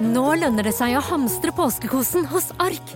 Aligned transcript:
Nå 0.00 0.30
lønner 0.40 0.64
det 0.64 0.72
seg 0.72 0.94
å 0.96 1.02
hamstre 1.04 1.52
påskekosen 1.52 2.24
hos 2.30 2.46
Ark. 2.62 2.92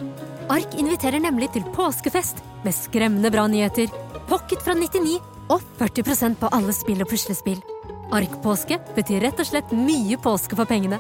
Ark 0.49 0.73
inviterer 0.81 1.21
nemlig 1.21 1.51
til 1.53 1.67
påskefest 1.77 2.39
med 2.65 2.73
skremmende 2.73 3.29
bra 3.33 3.45
nyheter, 3.45 3.91
pocket 4.31 4.65
fra 4.65 4.73
99 4.73 5.19
og 5.53 5.61
40% 5.77 6.39
på 6.41 6.49
alle 6.57 6.73
spill 6.73 7.05
og 7.05 7.11
puslespill. 7.11 7.61
Ark-påske 8.09 8.79
betyr 8.97 9.21
rett 9.27 9.43
og 9.43 9.49
slett 9.51 9.75
mye 9.77 10.17
påske 10.17 10.57
for 10.57 10.65
pengene. 10.71 10.97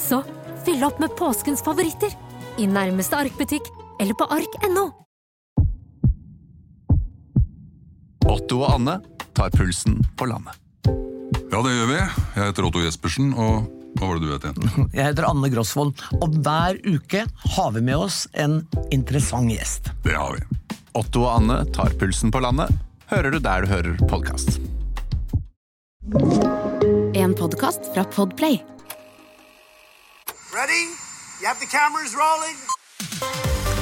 Så 0.00 0.22
fyll 0.64 0.80
opp 0.88 1.02
med 1.04 1.12
påskens 1.20 1.60
favoritter 1.64 2.16
i 2.56 2.70
nærmeste 2.70 3.20
Ark-butikk 3.20 3.68
eller 4.00 4.16
på 4.16 4.30
ark.no. 4.32 4.86
Otto 8.24 8.62
og 8.62 8.70
Anne 8.72 8.96
tar 9.36 9.52
pulsen 9.52 10.00
på 10.16 10.32
landet. 10.32 10.56
Ja, 11.52 11.60
det 11.60 11.76
gjør 11.76 11.92
vi. 11.92 12.00
Jeg 12.00 12.40
heter 12.40 12.64
Otto 12.64 12.80
Jespersen, 12.80 13.34
og 13.36 13.68
hva 13.98 14.08
var 14.08 14.18
det 14.18 14.26
du 14.26 14.32
het 14.32 14.46
igjen? 14.48 14.88
Jeg 14.96 15.04
heter 15.10 15.28
Anne 15.28 15.50
Grosvold, 15.52 15.94
og 16.18 16.38
hver 16.44 16.78
uke 16.88 17.24
har 17.56 17.70
vi 17.76 17.84
med 17.84 18.06
oss 18.08 18.24
en 18.32 18.62
interessant 18.94 19.52
gjest. 19.52 19.92
Det 20.06 20.16
har 20.16 20.38
vi. 20.38 20.76
Otto 20.98 21.24
og 21.24 21.38
Anne 21.38 21.62
tar 21.72 21.94
pulsen 22.00 22.32
på 22.32 22.42
landet, 22.44 22.72
hører 23.12 23.32
du 23.32 23.38
der 23.44 23.64
du 23.64 23.72
hører 23.72 24.02
podkast. 24.10 24.58
En 27.14 27.34
podkast 27.38 27.92
fra 27.94 28.04
Podplay. 28.04 28.60
Ready? 30.52 30.84
You 31.40 31.48
have 31.48 31.60
the 31.60 31.66
cameras 31.66 32.12
rolling? 32.14 32.58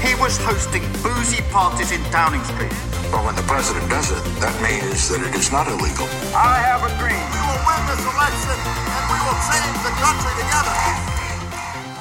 He 0.04 0.14
was 0.22 0.38
hosting 0.38 0.82
boozy 1.02 1.42
parties 1.52 1.92
in 1.92 2.00
Downing 2.12 2.44
Street. 2.44 2.72
But 3.10 3.24
when 3.26 3.34
the 3.34 3.42
president 3.42 3.90
does 3.90 4.10
it, 4.12 4.22
that 4.40 4.54
means 4.62 5.08
that 5.10 5.20
it 5.26 5.34
is 5.34 5.50
not 5.50 5.66
illegal. 5.66 6.06
I 6.32 6.62
have 6.62 6.82
a 6.86 6.92
dream. 7.02 7.26
We 7.34 7.40
will 7.48 7.62
win 7.66 7.82
this 7.90 8.02
election 8.06 9.09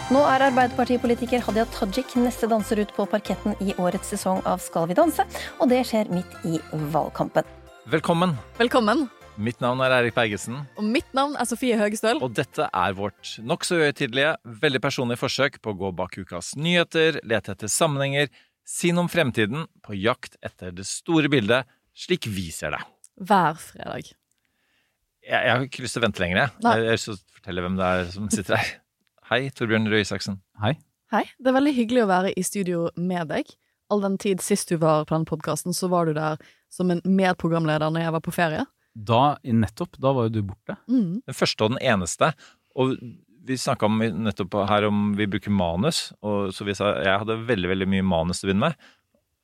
Nå 0.10 0.24
er 0.26 0.42
Arbeiderpartipolitiker 0.48 1.44
Hadia 1.46 1.68
Tajik 1.70 2.16
neste 2.18 2.48
danser 2.50 2.82
ut 2.82 2.92
på 2.96 3.06
parketten 3.12 3.54
i 3.62 3.76
årets 3.78 4.09
sesong 4.09 4.42
av 4.50 4.62
Skal 4.64 4.88
vi 4.90 4.98
danse, 4.98 5.23
og 5.62 5.70
det 5.70 5.84
skjer 5.86 6.09
midt 6.12 6.34
i 6.50 6.58
valgkampen. 6.94 7.46
Velkommen. 7.94 8.34
Velkommen. 8.58 9.06
Mitt 9.40 9.62
navn 9.64 9.80
er 9.86 9.94
Eirik 10.00 10.18
Bergesen, 10.18 10.58
Og 10.76 10.84
mitt 10.84 11.08
navn 11.16 11.38
er 11.40 11.48
Sofie 11.48 11.78
Høgestøl. 11.80 12.20
og 12.26 12.34
dette 12.36 12.66
er 12.73 12.94
vårt 12.98 13.38
nokså 13.40 13.78
uhøytidelige, 13.80 14.34
veldig 14.66 14.81
personlige 14.84 15.22
forsøk 15.22 15.62
på 15.64 15.72
å 15.72 15.78
gå 15.80 15.94
bak 15.96 16.18
ukas 16.20 16.56
nyheter, 16.59 17.22
lete 17.24 17.53
etter 17.56 17.72
sammenhenger, 17.72 18.28
si 18.68 18.92
noe 18.92 19.06
om 19.06 19.09
fremtiden, 19.14 19.68
på 19.86 19.96
jakt 19.96 20.36
etter 20.44 20.74
det 20.76 20.86
store 20.90 21.30
bildet, 21.31 21.70
slik 21.96 22.28
vi 22.28 22.50
ser 22.52 22.76
det. 22.76 22.81
Hver 23.16 23.56
fredag. 23.62 24.12
Jeg, 25.24 25.40
jeg 25.46 25.52
har 25.53 25.64
ikke 25.70 25.84
lyst 25.86 25.96
til 25.96 26.02
å 26.02 26.08
vente 26.09 26.22
lenger, 26.24 26.38
jeg. 26.42 26.52
Nei. 26.66 26.76
Jeg 26.90 27.00
fortelle 27.40 27.64
hvem 27.64 27.78
det 27.80 27.88
er 27.88 28.09
som 28.14 28.30
sitter 28.34 28.59
her. 28.59 28.70
Hei, 29.30 29.42
Torbjørn 29.54 29.88
Røe 29.92 30.04
Isaksen. 30.04 30.40
Hei. 30.62 30.76
Hei. 31.14 31.23
Det 31.40 31.52
er 31.52 31.56
veldig 31.58 31.73
hyggelig 31.78 32.04
å 32.06 32.09
være 32.09 32.34
i 32.38 32.44
studio 32.46 32.88
med 32.98 33.30
deg. 33.31 33.50
All 33.90 34.04
den 34.04 34.18
tid 34.22 34.42
sist 34.46 34.70
du 34.70 34.78
var 34.81 35.06
på 35.09 35.16
denne 35.16 35.30
podkasten, 35.30 35.73
så 35.73 35.90
var 35.90 36.09
du 36.09 36.14
der 36.18 36.38
som 36.73 36.92
en 36.94 37.02
medprogramleder 37.06 37.90
når 37.94 38.06
jeg 38.06 38.16
var 38.18 38.23
på 38.26 38.34
ferie. 38.36 38.66
Da, 38.94 39.38
nettopp, 39.46 39.98
da 40.02 40.12
var 40.18 40.28
jo 40.28 40.36
du 40.36 40.44
borte. 40.52 40.76
Mm. 40.90 41.22
Den 41.26 41.38
første 41.38 41.66
og 41.66 41.73
den 41.76 41.81
eneste. 41.94 42.31
Og 42.78 42.96
vi 43.50 43.58
snakka 43.58 43.90
nettopp 43.90 44.59
her 44.70 44.86
om 44.90 45.14
vi 45.18 45.26
bruker 45.30 45.53
manus, 45.53 46.09
og 46.22 46.52
så 46.53 46.68
vi 46.68 46.76
sa 46.78 46.92
jeg 47.02 47.22
hadde 47.24 47.40
veldig 47.50 47.72
veldig 47.72 47.88
mye 47.90 48.06
manus 48.06 48.42
til 48.42 48.50
å 48.50 48.52
begynne 48.52 48.68
med. 48.70 48.90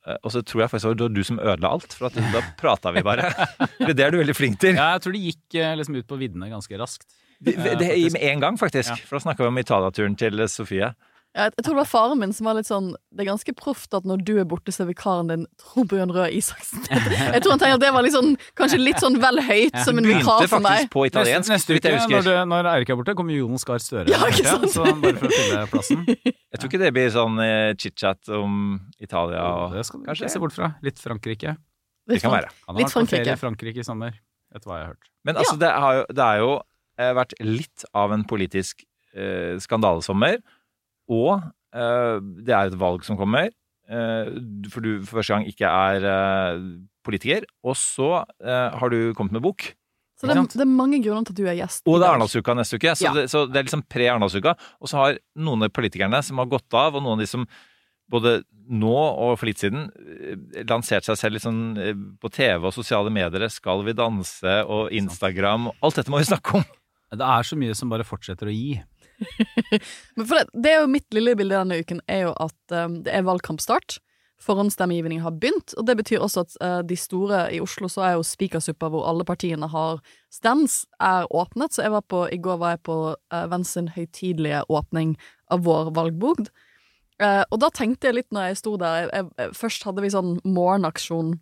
Eh, 0.06 0.18
Og 0.22 0.34
så 0.36 0.44
tror 0.46 0.66
jeg 0.66 0.74
faktisk 0.74 0.92
det 1.00 1.08
var 1.08 1.16
du 1.16 1.24
som 1.26 1.40
ødela 1.42 1.72
alt, 1.78 1.94
for 1.98 2.10
at 2.12 2.20
da 2.34 2.44
prata 2.60 2.94
vi 2.94 3.06
bare. 3.06 3.32
Det 3.96 4.02
er 4.06 4.14
du 4.14 4.20
veldig 4.22 4.36
flink 4.38 4.60
til. 4.62 4.78
Ja, 4.78 4.92
jeg 4.98 5.06
tror 5.06 5.16
det 5.18 5.24
gikk 5.30 5.58
eh, 5.62 5.74
liksom 5.80 5.98
ut 5.98 6.10
på 6.10 6.20
viddene 6.22 6.52
ganske 6.52 6.78
raskt. 6.82 7.08
Det, 7.40 7.56
det, 7.58 7.76
det, 7.82 8.14
med 8.16 8.24
en 8.24 8.46
gang, 8.46 8.58
faktisk. 8.60 8.94
Ja. 8.94 9.10
For 9.10 9.18
da 9.18 9.26
snakka 9.28 9.44
vi 9.44 9.52
om 9.52 9.60
Italia-turen 9.62 10.16
til 10.20 10.48
Sofie. 10.52 10.94
Jeg, 11.36 11.52
jeg 11.58 11.66
tror 11.66 11.76
det 11.76 11.82
var 11.82 11.88
faren 11.90 12.20
min 12.22 12.32
som 12.32 12.48
var 12.48 12.56
litt 12.56 12.68
sånn 12.70 12.94
Det 13.12 13.26
er 13.26 13.28
ganske 13.28 13.54
proft 13.60 13.96
at 13.98 14.06
når 14.08 14.22
du 14.24 14.32
er 14.40 14.46
borte, 14.48 14.72
så 14.72 14.86
er 14.86 14.88
vikaren 14.94 15.28
din 15.28 15.44
Torbjørn 15.60 16.14
Røe 16.16 16.30
Isaksen. 16.38 16.86
Jeg 17.36 17.42
tror 17.44 17.56
han 17.56 17.62
tenker 17.62 17.76
at 17.76 17.84
det 17.84 17.90
var 17.92 18.06
litt 18.06 18.16
sånn, 18.16 18.38
kanskje 18.56 18.80
litt 18.80 19.02
sånn 19.04 19.18
vel 19.20 19.42
høyt 19.44 19.76
som 19.84 20.00
en 20.00 20.08
vikar 20.08 20.48
for 20.48 20.64
meg. 20.64 20.86
faktisk 20.86 20.94
på 20.94 21.06
italiensk, 21.10 21.52
neste, 21.52 21.76
neste 21.76 21.92
uke, 21.92 22.08
når, 22.14 22.24
du, 22.24 22.32
når 22.54 22.70
Eirik 22.72 22.94
er 22.94 23.00
borte, 23.02 23.16
kommer 23.20 23.36
Jonas 23.36 23.68
Gahr 23.68 23.84
Støre. 23.84 24.08
Ja, 24.12 24.22
ikke 24.32 24.48
sant? 24.48 24.70
Så 24.72 24.86
bare 24.88 25.20
for 25.20 25.28
å 25.28 25.34
fylle 25.36 25.66
plassen. 25.74 26.06
Jeg 26.56 26.62
tror 26.62 26.72
ikke 26.72 26.82
det 26.86 26.92
blir 26.96 27.12
sånn 27.12 27.42
eh, 27.44 27.72
chit-chat 27.84 28.32
om 28.32 28.62
Italia 29.04 29.44
og 29.44 29.76
Det 29.76 29.84
skal 29.90 30.06
du 30.06 30.08
Kanskje. 30.08 30.30
se 30.32 30.40
bort 30.46 30.56
fra. 30.56 30.72
Litt 30.88 31.04
Frankrike. 31.04 31.58
Det 32.08 32.22
kan 32.24 32.32
være. 32.32 32.54
Han 32.70 32.78
har 32.78 32.86
Litt 32.86 32.94
vært 32.94 33.10
på 33.10 33.12
ferie 33.12 33.36
i 33.36 33.42
Frankrike 33.42 33.84
i 33.84 33.88
sommer, 33.88 34.16
etter 34.56 34.72
hva 34.72 34.80
jeg 34.80 34.88
har 34.88 34.96
hørt. 34.96 35.12
Men 35.28 35.42
altså, 35.42 35.58
det, 35.60 35.74
har 35.84 36.00
jo, 36.00 36.08
det 36.16 36.30
er 36.30 36.42
jo 36.46 36.50
eh, 36.56 36.64
vært 36.98 37.36
litt 37.44 37.86
av 37.94 38.14
en 38.16 38.24
politisk 38.28 38.84
eh, 39.16 39.56
skandalesommer. 39.62 40.40
Og 41.12 41.38
eh, 41.76 42.18
det 42.46 42.56
er 42.56 42.72
et 42.72 42.80
valg 42.82 43.06
som 43.06 43.18
kommer, 43.20 43.52
eh, 43.90 44.36
for 44.72 44.82
du 44.86 45.04
for 45.06 45.20
første 45.22 45.36
gang 45.36 45.48
ikke 45.50 45.70
er 45.70 46.08
eh, 46.12 46.62
politiker. 47.06 47.46
Og 47.66 47.78
så 47.80 48.24
eh, 48.44 48.70
har 48.80 48.94
du 48.94 49.14
kommet 49.18 49.36
med 49.36 49.46
bok. 49.46 49.74
Så 50.16 50.30
det, 50.32 50.38
det 50.56 50.64
er 50.64 50.72
mange 50.72 51.02
grunner 51.04 51.26
til 51.28 51.36
at 51.36 51.40
du 51.42 51.48
er 51.52 51.58
gjest. 51.60 51.84
Og 51.92 52.00
det 52.00 52.06
er. 52.08 52.14
Arendalsuka 52.14 52.54
neste 52.56 52.80
uke. 52.80 52.94
Så, 52.96 53.04
Ja. 53.10 53.14
det, 53.18 53.26
så 53.32 53.44
det 53.52 53.60
er 53.60 53.68
liksom 53.68 53.84
pre-Arendalsuka. 53.92 54.56
Og 54.80 54.88
så 54.88 55.02
har 55.02 55.18
noen 55.36 55.68
av 55.68 55.74
politikerne 55.76 56.22
som 56.24 56.40
har 56.40 56.48
gått 56.48 56.72
av, 56.74 56.96
og 56.96 57.04
noen 57.04 57.20
av 57.20 57.26
de 57.26 57.28
som 57.28 57.44
både 58.12 58.38
nå 58.70 58.94
og 58.96 59.36
for 59.40 59.50
litt 59.50 59.62
siden 59.62 59.88
lansert 59.90 60.70
lanserte 60.70 61.16
seg 61.18 61.20
selv 61.42 61.78
eh, 61.82 61.94
på 62.22 62.32
TV 62.34 62.64
og 62.70 62.74
sosiale 62.74 63.12
medier. 63.14 63.48
Skal 63.52 63.84
vi 63.86 63.96
danse 63.98 64.56
og 64.72 64.94
Instagram. 64.96 65.70
Alt 65.84 66.00
dette 66.00 66.14
må 66.14 66.22
vi 66.24 66.30
snakke 66.32 66.62
om. 66.62 66.66
Det 67.14 67.26
er 67.26 67.46
så 67.46 67.58
mye 67.60 67.76
som 67.78 67.92
bare 67.92 68.08
fortsetter 68.08 68.50
å 68.50 68.56
gi. 68.56 68.80
Men 70.18 70.26
for 70.26 70.40
det, 70.40 70.48
det 70.54 70.72
er 70.72 70.82
jo 70.82 70.92
mitt 70.92 71.16
lille 71.16 71.36
bilde 71.38 71.60
denne 71.60 71.80
uken, 71.80 72.02
er 72.12 72.28
jo 72.28 72.34
at 72.42 72.76
um, 72.76 73.00
det 73.06 73.14
er 73.14 73.28
valgkampstart. 73.28 74.00
Forhåndsstemmegivningen 74.44 75.24
har 75.24 75.38
begynt, 75.40 75.74
og 75.80 75.86
det 75.88 75.96
betyr 76.02 76.24
også 76.26 76.44
at 76.44 76.58
uh, 76.60 76.82
de 76.86 76.98
store 77.00 77.46
i 77.56 77.62
Oslo, 77.64 77.88
så 77.92 78.04
er 78.04 78.18
jo 78.18 78.26
Spikersuppa, 78.28 78.90
hvor 78.92 79.08
alle 79.08 79.26
partiene 79.28 79.70
har 79.72 80.02
stands, 80.34 80.84
er 81.00 81.30
åpnet. 81.32 81.78
Så 81.78 81.88
var 81.94 82.04
på, 82.10 82.26
i 82.34 82.42
går 82.42 82.60
var 82.62 82.76
jeg 82.76 82.84
på 82.90 83.00
uh, 83.16 83.46
Venstre 83.52 83.88
høytidelige 83.96 84.66
åpning 84.68 85.16
av 85.54 85.64
vår 85.66 85.94
valgbogd. 85.96 86.52
Uh, 87.22 87.46
og 87.48 87.62
da 87.64 87.72
tenkte 87.72 88.10
jeg 88.10 88.18
litt 88.18 88.34
når 88.36 88.50
jeg 88.50 88.60
sto 88.60 88.74
der 88.76 89.06
jeg, 89.06 89.28
jeg, 89.40 89.52
Først 89.56 89.86
hadde 89.88 90.04
vi 90.04 90.10
sånn 90.12 90.34
morgenaksjon 90.44 91.38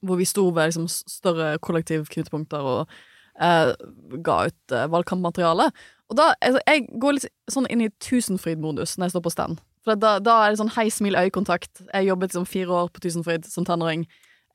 hvor 0.00 0.16
vi 0.16 0.24
sto 0.28 0.46
ved 0.54 0.70
liksom, 0.70 0.86
større 0.88 1.58
kollektivknutepunkter 1.60 2.64
og 2.72 2.94
uh, 3.40 3.72
ga 4.24 4.36
ut 4.50 4.74
uh, 4.74 4.86
valgkampmateriale. 4.92 5.70
Og 6.08 6.16
da, 6.16 6.30
altså, 6.40 6.60
Jeg 6.66 6.86
går 7.02 7.18
litt 7.18 7.26
sånn 7.52 7.66
inn 7.70 7.82
i 7.84 7.90
Tusenfryd-modus 8.00 8.96
når 8.98 9.08
jeg 9.08 9.16
står 9.16 9.24
på 9.26 9.32
stand. 9.34 9.58
For 9.84 9.94
da, 9.96 10.16
da 10.20 10.38
er 10.46 10.50
det 10.54 10.60
sånn 10.62 10.72
hei, 10.76 10.88
smil, 10.92 11.14
øyekontakt. 11.16 11.84
Jeg 11.92 12.08
jobbet 12.08 12.32
liksom 12.32 12.46
fire 12.48 12.72
år 12.82 12.88
på 12.92 13.00
Tusenfryd 13.04 13.44
som 13.48 13.64
tenåring. 13.68 14.06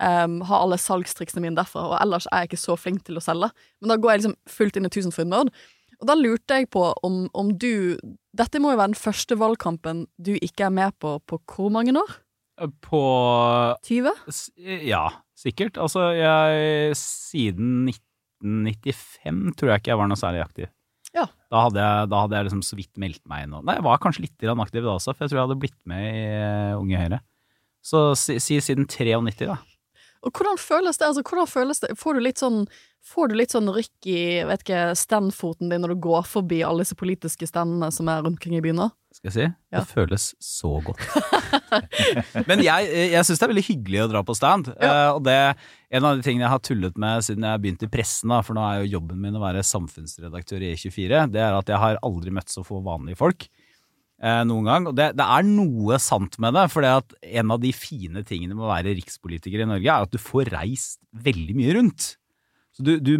Um, 0.03 0.39
har 0.49 0.63
alle 0.65 0.75
salgstriksene 0.81 1.43
mine 1.45 1.55
derfra, 1.55 1.83
og 1.93 1.99
ellers 2.01 2.25
er 2.33 2.43
jeg 2.43 2.49
ikke 2.51 2.63
så 2.63 2.75
flink 2.75 3.03
til 3.07 3.19
å 3.19 3.23
selge. 3.23 3.51
Men 3.79 3.93
da 3.93 3.95
går 4.01 4.11
jeg 4.15 4.21
liksom 4.23 4.35
fullt 4.49 4.77
inn 4.81 4.89
i 4.89 4.91
Tusenfryd-mode. 4.91 5.53
Og 6.01 6.07
da 6.09 6.15
lurte 6.19 6.57
jeg 6.57 6.67
på 6.73 6.81
om, 7.05 7.27
om 7.37 7.53
du 7.61 7.95
Dette 8.35 8.59
må 8.59 8.73
jo 8.73 8.79
være 8.81 8.91
den 8.95 8.97
første 8.99 9.37
valgkampen 9.39 10.07
du 10.17 10.33
ikke 10.41 10.65
er 10.65 10.73
med 10.73 10.95
på 10.99 11.19
på 11.29 11.37
hvor 11.53 11.69
mange 11.71 11.93
år? 11.95 12.15
På 12.81 12.99
20? 13.85 14.11
s- 14.33 14.49
Ja, 14.57 15.05
sikkert. 15.37 15.77
Altså, 15.77 16.09
jeg 16.17 16.95
Siden 16.97 17.93
1995 18.43 19.57
tror 19.59 19.73
jeg 19.73 19.83
ikke 19.83 19.93
jeg 19.93 20.01
var 20.01 20.09
noe 20.11 20.19
særlig 20.19 20.43
aktiv. 20.43 20.69
Ja. 21.13 21.27
Da 21.53 21.67
hadde 21.67 21.81
jeg, 21.83 22.09
da 22.09 22.21
hadde 22.23 22.37
jeg 22.37 22.47
liksom 22.47 22.63
så 22.65 22.77
vidt 22.77 23.01
meldt 23.01 23.21
meg 23.29 23.45
inn. 23.45 23.53
Nei, 23.61 23.77
jeg 23.77 23.85
var 23.85 24.01
kanskje 24.01 24.25
litt 24.25 24.47
aktiv 24.49 24.81
da 24.81 24.95
også, 24.95 25.13
for 25.13 25.25
jeg 25.25 25.31
tror 25.31 25.39
jeg 25.39 25.47
hadde 25.47 25.59
blitt 25.61 25.79
med 25.89 26.07
i 26.09 26.23
eh, 26.25 26.79
Unge 26.79 27.01
Høyre. 27.01 27.19
Så 27.83 28.01
si, 28.17 28.39
si 28.41 28.57
siden 28.63 28.87
93, 28.89 29.45
da. 29.49 29.59
Og 30.23 30.31
hvordan 30.31 30.59
føles 30.61 30.99
det? 30.99 31.07
Altså, 31.09 31.23
hvordan 31.27 31.49
føles 31.51 31.83
det? 31.83 31.93
Får 31.99 32.17
du 32.17 32.23
litt 32.23 32.41
sånn 32.41 32.65
Får 33.03 33.27
du 33.27 33.33
litt 33.35 33.51
sånn 33.51 33.67
rykk 33.75 34.05
i 34.07 34.19
vet 34.47 34.61
ikke, 34.63 34.93
standfoten 34.95 35.67
din 35.67 35.81
når 35.83 35.91
du 35.91 36.03
går 36.05 36.21
forbi 36.23 36.61
alle 36.63 36.85
disse 36.85 36.95
politiske 36.95 37.49
standene 37.49 37.89
som 37.91 38.07
er 38.07 38.21
rundt 38.23 38.37
omkring 38.37 38.55
i 38.55 38.61
byen 38.63 38.77
nå? 38.79 38.85
Skal 39.11 39.27
jeg 39.27 39.35
si. 39.35 39.47
Ja. 39.75 39.81
Det 39.81 39.89
føles 39.91 40.29
så 40.39 40.71
godt. 40.85 41.03
Men 42.49 42.63
jeg, 42.63 42.87
jeg 43.11 43.27
syns 43.27 43.41
det 43.41 43.43
er 43.43 43.51
veldig 43.51 43.65
hyggelig 43.67 44.05
å 44.05 44.07
dra 44.13 44.21
på 44.23 44.37
stand. 44.39 44.71
eh, 44.71 45.09
og 45.11 45.19
det 45.27 45.35
en 45.91 46.07
av 46.07 46.15
de 46.15 46.23
tingene 46.23 46.47
jeg 46.47 46.53
har 46.55 46.63
tullet 46.63 47.03
med 47.03 47.27
siden 47.27 47.49
jeg 47.49 47.63
begynte 47.65 47.89
i 47.89 47.91
pressen, 47.91 48.31
da, 48.31 48.39
for 48.47 48.55
nå 48.55 48.63
er 48.69 48.79
jo 48.85 48.93
jobben 48.95 49.19
min 49.21 49.35
å 49.35 49.43
være 49.43 49.67
samfunnsredaktør 49.67 50.63
i 50.63 50.71
E24, 50.71 51.25
det 51.35 51.43
er 51.43 51.59
at 51.59 51.75
jeg 51.75 51.83
har 51.83 51.99
aldri 52.07 52.31
møtt 52.39 52.55
så 52.55 52.63
få 52.63 52.79
vanlige 52.87 53.19
folk. 53.19 53.49
Eh, 54.23 54.41
noen 54.47 54.67
gang, 54.69 54.85
og 54.87 54.95
det, 54.95 55.09
det 55.19 55.25
er 55.35 55.47
noe 55.47 55.97
sant 55.99 56.37
med 56.39 56.55
det. 56.55 56.67
For 56.71 56.85
en 56.87 57.53
av 57.55 57.59
de 57.59 57.73
fine 57.75 58.23
tingene 58.27 58.55
med 58.55 58.65
å 58.65 58.71
være 58.71 58.95
rikspolitiker 58.95 59.65
i 59.65 59.67
Norge, 59.67 59.87
er 59.89 60.07
at 60.07 60.13
du 60.13 60.21
får 60.21 60.53
reist 60.53 61.01
veldig 61.25 61.55
mye 61.59 61.73
rundt. 61.79 62.13
Du, 62.79 62.95
du, 62.97 63.11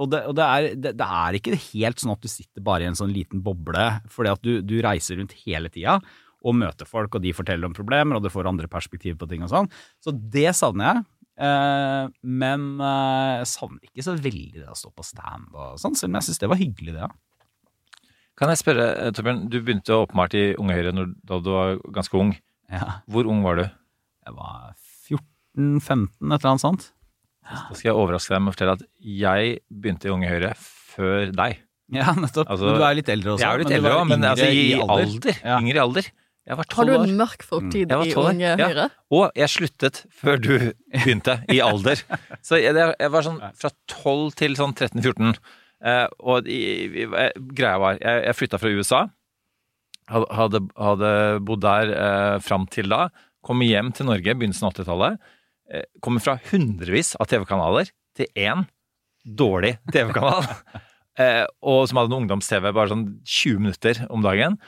og 0.00 0.06
det, 0.08 0.22
og 0.24 0.36
det, 0.38 0.44
er, 0.44 0.66
det, 0.78 0.92
det 0.96 1.06
er 1.06 1.36
ikke 1.36 1.58
helt 1.74 2.00
sånn 2.00 2.14
at 2.14 2.22
du 2.22 2.30
sitter 2.32 2.64
bare 2.64 2.86
i 2.86 2.88
en 2.88 2.96
sånn 2.96 3.12
liten 3.12 3.42
boble, 3.44 3.88
fordi 4.08 4.30
at 4.32 4.46
du, 4.46 4.52
du 4.64 4.78
reiser 4.84 5.18
rundt 5.20 5.34
hele 5.42 5.68
tida 5.72 5.98
og 6.42 6.56
møter 6.58 6.88
folk, 6.88 7.18
og 7.18 7.22
de 7.22 7.34
forteller 7.36 7.68
om 7.68 7.74
problemer, 7.76 8.16
og 8.16 8.24
du 8.24 8.30
får 8.32 8.48
andre 8.50 8.70
perspektiver 8.70 9.18
på 9.20 9.28
ting 9.30 9.44
og 9.44 9.50
sånn. 9.52 9.68
Så 10.02 10.14
det 10.14 10.48
savner 10.58 10.88
jeg. 10.88 11.04
Eh, 11.42 12.06
men 12.42 12.64
eh, 12.78 13.34
jeg 13.42 13.50
savner 13.52 13.90
ikke 13.90 14.06
så 14.06 14.16
veldig 14.16 14.62
det 14.62 14.70
å 14.70 14.78
stå 14.78 14.90
på 14.94 15.06
stand 15.06 15.52
og 15.54 15.78
sånn, 15.80 15.96
selv 15.98 16.12
om 16.12 16.18
jeg 16.18 16.28
syns 16.28 16.42
det 16.42 16.50
var 16.54 16.60
hyggelig, 16.60 16.96
det. 16.96 17.06
Ja. 17.06 17.12
Kan 18.40 18.52
jeg 18.52 18.62
spørre, 18.62 18.86
eh, 18.96 19.12
Torbjørn, 19.12 19.44
du 19.52 19.58
begynte 19.60 19.98
åpenbart 19.98 20.34
i 20.38 20.44
Unge 20.60 20.76
Høyre 20.78 20.94
når, 20.96 21.12
da 21.28 21.38
du 21.42 21.50
var 21.52 21.76
ganske 21.92 22.16
ung. 22.18 22.32
Ja. 22.72 23.02
Hvor 23.10 23.28
ung 23.28 23.42
var 23.44 23.60
du? 23.60 23.66
Jeg 23.66 24.36
var 24.38 24.72
14-15, 25.10 26.08
et 26.32 26.38
eller 26.38 26.52
annet 26.54 26.64
sånt. 26.64 26.88
Da 27.42 27.74
skal 27.74 27.90
jeg 27.90 27.98
overraske 27.98 28.32
deg 28.32 28.40
med 28.40 28.52
å 28.52 28.54
fortelle 28.54 28.78
at 28.78 28.86
jeg 29.02 29.58
begynte 29.68 30.08
i 30.08 30.14
Unge 30.14 30.30
Høyre 30.30 30.54
før 30.56 31.32
deg. 31.34 31.60
Ja, 31.92 32.14
nettopp. 32.16 32.48
Altså, 32.48 32.70
men 32.70 32.78
du 32.80 32.84
er 32.86 32.96
litt 32.96 33.10
eldre 33.12 33.34
også. 33.34 33.44
Jeg 33.44 33.52
er 33.52 33.60
litt 33.60 33.68
men 33.68 33.72
du 33.72 33.88
eldre 33.88 34.04
men 34.08 34.22
yngre 34.22 34.30
altså, 34.32 34.48
i, 34.48 34.66
alder. 34.78 35.08
alder. 35.08 35.40
Ja. 35.42 35.56
Yngre 35.58 35.74
i 35.74 35.82
alder. 35.82 36.12
Jeg 36.42 36.58
var 36.58 36.66
Har 36.74 36.88
du 36.88 36.92
en 36.96 37.12
mørk 37.20 37.44
fortid 37.46 37.92
mm. 37.92 38.00
i 38.02 38.12
12 38.14 38.22
år, 38.22 38.28
Unge 38.32 38.48
ja. 38.48 38.68
Høyre? 38.70 38.86
Og 39.14 39.36
jeg 39.38 39.52
sluttet 39.52 40.00
før 40.22 40.40
du 40.42 40.52
begynte, 40.94 41.36
i 41.52 41.60
alder. 41.68 42.02
Så 42.42 42.58
jeg, 42.58 42.74
jeg 42.74 43.12
var 43.14 43.26
sånn 43.26 43.38
fra 43.60 43.70
12 43.92 44.32
til 44.40 44.56
sånn 44.58 44.74
13-14. 44.74 45.36
Eh, 45.82 46.06
og 46.22 46.46
eh, 46.46 47.32
greia 47.34 47.78
var 47.82 47.98
Jeg, 47.98 48.24
jeg 48.28 48.38
flytta 48.38 48.60
fra 48.62 48.70
USA. 48.70 49.02
Hadde, 50.12 50.60
hadde 50.76 51.10
bodd 51.46 51.62
der 51.64 51.92
eh, 51.94 52.36
fram 52.44 52.66
til 52.70 52.90
da. 52.92 53.06
Kommer 53.42 53.66
hjem 53.66 53.90
til 53.96 54.08
Norge 54.10 54.36
begynnelsen 54.36 54.68
av 54.68 54.76
80-tallet. 54.76 55.18
Eh, 55.72 55.86
kommer 56.04 56.22
fra 56.22 56.36
hundrevis 56.50 57.14
av 57.18 57.30
TV-kanaler 57.30 57.90
til 58.18 58.28
én 58.38 58.66
dårlig 59.24 59.76
TV-kanal. 59.94 60.46
eh, 61.22 61.44
og 61.62 61.86
som 61.88 62.00
hadde 62.00 62.12
en 62.12 62.20
ungdoms-TV 62.22 62.70
bare 62.70 62.92
sånn 62.92 63.06
20 63.24 63.62
minutter 63.62 64.02
om 64.12 64.24
dagen. 64.24 64.58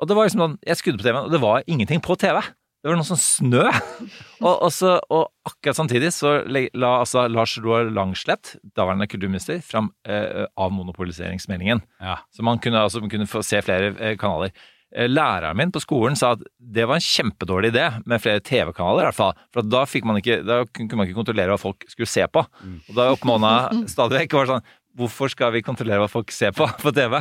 Og 0.00 0.10
det 0.10 0.16
var 0.18 0.26
liksom 0.26 0.42
sånn, 0.42 0.60
Jeg 0.66 0.80
skrudde 0.80 1.02
på 1.02 1.06
TV-en, 1.06 1.28
og 1.28 1.34
det 1.34 1.42
var 1.42 1.66
ingenting 1.70 2.02
på 2.02 2.16
TV. 2.18 2.40
Det 2.84 2.90
var 2.90 2.98
noe 3.00 3.08
sånn 3.08 3.16
snø. 3.16 3.62
og, 4.44 4.50
og, 4.52 4.68
så, 4.76 4.98
og 5.08 5.30
akkurat 5.48 5.78
samtidig 5.78 6.10
så 6.12 6.34
la 6.44 6.90
altså 6.98 7.22
Lars 7.32 7.54
Roar 7.64 7.88
Langslett, 7.88 8.58
daværende 8.76 9.06
kulturminister, 9.08 9.62
fram 9.64 9.88
eh, 10.04 10.44
avmonopoliseringsmeldingen. 10.60 11.80
Ja. 12.04 12.18
Så 12.28 12.44
man 12.44 12.60
kunne, 12.60 12.82
altså, 12.84 13.00
man 13.00 13.12
kunne 13.14 13.28
få 13.30 13.40
se 13.40 13.62
flere 13.64 13.94
eh, 13.96 14.18
kanaler. 14.20 14.52
Eh, 14.92 15.08
Læreren 15.08 15.56
min 15.56 15.72
på 15.72 15.80
skolen 15.80 16.12
sa 16.20 16.34
at 16.36 16.44
det 16.60 16.84
var 16.84 17.00
en 17.00 17.06
kjempedårlig 17.08 17.72
idé 17.72 17.88
med 18.04 18.20
flere 18.20 18.44
TV-kanaler. 18.44 19.06
i 19.06 19.08
hvert 19.08 19.20
fall. 19.22 19.32
For 19.56 19.64
da, 19.64 19.86
man 20.04 20.20
ikke, 20.20 20.42
da 20.44 20.60
kunne 20.68 21.00
man 21.00 21.08
ikke 21.08 21.22
kontrollere 21.22 21.56
hva 21.56 21.64
folk 21.64 21.88
skulle 21.88 22.12
se 22.12 22.28
på. 22.28 22.44
Og 22.44 22.96
da 23.00 23.08
oppmåna 23.16 23.54
stadig 23.88 24.26
vekk 24.26 24.42
var 24.42 24.56
sånn 24.56 24.72
Hvorfor 24.94 25.26
skal 25.26 25.50
vi 25.50 25.64
kontrollere 25.66 26.04
hva 26.04 26.06
folk 26.06 26.30
ser 26.30 26.52
på 26.54 26.68
på 26.78 26.92
TV? 26.94 27.16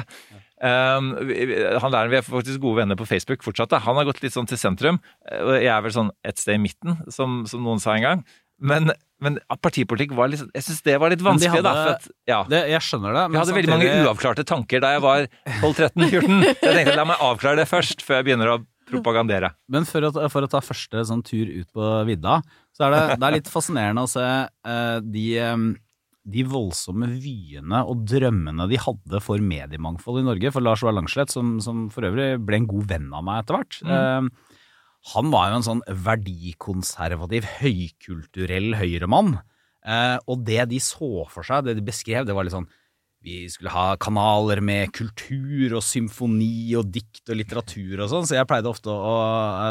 Um, 0.63 1.09
han 1.19 1.91
læreren, 1.91 2.11
Vi 2.13 2.15
er 2.21 2.23
faktisk 2.23 2.61
gode 2.63 2.77
venner 2.83 2.95
på 2.95 3.03
Facebook 3.09 3.41
fortsatt. 3.43 3.73
Da. 3.73 3.81
Han 3.83 3.97
har 3.99 4.05
gått 4.07 4.21
litt 4.23 4.31
sånn 4.35 4.47
til 4.47 4.55
sentrum. 4.61 5.01
eh, 5.27 5.57
Jeg 5.65 5.71
er 5.73 5.81
vel 5.83 5.91
sånn 5.91 6.11
et 6.23 6.39
sted 6.39 6.55
i 6.55 6.61
midten, 6.63 7.01
som, 7.11 7.41
som 7.49 7.65
noen 7.65 7.81
sa 7.83 7.97
en 7.97 8.05
gang. 8.05 8.21
Men, 8.63 8.93
men 9.19 9.39
partipolitikk 9.59 10.13
var 10.15 10.29
litt 10.31 10.43
Jeg 10.55 10.63
syns 10.63 10.83
det 10.85 10.93
var 11.01 11.11
litt 11.11 11.23
vanskelig. 11.25 11.59
da, 11.65 11.73
hadde- 11.73 11.83
for 11.83 11.95
at, 11.97 12.07
ja. 12.29 12.37
Det, 12.47 12.61
jeg 12.71 12.79
skjønner 12.87 13.17
det. 13.17 13.23
Vi 13.33 13.41
hadde 13.41 13.57
veldig 13.57 13.73
mange 13.73 13.89
uavklarte 14.05 14.45
tanker 14.47 14.79
da 14.85 14.93
jeg 14.95 15.03
var 15.03 15.27
12-13-14. 15.59 16.43
Jeg 16.63 16.77
tenkte 16.77 16.95
la 17.01 17.05
meg 17.11 17.23
avklare 17.27 17.59
det 17.59 17.67
først, 17.67 18.03
før 18.05 18.21
jeg 18.21 18.27
begynner 18.29 18.53
å 18.53 18.59
propagandere. 18.93 19.49
Men 19.71 19.85
for 19.89 20.05
å, 20.05 20.11
for 20.31 20.45
å 20.45 20.49
ta 20.51 20.59
første 20.63 21.03
sånn 21.09 21.23
tur 21.25 21.49
ut 21.49 21.67
på 21.75 21.91
vidda, 22.07 22.39
så 22.75 22.85
er 22.87 22.93
det, 22.95 23.01
det 23.19 23.27
er 23.29 23.35
litt 23.39 23.51
fascinerende 23.51 24.03
å 24.05 24.09
se 24.11 24.23
uh, 24.23 24.97
de, 25.03 25.23
eh, 25.39 25.55
de 26.23 26.43
voldsomme 26.47 27.09
vyene 27.19 27.81
og 27.83 28.05
drømmene 28.07 28.67
de 28.71 28.79
hadde 28.79 29.19
for 29.23 29.43
mediemangfold 29.43 30.21
i 30.21 30.27
Norge. 30.27 30.53
For 30.55 30.63
Lars 30.63 30.83
Oar 30.85 30.95
Langslett, 30.95 31.33
som, 31.33 31.57
som 31.63 31.87
for 31.93 32.07
øvrig 32.07 32.37
ble 32.45 32.61
en 32.61 32.69
god 32.69 32.85
venn 32.93 33.09
av 33.11 33.25
meg 33.27 33.43
etter 33.43 33.59
hvert, 33.59 33.79
eh, 33.83 34.59
han 35.13 35.33
var 35.33 35.49
jo 35.49 35.57
en 35.57 35.67
sånn 35.67 35.83
verdikonservativ, 36.05 37.49
høykulturell 37.59 38.77
høyremann. 38.79 39.35
Eh, 39.83 40.15
og 40.31 40.45
det 40.47 40.63
de 40.71 40.79
så 40.83 41.25
for 41.31 41.43
seg, 41.43 41.67
det 41.67 41.75
de 41.79 41.83
beskrev, 41.83 42.23
det 42.27 42.37
var 42.37 42.47
litt 42.47 42.55
sånn 42.55 42.71
vi 43.23 43.45
skulle 43.47 43.71
ha 43.71 43.95
kanaler 44.03 44.59
med 44.59 44.91
kultur 44.95 45.77
og 45.77 45.83
symfoni 45.85 46.75
og 46.75 46.89
dikt 46.91 47.29
og 47.31 47.39
litteratur 47.39 48.01
og 48.03 48.09
sånn, 48.11 48.25
så 48.27 48.35
jeg 48.35 48.47
pleide 48.49 48.67
ofte 48.67 48.91
å 48.91 49.13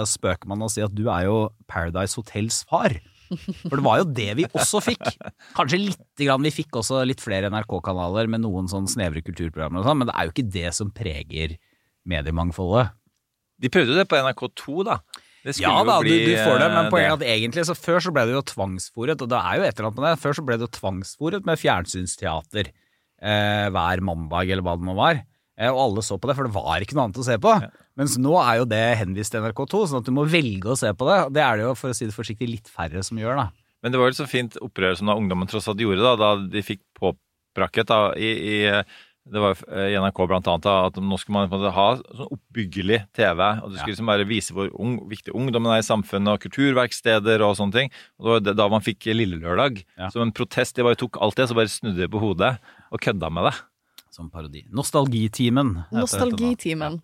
spøke 0.08 0.48
med 0.48 0.56
han 0.56 0.66
og 0.68 0.72
si 0.72 0.84
at 0.84 0.94
du 0.96 1.04
er 1.12 1.26
jo 1.28 1.36
Paradise 1.68 2.16
Hotels 2.16 2.62
far. 2.68 2.96
For 3.64 3.78
det 3.78 3.84
var 3.86 4.00
jo 4.02 4.06
det 4.16 4.28
vi 4.38 4.46
også 4.48 4.80
fikk. 4.84 5.02
Kanskje 5.56 5.80
lite 5.80 6.26
grann, 6.26 6.44
vi 6.44 6.52
fikk 6.54 6.78
også 6.80 7.02
litt 7.08 7.22
flere 7.22 7.50
NRK-kanaler 7.52 8.30
med 8.32 8.44
noen 8.44 8.70
sånn 8.70 8.88
snevre 8.90 9.24
kulturprogrammer 9.24 9.82
og 9.82 9.88
sånn, 9.88 10.00
men 10.02 10.10
det 10.10 10.16
er 10.16 10.28
jo 10.28 10.34
ikke 10.34 10.48
det 10.54 10.72
som 10.76 10.92
preger 10.94 11.56
mediemangfoldet. 12.08 12.94
De 13.62 13.70
prøvde 13.72 13.94
jo 13.94 14.00
det 14.00 14.08
på 14.10 14.18
NRK2, 14.18 14.86
da. 14.88 14.98
Det 15.42 15.56
skulle 15.56 15.72
Ja 15.72 15.82
jo 15.82 15.88
da, 15.88 15.96
bli, 16.02 16.14
du, 16.22 16.30
du 16.30 16.36
får 16.38 16.60
det, 16.60 16.68
men 16.70 16.84
eh, 16.84 16.92
poenget 16.92 17.10
er 17.10 17.16
at 17.16 17.24
egentlig 17.34 17.64
så 17.66 17.74
før 17.74 18.02
så 18.04 18.12
ble 18.14 18.24
det 18.28 18.36
jo 18.36 18.44
tvangsfòret, 18.52 19.24
og 19.24 19.30
det 19.32 19.40
er 19.40 19.58
jo 19.58 19.66
et 19.66 19.74
eller 19.74 19.88
annet 19.88 20.00
med 20.02 20.06
det, 20.06 20.22
før 20.22 20.38
så 20.38 20.44
ble 20.46 20.58
det 20.58 20.66
jo 20.68 20.74
tvangsfòret 20.78 21.48
med 21.48 21.58
fjernsynsteater 21.58 22.70
eh, 22.70 23.66
hver 23.74 24.04
mandag 24.06 24.52
eller 24.52 24.66
hva 24.66 24.76
det 24.78 24.86
nå 24.86 24.94
var. 24.98 25.22
Eh, 25.62 25.70
og 25.70 25.78
alle 25.86 26.02
så 26.02 26.18
på 26.18 26.26
det, 26.30 26.34
for 26.38 26.48
det 26.48 26.54
var 26.56 26.82
ikke 26.82 26.96
noe 26.98 27.06
annet 27.06 27.20
å 27.22 27.26
se 27.28 27.36
på. 27.38 27.52
Mens 28.00 28.16
nå 28.18 28.34
er 28.42 28.58
jo 28.62 28.66
det 28.66 28.82
henvist 28.98 29.34
til 29.34 29.44
NRK2, 29.44 29.82
sånn 29.92 30.02
at 30.02 30.08
du 30.08 30.14
må 30.16 30.24
velge 30.26 30.72
å 30.74 30.78
se 30.80 30.90
på 30.96 31.06
det. 31.06 31.18
Og 31.28 31.36
det 31.36 31.44
er 31.46 31.60
det 31.60 31.68
jo, 31.68 31.74
for 31.78 31.92
å 31.92 31.96
si 31.96 32.08
det 32.08 32.16
forsiktig, 32.16 32.48
litt 32.50 32.72
færre 32.72 33.04
som 33.06 33.20
gjør, 33.20 33.38
da. 33.44 33.46
Men 33.82 33.94
det 33.94 33.98
var 34.00 34.10
jo 34.10 34.14
et 34.16 34.20
så 34.20 34.28
fint 34.30 34.58
opprør 34.62 34.98
som 34.98 35.08
da 35.10 35.16
ungdommen 35.18 35.48
tross 35.50 35.66
alt 35.70 35.80
gjorde, 35.82 36.02
da, 36.02 36.14
da 36.18 36.34
de 36.50 36.62
fikk 36.66 36.82
påbrakket 36.98 37.88
da, 37.90 38.02
i, 38.14 38.30
i 38.30 38.84
det 39.22 39.38
var 39.38 39.54
jo 39.54 39.82
i 39.86 39.94
NRK 40.02 40.18
blant 40.26 40.48
annet 40.50 40.64
da, 40.66 40.74
at 40.88 40.96
nå 40.98 41.16
skulle 41.20 41.44
man 41.46 41.66
ha 41.70 41.84
sånn 42.02 42.30
oppbyggelig 42.34 43.04
TV. 43.14 43.38
og 43.62 43.70
Du 43.70 43.76
skulle 43.78 43.92
liksom 43.94 44.10
bare 44.10 44.26
vise 44.26 44.54
hvor 44.56 44.70
ung, 44.82 44.96
viktig 45.10 45.30
ungdommen 45.38 45.70
er 45.70 45.78
i 45.82 45.86
samfunnet, 45.86 46.32
og 46.34 46.42
kulturverksteder 46.42 47.44
og 47.46 47.54
sånne 47.58 47.76
ting. 47.76 47.90
og 48.18 48.24
Det 48.24 48.32
var 48.32 48.40
det- 48.40 48.56
da 48.58 48.68
man 48.68 48.80
fikk 48.82 49.06
Lille 49.14 49.38
Lørdag. 49.38 49.84
Som 50.10 50.22
en 50.22 50.32
protest. 50.32 50.74
De 50.74 50.82
bare 50.82 50.96
tok 50.98 51.18
alt 51.22 51.36
det, 51.36 51.48
så 51.48 51.54
bare 51.54 51.70
snudde 51.70 51.98
de 52.02 52.08
på 52.08 52.18
hodet 52.18 52.58
og 52.90 53.00
kødda 53.00 53.30
med 53.30 53.44
det. 53.52 53.54
Som 54.12 54.28
parodi. 54.32 54.66
Nostalgitimen. 54.70 55.74
Nostalgitimen. 55.94 57.00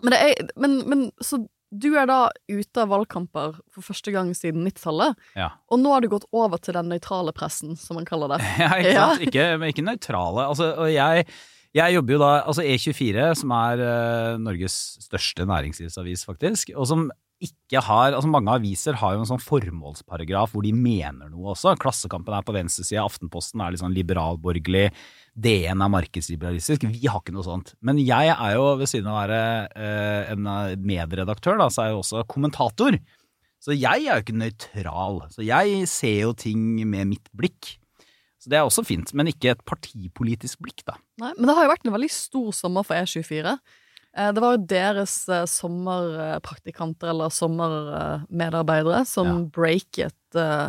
Men, 0.00 0.16
er, 0.16 0.46
men, 0.56 0.78
men 0.88 1.08
så 1.20 1.42
du 1.70 1.92
er 1.94 2.08
da 2.10 2.24
ute 2.50 2.82
av 2.82 2.90
valgkamper 2.90 3.60
for 3.70 3.86
første 3.86 4.10
gang 4.14 4.32
siden 4.34 4.64
90-tallet, 4.66 5.14
Ja. 5.38 5.52
og 5.70 5.78
nå 5.78 5.92
har 5.94 6.02
du 6.02 6.08
gått 6.10 6.26
over 6.34 6.58
til 6.58 6.74
den 6.74 6.90
nøytrale 6.90 7.30
pressen, 7.36 7.76
som 7.78 8.00
man 8.00 8.08
kaller 8.08 8.32
det. 8.34 8.40
Ja, 8.58 8.72
ikke 8.80 8.96
sant? 8.96 9.24
Ikke, 9.28 9.46
men 9.60 9.70
ikke 9.70 9.86
nøytrale. 9.86 10.48
Altså, 10.50 10.72
og 10.74 10.90
jeg, 10.90 11.28
jeg 11.78 11.94
jobber 11.94 12.16
jo 12.16 12.22
da 12.24 12.30
Altså 12.40 12.64
E24, 12.66 13.28
som 13.38 13.54
er 13.54 13.84
uh, 13.84 14.40
Norges 14.42 14.80
største 15.06 15.46
næringslivsavis, 15.46 16.26
faktisk, 16.26 16.74
og 16.74 16.90
som 16.90 17.10
ikke 17.40 17.80
har 17.86 18.12
Altså 18.12 18.28
mange 18.28 18.52
aviser 18.52 18.98
har 19.00 19.14
jo 19.14 19.22
en 19.22 19.28
sånn 19.30 19.42
formålsparagraf 19.42 20.52
hvor 20.52 20.64
de 20.66 20.72
mener 20.76 21.30
noe 21.30 21.54
også. 21.54 21.72
Klassekampen 21.80 22.36
er 22.36 22.44
på 22.44 22.54
venstresida, 22.56 23.04
Aftenposten 23.06 23.62
er 23.64 23.72
litt 23.72 23.82
sånn 23.82 23.96
liberalborgerlig, 23.96 24.90
DN 25.40 25.80
er 25.80 25.92
markedsliberalistisk. 25.94 26.84
Vi 26.90 27.08
har 27.08 27.22
ikke 27.22 27.34
noe 27.36 27.46
sånt. 27.46 27.72
Men 27.86 28.00
jeg 28.02 28.34
er 28.34 28.56
jo, 28.58 28.66
ved 28.80 28.90
siden 28.90 29.08
av 29.08 29.16
å 29.16 29.22
være 29.22 29.40
eh, 29.72 30.32
en 30.34 30.50
eh, 30.52 30.76
medredaktør, 30.92 31.56
da, 31.62 31.70
så 31.72 31.84
er 31.84 31.90
jeg 31.90 31.96
jo 31.96 32.04
også 32.04 32.26
kommentator. 32.30 32.98
Så 33.60 33.76
jeg 33.76 34.06
er 34.06 34.18
jo 34.18 34.24
ikke 34.24 34.40
nøytral. 34.40 35.20
Så 35.32 35.44
jeg 35.46 35.84
ser 35.92 36.18
jo 36.26 36.34
ting 36.36 36.64
med 36.88 37.12
mitt 37.14 37.32
blikk. 37.36 37.76
Så 38.40 38.48
det 38.48 38.56
er 38.56 38.64
også 38.64 38.84
fint, 38.88 39.12
men 39.16 39.28
ikke 39.28 39.52
et 39.52 39.64
partipolitisk 39.68 40.62
blikk, 40.64 40.80
da. 40.88 40.96
Nei, 41.20 41.34
men 41.36 41.48
det 41.48 41.56
har 41.56 41.66
jo 41.66 41.72
vært 41.74 41.84
en 41.84 41.96
veldig 41.96 42.12
stor 42.12 42.54
sommer 42.56 42.86
for 42.88 42.96
E24. 42.96 43.58
Eh, 44.16 44.32
Det 44.34 44.42
var 44.42 44.56
jo 44.56 44.64
deres 44.66 45.16
eh, 45.28 45.44
sommerpraktikanter 45.46 47.12
eller 47.12 47.30
sommermedarbeidere 47.34 49.04
som 49.06 49.44
breaket 49.54 50.16
eh, 50.34 50.66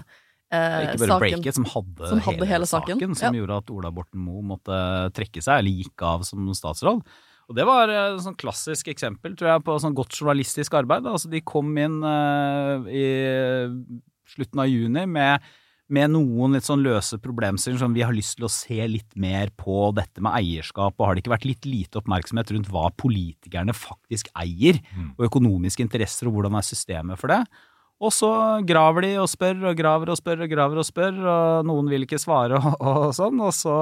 eh, 0.53 0.77
Ikke 0.85 1.01
bare 1.01 1.09
saken. 1.15 1.25
breaket, 1.25 1.57
som 1.57 1.65
hadde, 1.73 2.11
Som 2.11 2.23
hadde 2.27 2.45
hele 2.49 2.69
saken, 2.69 3.01
som 3.15 3.33
ja. 3.33 3.41
gjorde 3.41 3.57
at 3.63 3.73
Ola 3.73 3.91
Borten 3.91 4.21
Moe 4.21 4.45
måtte 4.45 4.77
trekke 5.17 5.41
seg, 5.41 5.59
eller 5.63 5.83
gikk 5.83 6.05
av 6.05 6.23
som 6.27 6.45
statsråd. 6.53 7.01
Og 7.51 7.55
det 7.57 7.65
var 7.67 7.89
et 7.91 8.21
sånn 8.23 8.37
klassisk 8.39 8.87
eksempel, 8.93 9.33
tror 9.35 9.49
jeg, 9.55 9.63
på 9.67 9.73
sånn 9.83 9.95
godt 9.97 10.13
journalistisk 10.15 10.77
arbeid. 10.77 11.03
Altså, 11.09 11.27
de 11.33 11.41
kom 11.43 11.73
inn 11.81 11.97
eh, 12.07 12.85
i 12.87 13.07
slutten 14.31 14.61
av 14.63 14.69
juni 14.71 15.03
med, 15.09 15.41
med 15.93 16.13
noen 16.13 16.55
litt 16.55 16.67
sånn 16.67 16.83
løse 16.85 17.19
problemstillinger 17.21 17.83
som 17.83 17.95
vi 17.95 18.03
har 18.05 18.15
lyst 18.15 18.37
til 18.37 18.47
å 18.47 18.51
se 18.51 18.79
litt 18.89 19.17
mer 19.19 19.51
på 19.59 19.89
dette 19.97 20.23
med 20.23 20.33
eierskap, 20.39 20.95
og 20.95 21.05
har 21.05 21.15
det 21.15 21.23
ikke 21.23 21.35
vært 21.35 21.49
litt 21.49 21.67
lite 21.67 22.01
oppmerksomhet 22.01 22.53
rundt 22.55 22.71
hva 22.71 22.87
politikerne 22.95 23.75
faktisk 23.75 24.31
eier, 24.39 24.79
og 25.17 25.27
økonomiske 25.27 25.83
interesser, 25.85 26.29
og 26.29 26.37
hvordan 26.37 26.57
er 26.57 26.67
systemet 26.67 27.21
for 27.21 27.33
det? 27.33 27.43
Og 28.01 28.09
så 28.15 28.31
graver 28.65 29.05
de 29.05 29.11
og 29.21 29.29
spør 29.29 29.67
og 29.69 29.77
graver 29.77 30.09
og 30.09 30.17
spør 30.17 30.47
og 30.47 30.49
graver 30.49 30.81
og 30.81 30.87
spør, 30.87 31.19
og 31.21 31.67
noen 31.69 31.91
vil 31.91 32.07
ikke 32.07 32.21
svare 32.21 32.57
og, 32.57 32.71
og 32.89 33.11
sånn, 33.17 33.37
og 33.43 33.53
så 33.53 33.75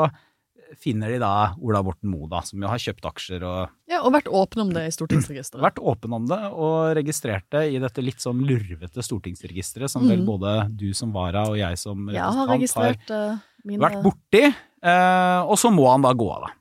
finner 0.77 1.09
de 1.09 1.17
da 1.19 1.53
Ola 1.61 1.81
Borten 1.83 2.09
Moe, 2.11 2.27
da, 2.29 2.41
som 2.45 2.61
jo 2.61 2.67
har 2.69 2.77
kjøpt 2.77 3.07
aksjer 3.09 3.41
og 3.43 3.69
Ja, 3.89 4.01
og 4.05 4.13
vært 4.13 4.27
åpen 4.29 4.61
om 4.61 4.69
det 4.73 4.83
i 4.87 4.91
stortingsregisteret. 4.93 5.61
vært 5.63 5.79
åpen 5.81 6.13
om 6.13 6.27
det, 6.29 6.37
og 6.53 6.93
registrert 6.95 7.47
det 7.49 7.73
i 7.73 7.79
dette 7.79 8.03
litt 8.03 8.19
sånn 8.21 8.43
lurvete 8.45 9.01
stortingsregisteret, 9.01 9.89
som 9.89 10.07
vel 10.07 10.19
Mhm. 10.21 10.25
både 10.27 10.77
du 10.77 10.93
som 10.93 11.11
vara 11.11 11.47
og 11.49 11.57
jeg 11.57 11.77
som 11.77 12.07
Jeg 12.09 12.21
har 12.21 12.47
representant 12.47 12.59
registrert 12.61 13.09
eh, 13.11 13.37
mine 13.65 13.79
vært 13.81 14.03
borti, 14.03 14.43
eh, 14.83 15.41
og 15.43 15.57
så 15.57 15.71
må 15.73 15.89
han 15.91 16.01
da 16.01 16.13
gå 16.13 16.29
av, 16.31 16.41
da. 16.47 16.53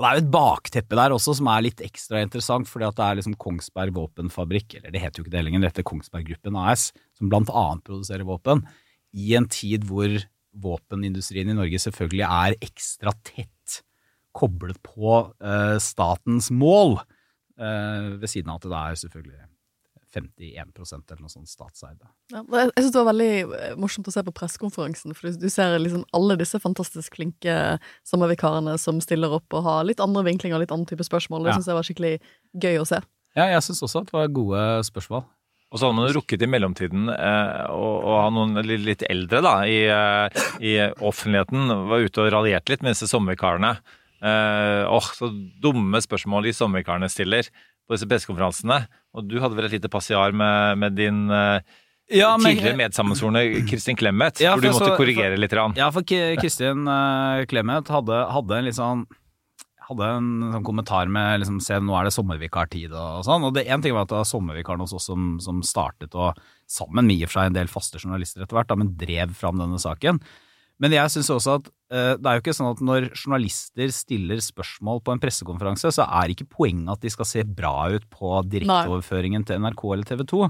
Og 0.00 0.04
det 0.04 0.08
er 0.08 0.20
jo 0.20 0.26
et 0.26 0.32
bakteppe 0.32 0.96
der 0.96 1.10
også 1.12 1.34
som 1.36 1.46
er 1.48 1.60
litt 1.62 1.76
ekstra 1.84 2.22
interessant, 2.24 2.66
fordi 2.66 2.86
at 2.88 2.96
det 2.96 3.04
er 3.04 3.16
liksom 3.20 3.36
Kongsberg 3.36 3.92
Våpenfabrikk, 3.92 4.74
eller 4.78 4.90
det 4.90 5.00
heter 5.02 5.20
jo 5.20 5.24
ikke 5.24 5.30
det 5.36 5.44
lenger, 5.44 5.60
dette 5.60 5.78
er 5.80 5.82
Kongsberg 5.84 6.24
Gruppen 6.26 6.56
AS, 6.56 6.92
som 7.18 7.28
blant 7.28 7.50
annet 7.52 7.84
produserer 7.84 8.24
våpen, 8.24 8.64
i 9.14 9.34
en 9.36 9.44
tid 9.46 9.84
hvor 9.84 10.08
våpenindustrien 10.56 11.48
i 11.50 11.54
Norge 11.54 11.78
selvfølgelig 11.78 12.26
er 12.26 12.56
ekstra 12.60 13.12
tett 13.24 13.82
koblet 14.36 14.78
på 14.86 15.32
eh, 15.42 15.76
statens 15.82 16.50
mål, 16.54 17.00
eh, 17.58 18.18
ved 18.20 18.28
siden 18.30 18.50
av 18.52 18.60
at 18.60 18.68
det 18.68 18.80
er 18.80 19.00
selvfølgelig 19.04 19.46
51% 20.10 21.12
eller 21.12 21.22
noe 21.22 21.30
sånt 21.30 21.50
statseide. 21.50 22.08
Ja, 22.34 22.40
jeg 22.50 22.72
syns 22.82 22.92
det 22.94 22.98
var 23.02 23.08
veldig 23.12 23.30
eh, 23.58 23.74
morsomt 23.78 24.08
å 24.10 24.14
se 24.14 24.22
på 24.26 24.34
pressekonferansen, 24.34 25.14
for 25.14 25.30
du- 25.30 25.48
ser 25.50 25.76
liksom 25.78 26.04
alle 26.16 26.36
disse 26.40 26.58
fantastisk 26.62 27.14
flinke 27.18 27.78
sommervikarene 28.06 28.76
som 28.78 29.00
stiller 29.00 29.30
opp 29.38 29.54
og 29.54 29.62
har 29.66 29.84
litt 29.86 30.02
andre 30.02 30.24
vinklinger 30.26 30.58
og 30.58 30.64
litt 30.64 30.74
annen 30.74 30.86
type 30.90 31.06
spørsmål. 31.06 31.44
Det 31.44 31.52
Ja. 31.52 31.58
synes 31.58 31.66
jeg 31.70 31.78
var 31.78 31.86
skikkelig 31.88 32.14
gøy 32.58 32.80
å 32.82 32.86
se. 32.86 33.00
Ja, 33.36 33.46
jeg 33.54 33.62
syns 33.62 33.82
også 33.86 34.00
at 34.02 34.06
det 34.10 34.12
var 34.18 34.28
gode 34.34 34.84
spørsmål. 34.90 35.24
Og 35.70 35.78
så 35.78 35.86
hadde 35.86 35.96
man 36.00 36.08
jo 36.08 36.16
rukket 36.18 36.42
i 36.42 36.48
mellomtiden 36.50 37.08
eh, 37.14 37.66
å, 37.70 37.88
å 38.02 38.14
ha 38.24 38.30
noen 38.34 38.58
litt, 38.66 39.04
eldre 39.06 39.38
da, 39.44 39.52
i, 39.70 39.84
eh, 39.86 40.40
i 40.66 40.72
offentligheten. 40.98 41.70
Var 41.92 42.06
ute 42.08 42.24
og 42.24 42.32
raljerte 42.34 42.74
litt 42.74 42.82
med 42.82 42.96
disse 42.96 43.06
sommervikarene. 43.10 43.76
Eh, 44.20 44.82
åh, 44.90 45.10
så 45.14 45.30
dumme 45.62 46.02
spørsmål 46.02 46.48
de 46.48 46.56
sommervikarene 46.58 47.08
stiller 47.12 47.46
på 47.86 47.94
disse 47.94 48.08
pressekonferansene. 48.10 48.80
Og 49.14 49.30
du 49.30 49.38
hadde 49.42 49.54
vel 49.58 49.68
et 49.70 49.78
lite 49.78 49.90
passiar 49.92 50.34
med, 50.34 50.82
med 50.82 50.98
din 50.98 51.22
eh, 51.30 51.62
Ja, 52.18 52.32
men- 52.34 52.56
tidligere 52.58 52.74
medsammensvorne 52.82 53.44
Kristin 53.70 53.94
Clemet, 53.98 54.42
Ja, 54.42 54.56
hvor 54.56 54.66
du 54.66 54.72
måtte 54.74 54.90
så- 54.90 54.98
korrigere 54.98 55.38
litt. 55.38 55.54
Rann. 55.54 55.78
Ja, 55.78 55.92
for 55.94 56.02
Kristin 56.02 56.82
uh, 56.90 57.44
Clemet 57.46 57.86
hadde, 57.94 58.24
hadde 58.34 58.58
en 58.58 58.66
litt 58.66 58.74
sånn 58.78 59.06
hadde 59.90 60.10
en 60.16 60.28
sånn 60.54 60.66
kommentar 60.66 61.10
med 61.12 61.42
liksom, 61.42 61.58
se 61.64 61.78
nå 61.82 61.96
er 61.98 62.06
det 62.08 62.14
sommervikartid 62.14 62.92
og, 62.92 63.20
og 63.20 63.24
sånn. 63.26 63.46
Og 63.48 63.56
det 63.56 63.66
en 63.68 63.82
ting 63.84 63.96
var 63.96 64.06
at 64.06 64.12
det 64.12 64.20
var 64.20 64.28
sommervikaren 64.30 64.84
hos 64.84 64.94
oss 64.96 65.08
som, 65.10 65.32
som 65.42 65.64
startet, 65.66 66.14
og 66.14 66.38
sammen 66.70 67.08
med 67.10 67.18
i 67.18 67.24
og 67.26 67.32
for 67.32 67.40
seg 67.40 67.50
en 67.50 67.58
del 67.58 67.72
faste 67.72 68.00
journalister 68.02 68.44
etter 68.44 68.58
hvert, 68.58 68.70
da, 68.70 68.78
men 68.78 68.94
drev 68.98 69.34
fram 69.36 69.60
denne 69.60 69.80
saken. 69.82 70.22
Men 70.80 70.94
jeg 70.96 71.12
syns 71.12 71.28
også 71.34 71.58
at 71.58 71.68
eh, 71.92 72.14
det 72.16 72.28
er 72.30 72.38
jo 72.38 72.42
ikke 72.42 72.56
sånn 72.56 72.70
at 72.70 72.80
når 72.84 73.10
journalister 73.12 73.92
stiller 73.92 74.40
spørsmål 74.44 75.02
på 75.04 75.12
en 75.12 75.20
pressekonferanse, 75.20 75.92
så 75.92 76.06
er 76.22 76.32
ikke 76.32 76.48
poenget 76.48 76.94
at 76.94 77.04
de 77.04 77.12
skal 77.12 77.28
se 77.28 77.44
bra 77.44 77.74
ut 77.92 78.06
på 78.12 78.38
direkteoverføringen 78.48 79.44
til 79.48 79.60
NRK 79.60 79.84
eller 79.90 80.08
TV 80.08 80.24
2. 80.32 80.40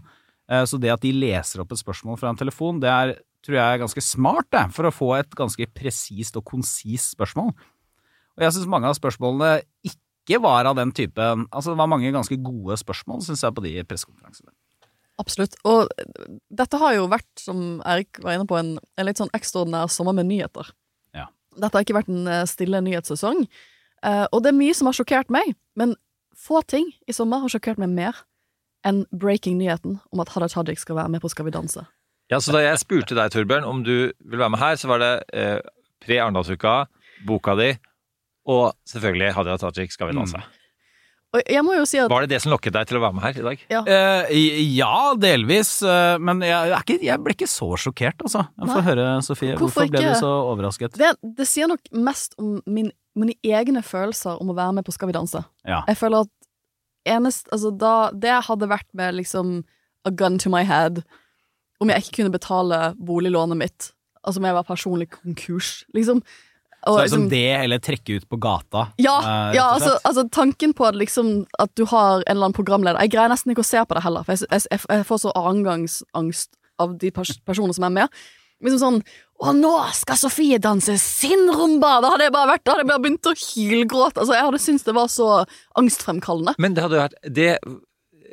Eh, 0.50 0.62
så 0.70 0.78
det 0.82 0.94
at 0.94 1.02
de 1.02 1.10
leser 1.16 1.64
opp 1.64 1.74
et 1.74 1.82
spørsmål 1.82 2.20
fra 2.20 2.30
en 2.30 2.38
telefon, 2.38 2.78
det 2.82 2.92
er, 2.92 3.16
tror 3.42 3.58
jeg 3.58 3.74
er 3.74 3.82
ganske 3.82 4.06
smart, 4.06 4.46
det, 4.54 4.64
for 4.76 4.86
å 4.86 4.94
få 4.94 5.10
et 5.18 5.34
ganske 5.38 5.66
presist 5.74 6.38
og 6.38 6.46
konsist 6.46 7.16
spørsmål. 7.16 7.50
Og 8.40 8.46
jeg 8.46 8.56
syns 8.56 8.70
mange 8.72 8.88
av 8.88 8.96
spørsmålene 8.96 9.60
ikke 9.84 10.40
var 10.40 10.64
av 10.70 10.78
den 10.78 10.94
typen 10.96 11.44
Altså, 11.50 11.74
det 11.74 11.80
var 11.80 11.90
mange 11.92 12.12
ganske 12.14 12.38
gode 12.40 12.78
spørsmål, 12.80 13.20
syns 13.26 13.44
jeg, 13.44 13.54
på 13.56 13.64
de 13.66 13.74
pressekonferansene. 13.84 14.52
Absolutt. 15.20 15.58
Og 15.68 15.90
dette 16.48 16.80
har 16.80 16.94
jo 16.96 17.08
vært, 17.12 17.28
som 17.36 17.82
Erik 17.84 18.22
var 18.24 18.38
inne 18.38 18.48
på, 18.48 18.56
en, 18.56 18.78
en 18.80 19.06
litt 19.08 19.20
sånn 19.20 19.32
ekstraordinær 19.36 19.92
sommer 19.92 20.16
med 20.16 20.30
nyheter. 20.30 20.70
Ja. 21.12 21.26
Dette 21.60 21.76
har 21.76 21.84
ikke 21.84 21.98
vært 21.98 22.08
en 22.08 22.24
eh, 22.24 22.46
stille 22.48 22.80
nyhetssesong. 22.86 23.44
Eh, 24.08 24.24
og 24.30 24.40
det 24.40 24.54
er 24.54 24.56
mye 24.56 24.76
som 24.76 24.88
har 24.88 24.96
sjokkert 24.96 25.28
meg, 25.34 25.52
men 25.76 25.92
få 26.40 26.62
ting 26.64 26.88
i 27.04 27.12
sommer 27.12 27.42
har 27.44 27.52
sjokkert 27.52 27.82
meg 27.82 27.92
mer 27.92 28.24
enn 28.88 29.02
breaking-nyheten 29.12 29.98
om 30.08 30.22
at 30.24 30.32
Hadia 30.32 30.48
Tajik 30.48 30.80
skal 30.80 30.96
være 30.96 31.12
med 31.12 31.20
på 31.20 31.28
Skal 31.28 31.50
vi 31.50 31.52
danse. 31.52 31.84
Ja, 32.32 32.38
så 32.40 32.54
Da 32.54 32.62
jeg 32.64 32.80
spurte 32.80 33.18
deg, 33.18 33.28
Torbjørn, 33.34 33.66
om 33.68 33.84
du 33.84 34.14
ville 34.24 34.40
være 34.40 34.54
med 34.54 34.62
her, 34.62 34.80
så 34.80 34.88
var 34.88 35.02
det 35.02 35.12
eh, 35.36 35.58
pre-Arendalsuka, 36.00 36.86
boka 37.28 37.58
di, 37.60 37.74
og 38.48 38.72
selvfølgelig 38.88 39.34
Hadia 39.36 39.58
Tajik 39.60 39.92
skal 39.92 40.10
vi 40.10 40.16
danse. 40.16 40.40
Og 41.30 41.42
jeg 41.46 41.62
må 41.62 41.76
jo 41.76 41.84
si 41.86 41.98
at 42.02 42.10
Var 42.10 42.24
det 42.24 42.32
det 42.32 42.40
som 42.42 42.50
lokket 42.50 42.74
deg 42.74 42.88
til 42.90 42.98
å 42.98 43.02
være 43.04 43.14
med 43.14 43.22
her 43.22 43.36
i 43.38 43.44
dag? 43.44 43.60
Ja. 43.70 43.80
uh, 43.86 44.32
ja, 44.34 44.94
delvis, 45.14 45.76
Uh, 45.86 46.16
men 46.18 46.42
jeg, 46.42 46.72
er 46.72 46.82
ikke, 46.82 46.98
jeg 47.06 47.22
ble 47.22 47.36
ikke 47.36 47.50
så 47.50 47.68
sjokkert, 47.78 48.24
altså. 48.26 48.42
Jeg 48.58 48.66
får 48.72 48.80
Nei. 48.80 48.86
høre, 48.88 49.04
Sofie. 49.22 49.52
Hvorfor 49.54 49.84
Hvorfor, 49.84 49.92
ble 49.92 50.02
ikke? 50.02 50.16
du 50.16 50.22
så 50.24 50.32
overrasket? 50.50 50.98
det, 50.98 51.12
det 51.38 51.46
sier 51.46 51.70
nok 51.70 51.86
mest 51.94 52.34
om 52.42 52.58
min, 52.66 52.90
mine 53.18 53.36
egne 53.46 53.84
følelser 53.86 54.42
om 54.42 54.50
å 54.50 54.58
være 54.58 54.80
med 54.80 54.88
på 54.88 54.96
Skal 54.96 55.12
vi 55.12 55.16
danse. 55.16 55.44
Ja. 55.68 55.84
Jeg 55.86 56.00
føler 56.02 56.26
at 56.26 57.14
enest, 57.14 57.46
altså 57.54 57.70
da, 57.70 57.94
det 58.12 58.34
hadde 58.48 58.68
vært 58.70 58.88
med 58.98 59.20
liksom 59.20 59.60
a 60.04 60.10
gun 60.10 60.38
to 60.42 60.50
my 60.52 60.64
head 60.66 61.04
om 61.80 61.88
jeg 61.92 62.04
ikke 62.04 62.18
kunne 62.18 62.34
betale 62.34 62.80
boliglånet 62.98 63.56
mitt. 63.60 63.92
Altså 64.20 64.42
om 64.42 64.50
jeg 64.50 64.56
var 64.58 64.66
personlig 64.68 65.08
konkurs, 65.14 65.84
liksom. 65.96 66.20
Og 66.86 66.94
Så 66.94 66.96
det 66.96 67.04
liksom- 67.10 67.28
det, 67.30 67.50
eller 67.64 67.78
trekke 67.78 68.16
ut 68.16 68.28
på 68.28 68.38
gata? 68.40 68.86
ja, 68.96 69.18
uh, 69.20 69.54
ja 69.54 69.66
altså, 69.74 69.98
altså 70.04 70.28
tanken 70.30 70.72
på 70.72 70.86
at 70.88 70.94
liksom 70.94 71.46
At 71.58 71.74
du 71.74 71.84
har 71.84 72.20
en 72.20 72.24
eller 72.26 72.46
annen 72.48 72.56
programleder 72.56 73.00
Jeg 73.00 73.10
greier 73.12 73.28
nesten 73.28 73.52
ikke 73.52 73.64
å 73.64 73.68
se 73.68 73.84
på 73.84 73.94
det 73.94 74.02
heller, 74.02 74.24
for 74.24 74.32
jeg, 74.32 74.48
jeg, 74.50 74.66
jeg, 74.70 74.80
jeg 74.88 75.06
får 75.06 75.18
så 75.26 75.32
annengangsangst 75.36 76.56
av 76.80 76.96
de 76.98 77.10
pers 77.10 77.36
personene 77.44 77.76
som 77.76 77.84
er 77.84 77.92
med. 77.92 78.08
Liksom 78.64 78.80
sånn 78.80 79.02
Å, 79.40 79.52
nå 79.56 79.72
skal 79.96 80.18
Sofie 80.20 80.58
danse 80.60 80.98
sin 81.00 81.46
rumba! 81.48 82.00
Da 82.04 82.14
hadde 82.14 82.26
jeg 82.28 82.34
bare 82.34 82.52
vært 82.54 82.64
Da 82.64 82.74
hadde 82.74 82.84
jeg 82.84 82.90
bare 82.90 83.04
begynt 83.06 83.28
å 83.30 83.36
hylgråte. 83.36 84.20
Altså, 84.20 84.34
jeg 84.36 84.48
hadde 84.48 84.60
syntes 84.60 84.84
det 84.88 84.96
var 84.96 85.08
så 85.12 85.28
angstfremkallende. 85.80 86.56
Men 86.60 86.76
det 86.76 86.84
hadde 86.84 87.00
vært 87.00 87.16
det, 87.24 87.52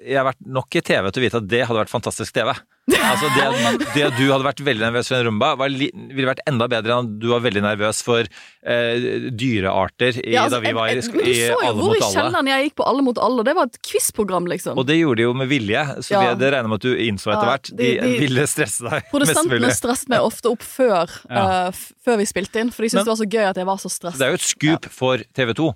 Jeg 0.04 0.18
har 0.20 0.28
vært 0.28 0.44
nok 0.60 0.76
i 0.76 0.82
TV 0.82 1.12
til 1.12 1.22
å 1.22 1.26
vite 1.26 1.40
at 1.42 1.48
det 1.48 1.64
hadde 1.68 1.80
vært 1.80 1.94
fantastisk 1.94 2.36
TV. 2.36 2.52
Altså 2.88 3.28
det, 3.36 3.46
det 3.96 4.04
at 4.08 4.16
du 4.16 4.26
hadde 4.32 4.46
vært 4.48 4.62
veldig 4.64 4.84
nervøs 4.86 5.10
for 5.12 5.18
en 5.20 5.26
rumba, 5.28 5.50
var 5.60 5.74
ville 5.74 6.28
vært 6.30 6.40
enda 6.48 6.68
bedre 6.72 6.94
enn 6.96 7.08
at 7.10 7.18
du 7.20 7.26
var 7.34 7.42
veldig 7.44 7.64
nervøs 7.66 8.00
for 8.06 8.24
eh, 8.24 9.28
dyrearter 9.36 10.20
i, 10.22 10.32
Ja, 10.36 10.46
altså, 10.46 10.62
da 10.62 10.62
vi 10.64 10.72
var 10.78 10.88
i, 10.88 10.96
jeg- 10.96 11.04
jeg- 11.04 11.12
men 11.12 11.26
du 11.26 11.34
så 11.34 11.50
jo 11.50 11.74
hvor 11.74 11.76
mot 11.82 11.98
i 11.98 12.00
alle. 12.00 12.14
kjelleren 12.16 12.48
jeg 12.52 12.64
gikk 12.70 12.76
på 12.80 12.88
Alle 12.88 13.04
mot 13.04 13.18
alle. 13.20 13.44
Det 13.44 13.56
var 13.58 13.64
et 13.72 13.80
quiz-program, 13.84 14.48
liksom. 14.48 14.78
Og 14.80 14.88
det 14.88 14.98
gjorde 15.02 15.18
de 15.20 15.24
jo 15.28 15.34
med 15.34 15.50
vilje. 15.52 15.84
Så 16.00 16.12
Ja. 16.16 16.22
vi, 16.34 16.40
det 16.40 16.54
regner 16.54 16.70
med 16.72 16.80
at 16.80 16.88
du 16.88 16.96
innså 16.96 17.34
etter 17.36 17.50
hvert. 17.52 17.72
De, 17.76 17.84
de- 17.84 18.00
de- 18.08 18.20
ville 18.24 18.48
stresse 18.48 18.84
deg 18.88 18.94
mest 19.04 19.12
Produsentene 19.12 19.74
stresset 19.76 20.10
meg 20.10 20.20
ofte 20.24 20.50
opp 20.52 20.64
før, 20.64 21.12
eh, 21.30 21.72
før 22.06 22.18
vi 22.18 22.26
spilte 22.26 22.60
inn, 22.64 22.72
for 22.72 22.84
de 22.84 22.90
syntes 22.90 23.04
det 23.04 23.14
var 23.14 23.22
så 23.26 23.30
gøy 23.36 23.50
at 23.50 23.56
jeg 23.58 23.66
var 23.66 23.78
så 23.78 23.90
Så 23.92 24.00
stresset. 24.00 24.20
det 24.20 24.28
er 24.28 24.32
jo 24.32 24.40
et 24.40 24.48
skup 24.48 24.86
for 24.90 25.18
TV 25.36 25.54
2. 25.54 25.74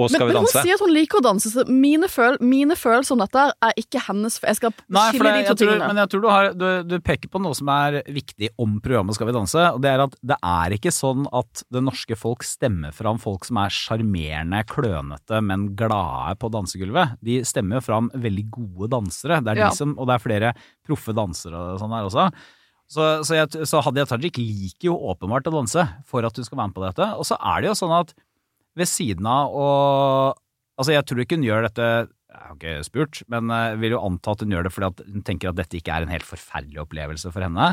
Og 0.00 0.06
Men, 0.08 0.16
Skal 0.16 0.28
vi 0.30 0.32
men 0.32 0.46
hun 0.46 0.48
sier 0.54 0.74
at 0.78 0.82
hun 0.86 0.92
liker 0.96 1.20
å 1.20 1.24
danse, 1.26 1.50
så 1.52 1.64
mine, 1.68 2.08
føl 2.08 2.38
mine 2.40 2.76
følelser 2.80 3.12
om 3.16 3.20
dette 3.20 3.42
er 3.68 3.74
ikke 3.82 4.00
hennes 4.06 4.38
Jeg 4.40 4.56
skal 4.56 4.72
Nei, 4.88 5.02
skille 5.12 5.32
det, 5.34 5.42
de 5.44 5.50
to 5.50 5.56
tingene. 5.60 5.88
men 5.90 6.00
jeg 6.00 6.10
tror 6.14 6.22
du, 6.24 6.28
har, 6.32 6.48
du, 6.56 6.66
du 6.88 6.94
peker 7.04 7.28
på 7.34 7.42
noe 7.44 7.58
som 7.58 7.68
er 7.74 7.98
viktig 8.08 8.48
om 8.62 8.78
programmet 8.80 9.18
Skal 9.18 9.28
vi 9.28 9.34
danse, 9.36 9.64
og 9.76 9.82
det 9.84 9.90
er 9.92 10.04
at 10.06 10.16
det 10.32 10.38
er 10.54 10.76
ikke 10.78 10.92
sånn 10.96 11.26
at 11.36 11.64
det 11.74 11.82
norske 11.84 12.16
folk 12.18 12.46
stemmer 12.48 12.94
fram 12.96 13.20
folk 13.20 13.44
som 13.48 13.60
er 13.60 13.74
sjarmerende, 13.76 14.62
klønete, 14.70 15.42
men 15.44 15.68
glade 15.76 16.38
på 16.40 16.48
dansegulvet. 16.54 17.18
De 17.24 17.40
stemmer 17.46 17.78
jo 17.80 17.84
fram 17.90 18.08
veldig 18.14 18.46
gode 18.56 18.88
dansere, 18.96 19.42
det 19.44 19.52
er 19.54 19.60
Ja. 19.66 19.68
de 19.70 19.76
som, 19.76 19.92
og 19.98 20.08
det 20.08 20.16
er 20.16 20.24
flere 20.24 20.54
proffe 20.86 21.12
dansere 21.14 21.60
og 21.74 21.78
sånn 21.82 21.92
der 21.92 22.08
også. 22.08 22.30
Så, 22.90 23.04
så, 23.22 23.36
jeg, 23.38 23.66
så 23.70 23.78
Hadia 23.86 24.02
Tajik 24.08 24.40
liker 24.40 24.88
jo 24.88 24.96
åpenbart 25.12 25.46
å 25.46 25.52
danse 25.60 25.84
for 26.10 26.26
at 26.26 26.34
hun 26.34 26.46
skal 26.48 26.58
være 26.58 26.72
med 26.72 26.74
på 26.74 26.82
dette. 26.88 27.06
Og 27.20 27.28
så 27.28 27.36
er 27.38 27.60
det 27.62 27.68
jo 27.70 27.76
sånn 27.78 27.92
at 28.00 28.10
ved 28.78 28.88
siden 28.90 29.26
av 29.28 29.56
og 29.56 30.38
Altså, 30.80 30.94
jeg 30.94 31.04
tror 31.04 31.20
ikke 31.20 31.36
hun 31.36 31.44
gjør 31.44 31.66
dette 31.66 31.86
Jeg 31.92 32.38
har 32.40 32.54
ikke 32.54 32.84
spurt, 32.86 33.18
men 33.28 33.50
jeg 33.52 33.80
vil 33.82 33.92
jo 33.92 33.98
anta 34.06 34.32
at 34.32 34.44
hun 34.44 34.54
gjør 34.54 34.64
det 34.64 34.70
fordi 34.72 34.88
at 34.88 35.02
hun 35.12 35.24
tenker 35.26 35.50
at 35.50 35.58
dette 35.58 35.76
ikke 35.76 35.92
er 35.92 36.06
en 36.06 36.12
helt 36.14 36.24
forferdelig 36.24 36.80
opplevelse 36.86 37.32
for 37.34 37.44
henne. 37.44 37.66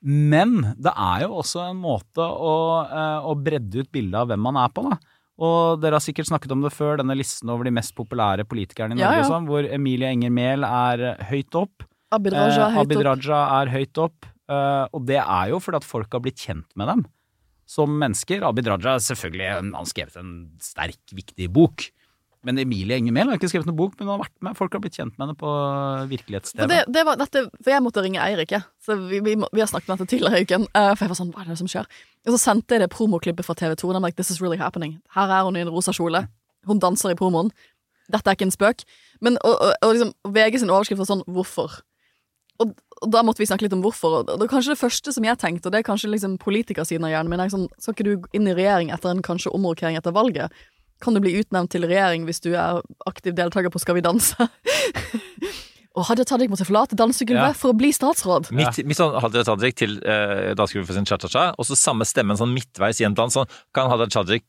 Men 0.00 0.54
det 0.78 0.94
er 0.94 1.26
jo 1.26 1.40
også 1.42 1.64
en 1.66 1.80
måte 1.82 2.22
å, 2.22 2.54
eh, 2.86 3.26
å 3.26 3.34
bredde 3.34 3.82
ut 3.82 3.90
bildet 3.92 4.20
av 4.20 4.30
hvem 4.30 4.40
man 4.46 4.60
er 4.62 4.70
på, 4.72 4.86
da. 4.86 4.96
Og 5.42 5.82
dere 5.82 5.98
har 5.98 6.04
sikkert 6.04 6.30
snakket 6.30 6.54
om 6.54 6.62
det 6.62 6.72
før, 6.74 6.96
denne 7.02 7.18
listen 7.18 7.50
over 7.50 7.66
de 7.66 7.74
mest 7.74 7.92
populære 7.98 8.46
politikerne 8.48 8.94
i 8.94 9.00
Norge, 9.02 9.18
ja. 9.18 9.26
ja. 9.26 9.28
sånn, 9.28 9.50
hvor 9.50 9.66
Emilie 9.66 10.14
Enger 10.14 10.32
Mehl 10.34 10.66
er 10.66 11.04
høyt 11.28 11.58
opp. 11.58 11.84
Abid 12.14 12.38
Raja 12.38 12.70
Eh, 12.70 12.80
Abid. 12.80 13.02
Raja 13.04 13.42
er 13.58 13.74
høyt 13.74 14.00
opp, 14.06 14.30
eh, 14.48 14.84
og 14.94 15.04
det 15.10 15.20
er 15.20 15.52
jo 15.52 15.60
fordi 15.62 15.82
at 15.82 15.90
folk 15.90 16.14
har 16.16 16.24
blitt 16.24 16.46
kjent 16.46 16.70
med 16.78 16.94
dem 16.94 17.04
som 17.68 17.92
mennesker. 18.00 18.44
Abid 18.48 18.68
Raja 18.70 18.96
selvfølgelig, 19.04 19.48
han 19.52 19.72
har 19.76 19.88
skrevet 19.88 20.18
en 20.20 20.34
sterk, 20.62 21.00
viktig 21.12 21.50
bok. 21.52 21.90
Men 22.46 22.58
Emilie 22.62 22.96
Enger 22.96 23.12
Mehl 23.12 23.28
har 23.28 23.38
ikke 23.38 23.50
skrevet 23.50 23.66
noen 23.66 23.76
bok, 23.76 23.96
men 23.98 24.06
hun 24.06 24.14
har 24.14 24.20
vært 24.22 24.36
med. 24.46 24.56
Folk 24.56 24.72
har 24.76 24.82
blitt 24.82 24.96
kjent 24.96 25.16
med 25.18 25.26
henne 25.26 25.38
på 25.40 25.54
virkelighets-TV. 26.12 26.68
Det, 26.70 26.78
det 26.94 27.02
var 27.04 27.18
dette, 27.18 27.42
for 27.58 27.72
jeg 27.74 27.84
måtte 27.84 28.04
ringe 28.04 28.22
Eirik. 28.22 28.54
Så 28.84 28.94
vi, 29.00 29.18
vi, 29.26 29.34
vi 29.36 29.62
har 29.62 29.68
snakket 29.70 29.90
om 29.90 29.98
dette 29.98 30.12
tidligere 30.14 30.40
i 30.40 30.46
uken. 30.46 30.68
eh, 30.70 30.92
for 30.94 31.04
jeg 31.04 31.12
var 31.12 31.18
sånn, 31.18 31.32
hva 31.34 31.42
er 31.42 31.50
det 31.50 31.58
som 31.60 31.70
skjer? 31.70 31.90
Og 32.24 32.36
så 32.36 32.40
sendte 32.44 32.76
jeg 32.76 32.84
det 32.84 32.90
promoklippet 32.94 33.46
fra 33.46 33.58
TV 33.58 33.74
2. 33.82 33.90
Og 33.90 34.00
like, 34.04 34.16
this 34.20 34.30
is 34.30 34.40
really 34.44 34.60
happening. 34.60 34.96
Her 35.18 35.34
er 35.34 35.48
hun 35.48 35.58
i 35.58 35.64
en 35.66 35.72
rosa 35.74 35.92
kjole. 35.96 36.24
Hun 36.70 36.80
danser 36.82 37.12
i 37.12 37.18
promoen. 37.18 37.50
Dette 38.08 38.30
er 38.30 38.38
ikke 38.38 38.48
en 38.48 38.54
spøk. 38.54 38.86
Men, 39.20 39.36
og, 39.42 39.58
og, 39.58 39.74
og 39.82 39.94
liksom, 39.96 40.14
VG 40.38 40.62
sin 40.62 40.72
overskrift 40.72 41.02
var 41.02 41.10
sånn 41.10 41.26
'hvorfor'? 41.26 41.82
Og 42.62 42.72
da 43.06 43.22
måtte 43.22 43.42
vi 43.42 43.46
snakke 43.48 43.66
litt 43.66 43.76
om 43.76 43.84
hvorfor. 43.84 44.20
Og 44.22 44.40
det 44.40 44.48
kanskje 44.50 44.74
det 44.74 44.80
første 44.80 45.14
som 45.14 45.26
jeg 45.26 45.38
tenkte, 45.40 45.68
og 45.68 45.74
det 45.74 45.82
er 45.82 45.86
kanskje 45.86 46.10
liksom 46.12 46.38
politikersiden 46.42 47.06
av 47.06 47.14
hjernen 47.14 47.32
min, 47.32 47.42
er 47.44 47.52
sånn, 47.52 47.68
skal 47.78 47.94
ikke 47.94 48.08
du 48.08 48.28
inn 48.36 48.50
i 48.50 48.56
regjering 48.56 48.92
etter 48.94 49.12
en 49.12 49.24
kanskje 49.24 49.54
omrokering 49.54 49.98
etter 49.98 50.14
valget? 50.16 50.54
Kan 51.04 51.14
du 51.14 51.22
bli 51.22 51.36
utnevnt 51.38 51.70
til 51.70 51.86
regjering 51.86 52.26
hvis 52.26 52.42
du 52.42 52.50
er 52.58 52.82
aktiv 53.06 53.36
deltaker 53.38 53.70
på 53.70 53.82
Skal 53.82 53.98
vi 54.00 54.06
danse? 54.06 54.34
Og 55.98 56.04
Hadia 56.06 56.22
Tajik 56.28 56.50
måtte 56.52 56.62
forlate 56.68 56.94
dansegulvet 56.94 57.50
Ja. 57.50 57.56
for 57.58 57.72
å 57.72 57.76
bli 57.76 57.88
statsråd. 57.90 58.52
Midt, 58.54 58.78
midt 58.86 58.98
sånn 59.00 59.16
Hadia 59.18 59.42
Tajik 59.48 59.74
til 59.80 59.96
eh, 60.06 60.54
dansegulvet 60.54 60.86
for 60.86 60.94
sin 60.94 61.08
cha-cha-cha, 61.08 61.48
og 61.58 61.66
så 61.66 61.74
samme 61.74 62.06
stemmen 62.06 62.38
sånn 62.38 62.52
midtveis 62.54 63.00
i 63.02 63.06
en 63.08 63.16
dans. 63.18 63.34
Sånn, 63.34 63.48
kan 63.74 63.90
Hadia 63.90 64.06
Tajik 64.14 64.44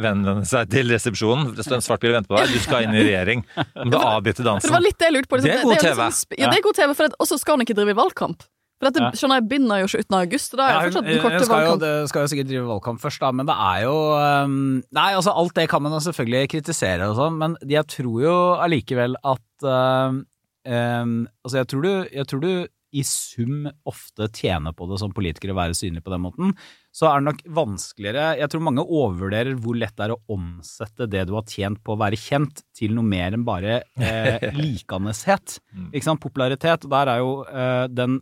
vende 0.00 0.38
seg 0.48 0.70
til 0.72 0.88
resepsjonen? 0.94 1.52
Det 1.58 1.66
står 1.66 1.80
en 1.80 1.84
svart 1.84 2.00
bil 2.00 2.14
og 2.14 2.20
venter 2.22 2.32
på 2.32 2.40
deg. 2.40 2.54
Du 2.56 2.62
skal 2.64 2.86
inn 2.88 2.96
i 2.96 3.04
regjering. 3.04 3.44
Du 3.90 3.92
må 3.92 4.00
avbryte 4.00 4.40
For 4.40 4.60
det 4.64 4.72
var 4.72 4.84
litt 4.84 4.98
det 5.00 5.08
jeg 5.10 5.14
lurte 5.18 5.28
på. 5.30 5.36
liksom. 5.40 5.50
Det 5.50 5.58
er 5.58 5.68
god 5.68 5.84
TV. 5.84 6.00
Liksom, 6.00 6.38
ja, 6.40 6.48
det 6.50 6.58
er 6.58 6.64
god 6.64 6.78
TV, 6.80 6.94
for 6.96 7.04
det, 7.10 7.20
også 7.20 7.38
skal 7.42 7.56
hun 7.58 7.66
ikke 7.66 7.76
drive 7.78 7.94
valgkamp. 7.98 8.46
For 8.80 8.88
dette 8.88 9.02
Ja. 9.04 9.10
skjønner 9.12 9.36
jeg 9.42 9.48
binder 9.50 9.80
jo 9.82 9.88
ikke 9.90 10.00
uten 10.06 10.16
august, 10.16 10.54
da 10.56 10.62
er 10.64 10.70
Ja, 10.72 10.78
hun, 10.80 10.86
fortsatt 10.88 11.04
den 11.10 11.18
korte 11.20 11.44
skal, 11.44 11.60
jo, 11.60 11.66
valgkamp. 11.68 11.80
det 11.84 12.08
skal 12.08 12.22
jo 12.24 12.28
sikkert 12.32 12.48
drive 12.48 12.66
valgkamp 12.70 13.00
først, 13.02 13.20
da, 13.20 13.30
men 13.36 13.44
det 13.50 13.56
er 13.60 13.82
jo 13.84 13.96
um, 14.16 14.54
Nei, 14.96 15.10
altså 15.18 15.34
alt 15.36 15.54
det 15.60 15.66
kan 15.68 15.82
man 15.84 15.92
selvfølgelig 16.00 16.48
kritisere 16.54 17.10
og 17.10 17.16
sånn, 17.20 17.36
men 17.42 17.56
jeg 17.68 17.84
tror 17.92 18.22
jo 18.24 18.36
allikevel 18.56 19.16
at 19.20 19.68
um, 19.68 20.22
um, 20.66 21.24
Altså, 21.44 21.60
jeg 21.60 21.70
tror, 21.72 21.86
du, 21.86 21.90
jeg 22.10 22.28
tror 22.30 22.44
du 22.44 22.52
i 22.90 23.02
sum 23.06 23.68
ofte 23.86 24.26
tjener 24.34 24.74
på 24.74 24.88
det 24.90 24.96
som 24.98 25.12
politiker 25.14 25.52
å 25.52 25.58
være 25.58 25.76
synlig 25.78 26.02
på 26.02 26.10
den 26.10 26.24
måten. 26.24 26.54
Så 26.90 27.06
er 27.06 27.20
det 27.20 27.28
nok 27.28 27.44
vanskeligere 27.60 28.32
Jeg 28.40 28.50
tror 28.50 28.64
mange 28.66 28.82
overvurderer 28.82 29.54
hvor 29.62 29.78
lett 29.78 29.94
det 29.94 30.08
er 30.08 30.14
å 30.16 30.34
omsette 30.34 31.06
det 31.10 31.22
du 31.28 31.36
har 31.36 31.46
tjent 31.46 31.78
på 31.86 31.94
å 31.94 32.00
være 32.00 32.18
kjent, 32.18 32.64
til 32.74 32.96
noe 32.96 33.06
mer 33.06 33.36
enn 33.36 33.46
bare 33.46 33.84
eh, 33.94 34.48
likandes-het. 34.58 35.60
Ikke 35.92 36.08
sant? 36.08 36.22
Popularitet. 36.24 36.88
Og 36.88 36.96
der 36.96 37.12
er 37.14 37.22
jo 37.22 37.30
eh, 37.46 37.86
den 37.94 38.18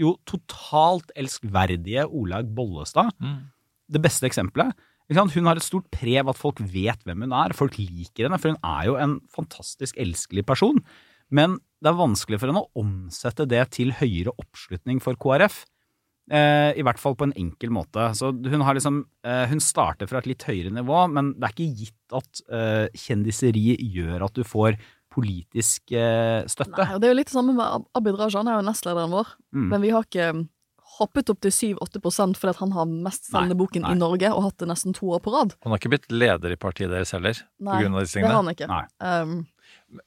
jo 0.00 0.14
totalt 0.26 1.10
elskverdige 1.18 2.06
Olaug 2.08 2.54
Bollestad 2.56 3.12
det 3.92 4.00
beste 4.02 4.26
eksempelet. 4.30 4.72
Hun 5.12 5.48
har 5.48 5.58
et 5.58 5.64
stort 5.64 5.90
prev 5.92 6.30
at 6.30 6.38
folk 6.38 6.62
vet 6.72 7.02
hvem 7.04 7.26
hun 7.26 7.34
er. 7.36 7.52
Folk 7.52 7.76
liker 7.76 8.28
henne, 8.28 8.38
for 8.40 8.54
hun 8.54 8.62
er 8.64 8.86
jo 8.88 8.94
en 8.96 9.18
fantastisk 9.34 9.98
elskelig 10.00 10.46
person. 10.48 10.78
Men 11.34 11.58
det 11.82 11.90
er 11.90 11.98
vanskelig 11.98 12.38
for 12.38 12.52
henne 12.52 12.62
å 12.62 12.82
omsette 12.82 13.46
det 13.50 13.64
til 13.74 13.94
høyere 13.98 14.34
oppslutning 14.38 15.00
for 15.02 15.18
KrF. 15.18 15.62
Eh, 16.30 16.70
I 16.78 16.84
hvert 16.86 17.00
fall 17.02 17.16
på 17.18 17.26
en 17.26 17.34
enkel 17.38 17.72
måte. 17.74 18.04
Så 18.14 18.30
hun 18.30 18.62
har 18.62 18.78
liksom 18.78 19.02
eh, 19.26 19.44
Hun 19.50 19.60
starter 19.60 20.06
fra 20.06 20.20
et 20.22 20.28
litt 20.30 20.46
høyere 20.46 20.70
nivå, 20.70 21.00
men 21.10 21.34
det 21.34 21.48
er 21.48 21.56
ikke 21.56 21.82
gitt 21.82 22.16
at 22.20 22.42
eh, 22.46 22.86
kjendiseri 23.08 23.74
gjør 23.80 24.28
at 24.28 24.38
du 24.38 24.44
får 24.46 24.78
politisk 25.12 25.92
eh, 25.92 26.40
støtte. 26.48 26.78
Nei, 26.78 27.00
det 27.00 27.08
er 27.08 27.12
jo 27.12 27.18
litt 27.18 27.28
det 27.32 27.36
samme 27.36 27.54
med 27.56 27.86
Abid 27.98 28.16
Raja, 28.16 28.38
han 28.38 28.48
er 28.48 28.60
jo 28.60 28.66
nestlederen 28.70 29.12
vår. 29.12 29.32
Mm. 29.52 29.68
Men 29.72 29.82
vi 29.82 29.92
har 29.92 30.06
ikke 30.06 30.28
hoppet 30.98 31.32
opp 31.32 31.40
til 31.44 31.54
7-8% 31.80 32.38
fordi 32.38 32.52
at 32.52 32.60
han 32.60 32.74
har 32.76 32.88
mestselgende 32.90 33.56
boken 33.58 33.86
i 33.88 33.94
Norge 33.96 34.28
og 34.32 34.46
hatt 34.46 34.58
det 34.62 34.68
nesten 34.70 34.96
to 34.96 35.08
år 35.16 35.22
på 35.24 35.32
rad. 35.34 35.54
Han 35.64 35.72
har 35.72 35.80
ikke 35.80 35.92
blitt 35.94 36.10
leder 36.12 36.52
i 36.52 36.58
partiet 36.60 36.92
deres 36.92 37.14
heller, 37.16 37.38
på 37.38 37.68
Nei, 37.68 37.80
grunn 37.82 37.96
av 37.96 38.04
disse 38.04 38.20
det 38.20 38.28
har 38.28 38.38
han 38.38 38.52
ikke. 38.52 38.68
Um, 39.00 39.34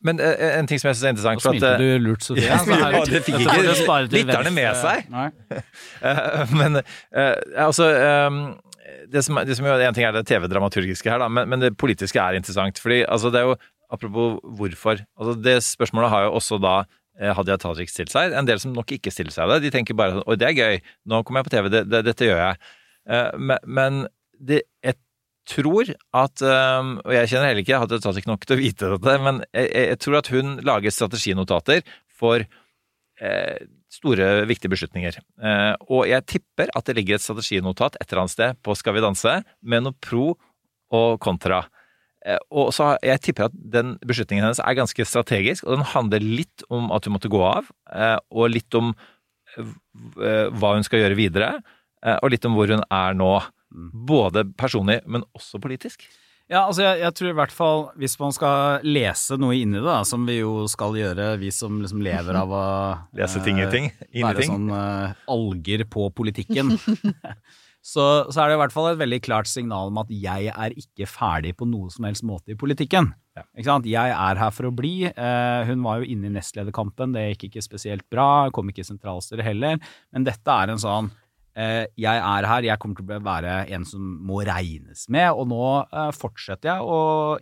Men 0.05 0.19
eh, 0.23 0.57
en 0.59 0.67
ting 0.69 0.79
som 0.81 0.89
jeg 0.89 0.97
syns 0.97 1.05
er 1.05 1.13
interessant 1.13 1.41
Nå 1.41 1.45
smilte 1.45 1.69
at, 1.69 1.81
eh, 1.81 1.83
du 1.99 2.05
lurt, 2.07 2.23
Sofie. 2.25 2.45
Ja, 2.47 2.57
ja, 2.65 3.01
det 3.05 3.21
fikk 3.25 3.37
du 3.37 3.43
ikke 3.45 3.99
lytterne 4.15 4.53
med 4.55 4.79
seg. 4.81 5.09
Eh, 6.05 6.53
Men 6.57 6.79
eh, 6.81 7.35
altså 7.65 7.87
eh, 7.93 8.39
det 9.13 9.21
som, 9.25 9.37
det 9.45 9.55
som 9.57 9.65
En 9.69 9.93
ting 9.97 10.05
er 10.07 10.13
det 10.15 10.25
TV-dramaturgiske 10.29 11.09
her, 11.09 11.21
da, 11.21 11.27
men, 11.29 11.49
men 11.49 11.61
det 11.63 11.73
politiske 11.77 12.19
er 12.21 12.37
interessant. 12.37 12.79
fordi 12.81 13.03
altså, 13.05 13.31
det 13.33 13.41
er 13.43 13.49
jo 13.51 13.55
Apropos 13.93 14.39
hvorfor. 14.57 14.97
altså 15.13 15.35
Det 15.45 15.59
spørsmålet 15.63 16.09
har 16.09 16.23
jo 16.25 16.31
også 16.39 16.57
da 16.57 16.71
eh, 17.21 17.29
Hadia 17.37 17.55
Tajik 17.61 17.91
stilt 17.93 18.09
seg. 18.11 18.33
En 18.33 18.47
del 18.49 18.57
som 18.59 18.73
nok 18.73 18.89
ikke 18.97 19.11
stiller 19.13 19.31
seg 19.31 19.47
det. 19.51 19.59
De 19.67 19.69
tenker 19.75 19.93
bare 19.97 20.15
sånn 20.17 20.25
Oi, 20.25 20.35
det 20.41 20.47
er 20.49 20.55
gøy. 20.57 20.79
Nå 21.05 21.19
kommer 21.23 21.43
jeg 21.43 21.47
på 21.51 21.53
TV. 21.53 21.69
Det, 21.69 21.83
det, 21.93 22.01
dette 22.09 22.25
gjør 22.31 22.41
jeg. 22.41 22.57
Eh, 23.05 23.29
Men, 23.37 23.61
men 23.77 23.99
det, 24.41 24.63
jeg 24.83 24.97
tror 25.49 25.89
at 26.15 26.41
eh, 26.41 26.91
Og 27.05 27.11
jeg 27.13 27.31
kjenner 27.31 27.49
heller 27.49 27.61
ikke 27.63 27.73
jeg 27.75 27.83
hadde 27.85 28.01
tatt 28.03 28.19
ikke 28.19 28.31
nok 28.31 28.45
til 28.45 28.55
å 28.57 28.61
vite 28.61 28.91
dette, 28.95 29.17
men 29.25 29.41
jeg, 29.53 29.69
jeg 29.91 29.99
tror 30.03 30.19
at 30.19 30.31
hun 30.33 30.55
lager 30.65 30.95
strateginotater 30.95 31.85
for 32.15 32.45
eh, 33.21 33.57
store, 33.91 34.27
viktige 34.49 34.73
beslutninger. 34.73 35.19
Eh, 35.19 35.73
og 35.87 36.05
jeg 36.09 36.27
tipper 36.29 36.71
at 36.75 36.87
det 36.87 36.97
ligger 36.97 37.17
et 37.17 37.25
strateginotat 37.25 37.97
et 37.99 38.09
eller 38.09 38.25
annet 38.25 38.35
sted 38.35 38.59
på 38.63 38.75
Skal 38.75 38.97
vi 38.97 39.05
danse, 39.05 39.39
med 39.61 39.85
noe 39.85 39.97
pro 40.01 40.33
og 40.95 41.19
kontra. 41.23 41.63
Eh, 42.25 42.39
og 42.51 42.73
så 42.73 42.95
Jeg 43.03 43.21
tipper 43.21 43.49
at 43.49 43.55
den 43.55 43.97
beslutningen 44.05 44.45
hennes 44.45 44.63
er 44.63 44.77
ganske 44.77 45.05
strategisk, 45.05 45.65
og 45.65 45.77
den 45.77 45.89
handler 45.93 46.19
litt 46.23 46.65
om 46.69 46.91
at 46.91 47.05
hun 47.05 47.15
måtte 47.17 47.31
gå 47.31 47.41
av, 47.43 47.69
og 48.31 48.49
litt 48.49 48.73
om 48.75 48.95
hva 49.55 50.71
hun 50.75 50.83
skal 50.83 50.99
gjøre 50.99 51.15
videre, 51.15 51.49
og 52.03 52.31
litt 52.33 52.43
om 52.45 52.57
hvor 52.57 52.67
hun 52.67 52.81
er 52.91 53.13
nå. 53.15 53.29
Både 53.75 54.45
personlig, 54.57 55.01
men 55.05 55.25
også 55.35 55.59
politisk. 55.63 56.07
Ja, 56.45 56.67
altså 56.67 56.83
jeg, 56.83 56.99
jeg 57.01 57.13
tror 57.17 57.29
i 57.31 57.37
hvert 57.39 57.53
fall 57.53 57.79
hvis 57.97 58.15
man 58.21 58.33
skal 58.35 58.83
lese 58.85 59.37
noe 59.41 59.55
inni 59.57 59.79
det, 59.79 59.87
da, 59.87 60.03
som 60.05 60.27
vi 60.29 60.37
jo 60.37 60.67
skal 60.69 60.93
gjøre, 60.99 61.31
vi 61.41 61.49
som 61.53 61.79
liksom 61.81 62.03
lever 62.05 62.37
av 62.37 62.53
å 62.53 62.65
Lese 63.17 63.41
ting 63.45 63.57
i 63.63 63.65
ting, 63.73 63.89
Inni 64.11 64.21
i 64.21 64.25
være 64.27 64.43
ting. 64.43 64.53
sånn 64.53 64.69
uh, 64.69 65.15
alger 65.33 65.87
på 65.89 66.11
politikken, 66.13 66.75
så, 67.95 68.05
så 68.29 68.43
er 68.43 68.51
det 68.51 68.59
i 68.59 68.61
hvert 68.61 68.75
fall 68.77 68.91
et 68.91 69.01
veldig 69.01 69.21
klart 69.25 69.49
signal 69.49 69.89
om 69.89 69.97
at 70.03 70.13
jeg 70.13 70.53
er 70.53 70.77
ikke 70.77 71.09
ferdig 71.09 71.55
på 71.57 71.65
noe 71.69 71.89
som 71.93 72.05
helst 72.05 72.25
måte 72.27 72.53
i 72.53 72.59
politikken. 72.61 73.09
Ikke 73.57 73.67
sant? 73.67 73.89
Jeg 73.89 74.13
er 74.13 74.37
her 74.39 74.53
for 74.55 74.69
å 74.69 74.75
bli. 74.75 75.09
Uh, 75.17 75.65
hun 75.67 75.81
var 75.83 75.99
jo 75.99 76.13
inne 76.13 76.29
i 76.29 76.37
nestlederkampen, 76.37 77.17
det 77.17 77.25
gikk 77.33 77.49
ikke 77.49 77.65
spesielt 77.65 78.05
bra, 78.13 78.51
kom 78.53 78.69
ikke 78.69 78.85
i 78.85 78.91
sentralstyret 78.93 79.49
heller, 79.49 79.81
men 80.13 80.29
dette 80.29 80.61
er 80.61 80.77
en 80.77 80.85
sånn 80.85 81.09
Eh, 81.09 81.24
jeg 81.55 82.19
er 82.19 82.47
her, 82.49 82.65
jeg 82.67 82.79
kommer 82.83 82.99
til 82.99 83.11
å 83.15 83.19
være 83.23 83.51
en 83.75 83.85
som 83.87 84.07
må 84.27 84.41
regnes 84.43 85.05
med, 85.13 85.29
og 85.31 85.47
nå 85.47 85.61
eh, 85.85 86.09
fortsetter 86.15 86.73
jeg 86.73 86.89
å 86.95 86.97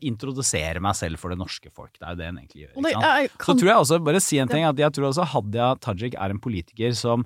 introdusere 0.06 0.84
meg 0.84 0.97
selv 0.99 1.21
for 1.21 1.34
det 1.34 1.39
norske 1.41 1.71
folk. 1.73 1.95
Det 1.97 2.06
er 2.06 2.13
jo 2.13 2.19
det 2.21 2.28
en 2.30 2.38
egentlig 2.41 2.65
gjør. 2.67 2.76
Ikke 2.78 2.99
sant? 3.02 3.47
Så 3.47 3.58
tror 3.58 3.71
jeg 3.71 3.86
også, 3.88 4.04
bare 4.06 4.21
si 4.21 4.41
en 4.43 4.54
ting, 4.54 4.67
at 4.69 4.84
jeg 4.84 4.93
tror 4.93 5.10
også 5.10 5.26
Hadia 5.34 5.71
Tajik 5.82 6.19
er 6.19 6.36
en 6.36 6.43
politiker 6.43 6.93
som 6.97 7.26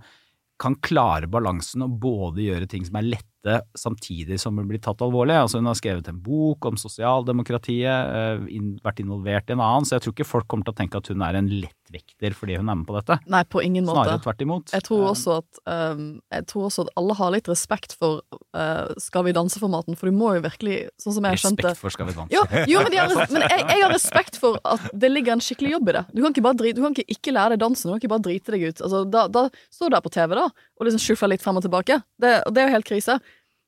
kan 0.58 0.74
klare 0.82 1.30
balansen 1.30 1.84
og 1.86 2.00
både 2.02 2.48
gjøre 2.48 2.70
ting 2.70 2.86
som 2.88 2.98
er 2.98 3.12
lette 3.12 3.37
samtidig 3.78 4.40
som 4.42 4.58
hun 4.58 4.68
blir 4.68 4.82
tatt 4.84 5.02
alvorlig. 5.02 5.36
Altså 5.38 5.62
Hun 5.62 5.70
har 5.70 5.78
skrevet 5.78 6.08
en 6.10 6.20
bok 6.24 6.66
om 6.66 6.78
sosialdemokratiet, 6.80 7.88
eh, 7.88 8.62
vært 8.84 9.02
involvert 9.04 9.50
i 9.50 9.56
en 9.56 9.64
annen, 9.64 9.86
så 9.86 9.98
jeg 9.98 10.06
tror 10.06 10.16
ikke 10.16 10.28
folk 10.28 10.48
kommer 10.48 10.68
til 10.68 10.76
å 10.76 10.78
tenke 10.78 10.98
at 10.98 11.08
hun 11.08 11.22
er 11.22 11.38
en 11.40 11.48
lettvekter 11.48 12.36
fordi 12.36 12.58
hun 12.58 12.70
er 12.70 12.80
med 12.80 12.88
på 12.88 12.98
dette. 12.98 13.20
Nei, 13.28 13.44
på 13.44 13.64
ingen 13.64 13.86
måte. 13.88 14.04
Snarere 14.04 14.24
tvert 14.26 14.44
imot. 14.44 14.74
Jeg 14.76 14.86
tror 14.88 15.06
også 15.12 15.38
at, 15.42 15.62
um, 15.66 16.20
jeg 16.34 16.48
tror 16.52 16.68
også 16.68 16.88
at 16.88 16.92
alle 17.00 17.18
har 17.20 17.34
litt 17.38 17.48
respekt 17.48 17.96
for 17.98 18.22
uh, 18.58 18.92
Skal 19.02 19.28
vi 19.28 19.36
danse-formaten, 19.36 19.96
for 19.98 20.10
du 20.10 20.18
må 20.18 20.34
jo 20.38 20.44
virkelig, 20.46 20.90
sånn 21.02 21.16
som 21.18 21.28
jeg 21.30 21.42
skjønte 21.42 21.70
Respekt 21.70 21.84
for 21.84 21.96
Skal 21.96 22.10
vi 22.10 22.18
danse. 22.18 22.34
Jo, 22.34 22.44
jo 22.68 22.84
men, 22.84 22.98
har, 22.98 23.32
men 23.34 23.48
jeg, 23.48 23.64
jeg 23.64 23.84
har 23.86 23.94
respekt 23.94 24.40
for 24.42 24.60
at 24.68 24.90
det 24.94 25.12
ligger 25.14 25.38
en 25.38 25.44
skikkelig 25.44 25.78
jobb 25.78 25.94
i 25.94 25.98
det. 26.00 26.06
Du 26.12 26.22
kan 26.24 26.36
ikke 26.36 26.46
bare 26.50 26.60
drite, 26.60 26.80
du 26.80 26.84
kan 26.86 26.98
ikke 26.98 27.18
ikke 27.18 27.36
lære 27.36 27.56
deg 27.56 27.64
dansen, 27.64 27.88
du 27.88 27.96
kan 27.96 28.04
ikke 28.04 28.14
bare 28.16 28.26
drite 28.28 28.56
deg 28.56 28.68
ut. 28.68 28.84
Altså, 28.84 29.04
da, 29.08 29.28
da 29.32 29.48
står 29.74 29.92
du 29.92 29.98
der 29.98 30.06
på 30.06 30.14
TV 30.14 30.38
da, 30.38 30.48
og 30.52 30.88
liksom 30.88 31.04
skjuffer 31.04 31.32
litt 31.32 31.44
frem 31.44 31.60
og 31.60 31.66
tilbake. 31.66 32.02
Det, 32.22 32.34
det 32.52 32.62
er 32.62 32.70
jo 32.70 32.76
helt 32.78 32.90
krise. 32.90 33.18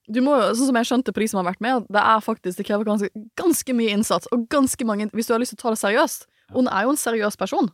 Du 0.10 0.22
må 0.26 0.38
jo, 0.40 0.48
sånn 0.58 0.72
som 0.72 0.80
jeg 0.80 0.90
skjønte 0.90 1.14
på 1.14 1.22
de 1.22 1.28
som 1.30 1.42
har 1.42 1.52
vært 1.52 1.62
med, 1.64 1.86
det 1.94 2.02
er 2.02 2.24
faktisk, 2.26 2.58
det 2.58 2.66
krever 2.66 2.88
ganske, 2.88 3.10
ganske 3.38 3.76
mye 3.78 3.94
innsats, 3.94 4.30
og 4.34 4.48
ganske 4.50 4.88
mange, 4.90 5.10
hvis 5.14 5.30
du 5.30 5.36
har 5.36 5.44
lyst 5.44 5.54
til 5.54 5.62
å 5.62 5.66
ta 5.68 5.76
det 5.76 5.84
seriøst, 5.84 6.26
og 6.50 6.64
hun 6.64 6.72
er 6.74 6.88
jo 6.88 6.96
en 6.96 7.04
seriøs 7.04 7.38
person, 7.38 7.70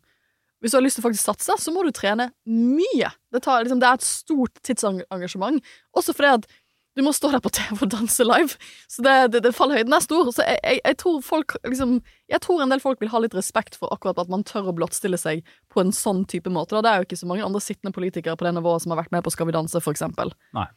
hvis 0.64 0.74
du 0.74 0.80
har 0.80 0.84
lyst 0.86 1.00
til 1.00 1.04
å 1.04 1.08
faktisk 1.08 1.30
satse, 1.30 1.56
så 1.62 1.72
må 1.72 1.84
du 1.86 1.92
trene 1.96 2.32
mye. 2.50 3.12
Det, 3.32 3.44
tar, 3.46 3.64
liksom, 3.64 3.80
det 3.82 3.88
er 3.88 4.00
et 4.00 4.08
stort 4.08 4.62
tidsengasjement, 4.66 5.64
også 5.96 6.16
fordi 6.16 6.32
at 6.40 6.48
du 6.96 7.04
må 7.04 7.12
stå 7.12 7.28
der 7.34 7.42
på 7.44 7.52
TV 7.52 7.82
og 7.84 7.90
danse 7.92 8.24
live. 8.24 8.56
Så 8.92 9.04
det, 9.04 9.16
det, 9.34 9.42
det 9.44 9.52
fallhøyden 9.56 9.94
er 9.94 10.04
stor. 10.04 10.30
Så 10.32 10.46
jeg, 10.48 10.62
jeg, 10.64 10.80
jeg 10.80 10.98
tror 11.02 11.18
folk 11.28 11.58
liksom 11.68 11.98
Jeg 12.32 12.40
tror 12.42 12.64
en 12.64 12.72
del 12.72 12.80
folk 12.80 13.02
vil 13.04 13.12
ha 13.12 13.20
litt 13.20 13.36
respekt 13.36 13.76
for 13.76 13.92
akkurat 13.92 14.22
at 14.24 14.32
man 14.32 14.46
tør 14.48 14.72
å 14.72 14.76
blottstille 14.78 15.20
seg 15.20 15.44
på 15.74 15.84
en 15.84 15.92
sånn 15.92 16.24
type 16.32 16.50
måte. 16.50 16.78
Da. 16.78 16.86
Det 16.86 16.94
er 16.94 17.04
jo 17.04 17.08
ikke 17.10 17.20
så 17.20 17.28
mange 17.30 17.44
andre 17.46 17.62
sittende 17.62 17.92
politikere 17.96 18.40
på 18.40 18.48
det 18.48 18.56
nivået 18.56 18.86
som 18.86 18.96
har 18.96 19.04
vært 19.04 19.12
med 19.12 19.28
på 19.28 19.36
Skal 19.36 19.52
vi 19.52 19.58
danse, 19.58 19.84
for 19.84 19.92
eksempel. 19.92 20.32
Nei. 20.56 20.70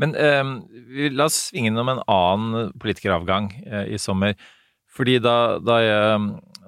Men 0.00 0.14
eh, 0.16 1.10
la 1.12 1.28
oss 1.28 1.50
svinge 1.50 1.70
innom 1.70 1.92
en 1.92 2.04
annen 2.08 2.72
politikeravgang 2.80 3.52
eh, 3.66 3.90
i 3.94 4.00
sommer. 4.00 4.36
Fordi 4.90 5.20
da, 5.22 5.34
da, 5.62 5.76
jeg, 5.84 6.22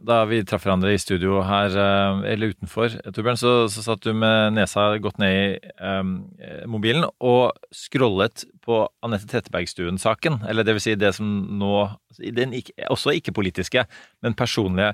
da 0.06 0.20
vi 0.30 0.42
traff 0.46 0.62
hverandre 0.66 0.92
i 0.94 1.00
studio 1.00 1.40
her, 1.46 1.74
eh, 1.74 2.20
eller 2.34 2.52
utenfor, 2.54 2.98
Torbjørn, 3.08 3.40
så, 3.40 3.54
så 3.72 3.84
satt 3.86 4.04
du 4.04 4.12
med 4.14 4.54
nesa 4.58 4.90
godt 5.02 5.18
ned 5.22 5.32
i 5.32 5.72
eh, 5.88 6.66
mobilen 6.70 7.08
og 7.18 7.56
scrollet 7.74 8.46
på 8.62 8.84
Anette 9.02 9.26
Trettebergstuen-saken. 9.32 10.44
Eller 10.50 10.68
det 10.68 10.76
vil 10.76 10.86
si 10.86 10.96
det 10.98 11.14
som 11.18 11.32
nå 11.58 11.88
den 12.36 12.52
ikke, 12.54 12.76
Også 12.92 13.16
ikke-politiske, 13.16 13.86
men 14.22 14.38
personlige 14.38 14.92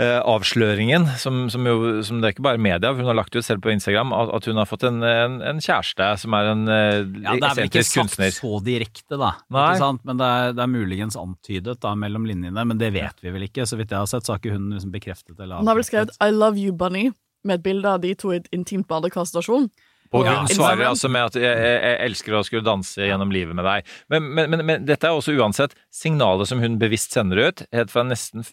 avsløringen, 0.00 1.04
som, 1.20 1.50
som 1.52 1.66
jo 1.68 2.00
som 2.06 2.22
det 2.22 2.30
er 2.30 2.32
ikke 2.32 2.44
bare 2.46 2.60
media, 2.62 2.92
for 2.94 3.02
hun 3.02 3.10
har 3.10 3.18
lagt 3.18 3.36
ut 3.36 3.44
selv 3.44 3.60
på 3.60 3.72
Instagram, 3.74 4.14
at, 4.16 4.30
at 4.38 4.46
hun 4.48 4.56
har 4.56 4.68
fått 4.70 4.86
en, 4.88 5.02
en, 5.04 5.34
en 5.44 5.60
kjæreste 5.60 6.06
som 6.22 6.36
er 6.38 6.48
en 6.54 6.62
eh, 6.72 7.02
Ja, 7.26 7.34
det 7.36 7.50
er 7.50 7.58
vel 7.58 7.68
ikke 7.68 7.84
sagt 7.84 7.98
kunstner. 8.00 8.32
så 8.32 8.60
direkte, 8.64 9.18
da. 9.20 9.34
Nei. 9.52 9.66
Ikke 9.74 9.82
sant? 9.84 10.04
Men 10.08 10.22
det 10.22 10.30
er, 10.38 10.56
det 10.56 10.64
er 10.64 10.72
muligens 10.72 11.18
antydet 11.20 11.76
da, 11.84 11.92
mellom 11.98 12.24
linjene, 12.30 12.64
men 12.64 12.80
det 12.80 12.92
vet 12.96 13.20
vi 13.20 13.34
vel 13.34 13.44
ikke. 13.50 13.68
Så 13.68 13.76
vidt 13.76 13.92
jeg 13.92 14.00
har 14.00 14.08
sett, 14.08 14.24
så 14.24 14.34
har 14.36 14.40
ikke 14.40 14.56
hun 14.56 14.70
liksom 14.72 14.94
bekreftet 14.94 15.36
eller 15.36 15.60
Hun 15.60 15.68
har 15.68 15.76
vel 15.76 15.88
skrevet 15.90 16.16
'I 16.16 16.30
love 16.32 16.56
you, 16.56 16.72
Bunny' 16.72 17.12
med 17.44 17.58
et 17.58 17.64
bilde 17.66 17.88
av 17.90 18.00
de 18.00 18.14
to 18.14 18.32
i 18.32 18.38
et 18.38 18.48
intimt 18.54 18.86
badekarstasjon. 18.88 19.68
Og 20.12 20.26
hun 20.28 20.48
svarer 20.52 20.84
altså 20.90 21.08
med 21.08 21.24
at 21.30 21.36
jeg, 21.40 21.56
jeg, 21.56 21.78
jeg 21.82 21.98
elsker 22.06 22.34
å 22.36 22.42
skulle 22.44 22.64
danse 22.66 23.00
gjennom 23.00 23.30
livet 23.32 23.56
med 23.56 23.64
deg. 23.64 23.86
Men, 24.12 24.26
men, 24.36 24.50
men, 24.52 24.64
men 24.68 24.84
dette 24.88 25.08
er 25.08 25.16
også 25.16 25.32
uansett 25.38 25.72
signalet 25.92 26.48
som 26.50 26.60
hun 26.60 26.78
bevisst 26.80 27.12
sender 27.16 27.40
ut, 27.48 27.62
helt 27.72 27.90
fra 27.94 28.04
nesten 28.04 28.44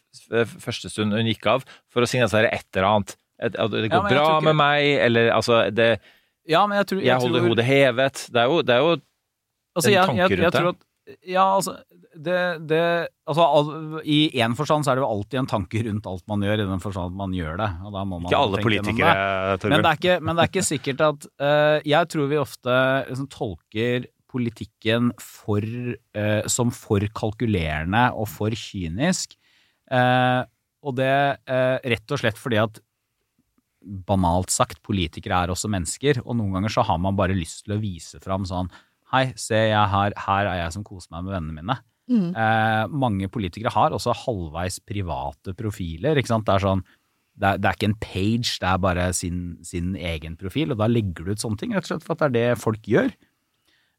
første 0.59 0.89
stund 0.93 1.13
hun 1.17 1.27
gikk 1.27 1.45
av, 1.51 1.65
for 1.91 2.05
å 2.05 2.09
signalisere 2.09 2.51
et 2.55 2.65
eller 2.75 2.87
annet. 2.93 3.15
Et, 3.39 3.55
at 3.55 3.71
det 3.71 3.89
går 3.91 3.99
ja, 4.03 4.13
bra 4.15 4.23
ikke- 4.37 4.47
med 4.49 4.55
meg, 4.59 4.87
eller 5.07 5.29
altså 5.35 5.61
det, 5.71 5.99
Ja, 6.49 6.65
men 6.67 6.77
jeg 6.79 6.87
tror, 6.87 7.01
Jeg 7.03 7.19
holder 7.21 7.39
tror- 7.39 7.49
hodet 7.53 7.65
hevet. 7.65 8.25
Det 8.33 8.41
er 8.41 8.47
jo, 8.49 8.61
det 8.63 8.73
er 8.75 8.79
jo 8.79 8.95
Altså, 9.77 9.87
en 9.89 9.93
jeg, 9.93 10.05
tanke 10.07 10.17
jeg, 10.17 10.29
jeg, 10.31 10.39
rundt 10.39 10.79
det. 10.79 10.88
Ja, 11.25 11.45
altså 11.55 11.75
det, 12.13 12.37
det 12.69 12.81
altså, 13.29 13.45
al- 13.45 14.01
I 14.03 14.19
én 14.41 14.55
forstand 14.57 14.85
så 14.85 14.91
er 14.91 14.99
det 14.99 15.03
jo 15.03 15.09
alltid 15.09 15.41
en 15.41 15.49
tanke 15.49 15.81
rundt 15.87 16.09
alt 16.09 16.25
man 16.31 16.43
gjør, 16.45 16.63
i 16.63 16.67
den 16.69 16.83
forstand 16.83 17.13
at 17.13 17.19
man 17.21 17.35
gjør 17.35 17.59
det. 17.61 17.69
Og 17.85 17.95
da 17.95 18.03
må 18.05 18.19
man 18.19 18.29
Ikke 18.29 18.41
alle 18.43 18.63
politikere. 18.65 19.13
Torbjørn. 19.61 19.73
Men 19.73 19.85
det, 19.85 19.91
er 19.91 20.01
ikke, 20.01 20.17
men 20.23 20.35
det 20.35 20.43
er 20.43 20.51
ikke 20.51 20.67
sikkert 20.67 21.03
at 21.07 21.27
uh, 21.41 21.77
Jeg 21.87 22.11
tror 22.13 22.31
vi 22.31 22.41
ofte 22.41 22.77
liksom, 23.09 23.29
tolker 23.33 24.09
politikken 24.29 25.09
for, 25.23 25.65
uh, 26.17 26.43
som 26.51 26.73
for 26.75 27.05
kalkulerende 27.17 28.09
og 28.13 28.29
for 28.29 28.53
kynisk. 28.53 29.37
Uh, 29.89 30.45
og 30.85 30.95
det 30.95 31.11
rett 31.49 32.13
og 32.13 32.21
slett 32.21 32.37
fordi 32.39 32.55
at 32.61 32.77
banalt 33.83 34.51
sagt, 34.53 34.79
politikere 34.85 35.41
er 35.43 35.51
også 35.51 35.67
mennesker, 35.71 36.21
og 36.23 36.37
noen 36.39 36.53
ganger 36.55 36.71
så 36.71 36.85
har 36.87 36.99
man 37.01 37.17
bare 37.19 37.35
lyst 37.35 37.65
til 37.65 37.75
å 37.75 37.81
vise 37.81 38.19
fram 38.23 38.45
sånn 38.47 38.69
Hei, 39.09 39.29
se, 39.41 39.57
jeg 39.71 39.85
har, 39.93 40.13
her 40.27 40.47
er 40.51 40.59
jeg 40.63 40.73
som 40.75 40.85
koser 40.85 41.09
meg 41.13 41.25
med 41.25 41.33
vennene 41.33 41.55
mine. 41.57 41.77
Mm. 42.09 42.29
Eh, 42.33 42.83
mange 43.05 43.29
politikere 43.29 43.71
har 43.73 43.93
også 43.93 44.13
halvveis 44.25 44.79
private 44.85 45.53
profiler. 45.57 46.17
ikke 46.17 46.29
sant? 46.29 46.45
Det 46.45 46.55
er 46.55 46.65
sånn, 46.65 46.83
det 47.39 47.49
er, 47.49 47.61
det 47.61 47.69
er 47.69 47.77
ikke 47.77 47.89
en 47.89 47.99
page, 48.03 48.53
det 48.61 48.69
er 48.69 48.83
bare 48.83 49.07
sin, 49.17 49.41
sin 49.65 49.95
egen 49.95 50.37
profil, 50.37 50.73
og 50.73 50.81
da 50.81 50.89
legger 50.89 51.25
du 51.25 51.33
ut 51.33 51.41
sånne 51.41 51.61
ting, 51.61 51.73
rett 51.73 51.87
og 51.87 51.93
slett 51.93 52.05
for 52.05 52.17
at 52.17 52.21
det 52.21 52.29
er 52.29 52.55
det 52.55 52.61
folk 52.61 52.89
gjør. 52.89 53.11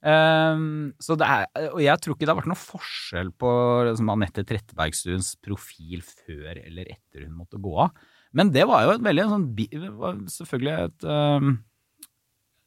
Um, 0.01 0.94
så 1.03 1.12
det 1.20 1.27
er, 1.29 1.49
og 1.75 1.83
jeg 1.85 2.01
tror 2.01 2.14
ikke 2.14 2.25
det 2.25 2.33
har 2.33 2.38
vært 2.38 2.49
noe 2.49 2.61
forskjell 2.62 3.35
på 3.37 3.51
liksom, 3.90 4.12
Anette 4.14 4.46
Trettebergstuens 4.49 5.35
profil 5.44 6.01
før 6.07 6.55
eller 6.55 6.88
etter 6.94 7.27
hun 7.27 7.35
måtte 7.42 7.61
gå 7.61 7.75
av. 7.85 7.92
Men 8.37 8.55
det 8.55 8.64
var 8.70 8.87
jo 8.87 8.94
et 8.94 9.05
veldig 9.05 9.27
sånn, 9.29 9.49
var 9.99 10.23
selvfølgelig 10.33 10.77
et 10.87 11.09
um, 11.11 11.59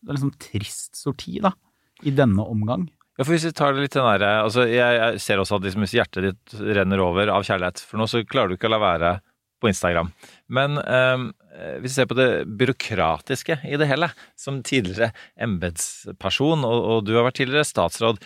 det 0.03 0.11
er 0.11 0.17
liksom 0.17 0.33
trist 0.43 0.99
sorti, 0.99 1.37
da, 1.41 1.53
i 2.03 2.13
denne 2.15 2.45
omgang. 2.45 2.87
Ja, 3.13 3.23
for 3.23 3.35
hvis 3.35 3.45
vi 3.45 3.53
tar 3.53 3.75
det 3.75 3.83
litt 3.83 3.93
den 3.93 4.07
der, 4.07 4.41
altså 4.41 4.65
jeg, 4.65 4.97
jeg 4.97 5.21
ser 5.21 5.41
også 5.41 5.59
at 5.59 5.67
liksom 5.67 5.83
hvis 5.85 5.93
hjertet 5.99 6.25
ditt 6.31 6.55
renner 6.79 7.03
over 7.03 7.29
av 7.29 7.45
kjærlighet 7.45 7.83
for 7.85 8.01
noe, 8.01 8.09
så 8.09 8.23
klarer 8.25 8.49
du 8.49 8.57
ikke 8.57 8.71
å 8.71 8.73
la 8.73 8.81
være 8.81 9.11
på 9.61 9.69
Instagram. 9.69 10.09
Men 10.53 10.79
ehm, 10.81 11.29
hvis 11.79 11.93
vi 11.93 11.95
ser 11.95 12.09
på 12.09 12.17
det 12.17 12.29
byråkratiske 12.59 13.59
i 13.69 13.77
det 13.79 13.87
hele, 13.91 14.09
som 14.39 14.63
tidligere 14.65 15.13
embetsperson, 15.45 16.65
og, 16.67 16.79
og 16.89 17.05
du 17.05 17.13
har 17.15 17.27
vært 17.27 17.37
tidligere 17.39 17.69
statsråd, 17.69 18.21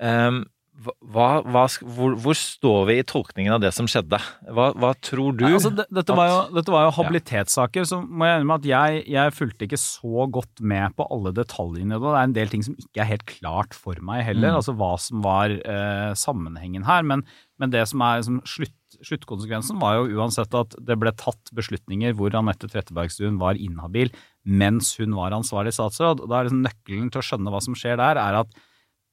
ehm, 0.00 0.46
hva, 0.76 1.40
hva, 1.40 1.62
hvor, 1.96 2.14
hvor 2.20 2.36
står 2.36 2.82
vi 2.90 2.94
i 3.00 3.04
tolkningen 3.08 3.54
av 3.54 3.62
det 3.62 3.70
som 3.72 3.88
skjedde? 3.88 4.18
Hva, 4.52 4.66
hva 4.76 4.90
tror 5.00 5.32
du? 5.38 5.44
Nei, 5.46 5.54
altså, 5.56 5.70
det, 5.72 5.86
dette, 5.94 6.12
var 6.16 6.28
jo, 6.28 6.38
dette 6.58 6.74
var 6.74 6.84
jo 6.84 6.92
habilitetssaker, 6.98 7.86
så 7.88 8.02
må 8.04 8.28
jeg 8.28 8.42
innrømme 8.42 8.58
at 8.60 8.68
jeg, 8.68 9.00
jeg 9.14 9.34
fulgte 9.38 9.66
ikke 9.68 9.80
så 9.80 10.26
godt 10.36 10.60
med 10.60 10.92
på 10.98 11.06
alle 11.16 11.32
detaljene. 11.36 11.96
Det 12.02 12.12
er 12.12 12.20
en 12.20 12.36
del 12.36 12.52
ting 12.52 12.66
som 12.66 12.76
ikke 12.76 13.02
er 13.02 13.10
helt 13.14 13.26
klart 13.30 13.76
for 13.76 14.02
meg 14.04 14.24
heller, 14.28 14.52
Mm. 14.52 14.58
altså 14.60 14.76
hva 14.76 14.92
som 15.00 15.24
var 15.24 15.54
eh, 15.56 16.12
sammenhengen 16.18 16.84
her. 16.86 17.02
Men, 17.08 17.24
men 17.58 17.72
det 17.72 17.86
som 17.88 18.04
er 18.04 18.20
liksom, 18.20 18.42
slutt, 18.44 18.76
sluttkonsekvensen 19.08 19.80
var 19.80 19.96
jo 19.98 20.20
uansett 20.20 20.52
at 20.56 20.76
det 20.86 20.98
ble 21.00 21.10
tatt 21.16 21.50
beslutninger 21.56 22.14
hvor 22.16 22.36
Anette 22.36 22.68
Trettebergstuen 22.70 23.40
var 23.40 23.56
inhabil 23.60 24.12
mens 24.46 24.92
hun 25.00 25.16
var 25.16 25.34
ansvarlig 25.34 25.72
statsråd. 25.74 26.20
og 26.22 26.30
da 26.30 26.38
er 26.38 26.46
liksom 26.50 26.62
Nøkkelen 26.68 27.10
til 27.10 27.24
å 27.24 27.26
skjønne 27.32 27.52
hva 27.52 27.64
som 27.64 27.74
skjer 27.76 27.96
der, 27.98 28.20
er 28.20 28.42
at 28.44 28.52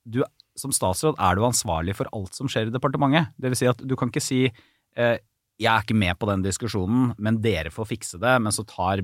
du 0.05 0.21
som 0.59 0.73
statsråd 0.75 1.17
er 1.21 1.37
du 1.37 1.45
ansvarlig 1.47 1.95
for 1.97 2.09
alt 2.13 2.37
som 2.37 2.49
skjer 2.51 2.69
i 2.69 2.73
departementet. 2.73 3.33
Det 3.41 3.51
vil 3.51 3.59
si 3.59 3.69
at 3.69 3.79
du 3.81 3.95
kan 3.99 4.11
ikke 4.11 4.23
si 4.23 4.41
eh, 4.47 5.15
jeg 5.61 5.69
er 5.69 5.85
ikke 5.85 5.97
med 5.97 6.17
på 6.19 6.27
den 6.29 6.43
diskusjonen, 6.45 7.13
men 7.21 7.39
dere 7.43 7.71
får 7.73 7.89
fikse 7.91 8.19
det, 8.21 8.33
men 8.41 8.53
så 8.53 8.65
tar, 8.67 9.01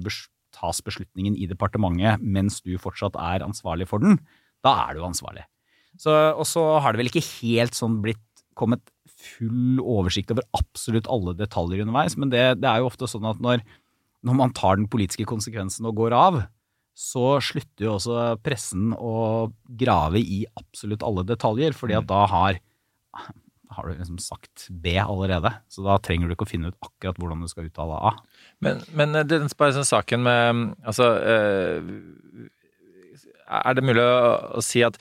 tas 0.56 0.82
beslutningen 0.86 1.38
i 1.38 1.48
departementet 1.50 2.24
mens 2.24 2.60
du 2.66 2.74
fortsatt 2.82 3.18
er 3.20 3.46
ansvarlig 3.46 3.90
for 3.90 4.04
den. 4.04 4.18
Da 4.66 4.76
er 4.88 4.98
du 4.98 5.06
ansvarlig. 5.06 5.46
Så, 6.00 6.14
og 6.14 6.46
så 6.48 6.64
har 6.84 6.94
det 6.94 7.02
vel 7.02 7.12
ikke 7.12 7.26
helt 7.42 7.78
sånn 7.78 8.00
blitt 8.04 8.24
kommet 8.60 8.84
full 9.20 9.80
oversikt 9.82 10.32
over 10.34 10.46
absolutt 10.56 11.08
alle 11.12 11.36
detaljer 11.38 11.84
underveis, 11.84 12.16
men 12.20 12.32
det, 12.32 12.44
det 12.62 12.70
er 12.70 12.82
jo 12.82 12.90
ofte 12.90 13.08
sånn 13.10 13.28
at 13.28 13.40
når, 13.44 13.64
når 14.28 14.38
man 14.38 14.54
tar 14.56 14.80
den 14.80 14.90
politiske 14.92 15.28
konsekvensen 15.28 15.88
og 15.90 15.98
går 16.00 16.16
av, 16.16 16.42
så 17.00 17.38
slutter 17.44 17.86
jo 17.86 17.94
også 17.96 18.24
pressen 18.44 18.92
å 18.92 19.50
grave 19.80 20.20
i 20.20 20.42
absolutt 20.60 21.06
alle 21.08 21.24
detaljer, 21.28 21.76
fordi 21.78 21.96
at 21.96 22.10
da 22.10 22.26
har, 22.28 22.60
har 23.72 23.88
du 23.88 23.94
liksom 23.94 24.18
sagt 24.20 24.66
B 24.84 24.98
allerede. 25.00 25.54
Så 25.72 25.86
da 25.86 25.96
trenger 26.04 26.28
du 26.28 26.36
ikke 26.36 26.48
å 26.48 26.52
finne 26.52 26.74
ut 26.74 26.90
akkurat 26.90 27.22
hvordan 27.22 27.46
du 27.46 27.52
skal 27.52 27.70
uttale 27.70 28.02
A. 28.12 28.12
Men, 28.66 28.84
men 28.92 29.16
eh, 29.16 29.28
den 29.28 29.48
bare 29.56 29.78
sånn 29.78 29.88
saken 29.88 30.26
med 30.26 30.64
Altså 30.84 31.08
eh, 31.24 31.78
Er 33.48 33.78
det 33.78 33.86
mulig 33.88 34.04
å 34.04 34.64
si 34.66 34.84
at 34.84 35.00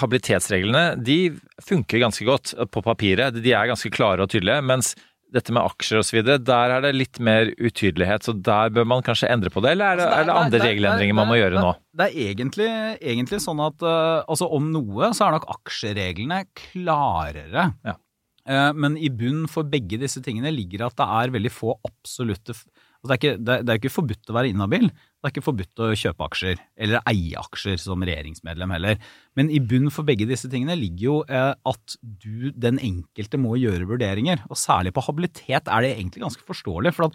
habilitetsreglene 0.00 0.94
de 1.04 1.18
funker 1.62 2.00
ganske 2.02 2.24
godt 2.26 2.54
på 2.72 2.82
papiret. 2.82 3.36
De 3.36 3.52
er 3.52 3.68
ganske 3.68 3.92
klare 3.92 4.24
og 4.24 4.32
tydelige. 4.32 4.64
Mens 4.64 4.94
dette 5.34 5.54
med 5.54 5.64
aksjer 5.66 6.00
osv., 6.00 6.20
der 6.46 6.74
er 6.76 6.84
det 6.84 6.92
litt 6.94 7.18
mer 7.22 7.50
utydelighet. 7.58 8.26
Så 8.26 8.36
der 8.36 8.72
bør 8.74 8.86
man 8.88 9.04
kanskje 9.06 9.30
endre 9.32 9.52
på 9.52 9.62
det, 9.64 9.74
eller 9.74 9.94
er 9.94 10.00
det, 10.00 10.06
Altså, 10.06 10.20
er 10.20 10.28
det 10.28 10.36
andre 10.44 10.62
regelendringer 10.62 11.18
man 11.18 11.30
må 11.30 11.38
gjøre 11.40 11.62
nå? 11.62 11.74
Det 11.98 12.06
er 12.06 12.30
egentlig, 12.30 12.70
egentlig 13.00 13.40
sånn 13.42 13.62
at 13.64 13.84
uh, 13.86 14.22
altså 14.30 14.48
om 14.54 14.70
noe 14.74 15.10
så 15.16 15.26
er 15.26 15.36
nok 15.36 15.48
aksjereglene 15.56 16.40
klarere. 16.64 17.68
Ja. 17.86 17.98
Uh, 18.44 18.70
men 18.76 18.98
i 19.00 19.08
bunn 19.08 19.46
for 19.50 19.66
begge 19.68 19.98
disse 20.02 20.22
tingene 20.24 20.52
ligger 20.54 20.86
at 20.88 20.98
det 21.00 21.08
er 21.20 21.34
veldig 21.34 21.52
få 21.52 21.76
absolutte 21.88 22.56
altså 23.04 23.10
det, 23.10 23.14
er 23.14 23.20
ikke, 23.20 23.40
det, 23.44 23.54
er- 23.60 23.72
er 23.74 23.80
ikke 23.82 23.92
forbudt 23.92 24.30
å 24.32 24.36
være 24.38 24.48
inhabil. 24.54 24.86
Det 24.88 25.28
er 25.28 25.32
ikke 25.34 25.44
forbudt 25.44 25.80
å 25.84 25.90
kjøpe 25.96 26.24
aksjer, 26.26 26.58
eller 26.84 27.02
eie 27.12 27.36
aksjer 27.40 27.76
som 27.80 28.00
regjeringsmedlem 28.04 28.72
heller. 28.74 28.98
Men 29.36 29.50
i 29.52 29.60
bunn 29.60 29.90
for 29.92 30.04
begge 30.08 30.26
disse 30.28 30.48
tingene 30.52 30.76
ligger 30.80 31.04
jo 31.06 31.16
eh, 31.28 31.52
at 31.52 31.96
du, 32.00 32.48
den 32.56 32.80
enkelte, 32.80 33.40
må 33.40 33.54
gjøre 33.60 33.86
vurderinger. 33.92 34.42
Og 34.48 34.56
særlig 34.60 34.92
på 34.96 35.04
habilitet 35.04 35.68
er 35.68 35.84
det 35.84 35.92
egentlig 35.98 36.24
ganske 36.24 36.44
forståelig. 36.48 36.94
For 36.96 37.12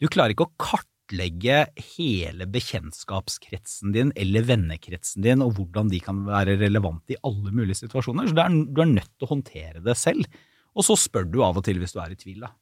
du 0.00 0.08
klarer 0.12 0.32
ikke 0.36 0.46
å 0.50 0.54
kartlegge 0.60 1.62
hele 1.96 2.44
bekjentskapskretsen 2.52 3.92
din 3.94 4.12
eller 4.16 4.44
vennekretsen 4.48 5.24
din, 5.24 5.44
og 5.44 5.54
hvordan 5.56 5.88
de 5.92 6.00
kan 6.02 6.24
være 6.26 6.58
relevante 6.60 7.14
i 7.16 7.20
alle 7.24 7.52
mulige 7.54 7.80
situasjoner. 7.84 8.28
Så 8.32 8.36
er, 8.42 8.60
du 8.68 8.80
er 8.84 8.92
nødt 8.92 9.12
til 9.16 9.28
å 9.28 9.32
håndtere 9.34 9.82
det 9.84 9.96
selv. 10.00 10.28
Og 10.76 10.84
så 10.84 10.96
spør 11.00 11.24
du 11.32 11.40
av 11.44 11.56
og 11.56 11.64
til 11.64 11.78
hvis 11.80 11.94
du 11.96 12.00
er 12.02 12.12
i 12.12 12.18
tvil, 12.20 12.42
da. 12.44 12.52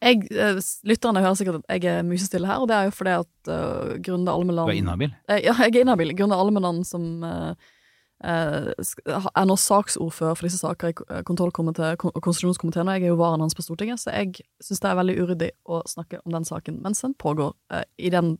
Jeg, 0.00 0.28
eh, 0.30 0.60
lytterne 0.86 1.20
hører 1.24 1.34
sikkert 1.40 1.64
at 1.64 1.82
jeg 1.82 1.90
er 1.98 2.04
musestille 2.06 2.46
her, 2.46 2.60
og 2.62 2.68
det 2.70 2.76
er 2.76 2.84
jo 2.86 2.94
fordi 2.94 3.16
at 3.18 3.50
uh, 3.50 3.96
Grunde 4.06 4.30
Almeland 4.30 4.70
Du 4.70 4.74
er 4.76 4.78
inhabil? 4.78 5.10
Eh, 5.28 5.40
ja, 5.42 5.56
jeg 5.58 5.74
er 5.74 5.80
inhabil. 5.82 6.12
Grunde 6.14 6.38
Almeland 6.38 6.86
som 6.86 7.06
uh, 7.26 7.50
uh, 8.22 8.70
er 9.34 9.46
nå 9.50 9.56
saksordfører 9.58 10.38
for 10.38 10.46
disse 10.46 10.60
saker 10.62 10.92
i 10.92 10.96
k- 11.00 11.06
eh, 11.10 11.22
kontrollkomite- 11.26 11.96
kon- 11.98 12.14
og 12.14 12.22
konstitusjonskomiteen, 12.22 12.86
og 12.86 12.94
jeg 12.94 13.08
er 13.08 13.12
jo 13.14 13.18
varen 13.18 13.42
hans 13.42 13.58
på 13.58 13.66
Stortinget, 13.66 13.98
så 14.04 14.14
jeg 14.14 14.38
syns 14.62 14.84
det 14.84 14.90
er 14.92 15.00
veldig 15.00 15.16
uryddig 15.24 15.50
å 15.66 15.82
snakke 15.90 16.20
om 16.24 16.36
den 16.38 16.46
saken 16.46 16.78
mens 16.84 17.02
den 17.02 17.14
pågår 17.18 17.56
i 17.98 18.10
den 18.14 18.36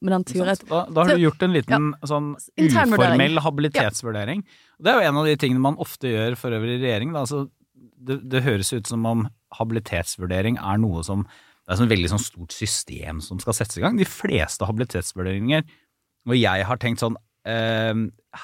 med 0.00 0.12
den 0.14 0.24
teoret... 0.28 0.60
Da, 0.68 0.84
da 0.86 1.02
har 1.02 1.16
du 1.16 1.22
gjort 1.24 1.40
en 1.42 1.50
liten 1.56 1.86
sånn 2.06 2.28
uformell 2.60 3.40
habilitetsvurdering. 3.42 4.44
Ja. 4.44 4.76
Det 4.84 4.92
er 4.92 5.00
jo 5.00 5.08
en 5.08 5.18
av 5.18 5.26
de 5.26 5.32
tingene 5.42 5.64
man 5.64 5.78
ofte 5.82 6.12
gjør 6.12 6.36
for 6.38 6.54
øvrig 6.54 6.76
i 6.76 6.82
regjering. 6.84 7.10
Da. 7.16 7.24
Altså, 7.24 7.48
det, 7.80 8.20
det 8.30 8.44
høres 8.44 8.72
ut 8.74 8.88
som 8.88 9.06
om 9.08 9.24
habilitetsvurdering 9.56 10.58
er 10.60 10.80
noe 10.82 11.02
som 11.06 11.24
Det 11.24 11.76
er 11.76 11.84
et 11.84 11.92
veldig 11.92 12.10
sånn 12.12 12.22
stort 12.22 12.54
system 12.54 13.20
som 13.24 13.40
skal 13.42 13.54
settes 13.54 13.78
i 13.78 13.82
gang. 13.84 13.98
De 13.98 14.08
fleste 14.08 14.66
habilitetsvurderinger 14.66 15.62
Og 16.28 16.34
jeg 16.36 16.64
har 16.66 16.80
tenkt 16.82 17.02
sånn 17.02 17.18
eh, 17.48 17.94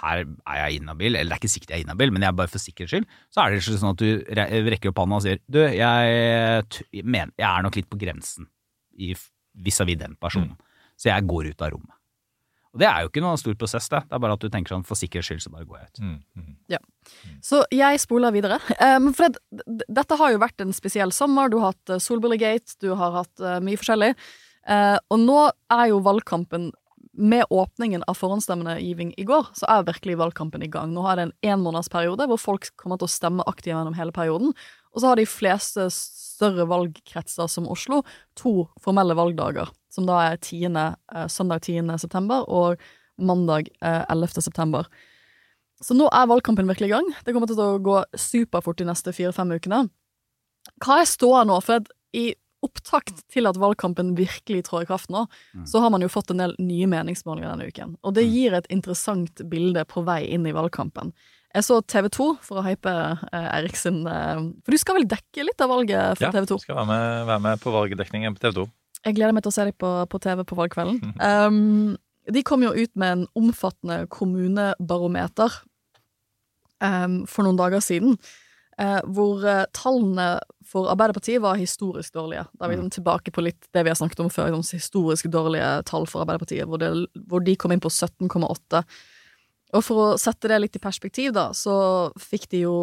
her 0.00 0.22
er 0.24 0.60
jeg 0.60 0.80
inhabil, 0.80 1.14
eller 1.14 1.30
det 1.30 1.36
er 1.36 1.42
ikke 1.42 1.52
sikkert 1.52 1.74
jeg 1.74 1.82
er 1.82 1.86
inhabil, 1.86 2.12
men 2.14 2.24
jeg 2.24 2.32
er 2.32 2.38
bare 2.40 2.50
for 2.50 2.62
sikkerhets 2.62 2.94
skyld, 2.94 3.08
så 3.30 3.42
er 3.42 3.52
det 3.52 3.60
ikke 3.60 3.80
sånn 3.82 3.92
at 3.92 4.02
du 4.02 4.70
rekker 4.72 4.90
opp 4.90 5.02
hånda 5.02 5.20
og 5.20 5.26
sier 5.26 5.42
du, 5.46 5.60
jeg, 5.62 6.80
jeg 6.90 7.46
er 7.50 7.66
nok 7.66 7.78
litt 7.78 7.90
på 7.92 8.00
grensen 8.00 8.48
vis-à-vis 8.96 10.00
den 10.00 10.16
personen, 10.18 10.56
så 10.98 11.12
jeg 11.12 11.28
går 11.28 11.52
ut 11.52 11.62
av 11.62 11.74
rommet. 11.76 11.95
Og 12.76 12.82
det 12.82 12.88
er 12.90 13.04
jo 13.04 13.08
ikke 13.08 13.22
noen 13.24 13.40
stor 13.40 13.54
prosess, 13.56 13.88
det. 13.88 14.02
Det 14.04 14.12
er 14.12 14.20
bare 14.20 14.36
at 14.36 14.42
du 14.44 14.50
tenker 14.52 14.74
sånn 14.74 14.84
for 14.84 15.00
sikkerhets 15.00 15.30
skyld, 15.30 15.40
så 15.46 15.52
bare 15.54 15.64
går 15.64 15.78
jeg 15.78 15.86
ut. 15.88 16.00
Ja. 16.74 16.80
Så 17.40 17.62
jeg 17.72 18.02
spoler 18.02 18.34
videre. 18.36 18.60
Um, 18.86 19.08
for 19.16 19.32
det, 19.32 19.40
dette 19.88 20.16
har 20.20 20.30
jo 20.30 20.38
vært 20.38 20.60
en 20.62 20.74
spesiell 20.76 21.10
sommer. 21.14 21.48
Du 21.50 21.56
har 21.58 21.72
hatt 21.72 21.90
uh, 21.90 22.00
Solbrillegate, 22.02 22.76
du 22.84 22.90
har 22.98 23.14
hatt 23.16 23.42
uh, 23.42 23.56
mye 23.64 23.78
forskjellig. 23.80 24.12
Uh, 24.68 24.98
og 25.10 25.22
nå 25.22 25.38
er 25.72 25.88
jo 25.90 26.02
valgkampen 26.04 26.68
med 27.16 27.48
åpningen 27.50 28.04
av 28.06 28.18
forhåndsstemmegiving 28.20 29.14
i 29.16 29.24
går, 29.26 29.48
så 29.56 29.68
er 29.72 29.86
virkelig 29.88 30.18
valgkampen 30.20 30.62
i 30.62 30.70
gang. 30.70 30.92
Nå 30.92 31.06
har 31.06 31.16
det 31.16 31.26
en 31.26 31.36
enmånedsperiode 31.54 32.28
hvor 32.28 32.40
folk 32.40 32.68
kommer 32.76 33.00
til 33.00 33.08
å 33.08 33.14
stemme 33.16 33.46
aktivt 33.48 33.72
gjennom 33.72 33.96
hele 33.96 34.14
perioden. 34.14 34.52
Og 34.92 35.00
så 35.00 35.10
har 35.10 35.20
de 35.20 35.28
fleste 35.28 35.88
større 35.92 36.68
valgkretser 36.68 37.48
som 37.52 37.68
Oslo 37.72 38.02
to 38.38 38.66
formelle 38.84 39.16
valgdager, 39.16 39.72
som 39.96 40.06
da 40.08 40.20
er 40.28 40.38
10., 40.38 40.76
eh, 40.76 41.26
søndag 41.32 41.64
10. 41.66 41.96
september 42.04 42.44
og 42.52 42.80
mandag 43.16 43.70
eh, 43.80 44.02
11. 44.12 44.42
september. 44.44 44.88
Så 45.84 45.96
nå 45.96 46.06
er 46.08 46.28
valgkampen 46.30 46.68
virkelig 46.68 46.88
i 46.88 46.94
gang. 46.94 47.08
Det 47.24 47.34
kommer 47.36 47.48
til 47.50 47.60
å 47.60 47.76
gå 47.84 47.98
superfort 48.16 48.78
de 48.80 48.86
neste 48.88 49.12
fire-fem 49.16 49.56
ukene. 49.58 49.86
Hva 50.84 51.00
er 51.02 51.08
ståa 51.08 51.44
nå? 51.48 51.58
For 51.64 51.84
i 52.16 52.30
opptakt 52.64 53.20
til 53.30 53.46
at 53.46 53.58
valgkampen 53.60 54.14
virkelig 54.18 54.64
trår 54.66 54.86
i 54.86 54.88
kraft 54.88 55.10
nå, 55.12 55.26
så 55.68 55.82
har 55.84 55.92
man 55.92 56.02
jo 56.02 56.08
fått 56.10 56.32
en 56.32 56.40
del 56.40 56.54
nye 56.58 56.88
meningsmålinger 56.90 57.52
denne 57.52 57.68
uken. 57.68 57.92
Og 58.02 58.14
det 58.16 58.24
gir 58.26 58.56
et 58.56 58.66
interessant 58.72 59.42
bilde 59.52 59.84
på 59.86 60.02
vei 60.08 60.22
inn 60.34 60.48
i 60.48 60.54
valgkampen. 60.56 61.12
Jeg 61.54 61.64
så 61.68 61.78
TV 61.88 62.08
2 62.16 62.26
for 62.44 62.60
å 62.60 62.64
hype 62.66 62.90
eh, 62.90 63.46
Eirik 63.54 63.78
sin 63.80 64.02
eh, 64.10 64.40
For 64.64 64.74
du 64.74 64.80
skal 64.80 64.98
vel 64.98 65.06
dekke 65.08 65.44
litt 65.46 65.62
av 65.64 65.70
valget 65.72 66.18
for 66.18 66.26
Ja, 66.26 66.32
TV 66.34 66.48
2? 66.50 66.58
skal 66.64 66.76
være 66.80 66.90
med, 66.90 67.22
være 67.30 67.44
med 67.46 67.62
på 67.62 67.72
valgdekningen 67.76 68.34
på 68.36 68.42
TV 68.42 68.58
2. 68.58 68.66
Jeg 69.06 69.14
gleder 69.14 69.36
meg 69.36 69.44
til 69.46 69.52
å 69.52 69.54
se 69.54 69.68
dem 69.68 69.76
på, 69.78 69.92
på 70.10 70.20
TV 70.22 70.42
på 70.46 70.58
valgkvelden. 70.58 70.98
Um, 71.26 71.94
de 72.26 72.42
kom 72.42 72.64
jo 72.64 72.72
ut 72.74 72.90
med 72.98 73.12
en 73.12 73.20
omfattende 73.38 74.00
kommunebarometer 74.10 75.60
um, 76.82 77.20
for 77.30 77.46
noen 77.46 77.60
dager 77.60 77.84
siden. 77.84 78.16
Uh, 78.76 78.98
hvor 79.14 79.44
uh, 79.46 79.62
tallene 79.72 80.26
for 80.66 80.90
Arbeiderpartiet 80.90 81.40
var 81.40 81.60
historisk 81.60 82.16
dårlige. 82.18 82.48
Da 82.58 82.66
er 82.66 82.72
vi 82.72 82.76
liksom 82.80 82.96
tilbake 82.98 83.32
på 83.32 83.44
litt 83.46 83.70
det 83.72 83.86
vi 83.86 83.92
har 83.92 83.98
snakket 83.98 84.24
om 84.24 84.32
før, 84.32 84.50
liksom 84.50 84.80
historisk 84.80 85.30
dårlige 85.32 85.70
tall 85.88 86.08
for 86.10 86.24
Arbeiderpartiet, 86.24 86.66
hvor, 86.66 86.82
det, 86.82 86.90
hvor 87.30 87.46
de 87.46 87.54
kom 87.56 87.72
inn 87.72 87.84
på 87.84 87.92
17,8. 87.94 88.82
Og 89.76 89.86
for 89.86 90.02
å 90.02 90.20
sette 90.20 90.50
det 90.50 90.58
litt 90.60 90.76
i 90.78 90.82
perspektiv, 90.82 91.30
da, 91.36 91.52
så 91.54 91.76
fikk 92.20 92.50
de 92.52 92.66
jo 92.66 92.76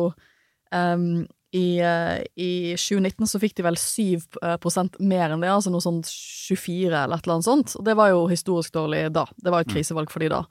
um, 0.71 1.25
i, 1.53 1.77
eh, 1.79 2.23
I 2.35 2.51
2019 2.79 3.29
så 3.29 3.39
fikk 3.41 3.57
de 3.59 3.65
vel 3.67 3.77
7 3.77 4.25
prosent 4.63 4.97
mer 4.99 5.29
enn 5.29 5.43
det, 5.43 5.51
altså 5.53 5.69
noe 5.73 5.83
sånn 5.85 6.01
24 6.01 6.89
eller 6.89 7.19
et 7.19 7.27
eller 7.27 7.37
annet 7.37 7.49
sånt. 7.49 7.75
Og 7.77 7.85
det 7.85 7.97
var 7.99 8.09
jo 8.09 8.27
historisk 8.31 8.73
dårlig 8.73 9.05
da. 9.13 9.27
Det 9.37 9.53
var 9.53 9.61
et 9.61 9.73
krisevalg 9.73 10.09
for 10.13 10.23
de 10.23 10.31
da. 10.33 10.43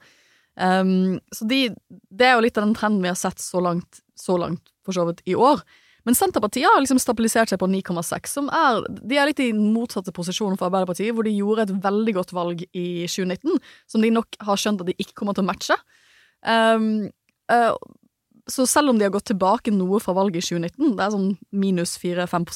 Um, 0.55 1.17
så 1.33 1.47
de, 1.49 1.63
det 2.13 2.27
er 2.29 2.37
jo 2.37 2.45
litt 2.45 2.59
av 2.61 2.67
den 2.67 2.77
trenden 2.77 3.03
vi 3.03 3.11
har 3.11 3.19
sett 3.19 3.41
så 3.41 3.63
langt, 3.65 4.03
så 4.19 4.37
langt 4.39 4.71
for 4.85 4.95
så 4.95 5.07
vidt 5.09 5.25
i 5.27 5.35
år. 5.35 5.63
Men 6.07 6.17
Senterpartiet 6.19 6.67
har 6.67 6.83
liksom 6.83 7.01
stabilisert 7.03 7.53
seg 7.53 7.61
på 7.63 7.69
9,6, 7.71 8.31
som 8.35 8.49
er 8.51 8.83
De 8.91 9.19
er 9.19 9.29
litt 9.31 9.43
i 9.43 9.53
motsatte 9.55 10.15
posisjonen 10.15 10.59
for 10.59 10.69
Arbeiderpartiet, 10.69 11.15
hvor 11.15 11.27
de 11.27 11.35
gjorde 11.35 11.69
et 11.69 11.75
veldig 11.85 12.15
godt 12.19 12.35
valg 12.35 12.65
i 12.75 12.87
2019, 13.07 13.59
som 13.91 14.03
de 14.03 14.11
nok 14.15 14.39
har 14.43 14.61
skjønt 14.61 14.83
at 14.83 14.91
de 14.91 14.97
ikke 14.99 15.15
kommer 15.19 15.39
til 15.39 15.47
å 15.47 15.51
matche. 15.51 15.79
Um, 16.43 17.11
uh, 17.51 17.75
så 18.53 18.67
selv 18.69 18.93
om 18.93 18.99
de 18.99 19.07
har 19.07 19.15
gått 19.15 19.31
tilbake 19.31 19.73
noe 19.75 20.01
fra 20.03 20.15
valget 20.17 20.43
i 20.43 20.59
2019, 20.59 20.97
det 20.99 21.07
er 21.07 21.15
sånn 21.15 21.31
minus 21.65 21.97
4-5 22.03 22.47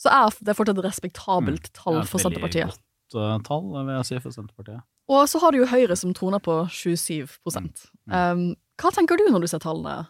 så 0.00 0.10
er 0.10 0.34
det 0.44 0.56
fortsatt 0.58 0.80
et 0.80 0.86
respektabelt 0.88 1.70
tall 1.76 2.02
for 2.08 2.22
Senterpartiet. 2.22 2.74
Det 2.74 3.20
er 3.20 3.38
et 3.38 3.38
veldig 3.38 3.38
godt 3.38 3.44
uh, 3.44 3.46
tall, 3.46 3.70
vil 3.76 3.94
jeg 3.94 4.08
si, 4.08 4.20
for 4.24 4.36
Senterpartiet. 4.36 4.84
Og 5.14 5.24
så 5.30 5.40
har 5.42 5.52
du 5.52 5.60
jo 5.60 5.68
Høyre 5.68 5.96
som 6.00 6.14
troner 6.16 6.40
på 6.42 6.58
27 6.72 7.36
um, 7.44 8.44
Hva 8.80 8.92
tenker 8.96 9.20
du 9.20 9.26
når 9.28 9.44
du 9.44 9.50
ser 9.52 9.62
tallene, 9.62 10.06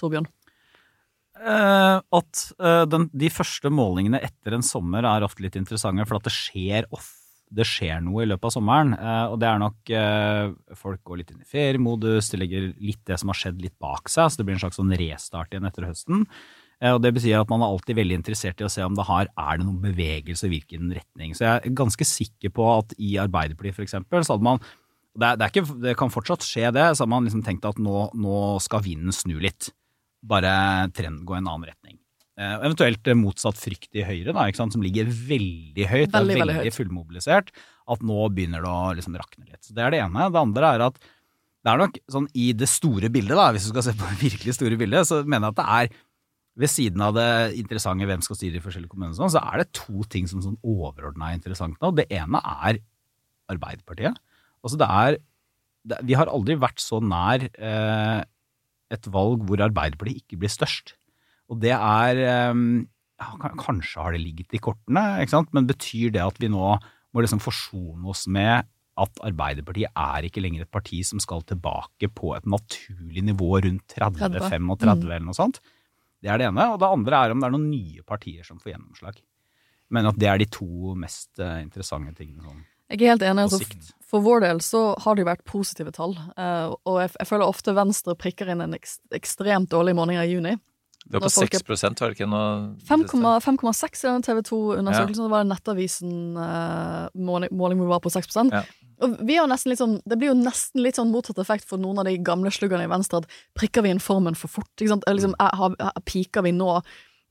Torbjørn? 0.00 0.28
Uh, 1.38 2.02
at 2.18 2.44
uh, 2.58 2.84
den, 2.90 3.06
de 3.14 3.30
første 3.30 3.70
målingene 3.70 4.20
etter 4.26 4.56
en 4.56 4.64
sommer 4.66 5.06
er 5.06 5.26
ofte 5.26 5.44
litt 5.44 5.58
interessante, 5.58 6.06
for 6.08 6.18
at 6.18 6.26
det 6.28 6.34
skjer, 6.34 6.88
off, 6.94 7.12
det 7.54 7.66
skjer 7.68 8.02
noe 8.04 8.24
i 8.24 8.28
løpet 8.28 8.50
av 8.50 8.54
sommeren. 8.54 8.94
eh, 8.94 9.24
og 9.32 9.38
det 9.40 9.48
er 9.48 9.60
nok 9.62 9.92
eh, 9.94 10.76
Folk 10.76 11.02
går 11.06 11.22
litt 11.22 11.32
inn 11.32 11.42
i 11.42 11.48
feriemodus, 11.48 12.30
de 12.30 12.40
legger 12.40 12.70
litt 12.76 13.02
det 13.08 13.18
som 13.20 13.32
har 13.32 13.38
skjedd, 13.40 13.60
litt 13.62 13.76
bak 13.80 14.08
seg. 14.12 14.30
Så 14.30 14.40
det 14.40 14.48
blir 14.48 14.58
en 14.58 14.64
slags 14.64 14.80
sånn 14.80 14.94
restart 15.00 15.52
igjen 15.52 15.68
etter 15.68 15.88
høsten. 15.88 16.26
Eh, 16.78 16.94
og 16.94 17.00
det 17.02 17.14
betyr 17.16 17.40
at 17.40 17.50
man 17.50 17.64
er 17.64 17.72
alltid 17.72 17.98
veldig 17.98 18.18
interessert 18.20 18.60
i 18.62 18.66
å 18.66 18.72
se 18.72 18.84
om 18.86 18.98
det 18.98 19.06
har, 19.08 19.30
er 19.32 19.58
det 19.58 19.66
noen 19.66 19.80
bevegelse 19.82 20.46
i 20.46 20.52
hvilken 20.54 20.92
retning. 20.94 21.34
Så 21.34 21.46
jeg 21.46 21.62
er 21.62 21.78
ganske 21.80 22.06
sikker 22.06 22.54
på 22.54 22.68
at 22.76 22.94
i 22.98 23.16
Arbeiderpartiet 23.20 23.78
for 23.78 23.86
eksempel, 23.86 24.22
så 24.22 24.36
hadde 24.36 24.46
man 24.46 24.62
det, 25.18 25.32
det, 25.40 25.48
ikke, 25.50 25.78
det 25.82 25.96
kan 25.98 26.12
fortsatt 26.14 26.44
skje 26.46 26.68
det, 26.76 26.84
så 26.94 27.02
hadde 27.02 27.14
man 27.16 27.26
liksom 27.26 27.42
tenkt 27.46 27.66
at 27.66 27.80
nå, 27.82 28.08
nå 28.14 28.36
skal 28.62 28.84
vinden 28.84 29.14
snu 29.14 29.38
litt 29.42 29.72
bare 30.28 30.52
trenden 30.94 31.24
gå 31.26 31.34
i 31.34 31.40
en 31.40 31.48
annen 31.48 31.66
retning. 31.70 31.98
Eh, 32.38 32.54
eventuelt 32.62 33.08
eh, 33.10 33.16
motsatt 33.18 33.58
frykt 33.58 33.96
i 33.98 34.04
Høyre, 34.06 34.30
da, 34.36 34.46
som 34.54 34.82
ligger 34.84 35.08
veldig 35.10 35.86
høyt, 35.90 36.12
Veldig, 36.14 36.34
er 36.36 36.42
veldig 36.44 36.58
veldig 36.60 36.74
fullmobilisert, 36.76 37.48
at 37.90 38.02
nå 38.06 38.18
begynner 38.30 38.62
det 38.62 38.70
å 38.70 38.92
liksom 38.94 39.16
rakne 39.18 39.48
litt. 39.48 39.62
Så 39.66 39.74
Det 39.74 39.82
er 39.82 39.94
det 39.94 40.02
ene. 40.04 40.28
Det 40.30 40.42
andre 40.44 40.74
er 40.76 40.84
at 40.86 41.00
det 41.02 41.72
er 41.72 41.80
nok 41.80 41.96
sånn 42.14 42.28
i 42.38 42.52
det 42.54 42.68
store 42.70 43.10
bildet, 43.10 43.34
da, 43.34 43.48
hvis 43.54 43.66
du 43.66 43.72
skal 43.72 43.88
se 43.88 43.96
på 43.98 44.06
det 44.12 44.20
virkelig 44.20 44.54
store 44.54 44.78
bildet, 44.78 45.08
så 45.08 45.24
mener 45.24 45.48
jeg 45.48 45.56
at 45.56 45.58
det 45.58 45.66
er 45.78 46.04
ved 46.58 46.70
siden 46.70 47.02
av 47.06 47.14
det 47.14 47.26
interessante 47.58 48.06
hvem 48.06 48.22
skal 48.22 48.38
styre 48.38 48.58
i 48.58 48.62
forskjellige 48.62 48.92
kommuner, 48.94 49.16
sånn, 49.18 49.34
så 49.34 49.42
er 49.42 49.62
det 49.62 49.68
to 49.78 50.06
ting 50.10 50.30
som 50.30 50.42
sånn 50.42 50.58
overordna 50.66 51.32
er 51.32 51.38
interessant 51.38 51.78
nå. 51.82 51.90
Det 51.94 52.06
ene 52.14 52.42
er 52.42 52.80
Arbeiderpartiet. 53.48 54.18
Altså 54.62 54.78
det 54.78 54.88
er, 54.92 55.18
det, 55.88 56.00
Vi 56.06 56.16
har 56.18 56.30
aldri 56.30 56.58
vært 56.60 56.82
så 56.82 56.98
nær 57.00 57.46
eh, 57.46 58.22
et 58.94 59.10
valg 59.14 59.46
hvor 59.48 59.62
Arbeiderpartiet 59.64 60.22
ikke 60.22 60.38
blir 60.42 60.52
størst. 60.52 60.94
Og 61.48 61.60
det 61.62 61.72
er 61.74 62.22
eh, 62.22 62.62
ja, 63.18 63.28
Kanskje 63.58 64.02
har 64.02 64.14
det 64.14 64.20
ligget 64.22 64.54
i 64.54 64.60
kortene, 64.62 65.04
men 65.52 65.66
betyr 65.68 66.12
det 66.14 66.22
at 66.24 66.38
vi 66.38 66.50
nå 66.52 66.76
må 67.14 67.24
liksom 67.24 67.40
forsone 67.40 68.04
oss 68.08 68.26
med 68.28 68.66
at 68.98 69.20
Arbeiderpartiet 69.22 69.94
er 69.94 70.26
ikke 70.26 70.42
lenger 70.42 70.64
et 70.64 70.70
parti 70.74 70.98
som 71.06 71.20
skal 71.22 71.44
tilbake 71.46 72.10
på 72.10 72.32
et 72.36 72.46
naturlig 72.50 73.22
nivå 73.24 73.60
rundt 73.64 73.86
30. 73.94 74.18
30-35 74.34 74.58
Mm. 74.58 75.04
eller 75.06 75.20
noe 75.24 75.36
sånt? 75.38 75.60
Det 76.20 76.30
er 76.30 76.38
det 76.38 76.48
ene. 76.48 76.64
Og 76.74 76.80
det 76.82 76.88
andre 76.88 77.14
er 77.24 77.30
om 77.30 77.38
det 77.40 77.46
er 77.46 77.54
noen 77.54 77.70
nye 77.70 78.02
partier 78.02 78.42
som 78.44 78.58
får 78.58 78.72
gjennomslag. 78.74 79.20
Men 79.90 80.06
at 80.10 80.18
det 80.18 80.28
er 80.28 80.38
de 80.42 80.46
to 80.50 80.94
mest 80.98 81.38
eh, 81.38 81.62
interessante 81.62 82.12
tingene. 82.18 82.42
Sånn. 82.42 82.64
Jeg 82.90 83.02
er 83.02 83.12
helt 83.14 83.22
enig. 83.22 83.44
Altså, 83.46 83.94
for 84.08 84.24
vår 84.24 84.40
del 84.40 84.60
så 84.64 84.82
har 84.98 85.14
det 85.14 85.22
jo 85.22 85.30
vært 85.30 85.44
positive 85.44 85.92
tall. 85.92 86.16
eh, 86.36 86.74
og 86.84 87.00
jeg, 87.00 87.14
jeg 87.20 87.28
føler 87.30 87.46
ofte 87.46 87.74
Venstre 87.78 88.16
prikker 88.18 88.50
inn 88.50 88.60
en 88.66 88.74
ekstremt 88.74 89.70
dårlig 89.70 89.94
måned 89.94 90.18
i 90.18 90.26
juni. 90.34 90.56
Det 91.06 91.14
var 91.14 91.20
på 91.20 91.28
Når 91.28 91.34
folk 91.34 91.54
er- 91.54 91.58
6 91.58 91.64
var 92.00 92.08
det 92.10 92.16
ikke 92.18 92.28
noe 92.28 93.38
5,6 93.40 94.04
i 94.04 94.08
den 94.12 94.22
TV 94.22 94.42
2-undersøkelsen. 94.42 95.24
Det 95.24 95.32
var 95.32 95.44
Nettavisen 95.44 96.36
eh, 96.36 97.08
måling, 97.14 97.50
måling 97.50 97.78
hvor 97.78 97.86
vi 97.86 97.94
var 97.94 98.04
på 98.04 98.12
6 98.12 98.36
Ja. 98.52 98.62
Og 99.00 99.14
vi 99.22 99.36
har 99.38 99.46
nesten 99.46 99.70
litt 99.70 99.78
sånn, 99.78 100.00
Det 100.06 100.18
blir 100.18 100.32
jo 100.32 100.38
nesten 100.38 100.82
litt 100.82 100.96
sånn 100.98 101.12
motsatt 101.12 101.38
effekt 101.38 101.64
for 101.64 101.78
noen 101.78 102.00
av 102.00 102.04
de 102.04 102.16
gamle 102.18 102.50
sluggerne 102.50 102.84
i 102.84 102.90
Venstre. 102.90 103.22
At 103.22 103.28
prikker 103.54 103.82
vi 103.82 103.90
inn 103.90 104.02
formen 104.02 104.34
for 104.34 104.48
fort? 104.48 104.70
Ikke 104.76 104.88
sant? 104.88 105.04
Liksom, 105.06 105.34
er, 105.38 105.54
har, 105.54 105.76
er, 105.78 106.00
piker 106.04 106.42
vi 106.42 106.52
nå? 106.52 106.82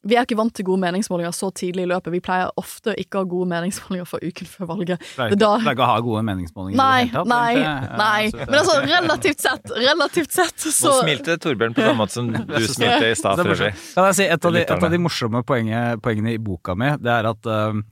Vi 0.06 0.16
er 0.16 0.24
ikke 0.28 0.38
vant 0.38 0.54
til 0.56 0.64
gode 0.68 0.80
meningsmålinger 0.84 1.34
så 1.34 1.50
tidlig 1.58 1.84
i 1.84 1.90
løpet. 1.90 2.12
Vi 2.14 2.20
pleier 2.24 2.52
ofte 2.62 2.94
ikke 3.02 3.18
å 3.18 3.24
ha 3.24 3.28
gode 3.32 3.48
meningsmålinger 3.50 4.06
for 4.08 4.22
uken 4.24 4.48
før 4.48 4.70
valget. 4.70 5.02
Pleier 5.16 5.34
er 5.34 5.40
da- 5.42 5.50
ikke, 5.58 5.64
pleier 5.66 5.76
ikke 5.76 5.84
å 5.88 5.90
ha 5.90 6.00
gode 6.06 6.22
meningsmålinger 6.28 6.78
Nei, 6.78 7.02
i 7.02 7.06
det 7.08 7.12
hele 7.12 7.24
tatt. 7.24 7.28
nei, 7.28 7.56
ikke, 7.58 7.98
nei. 7.98 8.30
så- 8.30 8.38
Men 8.46 8.60
altså, 8.60 8.76
relativt 8.86 9.42
sett, 9.42 9.64
relativt 9.76 10.32
sett, 10.32 10.56
så 10.68 10.88
Nå 10.92 11.02
smilte 11.02 11.38
Torbjørn 11.42 11.74
på 11.76 11.82
samme 11.82 11.98
måte 11.98 12.12
som 12.12 12.32
du 12.32 12.68
smilte 12.68 13.12
i 13.12 13.16
stad, 13.16 13.38
for 13.42 13.54
øvrig. 13.56 13.74
Kan 13.96 14.06
jeg 14.06 14.16
si, 14.16 14.24
et 14.24 14.46
av 14.46 14.54
de, 14.54 14.62
et 14.62 14.72
av 14.84 14.90
de 14.92 14.98
morsomme 14.98 15.44
poengene, 15.44 16.00
poengene 16.00 16.34
i 16.34 16.38
boka 16.38 16.76
mi, 16.78 16.90
det 16.98 17.12
er 17.18 17.26
at, 17.34 17.46
um, 17.46 17.84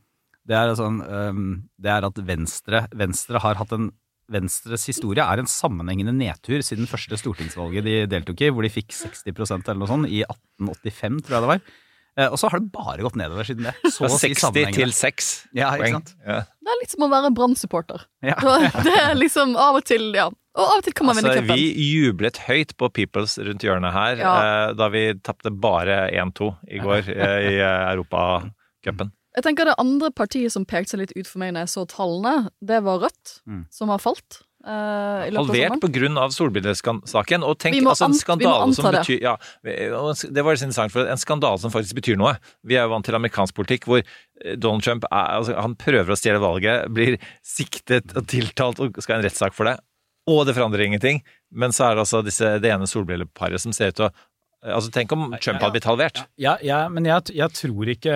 det 0.47 0.55
er 0.55 0.75
sånn, 0.75 1.01
um, 1.09 1.63
det 1.81 1.89
er 1.91 2.05
at 2.05 2.13
Venstre, 2.13 2.87
Venstre 2.93 3.39
har 3.41 3.55
hatt 3.55 3.71
en 3.73 3.91
Venstres 4.31 4.85
historie 4.87 5.21
er 5.21 5.37
en 5.37 5.45
sammenhengende 5.45 6.13
nedtur 6.15 6.57
siden 6.65 6.87
første 6.89 7.13
stortingsvalget 7.13 7.83
de 7.85 8.07
deltok 8.07 8.41
i, 8.41 8.49
hvor 8.49 8.63
de 8.65 8.69
fikk 8.73 8.89
60% 8.89 9.67
eller 9.69 9.77
noe 9.83 9.87
sånt, 9.87 10.07
i 10.09 10.23
1885, 10.25 11.19
tror 11.21 11.35
jeg 11.35 11.41
det 11.43 11.51
var. 11.51 11.61
Eh, 12.17 12.29
Og 12.31 12.37
så 12.39 12.47
har 12.49 12.59
det 12.63 12.71
bare 12.71 13.03
gått 13.03 13.15
nedover 13.19 13.43
siden 13.43 13.63
det. 13.67 13.73
Så 13.91 14.05
Fra 14.05 14.07
å 14.07 14.19
si 14.19 14.29
60 14.33 14.71
til 14.73 14.91
6 14.95 15.47
Ja, 15.53 15.71
ikke 15.75 15.81
poeng. 15.83 15.93
sant? 15.99 16.13
Ja. 16.25 16.39
det 16.63 16.71
er 16.73 16.79
litt 16.81 16.91
som 16.95 17.03
å 17.03 17.09
være 17.11 17.33
Brann-supporter. 17.35 18.05
Ja. 18.23 18.35
Det 18.87 18.93
er 19.01 19.15
liksom 19.19 19.55
av 19.59 19.75
og 19.81 19.83
til, 19.85 20.13
ja. 20.15 20.29
Og 20.55 20.63
av 20.63 20.77
og 20.79 20.83
til 20.85 20.93
kan 20.95 21.05
man 21.09 21.17
vinne 21.19 21.33
Altså, 21.33 21.43
cupen. 21.43 21.59
vi 21.59 21.89
jublet 21.91 22.37
høyt 22.47 22.71
på 22.79 22.87
Peoples 22.95 23.35
rundt 23.43 23.59
hjørnet 23.67 23.91
her 23.91 24.15
Ja. 24.23 24.33
eh, 24.69 24.73
da 24.79 24.87
vi 24.93 25.13
tapte 25.19 25.51
bare 25.51 26.05
1-2 26.15 26.53
i 26.71 26.79
går 26.79 27.09
eh, 27.11 27.49
i 27.51 27.55
Europacupen. 28.23 29.11
Jeg 29.35 29.43
tenker 29.43 29.65
Det 29.67 29.75
andre 29.83 30.11
partiet 30.15 30.51
som 30.53 30.63
pekte 30.65 30.93
seg 30.95 31.01
litt 31.03 31.13
ut 31.17 31.27
for 31.27 31.39
meg 31.43 31.51
når 31.53 31.65
jeg 31.65 31.73
så 31.73 31.83
tallene, 31.91 32.49
det 32.63 32.81
var 32.85 33.01
Rødt, 33.03 33.41
Mm. 33.45 33.65
som 33.69 33.89
har 33.91 33.99
falt. 33.99 34.44
I 34.65 35.33
Halvert 35.35 35.81
pga. 35.81 36.27
solbrillesaken. 36.33 37.43
Og 37.45 37.57
tenk, 37.61 37.77
altså 37.85 38.09
en 38.09 38.17
skandale 38.17 38.73
som 38.73 38.87
betyr 38.95 39.21
ja, 39.21 39.35
Det 39.61 39.89
var 39.93 40.55
litt 40.55 40.65
interessant, 40.65 40.93
for 40.93 41.09
en 41.09 41.21
skandale 41.21 41.61
som 41.61 41.73
faktisk 41.73 41.99
betyr 41.99 42.17
noe. 42.19 42.35
Vi 42.65 42.77
er 42.77 42.87
jo 42.87 42.93
vant 42.95 43.05
til 43.05 43.17
amerikansk 43.17 43.55
politikk 43.57 43.85
hvor 43.89 44.01
eh, 44.01 44.55
Donald 44.57 44.85
Trump 44.85 45.05
er, 45.11 45.35
altså, 45.39 45.57
han 45.59 45.77
prøver 45.77 46.13
å 46.13 46.19
stjele 46.19 46.41
valget, 46.41 46.87
blir 46.93 47.19
siktet 47.45 48.15
og 48.17 48.25
tiltalt 48.31 48.81
og 48.81 48.97
skal 48.97 49.17
ha 49.17 49.21
en 49.21 49.27
rettssak 49.27 49.57
for 49.57 49.69
det. 49.69 49.77
Og 50.31 50.47
det 50.47 50.55
forandrer 50.57 50.87
ingenting. 50.87 51.21
Men 51.53 51.75
så 51.75 51.89
er 51.89 51.95
det 51.95 52.07
altså 52.07 52.23
disse, 52.25 52.55
det 52.61 52.71
ene 52.73 52.89
solbrilleparet 52.89 53.61
som 53.61 53.75
ser 53.75 53.93
ut 53.93 53.99
til 53.99 54.09
å 54.09 54.13
Altså, 54.65 54.91
tenk 54.93 55.13
om 55.13 55.27
Trump 55.37 55.61
hadde 55.61 55.75
blitt 55.75 55.87
halvert. 55.87 56.23
Ja, 56.41 56.55
ja, 56.65 56.79
men 56.89 57.05
jeg, 57.05 57.35
jeg 57.37 57.53
tror, 57.53 57.91
ikke, 57.91 58.15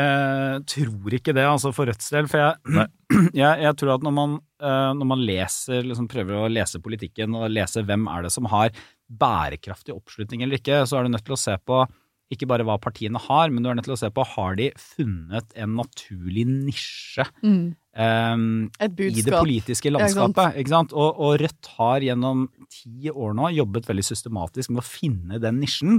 tror 0.73 1.15
ikke 1.19 1.35
det, 1.37 1.45
altså 1.45 1.71
for 1.75 1.89
Rødts 1.89 2.09
del. 2.15 2.29
For 2.31 2.41
jeg, 2.41 2.89
jeg, 3.43 3.63
jeg 3.65 3.77
tror 3.79 3.95
at 3.95 4.05
når 4.05 4.15
man, 4.17 4.35
eh, 4.61 4.91
når 4.97 5.09
man 5.13 5.25
leser, 5.29 5.85
liksom 5.85 6.09
prøver 6.11 6.41
å 6.41 6.51
lese 6.51 6.81
politikken 6.83 7.37
og 7.37 7.51
lese 7.53 7.85
hvem 7.85 8.09
er 8.09 8.25
det 8.25 8.33
som 8.33 8.49
har 8.49 8.73
bærekraftig 9.09 9.95
oppslutning 9.95 10.45
eller 10.45 10.61
ikke, 10.61 10.83
så 10.89 10.99
er 10.99 11.05
du 11.05 11.13
nødt 11.15 11.25
til 11.27 11.37
å 11.37 11.41
se 11.41 11.57
på 11.65 11.83
ikke 12.29 12.45
bare 12.49 12.65
hva 12.67 12.75
partiene 12.81 13.17
har, 13.23 13.49
men 13.49 13.63
du 13.65 13.71
er 13.71 13.77
nødt 13.77 13.87
til 13.87 13.95
å 13.95 13.99
se 13.99 14.09
på 14.13 14.25
har 14.35 14.57
de 14.59 14.69
funnet 14.77 15.55
en 15.57 15.77
naturlig 15.79 16.45
nisje 16.49 17.25
Mm. 17.43 17.75
Um, 17.99 18.69
Et 18.79 18.85
i 18.85 19.09
det 19.09 19.25
budskap. 19.25 19.41
politiske 19.41 19.89
Ja, 19.89 19.97
ikke 19.97 20.13
sant? 20.13 20.37
landskapet. 20.37 20.59
Ikke 20.61 20.71
sant? 20.71 20.93
Og, 20.93 21.17
og 21.19 21.39
Rødt 21.41 21.69
har 21.75 22.05
gjennom 22.05 22.45
ti 22.71 23.09
år 23.09 23.33
nå 23.35 23.49
jobbet 23.57 23.89
veldig 23.89 24.05
systematisk 24.05 24.71
med 24.71 24.83
å 24.83 24.85
finne 24.85 25.39
den 25.41 25.57
nisjen. 25.59 25.97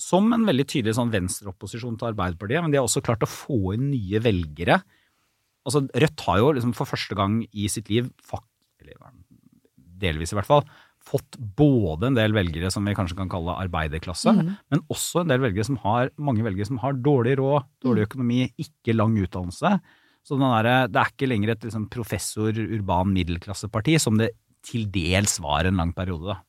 Som 0.00 0.30
en 0.32 0.46
veldig 0.48 0.66
tydelig 0.68 0.96
sånn 0.96 1.12
venstreopposisjon 1.12 1.98
til 2.00 2.10
Arbeiderpartiet, 2.12 2.64
men 2.64 2.72
de 2.72 2.80
har 2.80 2.88
også 2.88 3.02
klart 3.04 3.26
å 3.26 3.30
få 3.30 3.74
inn 3.76 3.90
nye 3.92 4.20
velgere. 4.24 4.80
Altså, 5.68 5.84
Rødt 5.92 6.24
har 6.24 6.38
jo 6.40 6.54
liksom 6.56 6.72
for 6.76 6.88
første 6.88 7.16
gang 7.18 7.42
i 7.52 7.68
sitt 7.68 7.90
liv, 7.92 8.08
delvis 10.00 10.32
i 10.32 10.38
hvert 10.38 10.48
fall, 10.48 10.64
fått 11.04 11.38
både 11.56 12.10
en 12.10 12.16
del 12.16 12.34
velgere 12.36 12.70
som 12.72 12.84
vi 12.86 12.94
kanskje 12.96 13.16
kan 13.18 13.30
kalle 13.32 13.56
arbeiderklasse, 13.62 14.34
mm. 14.36 14.50
men 14.72 14.82
også 14.92 15.22
en 15.22 15.32
del 15.32 15.42
velgere 15.42 15.66
som 15.68 15.78
har, 15.84 16.12
mange 16.20 16.44
velgere 16.44 16.68
som 16.68 16.80
har 16.82 16.98
dårlig 17.00 17.38
råd, 17.40 17.68
dårlig 17.84 18.06
økonomi, 18.08 18.42
ikke 18.60 18.96
lang 18.96 19.16
utdannelse. 19.20 19.74
Så 20.24 20.36
den 20.36 20.44
derre- 20.44 20.88
det 20.92 21.00
er 21.00 21.12
ikke 21.12 21.28
lenger 21.30 21.54
et 21.54 21.64
liksom, 21.64 21.88
professor, 21.92 22.52
urban 22.52 23.12
middelklasseparti, 23.16 23.96
som 24.00 24.20
det 24.20 24.34
til 24.64 24.86
dels 24.92 25.38
var 25.40 25.64
en 25.64 25.80
lang 25.80 25.94
periode. 25.96 26.34
da. 26.34 26.40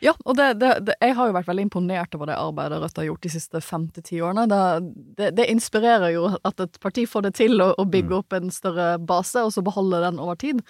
Ja, 0.00 0.12
og 0.24 0.36
det, 0.38 0.54
det, 0.60 0.70
det, 0.88 0.96
jeg 1.00 1.16
har 1.16 1.28
jo 1.28 1.34
vært 1.36 1.48
veldig 1.48 1.66
imponert 1.66 2.14
over 2.16 2.30
det 2.30 2.36
arbeidet 2.36 2.80
Rødt 2.80 2.98
har 3.00 3.06
gjort 3.08 3.24
de 3.26 3.32
siste 3.32 3.60
fem 3.64 3.86
til 3.92 4.04
ti 4.04 4.18
årene. 4.24 4.46
Det, 4.48 5.30
det, 5.36 5.48
inspirerer 5.52 6.12
jo 6.14 6.30
at 6.36 6.60
et 6.64 6.78
parti 6.82 7.06
får 7.08 7.28
det 7.28 7.32
til 7.40 7.60
å, 7.64 7.70
å 7.76 7.86
bygge 7.88 8.18
opp 8.18 8.36
en 8.36 8.52
større 8.52 8.94
base, 9.00 9.40
og 9.44 9.52
så 9.52 9.64
beholde 9.64 10.02
den 10.04 10.20
over 10.22 10.38
tid. 10.40 10.62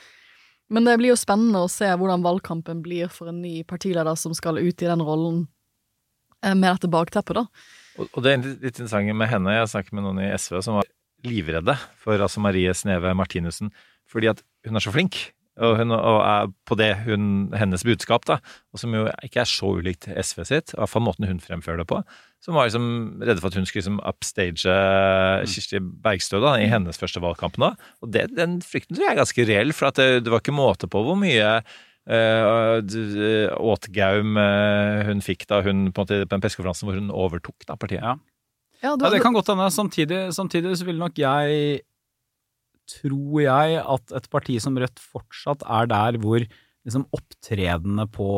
Men 0.72 0.88
det 0.88 0.96
blir 0.98 1.12
jo 1.12 1.18
spennende 1.18 1.62
å 1.62 1.70
se 1.70 1.86
hvordan 1.86 2.24
valgkampen 2.26 2.82
blir 2.82 3.10
for 3.12 3.30
en 3.30 3.42
ny 3.42 3.60
partileder 3.68 4.18
som 4.18 4.34
skal 4.34 4.58
ut 4.58 4.82
i 4.82 4.90
den 4.90 5.04
rollen 5.06 5.44
eh, 6.42 6.54
med 6.54 6.72
dette 6.72 6.90
bakteppet, 6.90 7.38
da. 7.38 7.46
Og, 7.96 8.10
og 8.10 8.24
det 8.26 8.32
er 8.32 8.42
litt 8.44 8.74
interessant 8.74 9.14
med 9.14 9.30
henne. 9.30 9.54
Jeg 9.54 9.70
snakket 9.72 9.96
med 9.96 10.06
noen 10.06 10.24
i 10.26 10.32
SV 10.34 10.58
som 10.66 10.80
var 10.80 10.90
livredde 11.26 11.76
for 12.02 12.20
altså 12.20 12.42
Marie 12.44 12.74
Sneve 12.76 13.14
Martinussen 13.16 13.72
fordi 14.06 14.28
at 14.30 14.42
hun 14.66 14.78
er 14.78 14.84
så 14.84 14.92
flink. 14.94 15.16
Og, 15.56 15.78
hun, 15.78 15.92
og 15.94 16.18
er 16.20 16.50
på 16.68 16.76
det 16.76 16.90
hun, 17.06 17.48
hennes 17.56 17.84
budskap, 17.86 18.26
da, 18.28 18.36
og 18.74 18.80
som 18.80 18.92
jo 18.92 19.06
ikke 19.24 19.40
er 19.40 19.48
så 19.48 19.70
ulikt 19.78 20.08
SV 20.12 20.42
sitt, 20.44 20.74
i 20.74 20.80
hvert 20.80 20.92
fall 20.92 21.04
måten 21.06 21.24
hun 21.28 21.40
fremfører 21.40 21.80
det 21.80 21.88
på, 21.88 22.02
som 22.44 22.58
var 22.58 22.68
liksom 22.68 23.22
redde 23.22 23.40
for 23.40 23.48
at 23.48 23.56
hun 23.56 23.64
skulle 23.68 23.80
liksom 23.80 24.02
upstage 24.04 24.76
Kirsti 25.48 25.80
Bergstø 25.80 26.42
da, 26.44 26.58
i 26.60 26.68
hennes 26.68 27.00
første 27.00 27.22
valgkamp 27.24 27.56
nå. 27.62 27.72
Og 28.04 28.12
det, 28.12 28.28
den 28.36 28.60
frykten 28.64 28.98
tror 28.98 29.08
jeg 29.08 29.16
er 29.16 29.22
ganske 29.22 29.48
reell, 29.48 29.72
for 29.76 29.90
at 29.90 30.00
det, 30.00 30.08
det 30.26 30.34
var 30.34 30.44
ikke 30.44 30.56
måte 30.56 30.90
på 30.92 31.02
hvor 31.08 31.16
mye 31.18 31.48
uh, 31.64 32.76
åtgaum 33.56 34.36
uh, 34.36 35.02
hun 35.08 35.24
fikk 35.24 35.48
da 35.48 35.64
hun 35.64 35.88
på, 35.88 36.04
en 36.04 36.04
måte, 36.04 36.22
på 36.28 36.34
den 36.36 36.44
pressekonferansen 36.44 36.90
hvor 36.90 37.00
hun 37.00 37.12
overtok 37.14 37.64
da, 37.64 37.80
partiet. 37.80 38.04
Ja. 38.04 38.18
Ja, 38.84 38.92
Ja, 38.92 39.08
det 39.10 39.22
kan 39.24 39.32
godt 39.32 39.48
hende. 39.48 39.70
Samtidig, 39.72 40.34
samtidig 40.36 40.76
så 40.76 40.84
ville 40.84 41.00
nok 41.00 41.16
jeg 41.18 41.80
Tror 42.86 43.42
jeg 43.42 43.80
at 43.82 44.14
et 44.14 44.30
parti 44.30 44.60
som 44.62 44.78
Rødt 44.78 45.02
fortsatt 45.02 45.64
er 45.66 45.90
der 45.90 46.20
hvor 46.22 46.44
liksom 46.86 47.06
opptredenene 47.14 48.06
på 48.14 48.28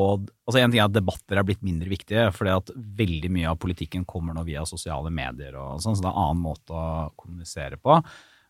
Altså 0.49 0.63
En 0.63 0.73
ting 0.73 0.81
er 0.81 0.89
at 0.89 0.97
debatter 0.97 1.37
er 1.37 1.45
blitt 1.45 1.61
mindre 1.67 1.91
viktige, 1.93 2.31
fordi 2.33 2.55
at 2.55 2.73
veldig 2.97 3.31
mye 3.35 3.51
av 3.51 3.61
politikken 3.61 4.07
kommer 4.09 4.33
nå 4.33 4.47
via 4.49 4.65
sosiale 4.69 5.13
medier 5.13 5.59
og 5.61 5.83
sånn, 5.85 5.99
så 5.99 6.07
det 6.07 6.09
er 6.09 6.15
en 6.15 6.25
annen 6.25 6.45
måte 6.47 6.73
å 6.73 6.87
kommunisere 7.21 7.77
på. 7.77 7.99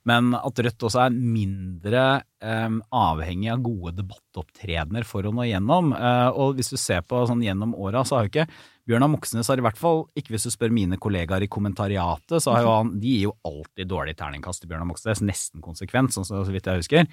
Men 0.06 0.30
at 0.38 0.62
Rødt 0.62 0.86
også 0.86 1.02
er 1.02 1.16
mindre 1.18 2.04
eh, 2.38 2.76
avhengig 2.94 3.50
av 3.52 3.64
gode 3.66 3.96
debattopptredener 3.98 5.06
for 5.08 5.26
å 5.26 5.34
nå 5.34 5.48
gjennom. 5.48 5.90
Eh, 5.98 6.28
og 6.30 6.54
hvis 6.56 6.70
du 6.72 6.78
ser 6.80 7.02
på 7.02 7.24
sånn 7.28 7.42
gjennom 7.44 7.74
åra, 7.74 8.04
så 8.06 8.20
har 8.20 8.28
jo 8.28 8.32
ikke 8.32 8.46
Bjørnar 8.88 9.10
Moxnes 9.12 9.48
har 9.50 9.60
i 9.60 9.64
hvert 9.64 9.76
fall, 9.76 10.06
ikke 10.16 10.32
hvis 10.32 10.46
du 10.48 10.52
spør 10.54 10.72
mine 10.72 10.96
kollegaer 11.00 11.44
i 11.44 11.50
kommentariatet, 11.52 12.38
så 12.40 12.54
har 12.54 12.62
jo 12.64 12.70
han 12.72 12.92
De 13.02 13.10
gir 13.10 13.26
jo 13.26 13.34
alltid 13.44 13.90
dårlig 13.90 14.14
terningkast 14.16 14.62
til 14.62 14.70
Bjørnar 14.70 14.88
Moxnes, 14.88 15.20
nesten 15.20 15.64
konsekvent, 15.64 16.14
sånn 16.14 16.24
så, 16.24 16.40
vidt 16.48 16.70
jeg 16.70 16.80
husker. 16.80 17.10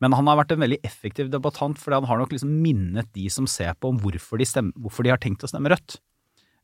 Men 0.00 0.14
han 0.16 0.30
har 0.30 0.38
vært 0.38 0.54
en 0.54 0.62
veldig 0.62 0.78
effektiv 0.86 1.32
debattant, 1.32 1.80
fordi 1.80 1.98
han 1.98 2.06
har 2.08 2.22
nok 2.22 2.36
liksom 2.36 2.52
minnet 2.62 3.10
de 3.16 3.26
som 3.32 3.48
ser 3.50 3.74
på 3.76 3.90
om 3.90 3.98
hvorfor 4.00 4.40
de, 4.40 4.46
stemmer, 4.48 4.76
hvorfor 4.78 5.04
de 5.04 5.12
har 5.12 5.20
tenkt 5.20 5.42
å 5.44 5.50
stemme 5.50 5.72
Rødt. 5.74 5.98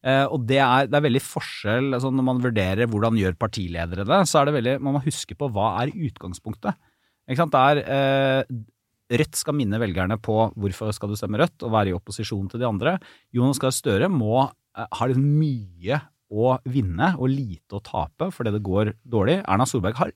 Eh, 0.07 0.25
og 0.31 0.47
det 0.47 0.61
er, 0.63 0.87
det 0.87 0.95
er 0.95 1.05
veldig 1.07 1.23
forskjell 1.25 1.97
altså 1.97 2.11
Når 2.13 2.25
man 2.29 2.41
vurderer 2.45 2.87
hvordan 2.91 3.17
gjør 3.19 3.39
partiledere 3.41 4.05
det, 4.07 4.19
så 4.31 4.39
er 4.39 4.47
det 4.47 4.55
veldig, 4.59 4.75
man 4.85 4.95
må 4.95 5.03
huske 5.03 5.35
på 5.35 5.49
hva 5.51 5.73
er 5.83 5.91
utgangspunktet. 5.91 6.79
Ikke 7.27 7.43
sant? 7.43 7.57
Det 7.57 7.63
er 7.73 7.81
eh, 7.83 8.59
Rødt 9.07 9.39
skal 9.39 9.55
minne 9.55 9.79
velgerne 9.79 10.19
på 10.19 10.37
hvorfor 10.59 10.93
skal 10.95 11.13
du 11.13 11.19
stemme 11.19 11.39
Rødt, 11.41 11.63
og 11.63 11.73
være 11.75 11.93
i 11.93 11.97
opposisjon 11.97 12.49
til 12.51 12.63
de 12.63 12.69
andre. 12.69 12.97
Jonas 13.35 13.61
Gahr 13.63 13.75
Støre 13.75 14.11
må 14.11 14.47
eh, 14.47 14.87
ha 14.87 15.09
liksom 15.09 15.27
mye 15.39 16.01
å 16.27 16.57
vinne 16.67 17.13
og 17.21 17.31
lite 17.31 17.79
å 17.79 17.85
tape 17.87 18.33
fordi 18.35 18.55
det 18.57 18.65
går 18.67 18.95
dårlig. 19.07 19.41
Erna 19.45 19.67
Solberg 19.69 20.01
har 20.01 20.15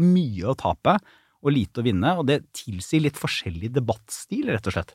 mye 0.00 0.48
å 0.48 0.56
tape 0.58 0.96
og 1.40 1.54
lite 1.54 1.80
å 1.80 1.86
vinne, 1.86 2.16
og 2.20 2.26
det 2.28 2.42
tilsier 2.56 3.00
litt 3.04 3.16
forskjellig 3.16 3.70
debattstil, 3.72 4.50
rett 4.52 4.68
og 4.68 4.76
slett. 4.76 4.92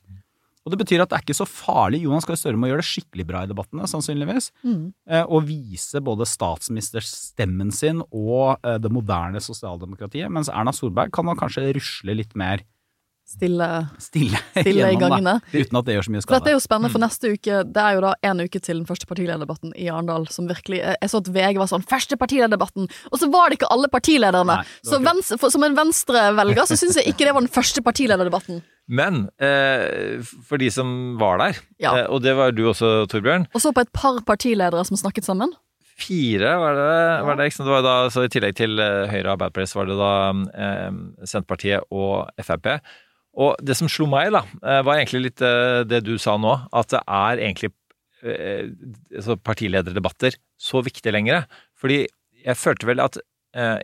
Og 0.66 0.74
Det 0.74 0.80
betyr 0.82 1.04
at 1.04 1.12
det 1.12 1.18
er 1.20 1.24
ikke 1.26 1.38
så 1.38 1.46
farlig. 1.46 2.02
Jonas 2.02 2.26
Gahr 2.26 2.38
Støre 2.42 2.58
må 2.58 2.70
gjøre 2.72 2.82
det 2.82 2.90
skikkelig 2.90 3.26
bra 3.30 3.44
i 3.46 3.50
debattene, 3.50 3.86
sannsynligvis. 3.90 4.50
Mm. 4.66 4.88
Eh, 5.06 5.26
og 5.30 5.46
vise 5.46 6.02
både 6.02 6.26
statsministerstemmen 6.26 7.70
sin 7.74 8.02
og 8.10 8.58
eh, 8.66 8.80
det 8.82 8.90
moderne 8.94 9.42
sosialdemokratiet. 9.46 10.32
Mens 10.34 10.50
Erna 10.50 10.74
Solberg 10.74 11.14
kan 11.14 11.30
nok 11.30 11.44
kanskje 11.44 11.68
rusle 11.78 12.18
litt 12.18 12.34
mer 12.34 12.66
Stille, 13.26 13.68
stille, 13.98 14.38
stille 14.62 14.90
i 14.94 14.98
gangene. 15.02 15.40
uten 15.50 15.78
at 15.80 15.86
det 15.88 15.96
gjør 15.96 16.06
så 16.06 16.12
mye 16.14 16.22
For 16.22 16.36
dette 16.36 16.44
skade. 16.46 16.52
er 16.52 16.56
jo 16.56 16.62
spennende, 16.62 16.92
for 16.94 17.02
neste 17.02 17.32
uke 17.34 17.56
Det 17.74 17.82
er 17.82 17.96
jo 17.98 18.04
da 18.06 18.12
en 18.30 18.44
uke 18.46 18.60
til 18.62 18.78
den 18.78 18.86
første 18.86 19.08
partilederdebatten 19.10 19.74
i 19.82 19.88
Arendal. 19.90 20.28
Som 20.30 20.46
virkelig 20.48 20.78
Jeg 20.86 21.10
så 21.10 21.18
at 21.24 21.32
VG 21.34 21.58
var 21.58 21.68
sånn 21.72 21.84
'Første 21.84 22.20
partilederdebatten!' 22.22 22.86
Og 23.12 23.18
så 23.20 23.32
var 23.34 23.50
det 23.50 23.58
ikke 23.60 23.72
alle 23.74 23.90
partilederne! 23.90 24.46
Nei, 24.62 24.64
så 24.86 25.02
venstre, 25.02 25.40
for, 25.42 25.50
som 25.50 25.64
en 25.66 25.76
venstrevelger 25.76 26.66
så 26.70 26.78
syns 26.78 26.96
jeg 27.02 27.08
ikke 27.16 27.26
det 27.26 27.34
var 27.34 27.42
den 27.42 27.50
første 27.50 27.82
partilederdebatten. 27.82 28.62
Men 28.88 29.30
eh, 29.42 30.22
for 30.46 30.58
de 30.62 30.70
som 30.70 31.18
var 31.18 31.38
der, 31.42 31.58
Ja. 31.82 31.96
eh, 31.98 32.06
og 32.06 32.22
det 32.22 32.36
var 32.38 32.52
du 32.54 32.62
også, 32.70 33.08
Torbjørn 33.10 33.48
Og 33.56 33.60
så 33.62 33.74
på 33.74 33.82
et 33.82 33.92
par 33.92 34.22
partiledere 34.22 34.86
som 34.86 34.96
snakket 34.96 35.26
sammen. 35.26 35.50
Fire 35.98 36.58
var 36.60 36.74
det, 36.76 37.26
var 37.26 37.36
det 37.40 37.46
ikke? 37.50 37.64
Det 37.64 37.72
var 37.72 37.82
da, 37.82 38.10
så 38.12 38.26
I 38.26 38.30
tillegg 38.30 38.56
til 38.60 38.78
eh, 38.84 39.08
Høyre 39.10 39.32
og 39.32 39.38
Arbeiderpartiet 39.40 39.72
så 39.72 39.80
var 39.80 39.86
det 39.90 39.98
da 39.98 40.14
eh, 40.60 40.92
Senterpartiet 41.26 41.86
og 41.90 42.30
Frp. 42.44 42.68
Og 43.36 43.60
det 43.64 43.76
som 43.78 43.90
slo 43.92 44.08
meg, 44.10 44.32
da, 44.36 44.44
eh, 44.64 44.82
var 44.86 44.98
egentlig 44.98 45.26
litt 45.28 45.44
eh, 45.44 45.84
det 45.88 46.04
du 46.08 46.16
sa 46.22 46.38
nå, 46.40 46.56
at 46.72 46.92
det 46.94 47.02
er 47.04 47.42
egentlig 47.44 47.72
eh, 48.24 48.72
altså 49.12 49.36
partilederdebatter 49.44 50.38
så 50.62 50.82
viktig 50.86 51.14
lenger. 51.14 51.48
Fordi 51.80 52.06
jeg 52.46 52.62
følte 52.62 52.92
vel 52.92 53.04
at 53.04 53.20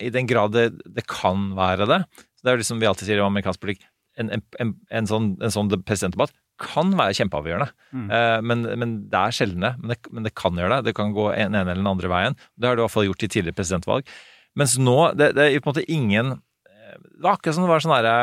i 0.04 0.10
den 0.12 0.28
grad 0.28 0.52
det, 0.52 0.66
det 0.92 1.06
kan 1.08 1.54
være 1.56 1.86
det 1.88 2.02
så 2.12 2.44
Det 2.44 2.50
er 2.50 2.56
jo 2.58 2.60
liksom 2.60 2.80
vi 2.82 2.88
alltid 2.90 3.08
sier 3.08 3.22
i 3.22 3.24
amerikansk 3.24 3.62
politikk, 3.64 3.86
en, 4.20 4.28
en, 4.36 4.42
en, 4.60 4.74
en, 4.92 5.06
sånn, 5.08 5.30
en 5.40 5.54
sånn 5.54 5.70
presidentdebatt 5.88 6.34
kan 6.60 6.92
være 7.00 7.16
kjempeavgjørende. 7.16 7.70
Mm. 7.96 8.10
Men, 8.50 8.66
men 8.82 8.98
det 9.14 9.22
er 9.22 9.38
sjeldne. 9.38 9.70
Men 9.80 9.94
det, 9.94 9.98
men 10.12 10.28
det 10.28 10.34
kan 10.36 10.60
gjøre 10.60 10.82
det. 10.82 10.90
Det 10.90 10.96
kan 10.98 11.16
gå 11.16 11.30
en 11.30 11.56
ene 11.56 11.62
eller 11.64 11.80
den 11.80 11.88
andre 11.88 12.12
veien. 12.12 12.36
Det 12.60 12.68
har 12.68 12.76
det 12.76 12.84
i 12.84 12.86
hvert 12.90 12.96
fall 12.98 13.08
gjort 13.08 13.24
i 13.24 13.32
tidligere 13.32 13.60
presidentvalg. 13.62 14.12
Mens 14.60 14.76
nå, 14.76 14.98
det, 15.16 15.32
det 15.40 15.48
er 15.48 15.64
på 15.64 15.72
en 15.72 15.78
måte 15.78 15.88
ingen 15.88 16.36
Det 16.36 17.24
var 17.24 17.40
akkurat 17.40 17.56
som 17.56 17.64
det 17.64 17.72
var 17.72 17.86
sånn 17.88 17.96
herre 17.96 18.18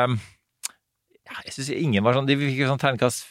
ja, 1.29 1.43
jeg 1.45 1.53
synes 1.53 1.69
ingen 1.77 2.05
var 2.05 2.15
sånn 2.17 2.27
De 2.29 2.35
fikk 2.39 2.63
jo 2.63 2.69
sånn 2.71 2.81
terningkast 2.81 3.27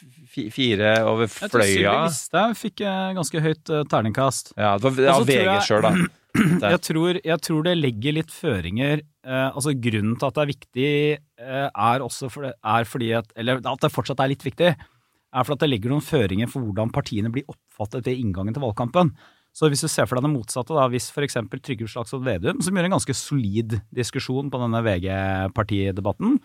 fire 0.55 0.93
over 1.09 1.27
fløya. 1.27 1.49
Jeg 1.49 1.51
tror. 1.51 2.05
Listhaug 2.07 2.55
fikk 2.59 2.83
eh, 2.85 3.09
ganske 3.17 3.41
høyt 3.43 3.71
eh, 3.75 3.83
terningkast. 3.91 4.53
Ja, 4.55 4.77
det 4.79 4.93
var 4.95 5.11
av 5.17 5.27
VG 5.27 5.55
sjøl, 5.67 5.85
da. 5.87 5.93
Jeg 6.39 6.79
tror, 6.85 7.17
jeg 7.25 7.41
tror 7.41 7.63
det 7.65 7.71
legger 7.79 8.13
litt 8.13 8.29
føringer 8.29 8.99
eh, 9.01 9.47
Altså 9.49 9.71
Grunnen 9.73 10.13
til 10.13 10.27
at 10.27 10.35
det 10.37 10.43
er 10.43 10.49
viktig, 10.51 10.91
eh, 11.41 11.65
er 11.65 12.03
også 12.05 12.29
for 12.29 12.45
det, 12.45 12.51
er 12.61 12.85
fordi 12.85 13.09
at 13.17 13.33
Eller 13.33 13.57
at 13.57 13.81
det 13.81 13.89
fortsatt 13.91 14.21
er 14.21 14.29
litt 14.29 14.45
viktig, 14.45 14.69
er 14.69 15.47
for 15.47 15.55
at 15.55 15.63
det 15.65 15.71
legger 15.71 15.89
noen 15.89 16.05
føringer 16.05 16.51
for 16.51 16.61
hvordan 16.61 16.93
partiene 16.93 17.33
blir 17.33 17.49
oppfattet 17.49 18.05
ved 18.05 18.21
inngangen 18.21 18.53
til 18.55 18.61
valgkampen. 18.61 19.09
Så 19.57 19.67
hvis 19.73 19.81
du 19.81 19.89
ser 19.89 20.05
for 20.05 20.19
deg 20.19 20.27
det 20.29 20.35
motsatte, 20.35 20.77
da, 20.77 20.85
hvis 20.93 21.09
f.eks. 21.09 21.39
Trygve 21.65 21.89
Slagsvold 21.89 22.23
Vedum, 22.29 22.61
som 22.63 22.77
gjør 22.77 22.87
en 22.91 22.95
ganske 22.99 23.17
solid 23.17 23.79
diskusjon 23.89 24.53
på 24.53 24.61
denne 24.61 24.85
VG-partidebatten 24.85 26.37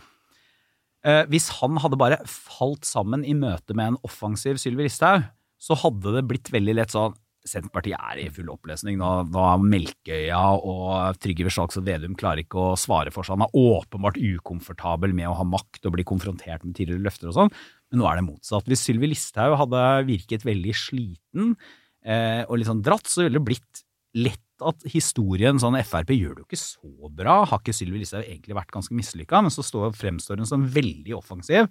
Hvis 1.28 1.50
han 1.58 1.76
hadde 1.82 1.98
bare 2.00 2.16
falt 2.24 2.86
sammen 2.88 3.26
i 3.28 3.34
møte 3.36 3.76
med 3.76 3.92
en 3.92 3.98
offensiv 4.08 4.56
Sylvi 4.56 4.86
Listhaug, 4.86 5.26
så 5.60 5.76
hadde 5.76 6.14
det 6.16 6.24
blitt 6.30 6.48
veldig 6.52 6.78
lett 6.78 6.94
sånn 6.94 7.12
Senterpartiet 7.44 8.00
er 8.00 8.22
i 8.22 8.30
full 8.32 8.48
oppløsning. 8.48 8.96
Nå, 8.96 9.08
er 9.36 9.64
Melkøya 9.68 10.40
og 10.64 11.18
Trygve 11.20 11.52
Slagsvold 11.52 11.84
Vedum 11.90 12.14
klarer 12.16 12.40
ikke 12.40 12.70
å 12.70 12.78
svare 12.80 13.12
for 13.12 13.26
seg. 13.26 13.36
Han 13.36 13.44
er 13.44 13.58
åpenbart 13.60 14.16
ukomfortabel 14.16 15.12
med 15.16 15.28
å 15.28 15.36
ha 15.36 15.44
makt 15.44 15.84
og 15.84 15.92
bli 15.98 16.06
konfrontert 16.08 16.64
med 16.64 16.72
tidligere 16.78 17.04
løfter 17.04 17.28
og 17.28 17.36
sånn. 17.36 17.52
Men 17.92 18.00
nå 18.00 18.08
er 18.08 18.16
det 18.16 18.26
motsatt. 18.30 18.70
Hvis 18.70 18.86
Sylvi 18.88 19.12
Listhaug 19.12 19.58
hadde 19.60 19.82
virket 20.08 20.46
veldig 20.48 20.72
sliten 20.86 21.52
eh, 22.00 22.48
og 22.48 22.56
litt 22.56 22.70
sånn 22.70 22.82
dratt, 22.86 23.12
så 23.12 23.26
ville 23.26 23.36
det 23.36 23.48
blitt 23.52 23.84
lett 24.16 24.40
at 24.70 24.87
historien 24.92 25.59
sånn 25.62 25.77
Frp 25.85 26.12
gjør 26.14 26.37
det 26.37 26.42
jo 26.44 26.48
ikke 26.48 26.61
så 26.61 27.11
bra. 27.11 27.37
Har 27.50 27.61
ikke 27.62 27.74
Sylvi 27.77 28.00
Listhaug 28.03 28.24
egentlig 28.24 28.57
vært 28.57 28.72
ganske 28.74 28.96
mislykka? 28.96 29.42
Men 29.44 29.53
så 29.55 29.64
står, 29.66 29.92
fremstår 29.98 30.40
hun 30.42 30.48
som 30.48 30.64
veldig 30.74 31.14
offensiv 31.18 31.68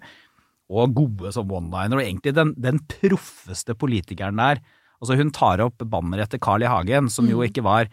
og 0.72 0.94
gode 0.96 1.30
som 1.36 1.50
one-liner, 1.52 1.98
og 2.00 2.06
egentlig 2.06 2.32
den, 2.38 2.54
den 2.56 2.78
proffeste 2.88 3.74
politikeren 3.76 4.38
der. 4.40 4.62
Altså 5.02 5.18
Hun 5.20 5.30
tar 5.34 5.60
opp 5.60 5.82
banneret 5.92 6.30
etter 6.30 6.40
Carl 6.40 6.64
I. 6.64 6.70
Hagen, 6.70 7.10
som 7.12 7.28
jo 7.28 7.42
Mm. 7.42 7.48
ikke 7.50 7.64
var 7.66 7.88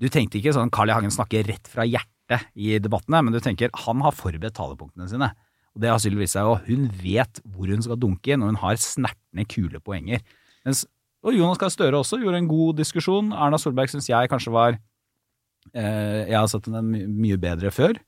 Du 0.00 0.08
tenkte 0.08 0.38
ikke 0.40 0.52
sånn 0.56 0.70
Carl 0.72 0.88
I. 0.88 0.94
Hagen 0.96 1.10
snakker 1.12 1.44
rett 1.48 1.68
fra 1.68 1.84
hjertet 1.84 2.46
i 2.56 2.78
debattene, 2.80 3.22
men 3.24 3.32
du 3.32 3.40
tenker 3.40 3.68
han 3.84 4.00
har 4.00 4.12
forberedt 4.16 4.54
talepunktene 4.56 5.08
sine. 5.10 5.30
Og 5.76 5.82
det 5.82 5.90
har 5.90 5.98
Sylvi 6.00 6.24
Listhaug, 6.24 6.54
og 6.54 6.66
hun 6.68 6.88
vet 7.02 7.40
hvor 7.44 7.68
hun 7.68 7.82
skal 7.84 7.96
dunke 8.00 8.32
inn, 8.32 8.42
og 8.42 8.48
hun 8.48 8.60
har 8.62 8.76
snertne, 8.80 9.44
kule 9.46 9.78
poenger. 9.80 10.20
Mens, 10.64 10.86
og 11.26 11.36
Jonas 11.36 11.60
Gahr 11.60 11.72
Støre 11.72 12.00
også 12.00 12.20
gjorde 12.22 12.40
en 12.40 12.50
god 12.50 12.78
diskusjon. 12.80 13.32
Erna 13.36 13.58
Solberg 13.60 13.92
syns 13.92 14.08
jeg 14.08 14.30
kanskje 14.32 14.52
var 14.54 14.76
eh, 15.74 16.28
Jeg 16.30 16.36
har 16.38 16.48
sett 16.48 16.68
henne 16.70 16.82
my 16.86 17.02
mye 17.26 17.40
bedre 17.40 17.72
før. 17.74 17.98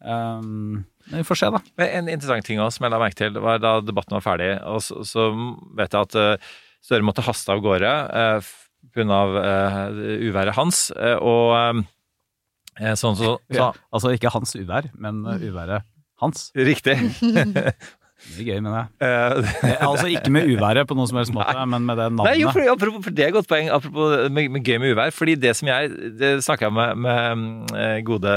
Um, 0.00 0.84
men 1.08 1.22
vi 1.22 1.24
får 1.26 1.40
se, 1.40 1.50
da. 1.52 1.60
Men 1.80 1.92
En 2.00 2.12
interessant 2.12 2.46
ting 2.46 2.60
også, 2.60 2.78
som 2.78 2.86
jeg 2.86 2.94
la 2.94 3.00
merke 3.00 3.18
til, 3.18 3.36
var 3.42 3.60
da 3.62 3.78
debatten 3.84 4.16
var 4.18 4.24
ferdig. 4.24 4.52
og 4.64 4.80
Så, 4.84 5.02
så 5.08 5.28
vet 5.76 5.92
jeg 5.92 6.08
at 6.08 6.16
uh, 6.20 6.54
Støre 6.86 7.02
måtte 7.02 7.24
haste 7.26 7.50
av 7.50 7.60
gårde 7.64 7.90
uh, 7.90 8.54
pga. 8.94 9.20
Uh, 9.36 10.00
uværet 10.28 10.56
hans. 10.56 10.86
Uh, 10.94 11.16
og 11.18 11.82
eh, 12.78 12.94
sånn 12.94 13.18
så, 13.18 13.36
så 13.50 13.56
Ja, 13.56 13.68
altså 13.90 14.12
ikke 14.14 14.30
hans 14.34 14.54
uvær, 14.56 14.90
men 14.94 15.24
uh, 15.26 15.36
uværet 15.42 15.86
hans. 16.22 16.50
Riktig. 16.56 16.96
Det 18.16 18.40
er 18.42 18.46
gøy, 18.48 18.60
med 18.64 18.72
det. 18.76 18.84
Eh, 19.04 19.50
Eh, 19.70 19.82
Altså 19.86 20.06
ikke 20.08 20.30
med 20.32 20.48
uværet 20.48 20.88
på 20.88 20.96
noen 20.96 21.08
som 21.10 21.18
helst 21.20 21.34
måte, 21.36 21.66
men 21.68 21.84
med 21.84 21.98
det 22.00 22.06
navnet. 22.12 22.30
Nei, 22.30 22.38
jo, 22.40 22.48
for, 22.54 22.64
apropos, 22.72 23.04
for 23.04 23.10
det 23.16 23.24
er 23.26 23.28
et 23.28 23.36
godt 23.36 23.48
poeng, 23.50 23.68
apropos 23.76 24.30
med, 24.32 24.48
med 24.56 24.64
gøy 24.64 24.78
med 24.80 24.94
uvær. 24.96 25.12
fordi 25.12 25.34
det 25.36 25.52
som 25.58 25.68
jeg 25.68 25.90
Det 26.18 26.30
snakka 26.46 26.70
jeg 26.70 26.76
med, 26.78 26.96
med 27.04 27.76
eh, 27.76 28.00
gode 28.08 28.32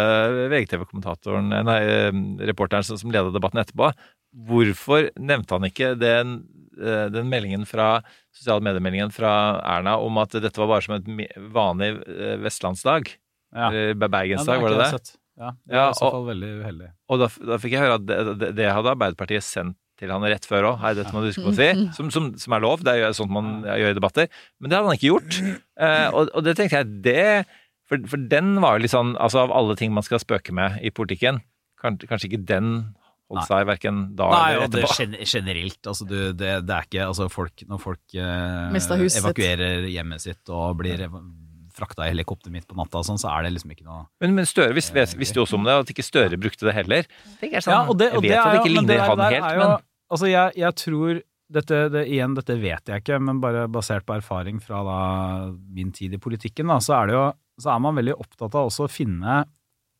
VGTV-kommentatoren, 0.51 1.49
nei, 1.65 1.79
eh, 1.87 2.11
reporteren 2.51 2.83
som, 2.85 2.99
som 2.99 3.11
leda 3.13 3.31
debatten 3.33 3.61
etterpå. 3.63 3.91
Hvorfor 4.49 5.09
nevnte 5.17 5.55
han 5.57 5.65
ikke 5.65 5.93
den, 5.97 6.35
den 6.79 7.31
meldingen 7.31 7.65
fra 7.67 8.01
sosiale 8.35 8.61
mediemeldingen 8.63 9.09
fra 9.11 9.31
Erna 9.65 9.95
om 9.99 10.19
at 10.21 10.35
dette 10.37 10.59
var 10.61 10.69
bare 10.69 10.85
som 10.85 10.93
et 10.99 11.07
vanlig 11.55 11.95
vestlandsdag? 12.43 13.09
Ja. 13.55 13.71
Bergensdag, 13.97 14.59
Ja, 14.59 14.61
var 14.61 14.75
det 14.75 14.91
det? 14.93 15.15
Ja, 15.39 15.53
det 15.65 15.75
Ja, 15.75 15.83
er 15.87 15.93
i 15.93 15.99
så 15.99 16.09
fall 16.13 16.25
veldig 16.27 16.49
uheldig. 16.63 16.89
Og 17.09 17.21
da, 17.21 17.29
da 17.51 17.57
fikk 17.63 17.75
jeg 17.77 17.83
høre 17.85 17.99
at 17.99 18.07
det, 18.09 18.17
det, 18.41 18.49
det 18.59 18.67
hadde 18.75 18.91
Arbeiderpartiet 18.91 19.45
sendt 19.47 19.77
til 19.99 20.11
han 20.13 20.23
rett 20.23 20.45
før 20.47 20.69
òg. 20.69 20.77
Hei, 20.83 20.93
dette 20.95 21.11
må 21.11 21.23
du 21.23 21.27
huske 21.27 21.43
på 21.43 21.51
å 21.51 21.57
si. 21.57 21.69
Som, 21.97 22.11
som, 22.13 22.29
som 22.39 22.53
er 22.55 22.61
lov. 22.63 22.83
Det 22.87 22.93
er 22.93 23.01
jo 23.01 23.09
sånt 23.17 23.33
man 23.35 23.49
gjør 23.67 23.91
i 23.91 23.97
debatter. 23.97 24.29
Men 24.59 24.71
det 24.71 24.77
hadde 24.77 24.91
han 24.91 24.99
ikke 24.99 25.09
gjort. 25.09 25.39
Eh, 25.79 26.07
og, 26.13 26.29
og 26.35 26.45
det 26.47 26.53
tenkte 26.59 26.79
jeg, 26.79 26.93
det 27.03 27.25
for, 27.89 28.03
for 28.07 28.21
den 28.31 28.53
var 28.63 28.77
jo 28.77 28.83
litt 28.85 28.93
sånn 28.93 29.15
Altså 29.17 29.41
av 29.41 29.51
alle 29.55 29.73
ting 29.79 29.91
man 29.95 30.05
skal 30.05 30.21
spøke 30.21 30.53
med 30.55 30.77
i 30.85 30.91
politikken, 30.93 31.39
kanskje, 31.81 32.07
kanskje 32.11 32.29
ikke 32.29 32.41
den 32.47 32.71
holdt 33.29 33.47
seg 33.49 33.65
verken 33.69 33.99
da 34.17 34.27
Nei, 34.31 34.45
eller 34.53 34.67
og 34.67 34.73
det 34.73 34.83
etterpå. 34.85 35.25
generelt. 35.33 35.79
Altså, 35.91 36.05
du, 36.09 36.15
det, 36.37 36.53
det 36.65 36.75
er 36.75 36.87
ikke 36.87 37.03
altså 37.09 37.27
folk, 37.33 37.65
Når 37.69 37.81
folk 37.83 38.15
eh, 38.17 38.79
evakuerer 39.19 39.85
hjemmet 39.89 40.23
sitt 40.23 40.49
og 40.53 40.79
blir 40.79 41.03
frakta 41.79 42.05
i 42.05 42.13
helikopter 42.13 42.53
mitt 42.53 42.67
på 42.69 42.77
natta 42.77 43.01
og 43.01 43.07
sånn, 43.07 43.21
så 43.21 43.31
er 43.33 43.47
det 43.47 43.55
liksom 43.55 43.73
ikke 43.73 43.87
noe 43.87 44.03
Men, 44.21 44.35
men 44.37 44.47
Støre 44.49 44.75
visste, 44.77 45.07
visste 45.19 45.39
jo 45.39 45.47
også 45.47 45.59
om 45.59 45.65
det, 45.67 45.79
at 45.85 45.93
ikke 45.95 46.05
Støre 46.05 46.39
brukte 46.41 46.67
det 46.67 46.75
heller. 46.77 47.09
Jeg 47.41 47.63
sånn, 47.65 47.73
Ja, 47.73 47.81
og 47.87 47.97
det, 47.99 48.11
og 48.13 48.23
jeg 48.23 48.35
vet 48.35 48.39
at 48.39 48.51
er 48.51 48.57
det 48.57 48.61
ikke 48.63 48.75
ligner 48.75 49.05
han 49.07 49.25
helt, 49.25 49.51
jo, 49.55 49.65
men 49.65 49.77
Altså, 50.09 50.25
jeg, 50.25 50.55
jeg 50.57 50.73
tror 50.81 51.19
dette, 51.53 51.77
det, 51.93 52.01
Igjen, 52.09 52.33
dette 52.37 52.55
vet 52.61 52.89
jeg 52.89 53.03
ikke, 53.03 53.19
men 53.21 53.41
bare 53.41 53.67
basert 53.69 54.05
på 54.07 54.15
erfaring 54.17 54.57
fra 54.61 54.81
da, 54.85 54.97
min 55.73 55.91
tid 55.93 56.15
i 56.17 56.21
politikken, 56.21 56.69
da, 56.69 56.79
så 56.81 56.95
er 56.97 57.09
det 57.09 57.17
jo 57.17 57.27
så 57.59 57.73
er 57.73 57.81
man 57.83 57.97
veldig 57.99 58.15
opptatt 58.15 58.55
av 58.55 58.69
også 58.69 58.87
å 58.87 58.91
finne 58.91 59.41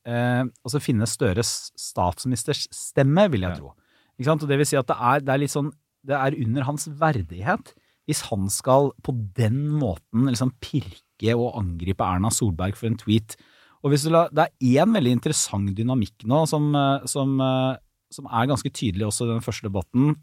eh, 0.08 0.42
altså 0.48 0.82
finne 0.84 1.08
Støres 1.10 1.74
statsministers 1.80 2.68
stemme, 2.74 3.28
vil 3.34 3.46
jeg 3.46 3.60
tro. 3.60 3.74
Ikke 4.16 4.30
sant? 4.30 4.46
Og 4.46 4.52
det 4.52 4.60
vil 4.62 4.70
si 4.70 4.80
at 4.80 4.88
det 4.90 4.96
er, 4.96 5.24
det 5.26 5.34
er 5.34 5.42
litt 5.44 5.54
sånn 5.54 5.70
Det 6.08 6.16
er 6.16 6.36
under 6.46 6.68
hans 6.68 6.88
verdighet 7.00 7.74
hvis 8.10 8.24
han 8.32 8.48
skal 8.50 8.90
på 9.06 9.14
den 9.38 9.68
måten 9.78 10.26
liksom 10.32 10.56
pirke 10.64 11.04
og 11.36 11.58
angripe 11.60 12.06
Erna 12.06 12.32
Solberg 12.34 12.78
for 12.80 12.88
en 12.90 12.98
tweet. 13.00 13.36
Og 13.84 13.96
la, 14.12 14.28
Det 14.32 14.48
er 14.48 14.84
én 14.84 14.94
veldig 14.94 15.12
interessant 15.12 15.72
dynamikk 15.76 16.26
nå 16.26 16.48
som, 16.48 16.76
eh, 16.76 17.06
som, 17.06 17.40
eh, 17.40 17.78
som 18.12 18.26
er 18.26 18.48
ganske 18.48 18.70
tydelig 18.70 19.08
også 19.08 19.26
i 19.26 19.34
den 19.34 19.42
første 19.42 19.70
debatten 19.70 20.16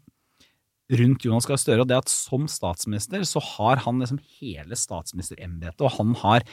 rundt 0.89 1.19
Jonas 1.25 1.45
Gahr 1.45 1.57
Støre, 1.57 1.81
og 1.81 1.87
det 1.87 1.97
at 1.97 2.07
som 2.07 2.47
statsminister 2.47 3.19
så 3.27 3.41
har 3.43 3.77
han 3.83 3.99
liksom 3.99 4.19
hele 4.39 4.71
statsministerembetet, 4.71 5.81
og 5.81 5.91
han, 5.97 6.15
har, 6.15 6.43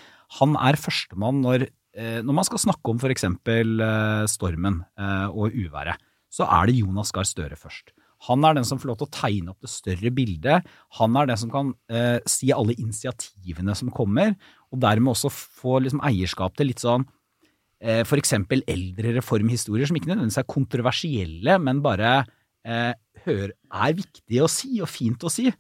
han 0.41 0.57
er 0.57 0.75
førstemann 0.75 1.41
når, 1.41 1.69
eh, 1.95 2.21
når 2.21 2.35
man 2.35 2.45
skal 2.45 2.59
snakke 2.59 2.91
om 2.91 2.99
for 2.99 3.11
eksempel 3.11 3.79
stormen 4.27 4.83
og 5.31 5.55
uværet, 5.55 6.03
så 6.33 6.49
er 6.51 6.67
det 6.67 6.81
Jonas 6.81 7.13
Gahr 7.13 7.25
Støre 7.25 7.55
først. 7.55 7.95
Han 8.29 8.47
er 8.47 8.57
den 8.57 8.67
som 8.69 8.81
får 8.81 8.93
lov 8.93 9.01
til 9.01 9.09
å 9.09 9.15
tegne 9.15 9.53
opp 9.53 9.65
det 9.65 9.73
større 9.73 10.13
bildet. 10.15 10.69
Han 11.01 11.19
er 11.21 11.29
den 11.29 11.41
som 11.41 11.53
kan 11.53 11.73
eh, 11.93 12.21
si 12.31 12.53
alle 12.55 12.77
initiativene 12.79 13.77
som 13.77 13.93
kommer, 13.95 14.35
og 14.73 14.81
dermed 14.83 15.13
også 15.13 15.33
få 15.33 15.81
liksom, 15.85 16.03
eierskap 16.07 16.57
til 16.57 16.71
litt 16.73 16.83
sånn 16.85 17.05
eh, 17.85 18.03
eksempel 18.05 18.65
eldre 18.71 19.17
reformhistorier 19.19 19.91
som 19.91 19.99
ikke 19.99 20.13
nødvendigvis 20.13 20.41
er 20.41 20.49
kontroversielle, 20.51 21.59
men 21.61 21.85
bare 21.85 22.17
eh, 22.65 22.95
hører, 23.27 23.55
er 23.55 24.01
viktig 24.01 24.43
å 24.43 24.51
si 24.51 24.81
og 24.81 24.91
fint 24.91 25.25
å 25.25 25.33
si. 25.33 25.51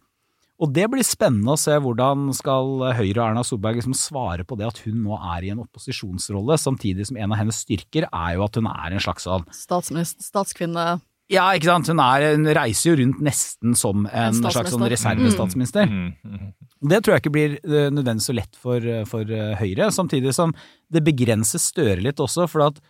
Og 0.62 0.70
det 0.70 0.84
blir 0.86 1.02
spennende 1.04 1.56
å 1.56 1.58
se 1.58 1.74
hvordan 1.82 2.28
skal 2.36 2.76
Høyre 2.94 3.18
og 3.18 3.24
Erna 3.24 3.42
Solberg 3.44 3.80
liksom 3.80 3.96
svare 3.98 4.46
på 4.46 4.56
det 4.56 4.68
at 4.68 4.78
hun 4.84 5.00
nå 5.02 5.16
er 5.34 5.44
i 5.44 5.50
en 5.50 5.64
opposisjonsrolle, 5.64 6.56
samtidig 6.62 7.08
som 7.08 7.18
en 7.18 7.34
av 7.34 7.40
hennes 7.40 7.58
styrker 7.66 8.06
er 8.06 8.36
jo 8.36 8.44
at 8.46 8.60
hun 8.60 8.70
er 8.70 8.94
en 8.94 9.02
slags 9.02 9.26
sånn 9.26 9.48
statskvinne 9.50 10.86
Ja, 11.32 11.46
ikke 11.56 11.70
sant. 11.70 11.88
Hun, 11.88 12.00
er, 12.04 12.34
hun 12.34 12.48
reiser 12.52 12.90
jo 12.90 12.98
rundt 13.00 13.20
nesten 13.24 13.76
som 13.78 14.04
en, 14.04 14.34
En 14.34 14.52
slags 14.52 14.74
sånn 14.74 14.84
reservestatsminister. 14.92 15.88
Mm, 15.88 16.10
mm. 16.20 16.50
Det 16.90 17.00
tror 17.00 17.14
jeg 17.14 17.24
ikke 17.24 17.32
blir 17.32 17.54
eh, 17.56 17.88
nødvendigvis 17.88 18.28
så 18.28 18.36
lett 18.36 18.58
for, 18.60 18.88
for 19.08 19.30
eh, 19.32 19.54
Høyre, 19.56 19.88
samtidig 19.94 20.34
som 20.36 20.52
det 20.92 21.00
begrenser 21.06 21.62
Støre 21.62 22.02
litt 22.04 22.20
også, 22.20 22.44
for 22.50 22.66
at 22.66 22.82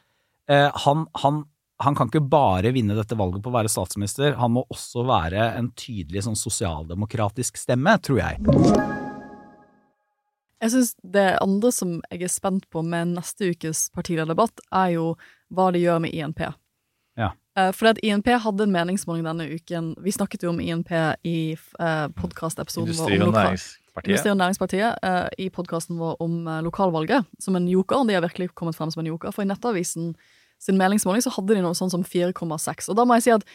eh, 0.51 0.67
han, 0.87 1.07
han, 1.23 1.45
han 1.85 1.99
kan 1.99 2.11
ikke 2.11 2.25
bare 2.27 2.75
vinne 2.75 2.97
dette 2.99 3.19
valget 3.19 3.45
på 3.45 3.53
å 3.53 3.55
være 3.55 3.71
statsminister, 3.71 4.35
han 4.41 4.57
må 4.57 4.65
også 4.67 5.07
være 5.07 5.53
en 5.61 5.71
tydelig 5.79 6.27
sånn 6.27 6.39
sosialdemokratisk 6.39 7.61
stemme, 7.61 7.95
tror 8.03 8.19
jeg. 8.25 8.43
Jeg 10.65 10.73
synes 10.73 10.95
det 11.15 11.29
andre 11.45 11.71
som 11.77 11.97
jeg 12.09 12.27
er 12.27 12.33
spent 12.33 12.67
på 12.73 12.83
med 12.83 13.15
neste 13.15 13.53
ukes 13.53 13.87
partilederdebatt, 13.95 14.63
er 14.75 14.95
jo 14.97 15.09
hva 15.55 15.71
det 15.75 15.85
gjør 15.85 16.03
med 16.03 16.15
INP. 16.17 16.47
Eh, 17.59 17.71
Fordi 17.73 17.91
at 17.95 18.01
INP 18.03 18.29
hadde 18.43 18.67
en 18.67 18.73
meningsmåling 18.75 19.25
denne 19.27 19.47
uken. 19.55 19.95
Vi 20.03 20.13
snakket 20.13 20.43
jo 20.43 20.51
om 20.51 20.61
INP 20.61 20.91
i 21.25 21.55
uh, 21.81 22.09
podkastepisoden 22.19 22.97
vår 22.99 23.13
om 23.15 23.29
og 23.29 23.37
Næringspartiet. 23.37 24.11
Industri- 24.11 24.31
og 24.33 24.41
Næringspartiet 24.41 25.05
eh, 25.07 25.29
i 25.39 25.51
podkasten 25.55 25.99
vår 25.99 26.17
om 26.21 26.49
eh, 26.49 26.63
lokalvalget 26.67 27.29
som 27.39 27.57
en 27.57 27.69
joker. 27.69 28.03
De 28.09 28.15
har 28.15 28.25
virkelig 28.27 28.51
kommet 28.55 28.75
frem 28.75 28.91
som 28.91 29.05
en 29.05 29.13
joker. 29.13 29.31
For 29.31 29.43
i 29.43 29.47
Nettavisen 29.47 30.17
sin 30.59 30.79
meningsmåling 30.79 31.23
så 31.23 31.31
hadde 31.31 31.55
de 31.55 31.63
noe 31.63 31.79
sånn 31.79 31.93
som 31.93 32.03
4,6. 32.03 32.91
Og 32.91 32.99
da 32.99 33.05
må 33.07 33.15
jeg 33.21 33.27
si 33.29 33.35
at 33.37 33.47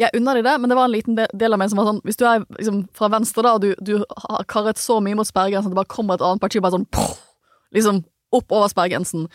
jeg 0.00 0.10
unner 0.16 0.34
de 0.34 0.42
det, 0.42 0.54
men 0.58 0.70
det 0.70 0.76
var 0.78 0.88
en 0.88 0.94
liten 0.94 1.14
del 1.14 1.54
av 1.54 1.60
meg 1.60 1.70
som 1.70 1.78
var 1.78 1.86
sånn 1.86 2.00
Hvis 2.02 2.18
du 2.18 2.24
er 2.26 2.42
liksom 2.56 2.80
fra 2.96 3.06
venstre, 3.12 3.44
da, 3.46 3.52
og 3.54 3.62
du, 3.62 3.74
du 3.78 4.00
har 4.00 4.46
karret 4.50 4.80
så 4.80 4.98
mye 5.04 5.14
mot 5.14 5.28
sperregrensen 5.28 5.70
at 5.70 5.76
det 5.76 5.78
bare 5.78 5.92
kommer 5.92 6.16
et 6.16 6.24
annet 6.24 6.42
parti 6.42 6.58
og 6.58 6.64
bare 6.66 6.78
sånn 6.80 6.88
poff, 6.90 7.20
Liksom 7.74 8.00
opp 8.34 8.50
over 8.50 8.70
sperregrensen. 8.72 9.28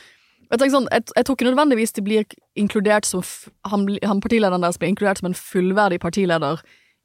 Jeg, 0.49 0.71
sånn, 0.73 0.87
jeg, 0.89 1.05
jeg 1.13 1.25
tror 1.25 1.37
ikke 1.37 1.49
nødvendigvis 1.51 1.93
de 1.93 2.03
blir 2.05 2.37
inkludert 2.57 3.05
som 3.05 3.21
han, 3.69 3.85
han 4.01 4.21
partilederen 4.23 4.63
deres 4.65 4.79
blir 4.81 4.89
inkludert 4.89 5.21
som 5.21 5.29
en 5.29 5.37
fullverdig 5.37 5.99
partileder 6.01 6.63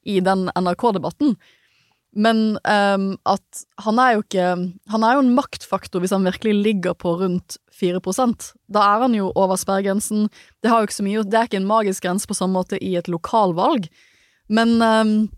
i 0.09 0.17
den 0.25 0.49
NRK-debatten. 0.57 1.35
Men 2.15 2.57
um, 2.63 3.07
at 3.27 3.63
han 3.83 3.99
er 3.99 4.13
jo 4.15 4.21
ikke 4.23 4.45
Han 4.93 5.03
er 5.03 5.17
jo 5.17 5.23
en 5.25 5.33
maktfaktor 5.35 5.99
hvis 5.99 6.13
han 6.15 6.23
virkelig 6.23 6.53
ligger 6.55 6.95
på 6.95 7.17
rundt 7.19 7.57
4% 7.75 8.53
Da 8.71 8.85
er 8.87 9.03
han 9.03 9.17
jo 9.19 9.33
over 9.35 9.59
sperregrensen. 9.59 10.29
Det 10.63 10.71
Det 10.71 11.35
er 11.35 11.49
ikke 11.49 11.59
en 11.59 11.67
magisk 11.67 12.05
grense 12.05 12.29
på 12.31 12.39
samme 12.39 12.55
måte 12.55 12.79
i 12.79 12.95
et 12.97 13.09
lokalvalg. 13.09 13.89
Men, 14.49 14.81
ehm, 14.83 15.31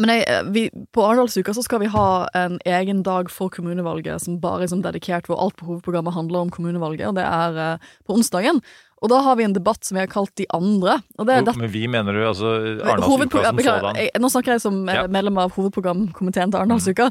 men 0.00 0.12
jeg, 0.14 0.44
vi, 0.54 0.62
på 0.94 1.02
Arendalsuka 1.04 1.54
så 1.56 1.64
skal 1.64 1.82
vi 1.82 1.90
ha 1.92 2.06
en 2.38 2.58
egen 2.68 3.02
dag 3.06 3.30
for 3.32 3.52
kommunevalget 3.52 4.22
som 4.24 4.38
bare 4.42 4.64
er 4.64 4.72
sånn 4.72 4.84
dedikert 4.84 5.28
hvor 5.28 5.40
alt 5.42 5.56
på 5.58 5.66
hovedprogrammet 5.68 6.14
handler 6.16 6.46
om 6.46 6.50
kommunevalget, 6.54 7.08
og 7.10 7.18
det 7.18 7.26
er 7.26 7.60
eh, 7.74 7.92
på 8.06 8.16
onsdagen. 8.16 8.62
Og 9.02 9.10
da 9.10 9.18
har 9.26 9.34
vi 9.36 9.44
en 9.48 9.54
debatt 9.56 9.82
som 9.84 9.96
vi 9.98 10.04
har 10.04 10.10
kalt 10.10 10.30
De 10.38 10.46
andre. 10.54 11.00
Og 11.18 11.26
det 11.26 11.34
er 11.34 11.56
Men 11.58 11.70
vi 11.72 11.88
mener 11.90 12.14
du 12.14 12.22
altså 12.22 12.52
Arendalsuka 12.86 13.42
som 13.42 13.58
sådan? 13.58 13.96
jeg- 13.98 14.20
Nå 14.22 14.30
snakker 14.30 14.52
jeg 14.54 14.60
som 14.62 14.88
eh, 14.88 14.94
Ja. 14.94 15.06
medlem 15.08 15.38
av 15.38 15.52
hovedprogramkomiteen 15.56 16.52
til 16.52 16.60
Arendalsuka. 16.60 17.10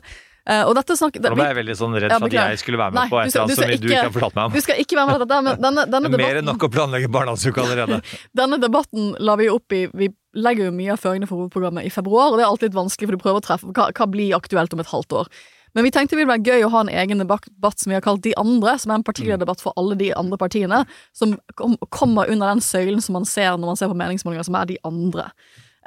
Eh, 0.49 0.63
og 0.65 0.73
dette 0.73 0.95
snakker 0.97 1.21
Nå 1.21 1.35
ble 1.37 1.45
jeg 1.51 1.57
veldig 1.59 1.75
sånn 1.77 1.93
redd 2.01 2.15
for 2.17 2.25
at 2.25 2.33
jeg 2.33 2.61
skulle 2.63 2.79
være 2.81 2.95
med 2.95 3.01
Nei, 3.03 3.09
på 3.11 3.19
et 3.21 3.27
eller 3.29 3.43
annet 3.43 3.59
som 3.59 3.69
ikke, 3.69 3.81
du 3.83 3.89
ikke 3.91 3.99
har 4.07 4.15
fortalt 4.15 4.35
meg 4.39 4.45
om. 4.47 4.51
Du 4.55 4.61
skal 4.63 4.79
ikke 4.81 4.97
være 4.97 5.05
med 5.11 5.19
på 5.19 5.27
dette, 5.27 5.41
men 5.45 5.61
denne, 5.61 5.83
denne, 5.91 6.09
Det 6.09 6.17
er 6.17 6.23
mer 6.25 6.39
enn 6.39 6.45
nok 6.49 6.63
å 6.65 6.71
planlegge 6.73 7.11
barnehageuka 7.13 7.61
allerede. 7.61 7.99
denne 8.41 8.57
debatten 8.57 9.11
la 9.21 9.35
vi 9.37 9.49
opp 9.53 9.75
i 9.77 9.83
Vi 9.93 10.09
legger 10.37 10.69
jo 10.69 10.75
mye 10.75 10.93
av 10.93 11.01
føringene 11.01 11.27
for 11.29 11.41
hovedprogrammet 11.41 11.87
i 11.87 11.93
februar, 11.93 12.31
og 12.31 12.39
det 12.39 12.45
er 12.45 12.51
alltid 12.51 12.69
litt 12.69 12.77
vanskelig, 12.77 13.09
for 13.09 13.17
du 13.17 13.23
prøver 13.23 13.41
å 13.41 13.45
treffe 13.45 13.71
hva, 13.71 13.89
hva 13.95 14.07
blir 14.11 14.37
aktuelt 14.37 14.73
om 14.75 14.83
et 14.83 14.91
halvt 14.91 15.17
år. 15.21 15.31
Men 15.73 15.87
vi 15.87 15.91
tenkte 15.95 16.15
det 16.15 16.21
ville 16.21 16.33
være 16.33 16.51
gøy 16.51 16.65
å 16.67 16.71
ha 16.73 16.83
en 16.83 16.91
egen 16.91 17.23
debatt 17.23 17.79
som 17.79 17.91
vi 17.91 17.95
har 17.95 18.03
kalt 18.03 18.23
De 18.25 18.33
andre, 18.39 18.75
som 18.79 18.91
er 18.91 18.99
en 18.99 19.07
partilederdebatt 19.07 19.63
for 19.63 19.75
alle 19.79 19.95
de 19.99 20.11
andre 20.19 20.39
partiene, 20.39 20.83
som 21.15 21.37
kom, 21.55 21.77
kommer 21.89 22.31
under 22.31 22.51
den 22.51 22.63
søylen 22.63 23.03
som 23.03 23.15
man 23.19 23.27
ser 23.27 23.55
når 23.55 23.71
man 23.71 23.79
ser 23.79 23.91
på 23.91 23.99
meningsmålinger, 24.01 24.47
som 24.47 24.57
er 24.59 24.67
de 24.67 24.79
andre. 24.87 25.29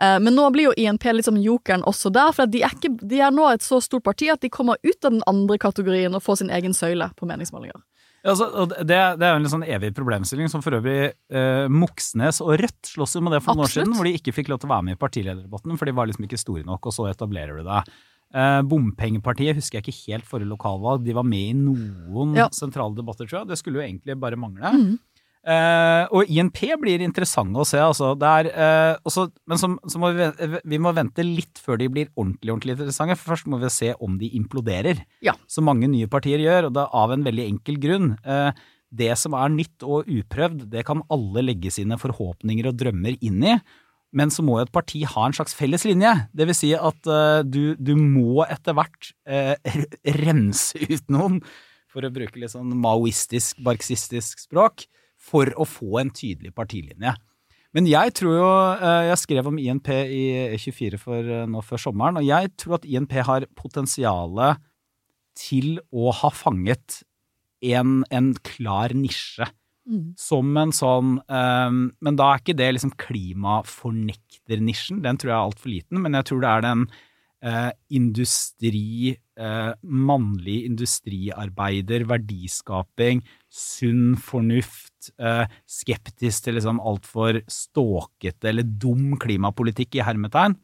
Eh, 0.00 0.18
Men 0.20 0.34
nå 0.34 0.48
blir 0.54 0.70
jo 0.70 0.76
INP 0.80 1.04
litt 1.12 1.28
som 1.28 1.36
jokeren 1.40 1.84
også 1.84 2.12
der, 2.14 2.32
for 2.32 2.50
de 2.50 2.64
er, 2.64 2.72
ikke, 2.72 2.94
de 3.00 3.20
er 3.20 3.34
nå 3.34 3.50
et 3.52 3.64
så 3.64 3.80
stort 3.84 4.06
parti 4.08 4.30
at 4.32 4.40
de 4.40 4.52
kommer 4.52 4.80
ut 4.82 5.04
av 5.04 5.18
den 5.18 5.24
andre 5.30 5.60
kategorien 5.60 6.16
og 6.16 6.24
får 6.24 6.42
sin 6.42 6.50
egen 6.54 6.74
søyle 6.76 7.10
på 7.18 7.28
meningsmålinger. 7.28 7.84
Altså, 8.24 8.46
det, 8.88 8.96
det 9.20 9.26
er 9.26 9.34
jo 9.34 9.40
en 9.42 9.50
sånn 9.52 9.66
evig 9.68 9.90
problemstilling 9.96 10.48
som 10.48 10.62
for 10.64 10.78
øvrig 10.78 11.12
eh, 11.28 11.66
Moxnes 11.68 12.38
og 12.40 12.54
Rødt 12.62 12.88
slåss 12.94 13.18
jo 13.18 13.20
med 13.26 13.34
det 13.36 13.42
for 13.44 13.52
noen 13.52 13.66
år 13.66 13.72
siden, 13.74 13.92
hvor 13.98 14.08
de 14.08 14.14
ikke 14.16 14.32
fikk 14.32 14.48
lov 14.48 14.62
til 14.62 14.70
å 14.70 14.74
være 14.74 14.86
med 14.88 14.96
i 14.96 15.00
partilederdebatten, 15.02 15.76
for 15.76 15.84
de 15.90 15.92
var 15.98 16.08
liksom 16.08 16.24
ikke 16.24 16.40
store 16.40 16.64
nok, 16.64 16.88
og 16.88 16.96
så 16.96 17.10
etablerer 17.10 17.60
du 17.60 17.66
det. 17.68 17.82
Eh, 18.34 18.60
Bompengepartiet 18.66 19.58
husker 19.60 19.78
jeg 19.78 19.84
ikke 19.84 19.98
helt 20.14 20.24
forrige 20.30 20.48
lokalvalg, 20.50 21.04
de 21.04 21.12
var 21.14 21.26
med 21.28 21.50
i 21.50 21.58
noen 21.58 22.32
Ja. 22.40 22.48
sentrale 22.56 22.96
debatter, 22.96 23.28
tror 23.28 23.42
jeg. 23.42 23.48
Det 23.52 23.58
skulle 23.60 23.82
jo 23.82 23.86
egentlig 23.86 24.16
bare 24.18 24.40
mangle. 24.40 24.72
Mhm. 24.72 24.96
Eh, 25.44 26.04
og 26.16 26.30
INP 26.32 26.60
blir 26.80 27.02
interessant 27.04 27.52
å 27.56 27.66
se, 27.68 27.80
altså. 27.82 28.14
Det 28.16 28.30
er, 28.40 28.48
uh, 28.56 29.00
også, 29.04 29.26
men 29.50 29.60
så, 29.60 29.68
så 29.92 30.00
må 30.00 30.12
vi, 30.16 30.28
vi 30.72 30.80
må 30.80 30.94
vente 30.96 31.24
litt 31.26 31.60
før 31.60 31.80
de 31.82 31.90
blir 31.92 32.08
ordentlig 32.14 32.54
ordentlig 32.54 32.76
interessante. 32.78 33.18
For 33.20 33.34
først 33.34 33.50
må 33.52 33.60
vi 33.60 33.72
se 33.72 33.92
om 34.00 34.16
de 34.20 34.30
imploderer, 34.38 35.04
Ja. 35.24 35.36
som 35.50 35.68
mange 35.68 35.90
nye 35.92 36.08
partier 36.08 36.40
gjør. 36.40 36.70
Og 36.70 36.76
det 36.76 36.86
er 36.86 36.96
av 37.04 37.12
en 37.12 37.26
veldig 37.26 37.48
enkel 37.50 37.80
grunn. 37.82 38.14
Uh, 38.24 38.50
det 38.94 39.12
som 39.18 39.34
er 39.36 39.52
nytt 39.52 39.84
og 39.84 40.08
uprøvd, 40.08 40.68
det 40.72 40.84
kan 40.86 41.02
alle 41.12 41.42
legge 41.44 41.72
sine 41.74 41.98
forhåpninger 42.00 42.70
og 42.70 42.78
drømmer 42.80 43.18
inn 43.20 43.42
i. 43.42 43.56
Men 44.14 44.30
så 44.30 44.44
må 44.46 44.60
jo 44.60 44.68
et 44.68 44.74
parti 44.74 45.02
ha 45.10 45.26
en 45.26 45.34
slags 45.34 45.56
felles 45.58 45.82
linje. 45.88 46.12
Det 46.30 46.46
vil 46.46 46.56
si 46.56 46.70
at 46.78 47.10
eh, 47.10 47.40
du, 47.42 47.74
du 47.74 47.96
må 47.98 48.44
etter 48.46 48.76
hvert 48.78 49.10
eh, 49.26 49.56
rense 50.22 50.78
ut 50.78 51.10
noen, 51.10 51.40
for 51.90 52.06
å 52.06 52.12
bruke 52.14 52.38
litt 52.38 52.54
sånn 52.54 52.70
maoistisk, 52.78 53.58
barksistisk 53.66 54.44
språk, 54.46 54.86
for 55.24 55.52
å 55.56 55.64
få 55.68 56.00
en 56.02 56.12
tydelig 56.14 56.52
partilinje. 56.56 57.14
Men 57.74 57.88
jeg 57.90 58.12
tror 58.20 58.34
jo 58.36 58.50
eh, 58.76 59.04
Jeg 59.08 59.22
skrev 59.24 59.48
om 59.50 59.58
INP 59.58 59.88
i 59.90 60.22
E24 60.54 61.00
for, 61.00 61.20
eh, 61.24 61.48
nå 61.50 61.58
før 61.66 61.78
sommeren, 61.88 62.20
og 62.20 62.28
jeg 62.28 62.52
tror 62.60 62.78
at 62.78 62.86
INP 62.86 63.12
har 63.26 63.48
potensialet 63.58 64.62
til 65.34 65.80
å 65.90 66.12
ha 66.14 66.30
fanget 66.30 67.02
en, 67.64 68.04
en 68.14 68.34
klar 68.46 68.94
nisje. 68.94 69.48
Som 70.16 70.56
en 70.56 70.72
sånn 70.72 71.20
um, 71.28 71.92
Men 72.00 72.16
da 72.16 72.32
er 72.32 72.38
ikke 72.40 72.56
det 72.56 72.72
liksom 72.72 72.96
klimafornekternisjen, 72.96 75.02
den 75.04 75.16
tror 75.20 75.30
jeg 75.30 75.36
er 75.36 75.48
altfor 75.50 75.68
liten, 75.74 76.00
men 76.00 76.16
jeg 76.16 76.24
tror 76.30 76.40
det 76.40 76.50
er 76.50 76.60
den 76.64 76.86
uh, 77.44 77.72
industri, 77.92 79.20
uh, 79.36 79.76
mannlig 79.84 80.64
industriarbeider, 80.70 82.08
verdiskaping, 82.08 83.20
sunn 83.52 84.16
fornuft, 84.16 84.93
eh, 85.18 85.46
skeptisk 85.66 86.46
til 86.46 86.58
liksom 86.58 86.80
altfor 86.80 87.40
ståkete 87.50 88.50
eller 88.50 88.66
dum 88.66 89.16
klimapolitikk 89.20 89.98
i 89.98 90.04
hermetegn. 90.06 90.56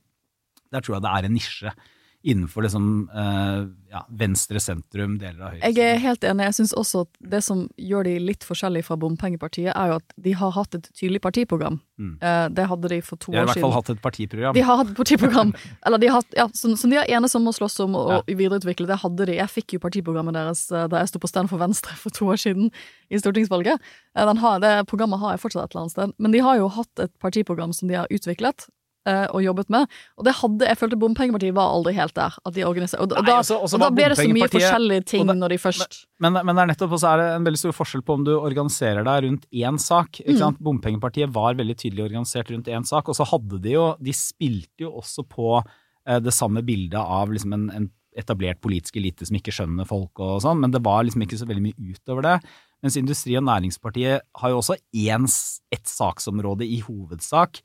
Der 0.70 0.84
tror 0.84 0.98
jeg 0.98 1.06
det 1.06 1.14
er 1.14 1.28
en 1.28 1.36
nisje 1.36 1.74
innenfor 2.22 2.62
liksom 2.66 3.08
eh, 3.16 3.60
ja, 3.90 4.00
venstre 4.12 4.60
sentrum, 4.60 5.14
deler 5.18 5.40
av 5.40 5.54
høyre. 5.54 5.70
Jeg 5.72 5.94
er 5.94 6.00
helt 6.02 6.24
enig. 6.28 6.44
Jeg 6.50 6.56
syns 6.58 6.74
også 6.76 7.04
at 7.06 7.20
det 7.32 7.40
som 7.46 7.62
gjør 7.80 8.04
de 8.04 8.12
litt 8.20 8.44
forskjellige 8.44 8.84
fra 8.90 8.98
bompengepartiet, 9.00 9.70
er 9.72 9.92
jo 9.92 9.94
at 9.96 10.12
de 10.20 10.34
har 10.36 10.52
hatt 10.52 10.76
et 10.76 10.90
tydelig 10.92 11.22
partiprogram. 11.24 11.78
Mm. 11.96 12.12
Eh, 12.20 12.48
Det 12.56 12.66
hadde 12.68 12.90
de 12.92 12.98
for 13.04 13.16
to 13.16 13.32
De 13.32 13.38
har 13.40 13.48
i 13.48 13.50
hvert 13.52 13.64
fall 13.64 13.72
hatt 13.72 13.92
et 13.94 14.02
partiprogram. 14.04 14.54
De 14.54 14.64
har 14.68 14.80
hatt 14.82 14.92
et 14.92 14.98
partiprogram 14.98 15.54
eller 15.86 16.02
de 16.02 16.10
har 16.12 16.26
ja, 16.36 16.46
som, 16.52 16.76
som 16.76 16.92
de 16.92 16.98
har 17.00 17.08
enes 17.08 17.34
om 17.34 17.48
å 17.48 17.54
slåss 17.56 17.80
om 17.86 17.96
og, 17.96 18.12
og 18.18 18.28
videreutvikle. 18.28 18.88
Det 18.90 19.00
hadde 19.00 19.28
de. 19.30 19.38
Jeg 19.40 19.54
fikk 19.54 19.76
jo 19.78 19.82
partiprogrammet 19.86 20.36
deres 20.36 20.66
eh, 20.72 20.88
da 20.92 21.00
jeg 21.00 21.12
sto 21.14 21.22
på 21.24 21.30
stand 21.32 21.48
for 21.52 21.62
Venstre 21.62 21.96
for 21.96 22.12
to 22.12 22.28
år 22.28 22.40
siden 22.40 22.68
i 23.08 23.20
stortingsvalget. 23.20 23.80
Eh, 24.16 24.26
Den 24.28 24.42
har, 24.44 24.60
det 24.60 24.74
programmet 24.92 25.20
har 25.24 25.38
jeg 25.38 25.44
fortsatt 25.46 25.64
et 25.64 25.72
eller 25.72 25.86
annet 25.86 25.96
sted. 25.96 26.12
Men 26.20 26.36
de 26.36 26.44
har 26.44 26.60
jo 26.60 26.68
hatt 26.76 27.04
et 27.06 27.12
partiprogram 27.22 27.72
som 27.72 27.88
de 27.88 27.96
har 27.96 28.12
utviklet. 28.12 28.68
Eh, 29.06 29.26
Og 29.32 29.42
jobbet 29.42 29.70
med. 29.70 29.86
Og 30.18 30.24
det 30.24 30.34
hadde, 30.34 30.66
jeg 30.66 30.76
følte 30.78 30.98
Bompengepartiet 31.00 31.54
var 31.54 31.72
aldri 31.74 31.94
helt 31.96 32.14
der. 32.14 32.34
At 32.44 32.54
de 32.54 32.64
organiserte, 32.64 33.00
og, 33.02 33.12
og, 33.16 33.24
da, 33.26 33.38
også- 33.40 33.60
også 33.62 33.74
og 33.74 33.80
da 33.80 33.90
ble 33.90 34.08
det 34.12 34.18
så 34.18 34.26
mye 34.28 34.48
forskjellige 34.48 35.04
ting 35.06 35.26
det- 35.26 35.36
når 35.36 35.48
de 35.48 35.58
først 35.58 36.06
Men, 36.20 36.32
men 36.34 36.54
det 36.56 36.62
er 36.62 36.66
nettopp 36.74 36.90
også 36.98 37.08
er 37.12 37.16
det 37.22 37.28
en 37.36 37.44
veldig 37.44 37.58
stor 37.58 37.72
forskjell 37.72 38.02
på 38.04 38.14
om 38.14 38.24
du 38.24 38.32
organiserer 38.38 39.04
deg 39.04 39.24
rundt 39.24 39.46
én 39.52 39.78
sak. 39.80 40.20
Mm. 40.26 40.56
Bompengepartiet 40.60 41.32
var 41.32 41.54
veldig 41.54 41.76
tydelig 41.76 42.04
organisert 42.10 42.50
rundt 42.50 42.66
én 42.68 42.84
sak, 42.86 43.08
og 43.08 43.14
så 43.16 43.24
hadde 43.26 43.60
de 43.62 43.72
jo 43.72 43.96
De 44.00 44.12
spilte 44.12 44.80
jo 44.84 44.90
også 45.00 45.24
på 45.28 45.62
eh, 46.06 46.18
det 46.20 46.32
samme 46.32 46.62
bildet 46.64 47.00
av 47.00 47.28
liksom 47.30 47.52
en, 47.54 47.70
en 47.70 47.90
etablert 48.16 48.60
politisk 48.60 48.96
elite 48.96 49.24
som 49.24 49.36
ikke 49.36 49.52
skjønner 49.54 49.86
folk 49.86 50.18
og 50.18 50.40
sånn, 50.42 50.58
men 50.60 50.72
det 50.72 50.82
var 50.82 51.04
liksom 51.04 51.22
ikke 51.22 51.38
så 51.38 51.46
veldig 51.46 51.62
mye 51.62 51.94
utover 51.94 52.22
det. 52.26 52.42
Mens 52.82 52.96
Industri- 52.96 53.36
og 53.38 53.44
Næringspartiet 53.44 54.20
har 54.40 54.50
jo 54.50 54.58
også 54.58 54.76
én, 54.92 55.24
ett 55.70 55.86
saksområde 55.86 56.66
i 56.66 56.80
hovedsak. 56.80 57.60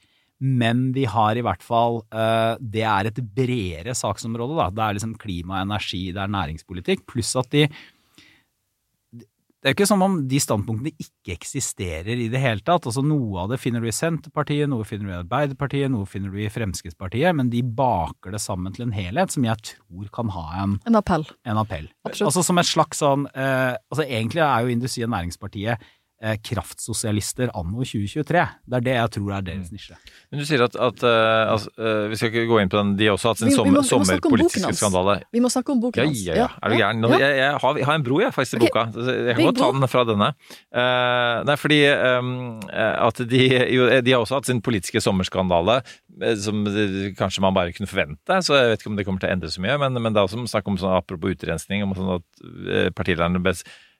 Men 0.46 0.88
vi 0.96 1.08
har 1.10 1.38
i 1.40 1.44
hvert 1.46 1.64
fall 1.66 2.02
eh, 2.14 2.56
Det 2.62 2.84
er 2.86 3.10
et 3.10 3.20
bredere 3.36 3.96
saksområde, 3.98 4.58
da. 4.60 4.70
Det 4.70 4.86
er 4.86 4.98
liksom 5.00 5.18
klima, 5.22 5.64
energi, 5.64 6.08
det 6.14 6.22
er 6.22 6.34
næringspolitikk. 6.38 7.06
Pluss 7.10 7.34
at 7.40 7.50
de 7.56 7.66
det 9.66 9.72
er 9.72 9.74
jo 9.74 9.78
ikke 9.80 9.88
som 9.90 10.04
om 10.06 10.16
de 10.30 10.38
standpunktene 10.38 10.92
ikke 11.02 11.34
eksisterer 11.40 12.20
i 12.22 12.28
det 12.30 12.38
hele 12.38 12.62
tatt. 12.62 12.86
Altså 12.86 13.02
Noe 13.02 13.40
av 13.42 13.50
det 13.50 13.58
finner 13.58 13.82
du 13.82 13.88
i 13.90 13.94
Senterpartiet, 13.98 14.70
noe 14.70 14.86
finner 14.86 15.10
du 15.10 15.14
i 15.16 15.18
Arbeiderpartiet, 15.24 15.90
noe 15.90 16.06
finner 16.06 16.30
du 16.30 16.38
i 16.44 16.52
Fremskrittspartiet, 16.54 17.34
men 17.34 17.50
de 17.50 17.64
baker 17.66 18.36
det 18.36 18.44
sammen 18.44 18.76
til 18.76 18.86
en 18.86 18.94
helhet 18.94 19.34
som 19.34 19.48
jeg 19.48 19.58
tror 19.72 20.12
kan 20.14 20.30
ha 20.36 20.44
en, 20.62 20.76
En 20.86 21.00
appell. 21.02 21.26
en 21.50 21.58
appell. 21.64 21.90
Absolutt. 22.06 22.28
Altså 22.30 22.46
Som 22.46 22.62
et 22.62 22.70
slags 22.70 23.02
sånn 23.02 23.26
eh, 23.34 23.74
altså 23.90 24.06
Egentlig 24.06 24.46
er 24.46 24.68
jo 24.68 24.76
Industri- 24.76 25.08
og 25.08 25.16
Næringspartiet 25.16 25.90
kraftsosialister 26.42 27.52
anno 27.54 27.84
2023. 27.84 28.44
Det 28.66 28.78
er 28.80 28.84
det 28.86 28.94
jeg 28.96 29.12
tror 29.18 29.34
er 29.36 29.44
deres 29.46 29.72
nisje. 29.74 29.98
Men 30.32 30.40
du 30.42 30.46
sier 30.48 30.64
at, 30.66 30.76
at 30.80 31.04
uh, 31.04 31.52
altså, 31.54 31.70
uh, 31.78 32.06
Vi 32.12 32.16
skal 32.20 32.32
ikke 32.32 32.46
gå 32.50 32.60
inn 32.64 32.72
på 32.72 32.80
den, 32.80 32.94
de 33.00 33.10
har 33.10 33.18
også 33.18 33.34
hatt 33.34 33.42
sin 33.42 33.50
Vi- 33.52 33.58
vi 33.68 33.74
må- 33.76 33.84
sommerpolitiske 33.86 34.72
skandale. 34.80 35.18
Vi 35.36 35.42
må 35.44 35.52
snakke 35.52 35.72
om 35.76 35.82
boken 35.84 36.02
Ja, 36.02 36.06
hans. 36.08 36.24
ja, 36.26 36.36
ja. 36.40 36.48
Er 36.64 36.70
du 36.70 36.76
gæren? 36.80 37.04
Ja. 37.04 37.20
Jeg, 37.20 37.38
jeg, 37.42 37.60
har, 37.62 37.78
jeg 37.78 37.86
har 37.86 37.96
en 38.00 38.04
bro, 38.08 38.20
jeg, 38.24 38.34
faktisk, 38.34 38.54
i 38.54 38.70
okay. 38.70 38.86
boka. 38.96 39.06
Jeg 39.28 39.36
kan 39.36 39.46
godt 39.46 39.58
ta 39.60 39.72
den 39.76 39.88
fra 39.92 40.04
denne. 40.12 40.32
Uh, 40.72 41.44
nei, 41.52 41.56
fordi 41.60 41.80
ehm, 41.92 42.34
eh, 42.72 43.08
at 43.08 43.22
de, 43.30 43.42
jo, 43.76 43.90
de 44.02 44.12
har 44.16 44.24
også 44.24 44.40
hatt 44.40 44.50
sin 44.50 44.62
politiske 44.66 45.02
sommerskandale, 45.04 45.82
eh, 46.22 46.36
som 46.42 46.64
det- 46.66 47.16
kanskje 47.20 47.42
man 47.42 47.54
bare 47.54 47.74
kunne 47.76 47.88
forvente. 47.92 48.40
Så 48.42 48.56
jeg 48.56 48.72
vet 48.72 48.80
ikke 48.82 48.90
om 48.94 48.96
det 48.96 49.06
kommer 49.06 49.20
til 49.20 49.30
å 49.30 49.34
endre 49.36 49.50
så 49.52 49.62
mye. 49.62 49.78
Men, 49.80 49.94
men 50.02 50.14
det 50.14 50.20
er 50.24 50.28
også 50.30 50.48
snakk 50.48 50.68
om 50.68 50.78
sånn, 50.78 50.96
apropos 50.96 51.36
utrensning, 51.36 51.84
om 51.84 51.94
sånn 51.94 52.16
at 52.18 52.46
eh, 52.72 52.90
partilederne 52.96 53.42
ble 53.44 53.54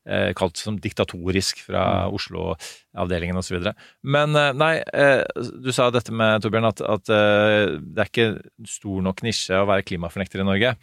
eh, 0.06 0.32
kalt 0.38 0.60
som 0.62 0.78
diktatorisk 0.82 1.62
fra 1.68 2.08
Oslo-avdelingen 2.14 3.40
osv. 3.42 3.72
Men 4.06 4.36
eh, 4.40 4.52
nei, 4.58 4.74
eh, 4.94 5.24
du 5.36 5.72
sa 5.76 5.90
dette 5.94 6.14
med 6.16 6.44
Torbjørn, 6.44 6.70
at, 6.72 6.84
at 6.98 7.14
eh, 7.14 7.76
det 7.82 8.06
er 8.06 8.12
ikke 8.12 8.30
stor 8.70 9.04
nok 9.06 9.26
nisje 9.26 9.60
å 9.60 9.68
være 9.70 9.88
klimafornekter 9.90 10.44
i 10.44 10.48
Norge. 10.48 10.76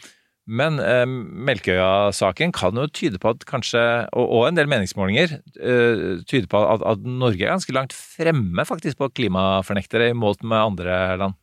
Men 0.50 0.80
eh, 0.82 1.04
Melkøya-saken 1.06 2.50
kan 2.56 2.78
jo 2.78 2.88
tyde 2.90 3.20
på 3.22 3.30
at 3.30 3.44
kanskje, 3.46 3.82
og, 4.10 4.26
og 4.26 4.48
en 4.48 4.58
del 4.58 4.70
meningsmålinger, 4.70 5.36
eh, 5.60 6.02
tyder 6.26 6.48
på 6.50 6.64
at, 6.66 6.82
at 6.94 7.06
Norge 7.06 7.46
er 7.46 7.54
ganske 7.54 7.76
langt 7.76 7.94
fremme 7.94 8.66
faktisk 8.66 8.98
på 8.98 9.12
klimafornektere 9.20 10.10
i 10.10 10.18
målt 10.18 10.42
med 10.42 10.58
andre 10.58 10.98
land. 11.22 11.38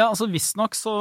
Ja, 0.00 0.06
altså 0.08 0.26
Visstnok 0.32 0.72
så, 0.78 0.92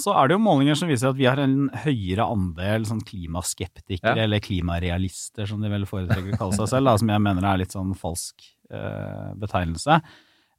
så 0.00 0.12
er 0.20 0.28
det 0.28 0.36
jo 0.36 0.42
målinger 0.44 0.76
som 0.76 0.90
viser 0.90 1.08
at 1.14 1.16
vi 1.16 1.24
har 1.24 1.40
en 1.40 1.70
høyere 1.84 2.26
andel 2.28 2.84
sånn 2.88 3.00
klimaskeptikere, 3.06 4.12
Ja. 4.18 4.26
eller 4.26 4.42
klimarealister, 4.44 5.48
som 5.48 5.62
de 5.64 5.70
vel 5.72 5.86
foretrekker 5.88 6.34
å 6.36 6.40
kalle 6.42 6.58
seg 6.58 6.68
selv, 6.74 6.90
da, 6.90 6.96
som 7.00 7.12
jeg 7.14 7.22
mener 7.24 7.46
er 7.48 7.62
litt 7.62 7.72
sånn 7.72 7.94
falsk 7.96 8.44
eh, 8.68 9.30
betegnelse. 9.40 9.96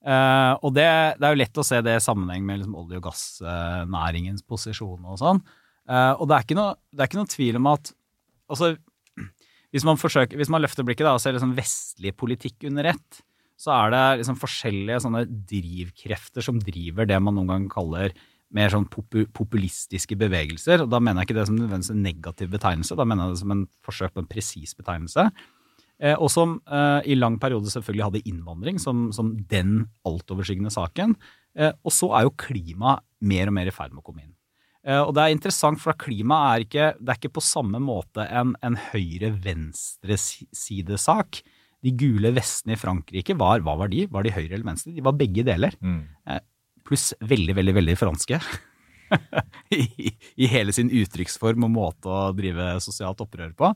Eh, 0.05 0.53
og 0.65 0.73
det, 0.77 0.87
det 1.19 1.27
er 1.29 1.35
jo 1.35 1.41
lett 1.43 1.61
å 1.61 1.65
se 1.65 1.83
det 1.85 1.95
i 1.99 2.03
sammenheng 2.07 2.43
med 2.47 2.63
liksom 2.63 2.75
olje- 2.81 2.99
og 2.99 3.05
gassnæringens 3.07 4.43
posisjon 4.49 5.05
og 5.05 5.21
sånn. 5.21 5.43
Eh, 5.89 6.13
og 6.17 6.25
det 6.29 6.39
er, 6.39 6.45
ikke 6.47 6.57
noe, 6.57 6.75
det 6.93 7.05
er 7.05 7.09
ikke 7.11 7.21
noe 7.21 7.31
tvil 7.35 7.61
om 7.61 7.69
at 7.75 7.93
altså, 8.49 8.71
hvis, 9.73 9.85
man 9.85 10.01
forsøker, 10.01 10.37
hvis 10.41 10.49
man 10.53 10.65
løfter 10.65 10.85
blikket 10.87 11.05
da, 11.05 11.15
og 11.17 11.21
ser 11.21 11.37
liksom 11.37 11.53
vestlig 11.57 12.15
politikk 12.17 12.65
under 12.69 12.91
ett, 12.95 13.21
så 13.59 13.71
er 13.71 13.91
det 13.93 14.03
liksom 14.21 14.37
forskjellige 14.39 15.01
sånne 15.05 15.21
drivkrefter 15.51 16.43
som 16.43 16.57
driver 16.59 17.07
det 17.07 17.19
man 17.23 17.37
noen 17.37 17.51
gang 17.53 17.67
kaller 17.71 18.15
mer 18.55 18.71
sånn 18.71 18.87
populistiske 18.87 20.15
bevegelser. 20.19 20.83
og 20.83 20.89
Da 20.91 20.99
mener 21.01 21.21
jeg 21.21 21.29
ikke 21.29 21.39
det 21.39 21.47
som 21.49 21.59
en 21.59 22.03
negativ 22.03 22.47
betegnelse, 22.53 22.97
da 22.97 23.05
mener 23.07 23.25
jeg 23.25 23.35
det 23.35 23.43
som 23.43 23.53
en 23.55 23.65
forsøk 23.83 24.11
på 24.15 24.23
en 24.23 24.31
presis 24.31 24.75
betegnelse. 24.77 25.23
Eh, 25.95 26.15
og 26.19 26.29
som 26.31 26.49
eh, 26.67 27.01
i 27.11 27.15
lang 27.15 27.39
periode 27.39 27.71
selvfølgelig 27.71 28.07
hadde 28.09 28.27
innvandring 28.27 28.77
som, 28.83 29.11
som 29.15 29.27
den 29.51 29.71
altoverskyggende 30.07 30.73
saken. 30.73 31.15
Eh, 31.55 31.71
og 31.83 31.91
så 31.95 32.07
er 32.15 32.21
jo 32.27 32.39
klima 32.39 32.99
mer 33.23 33.47
og 33.49 33.55
mer 33.55 33.67
i 33.71 33.75
ferd 33.75 33.91
med 33.95 34.01
å 34.03 34.05
komme 34.05 34.21
inn. 34.25 34.35
Eh, 34.85 35.01
og 35.01 35.15
det 35.17 35.23
er 35.23 35.31
interessant, 35.33 35.81
for 35.81 35.93
klima 35.97 36.35
er 36.51 36.59
ikke, 36.67 36.93
det 36.99 37.09
er 37.09 37.17
ikke 37.19 37.37
på 37.39 37.43
samme 37.43 37.79
måte 37.81 38.21
en, 38.27 38.55
en 38.61 38.77
høyre-venstre-sidesak. 38.91 41.41
De 41.85 41.93
gule 41.93 42.31
vestene 42.35 42.75
i 42.75 42.79
Frankrike, 42.81 43.35
var, 43.37 43.61
hva 43.65 43.75
var 43.83 43.91
de? 43.91 44.07
Var 44.11 44.25
de 44.25 44.33
høyre 44.33 44.53
eller 44.55 44.67
venstre? 44.67 44.93
De 44.95 45.03
var 45.05 45.17
begge 45.19 45.45
deler. 45.45 45.77
Eh, 46.25 46.41
pluss 46.85 47.11
veldig, 47.21 47.55
veldig, 47.59 47.75
veldig 47.77 47.97
franske. 47.99 48.39
I, 49.75 50.09
I 50.41 50.49
hele 50.49 50.73
sin 50.73 50.89
uttrykksform 50.93 51.67
og 51.67 51.73
måte 51.75 52.09
å 52.09 52.31
drive 52.37 52.75
sosialt 52.83 53.21
opprør 53.21 53.53
på. 53.57 53.71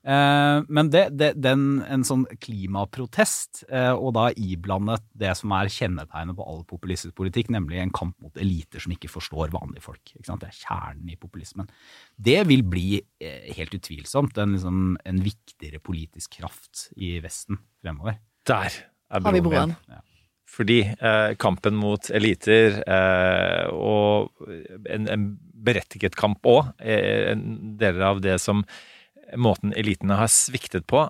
Eh, 0.00 0.58
men 0.72 0.90
det, 0.92 1.02
det, 1.20 1.34
den, 1.44 1.82
en 1.84 2.04
sånn 2.06 2.24
klimaprotest, 2.40 3.64
eh, 3.68 3.92
og 3.92 4.14
da 4.16 4.28
iblandet 4.32 5.04
det 5.20 5.34
som 5.36 5.52
er 5.56 5.72
kjennetegnet 5.72 6.38
på 6.38 6.46
all 6.48 6.62
populistisk 6.68 7.14
politikk, 7.20 7.50
nemlig 7.52 7.82
en 7.82 7.92
kamp 7.94 8.16
mot 8.24 8.40
eliter 8.40 8.80
som 8.80 8.94
ikke 8.96 9.12
forstår 9.12 9.52
vanlige 9.52 9.84
folk. 9.84 10.02
Ikke 10.14 10.28
sant? 10.30 10.44
Det 10.44 10.52
er 10.52 10.60
kjernen 10.62 11.12
i 11.12 11.18
populismen. 11.20 11.68
Det 12.16 12.38
vil 12.48 12.64
bli 12.64 13.00
eh, 13.00 13.50
helt 13.58 13.76
utvilsomt 13.76 14.40
en, 14.40 14.56
liksom, 14.56 14.84
en 15.04 15.24
viktigere 15.24 15.82
politisk 15.84 16.40
kraft 16.40 16.88
i 16.96 17.18
Vesten 17.24 17.60
fremover. 17.82 18.22
Der 18.48 18.70
er 18.72 19.20
Har 19.20 19.36
vi 19.36 19.44
broen 19.44 19.76
broen? 19.76 20.06
Fordi 20.50 20.80
eh, 20.82 21.32
kampen 21.38 21.76
mot 21.78 22.08
eliter, 22.10 22.80
eh, 22.82 23.68
og 23.70 24.32
en, 24.90 25.06
en 25.06 25.26
berettiget 25.38 26.16
kamp 26.18 26.46
òg, 26.48 26.72
eh, 26.82 27.30
en 27.30 27.76
deler 27.78 28.02
av 28.08 28.22
det 28.24 28.34
som 28.42 28.64
måten 29.36 29.72
elitene 29.76 30.16
har 30.20 30.30
sviktet 30.32 30.86
på, 30.90 31.08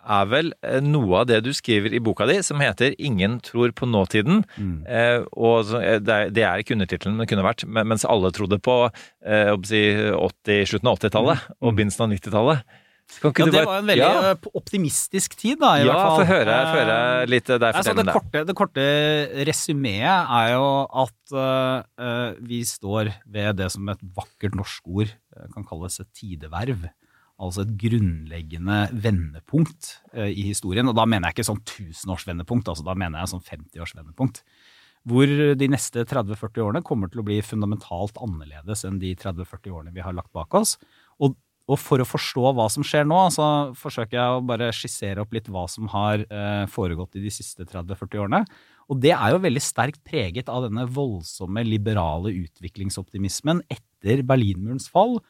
er 0.00 0.28
vel 0.32 0.52
eh, 0.64 0.80
noe 0.80 1.20
av 1.20 1.26
det 1.28 1.42
du 1.44 1.50
skriver 1.52 1.92
i 1.92 2.00
boka 2.00 2.24
di, 2.26 2.38
som 2.42 2.60
heter 2.60 2.94
'Ingen 2.96 3.40
tror 3.44 3.72
på 3.76 3.84
nåtiden'. 3.84 4.44
Mm. 4.56 4.86
Eh, 4.88 5.24
og 5.36 5.74
eh, 5.76 5.98
det, 6.00 6.40
er, 6.40 6.56
ikke 6.58 6.72
undertittelen, 6.72 7.16
men 7.16 7.26
det 7.26 7.28
kunne 7.34 7.44
vært 7.44 7.66
mens 7.68 8.04
alle 8.08 8.30
trodde 8.32 8.58
på 8.58 8.88
eh, 8.88 9.44
jeg 9.44 9.50
håper 9.52 9.66
å 9.66 9.72
si 9.72 9.82
80, 10.16 10.64
slutten 10.72 10.88
av 10.88 10.96
80-tallet 10.98 11.50
og 11.60 11.74
begynnelsen 11.76 12.06
av 12.06 12.14
90-tallet. 12.16 12.62
Kan 13.20 13.32
ikke 13.32 13.42
Mm. 13.42 13.50
Ja, 13.50 13.50
det 13.50 13.58
bare- 13.58 13.66
var 13.66 13.78
en 13.78 13.86
veldig 13.90 14.06
ja, 14.06 14.30
eh, 14.30 14.36
optimistisk 14.54 15.36
tid, 15.36 15.58
da, 15.58 15.74
i 15.76 15.84
ja, 15.84 15.90
hvert 15.90 16.00
fall. 16.00 16.20
få 16.20 16.26
høre, 16.30 16.54
høre 16.78 17.28
litt 17.28 17.44
deg 17.44 17.60
Nei, 17.60 17.72
fortelle 17.72 17.96
det, 17.96 18.00
om 18.00 18.06
det. 18.06 18.14
korte, 18.14 18.44
det 18.46 18.54
korte 18.56 18.84
resumeet 19.50 20.30
er 20.30 20.52
jo 20.54 20.86
at 20.94 21.34
eh, 21.34 22.34
vi 22.40 22.62
står 22.64 23.12
ved 23.26 23.56
det 23.56 23.70
som 23.72 23.88
et 23.88 23.98
vakkert 24.16 24.54
norsk 24.54 24.82
ord 24.86 25.10
kan 25.52 25.64
kalles 25.66 26.00
et 26.00 26.06
tideverv. 26.14 26.88
Altså 27.40 27.64
et 27.64 27.72
grunnleggende 27.80 28.82
vendepunkt 28.92 29.94
eh, 30.12 30.28
i 30.28 30.44
historien. 30.50 30.88
Og 30.90 30.96
da 30.98 31.06
mener 31.08 31.30
jeg 31.30 31.38
ikke 31.38 31.48
sånn 31.50 31.64
tusenårsvendepunkt, 31.68 32.68
altså 32.68 32.84
da 32.86 32.96
mener 32.98 33.22
jeg 33.22 33.32
sånn 33.32 33.46
50-årsvendepunkt. 33.46 34.42
Hvor 35.08 35.30
de 35.56 35.68
neste 35.72 36.04
30-40 36.04 36.66
årene 36.66 36.84
kommer 36.84 37.08
til 37.08 37.22
å 37.22 37.24
bli 37.24 37.38
fundamentalt 37.40 38.20
annerledes 38.20 38.84
enn 38.84 39.00
de 39.00 39.14
30-40 39.16 39.72
årene 39.72 39.94
vi 39.94 40.04
har 40.04 40.12
lagt 40.16 40.34
bak 40.36 40.52
oss. 40.60 40.76
Og 41.24 41.38
og 41.70 41.78
for 41.78 42.02
å 42.02 42.08
forstå 42.08 42.50
hva 42.56 42.66
som 42.72 42.84
skjer 42.86 43.06
nå, 43.06 43.18
så 43.34 43.44
forsøker 43.78 44.16
jeg 44.16 44.36
å 44.36 44.44
bare 44.46 44.72
skissere 44.74 45.22
opp 45.22 45.34
litt 45.36 45.48
hva 45.52 45.66
som 45.70 45.86
har 45.92 46.24
eh, 46.24 46.64
foregått 46.70 47.18
i 47.18 47.22
de 47.22 47.30
siste 47.30 47.66
30-40 47.68 48.22
årene. 48.24 48.40
Og 48.90 48.98
det 49.02 49.12
er 49.14 49.34
jo 49.34 49.42
veldig 49.44 49.62
sterkt 49.62 50.00
preget 50.06 50.50
av 50.50 50.66
denne 50.66 50.86
voldsomme 50.90 51.62
liberale 51.66 52.32
utviklingsoptimismen 52.34 53.62
etter 53.70 54.24
Berlinmurens 54.26 54.88
fall 54.90 55.20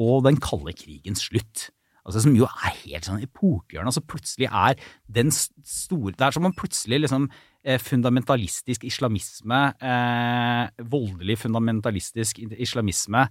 og 0.00 0.24
den 0.26 0.40
kalde 0.42 0.74
krigens 0.76 1.26
slutt. 1.28 1.70
Altså 2.02 2.24
Som 2.24 2.34
jo 2.34 2.48
er 2.48 2.74
helt 2.82 3.06
sånn 3.06 3.22
epokegjørende. 3.22 3.92
Altså 3.92 4.02
plutselig 4.02 4.48
er 4.50 4.78
den 5.06 5.30
store 5.30 6.14
Det 6.16 6.26
er 6.26 6.34
som 6.34 6.48
om 6.48 6.54
plutselig 6.56 7.04
liksom 7.04 7.28
eh, 7.62 7.78
fundamentalistisk 7.78 8.84
islamisme, 8.88 9.60
eh, 9.78 10.82
voldelig 10.82 11.38
fundamentalistisk 11.44 12.42
islamisme, 12.58 13.28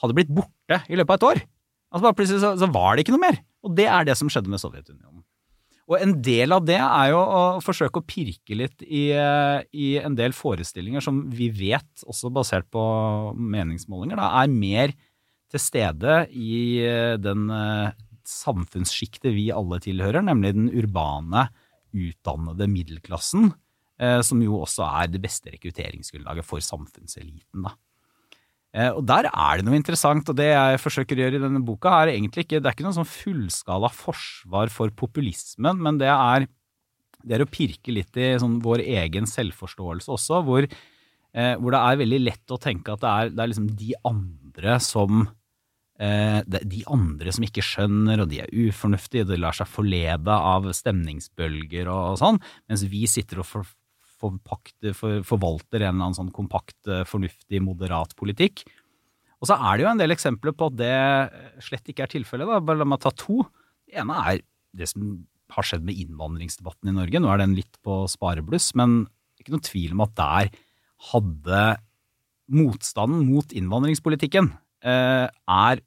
hadde 0.00 0.16
blitt 0.16 0.32
borte 0.32 0.80
i 0.88 0.96
løpet 0.96 1.12
av 1.12 1.20
et 1.20 1.28
år. 1.28 1.44
Altså 1.92 2.06
bare 2.08 2.18
Plutselig 2.18 2.40
så, 2.42 2.54
så 2.58 2.70
var 2.72 2.94
det 2.94 3.04
ikke 3.04 3.14
noe 3.14 3.26
mer. 3.26 3.38
Og 3.64 3.76
det 3.76 3.86
er 3.92 4.08
det 4.08 4.16
som 4.18 4.32
skjedde 4.32 4.50
med 4.50 4.62
Sovjetunionen. 4.62 5.22
Og 5.84 6.00
en 6.00 6.14
del 6.24 6.54
av 6.56 6.64
det 6.64 6.78
er 6.80 7.10
jo 7.12 7.20
å 7.20 7.40
forsøke 7.60 8.00
å 8.00 8.06
pirke 8.08 8.56
litt 8.56 8.80
i, 8.86 9.10
eh, 9.12 9.60
i 9.76 9.88
en 10.00 10.16
del 10.16 10.32
forestillinger 10.32 11.04
som 11.04 11.26
vi 11.28 11.50
vet, 11.52 12.06
også 12.08 12.32
basert 12.32 12.70
på 12.72 12.84
meningsmålinger, 13.36 14.16
da, 14.16 14.30
er 14.40 14.48
mer 14.48 14.94
til 15.54 15.62
stede 15.62 16.24
i 16.34 16.82
eh, 16.82 17.14
den 17.22 17.46
eh, 17.52 17.94
samfunnssjiktet 18.26 19.34
vi 19.36 19.50
alle 19.54 19.80
tilhører, 19.84 20.24
nemlig 20.24 20.54
den 20.56 20.70
urbane, 20.74 21.48
utdannede 21.94 22.66
middelklassen, 22.70 23.52
eh, 24.02 24.20
som 24.26 24.42
jo 24.42 24.58
også 24.64 24.86
er 24.88 25.12
det 25.12 25.22
beste 25.22 25.52
rekrutteringsgrunnlaget 25.54 26.46
for 26.46 26.64
samfunnseliten. 26.64 27.68
da. 27.68 27.76
Og 28.90 29.04
der 29.06 29.28
er 29.30 29.60
det 29.60 29.68
noe 29.68 29.76
interessant, 29.78 30.26
og 30.26 30.34
det 30.34 30.48
jeg 30.48 30.80
forsøker 30.82 31.14
å 31.14 31.22
gjøre 31.22 31.38
i 31.38 31.42
denne 31.44 31.60
boka, 31.62 31.92
er 31.94 32.16
egentlig 32.16 32.42
ikke 32.42 32.58
Det 32.58 32.66
er 32.66 32.74
ikke 32.74 32.86
noe 32.88 32.96
sånn 32.96 33.06
fullskala 33.06 33.86
forsvar 33.86 34.72
for 34.74 34.90
populismen, 34.90 35.78
men 35.78 36.00
det 36.00 36.08
er, 36.10 36.48
det 37.22 37.36
er 37.36 37.44
å 37.44 37.46
pirke 37.46 37.94
litt 37.94 38.18
i 38.18 38.32
sånn 38.42 38.56
vår 38.64 38.82
egen 38.82 39.30
selvforståelse 39.30 40.10
også, 40.16 40.42
hvor, 40.42 40.66
hvor 41.30 41.76
det 41.76 41.84
er 41.84 42.00
veldig 42.02 42.20
lett 42.24 42.50
å 42.50 42.58
tenke 42.58 42.96
at 42.96 43.04
det 43.04 43.12
er, 43.12 43.30
det 43.30 43.44
er 43.44 43.52
liksom 43.52 43.70
de 43.78 43.94
andre 44.10 44.76
som 44.82 45.22
De 45.94 46.80
andre 46.90 47.30
som 47.30 47.44
ikke 47.46 47.62
skjønner, 47.62 48.24
og 48.24 48.30
de 48.32 48.40
er 48.42 48.50
ufornuftige, 48.50 49.26
de 49.28 49.38
lar 49.38 49.54
seg 49.54 49.68
forlede 49.70 50.34
av 50.34 50.66
stemningsbølger 50.74 51.86
og, 51.86 52.16
sånn, 52.18 52.40
mens 52.66 52.82
vi 52.90 53.04
sitter 53.06 53.44
og 53.44 53.46
for, 53.46 53.68
forpakte, 54.24 54.94
for, 54.96 55.22
forvalter 55.26 55.84
en 55.84 55.92
eller 55.92 56.08
annen 56.08 56.18
sånn 56.18 56.32
kompakt, 56.34 56.78
eh, 56.88 57.04
fornuftig, 57.08 57.60
moderat 57.62 58.16
politikk. 58.18 58.64
Og 59.38 59.50
så 59.50 59.58
er 59.58 59.76
det 59.76 59.84
jo 59.84 59.92
en 59.92 60.00
del 60.00 60.14
eksempler 60.14 60.54
på 60.56 60.70
at 60.70 60.76
det 60.80 61.64
slett 61.66 61.90
ikke 61.92 62.06
er 62.06 62.12
tilfellet. 62.14 62.48
Bare 62.64 62.80
La 62.80 62.88
meg 62.88 63.02
ta 63.04 63.12
to. 63.12 63.42
Det 63.84 63.98
ene 64.00 64.16
er 64.32 64.42
det 64.74 64.88
som 64.88 65.26
har 65.52 65.66
skjedd 65.68 65.84
med 65.84 65.98
innvandringsdebatten 66.00 66.88
i 66.90 66.96
Norge. 66.96 67.20
Nå 67.20 67.28
er 67.30 67.42
den 67.42 67.56
litt 67.58 67.76
på 67.84 68.04
sparebluss, 68.10 68.72
men 68.78 69.04
ikke 69.38 69.52
noen 69.52 69.66
tvil 69.66 69.92
om 69.92 70.04
at 70.06 70.14
der 70.16 70.54
hadde 71.12 71.64
motstanden 72.54 73.26
mot 73.28 73.52
innvandringspolitikken 73.56 74.48
eh, 74.48 74.63
er 74.84 75.80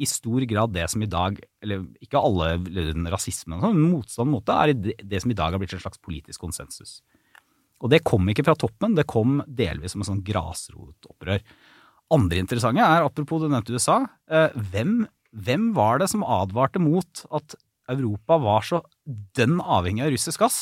i 0.00 0.08
stor 0.08 0.44
grad 0.48 0.72
det 0.72 0.86
som 0.88 1.02
i 1.04 1.08
dag 1.10 1.36
Eller 1.60 1.82
ikke 2.00 2.20
alle 2.20 2.54
rasismen, 3.12 3.60
sånn, 3.60 3.76
men 3.76 3.92
motstanden 3.92 4.32
mot 4.32 4.46
det 4.48 4.56
er 4.56 4.94
det, 5.04 5.20
som 5.20 5.32
i 5.32 5.36
dag 5.36 5.52
har 5.52 5.60
blitt 5.60 5.74
en 5.76 5.82
slags 5.82 6.00
politisk 6.00 6.40
konsensus. 6.40 7.00
Og 7.80 7.92
det 7.92 8.02
kom 8.04 8.28
ikke 8.28 8.44
fra 8.46 8.56
toppen, 8.58 8.96
det 8.96 9.08
kom 9.08 9.40
delvis 9.44 9.94
som 9.94 10.02
en 10.04 10.10
sånn 10.10 10.24
grasrotopprør. 10.24 11.44
Andre 12.16 12.42
interessante 12.42 12.84
er, 12.84 13.06
apropos 13.06 13.42
det 13.42 13.50
nevnte 13.52 13.76
USA, 13.76 14.02
eh, 14.32 14.56
hvem, 14.72 15.04
hvem 15.30 15.70
var 15.76 16.00
det 16.00 16.10
som 16.12 16.24
advarte 16.26 16.82
mot 16.82 17.24
at 17.30 17.54
Europa 17.90 18.40
var 18.42 18.66
så 18.66 18.82
dønn 19.36 19.60
avhengig 19.60 20.04
av 20.06 20.12
russisk 20.14 20.42
gass? 20.42 20.60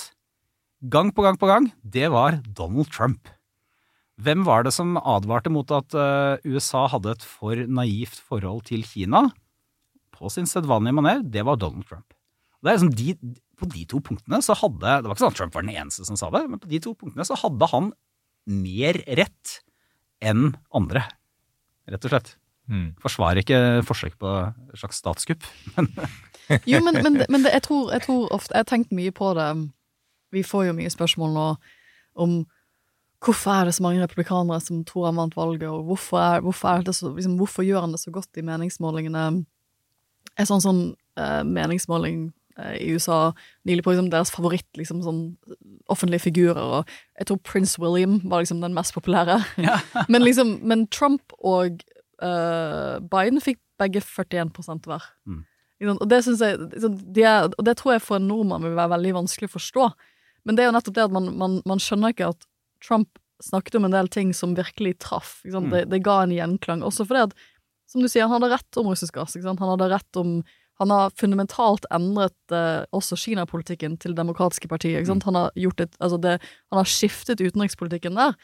Gang 0.93 1.11
på 1.15 1.25
gang 1.25 1.39
på 1.41 1.49
gang, 1.51 1.71
det 1.83 2.11
var 2.15 2.39
Donald 2.55 2.91
Trump. 2.95 3.31
Hvem 4.19 4.43
var 4.47 4.65
det 4.67 4.73
som 4.75 4.97
advarte 4.99 5.51
mot 5.53 5.69
at 5.71 5.95
eh, 5.95 6.49
USA 6.51 6.87
hadde 6.91 7.13
et 7.15 7.27
for 7.27 7.61
naivt 7.71 8.19
forhold 8.19 8.65
til 8.67 8.83
Kina? 8.87 9.29
På 10.15 10.31
sin 10.33 10.49
sedvanlige 10.51 10.97
maner, 10.99 11.23
det 11.23 11.45
var 11.47 11.61
Donald 11.61 11.87
Trump. 11.87 12.17
Det 12.59 12.73
er 12.73 12.81
liksom 12.81 12.95
de, 12.99 13.37
på 13.59 13.69
de 13.71 13.85
to 13.87 14.01
punktene 14.03 14.41
så 14.43 14.57
hadde 14.59 14.97
Det 14.99 15.07
var 15.07 15.15
ikke 15.15 15.23
sånn 15.23 15.35
at 15.35 15.39
Trump 15.39 15.55
var 15.55 15.67
den 15.67 15.77
eneste 15.77 16.07
som 16.09 16.19
sa 16.19 16.33
det, 16.35 16.43
men 16.51 16.59
på 16.59 16.71
de 16.71 16.83
to 16.83 16.97
punktene 16.99 17.27
så 17.29 17.39
hadde 17.39 17.71
han 17.71 17.93
mer 18.49 18.99
rett 19.19 19.59
enn 20.25 20.51
andre, 20.75 21.05
rett 21.87 22.07
og 22.09 22.15
slett. 22.15 22.35
Mm. 22.69 22.89
Forsvarer 23.01 23.45
ikke 23.45 23.61
forsøk 23.87 24.19
på 24.21 24.33
et 24.51 24.81
slags 24.81 24.99
statskupp, 25.01 25.47
men 25.77 25.93
Jo, 26.69 26.81
men, 26.83 26.99
men, 27.05 27.23
men 27.29 27.43
det, 27.45 27.53
jeg, 27.53 27.63
tror, 27.67 27.91
jeg 27.93 28.07
tror 28.07 28.31
ofte 28.33 28.55
Jeg 28.55 28.65
har 28.65 28.69
tenkt 28.71 28.93
mye 28.97 29.13
på 29.13 29.35
det. 29.37 29.49
Vi 30.33 30.43
får 30.43 30.71
jo 30.71 30.79
mye 30.79 30.93
spørsmål 30.93 31.35
nå 31.37 31.49
om 32.19 32.39
hvorfor 33.25 33.51
er 33.51 33.69
det 33.69 33.75
så 33.75 33.83
mange 33.83 34.03
republikanere 34.03 34.61
som 34.63 34.85
tror 34.87 35.09
han 35.09 35.19
vant 35.19 35.37
valget, 35.37 35.69
og 35.69 35.85
hvorfor, 35.91 36.19
er, 36.19 36.41
hvorfor, 36.41 36.69
er 36.69 36.83
det 36.87 36.95
så, 36.95 37.11
liksom, 37.15 37.37
hvorfor 37.41 37.67
gjør 37.67 37.87
han 37.87 37.95
det 37.95 38.01
så 38.01 38.13
godt 38.15 38.39
i 38.39 38.45
meningsmålingene? 38.47 39.25
En 40.39 40.47
sånn, 40.47 40.63
sånn 40.63 40.83
uh, 41.19 41.43
meningsmåling 41.43 42.29
uh, 42.61 42.75
i 42.79 42.93
USA 42.95 43.33
nylig 43.67 43.83
på 43.83 43.95
liksom, 43.95 44.11
deres 44.13 44.31
favoritt 44.35 44.69
liksom, 44.79 45.03
sånn, 45.03 45.23
offentlige 45.91 46.29
figurer, 46.29 46.63
og 46.63 47.19
jeg 47.19 47.31
tror 47.31 47.43
Prince 47.43 47.83
William 47.83 48.21
var 48.31 48.45
liksom 48.45 48.63
den 48.63 48.77
mest 48.77 48.95
populære. 48.95 49.41
men, 50.13 50.23
liksom, 50.23 50.61
men 50.63 50.87
Trump 50.95 51.35
og 51.39 51.83
uh, 52.23 52.99
Biden 53.03 53.43
fikk 53.43 53.59
begge 53.79 54.03
41 54.03 54.55
hver. 54.87 55.11
Mm. 55.27 55.43
Og 55.95 56.07
det, 56.11 56.25
jeg, 56.27 56.59
liksom, 56.73 56.95
de 57.15 57.23
er, 57.23 57.51
og 57.51 57.67
det 57.67 57.77
tror 57.79 57.95
jeg 57.95 58.03
for 58.03 58.19
en 58.19 58.31
nordmann 58.31 58.65
vil 58.67 58.79
være 58.79 58.97
veldig 58.97 59.13
vanskelig 59.21 59.51
å 59.51 59.55
forstå. 59.55 59.91
Men 60.47 60.57
det 60.57 60.65
er 60.65 60.71
jo 60.71 60.75
nettopp 60.75 60.97
det 60.97 61.05
at 61.07 61.15
man, 61.15 61.29
man, 61.39 61.59
man 61.69 61.83
skjønner 61.83 62.15
ikke 62.15 62.33
at 62.33 62.48
Trump 62.85 63.21
snakket 63.43 63.79
om 63.79 63.87
en 63.87 63.95
del 63.95 64.09
ting 64.11 64.33
som 64.35 64.57
virkelig 64.59 64.97
traff. 65.05 65.39
Mm. 65.47 65.71
Det, 65.71 65.85
det 65.93 66.03
ga 66.07 66.23
en 66.23 66.35
gjenklang. 66.35 66.83
Også 66.87 67.07
fordi 67.07 67.29
at, 67.29 67.37
som 67.91 68.03
du 68.03 68.09
sier, 68.11 68.27
han 68.27 68.35
hadde 68.39 68.55
rett 68.57 68.81
om 68.81 68.89
russisk 68.91 69.19
gass. 69.19 69.37
Han 69.47 69.61
hadde 69.63 69.93
rett 69.93 70.21
om 70.21 70.41
han 70.79 70.93
har 70.95 71.11
fundamentalt 71.19 71.89
endret 71.91 72.55
eh, 72.55 72.85
også 72.95 73.17
Kina-politikken 73.19 73.97
til 73.99 74.15
demokratiske. 74.15 74.69
Ikke 74.71 75.09
sant? 75.09 75.27
Han, 75.27 75.35
har 75.35 75.51
gjort 75.59 75.83
et, 75.83 75.97
altså 75.99 76.21
det, 76.23 76.37
han 76.71 76.79
har 76.79 76.87
skiftet 76.87 77.43
utenrikspolitikken 77.43 78.19
der. 78.19 78.37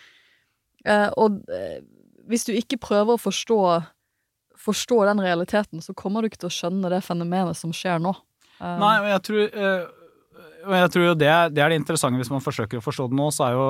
Eh, 0.82 1.10
og 1.14 1.44
eh, 1.54 1.78
hvis 2.26 2.46
du 2.48 2.50
ikke 2.56 2.80
prøver 2.82 3.14
å 3.14 3.22
forstå, 3.22 3.58
forstå 4.66 4.98
den 5.12 5.22
realiteten, 5.22 5.84
så 5.84 5.94
kommer 5.94 6.22
du 6.22 6.30
ikke 6.30 6.42
til 6.42 6.50
å 6.50 6.56
skjønne 6.56 6.90
det 6.90 7.04
fenomenet 7.06 7.58
som 7.58 7.74
skjer 7.76 8.02
nå. 8.02 8.16
Eh, 8.58 8.78
Nei, 8.82 8.96
og 9.04 9.08
jeg 9.12 9.24
tror, 9.28 9.44
eh, 9.46 9.86
og 10.64 10.74
jeg 10.76 10.90
tror 10.94 11.04
jo 11.06 11.14
det, 11.20 11.30
det 11.54 11.62
er 11.64 11.72
det 11.72 11.78
interessante 11.80 12.20
hvis 12.20 12.32
man 12.32 12.42
forsøker 12.44 12.80
å 12.80 12.84
forstå 12.84 13.08
det 13.12 13.18
nå. 13.18 13.28
så 13.34 13.46
er 13.46 13.56
jo 13.56 13.66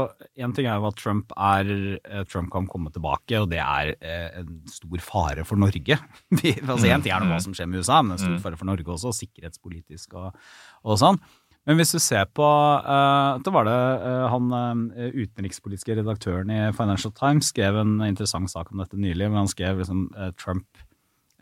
En 0.46 0.54
ting 0.56 0.68
er 0.70 0.80
jo 0.80 0.88
at 0.88 0.98
Trump, 1.00 1.32
er, 1.36 1.70
eh, 2.00 2.24
Trump 2.30 2.52
kan 2.54 2.66
komme 2.70 2.92
tilbake, 2.94 3.38
og 3.42 3.50
det 3.52 3.60
er 3.62 3.94
eh, 4.00 4.40
en 4.42 4.50
stor 4.70 5.04
fare 5.04 5.44
for 5.48 5.60
Norge. 5.60 5.98
Vi, 6.40 6.54
altså 6.60 6.90
Én 6.90 7.04
ting 7.04 7.14
er 7.14 7.26
hva 7.28 7.40
som 7.42 7.54
skjer 7.56 7.70
med 7.70 7.82
USA, 7.84 8.02
men 8.02 8.16
en 8.18 8.22
stor 8.22 8.34
Mm. 8.34 8.42
fare 8.42 8.58
for 8.58 8.66
Norge 8.66 8.88
også, 8.90 9.12
sikkerhetspolitisk 9.14 10.14
og, 10.18 10.34
og 10.82 10.98
sånn. 10.98 11.20
Men 11.64 11.78
hvis 11.78 11.94
du 11.94 12.00
ser 12.02 12.26
på 12.36 12.44
uh, 12.44 13.40
Da 13.40 13.52
var 13.54 13.64
det 13.64 13.76
eh, 14.04 14.24
han 14.28 14.50
eh, 14.52 15.14
utenrikspolitiske 15.24 15.96
redaktøren 15.96 16.50
i 16.52 16.58
Financial 16.76 17.12
Times 17.16 17.48
skrev 17.54 17.78
en 17.80 17.94
interessant 18.04 18.52
sak 18.52 18.68
om 18.72 18.82
dette 18.82 18.98
nylig, 19.00 19.30
men 19.30 19.40
han 19.44 19.48
skrev 19.48 19.80
liksom 19.80 20.06
eh, 20.12 20.32
Trump 20.40 20.66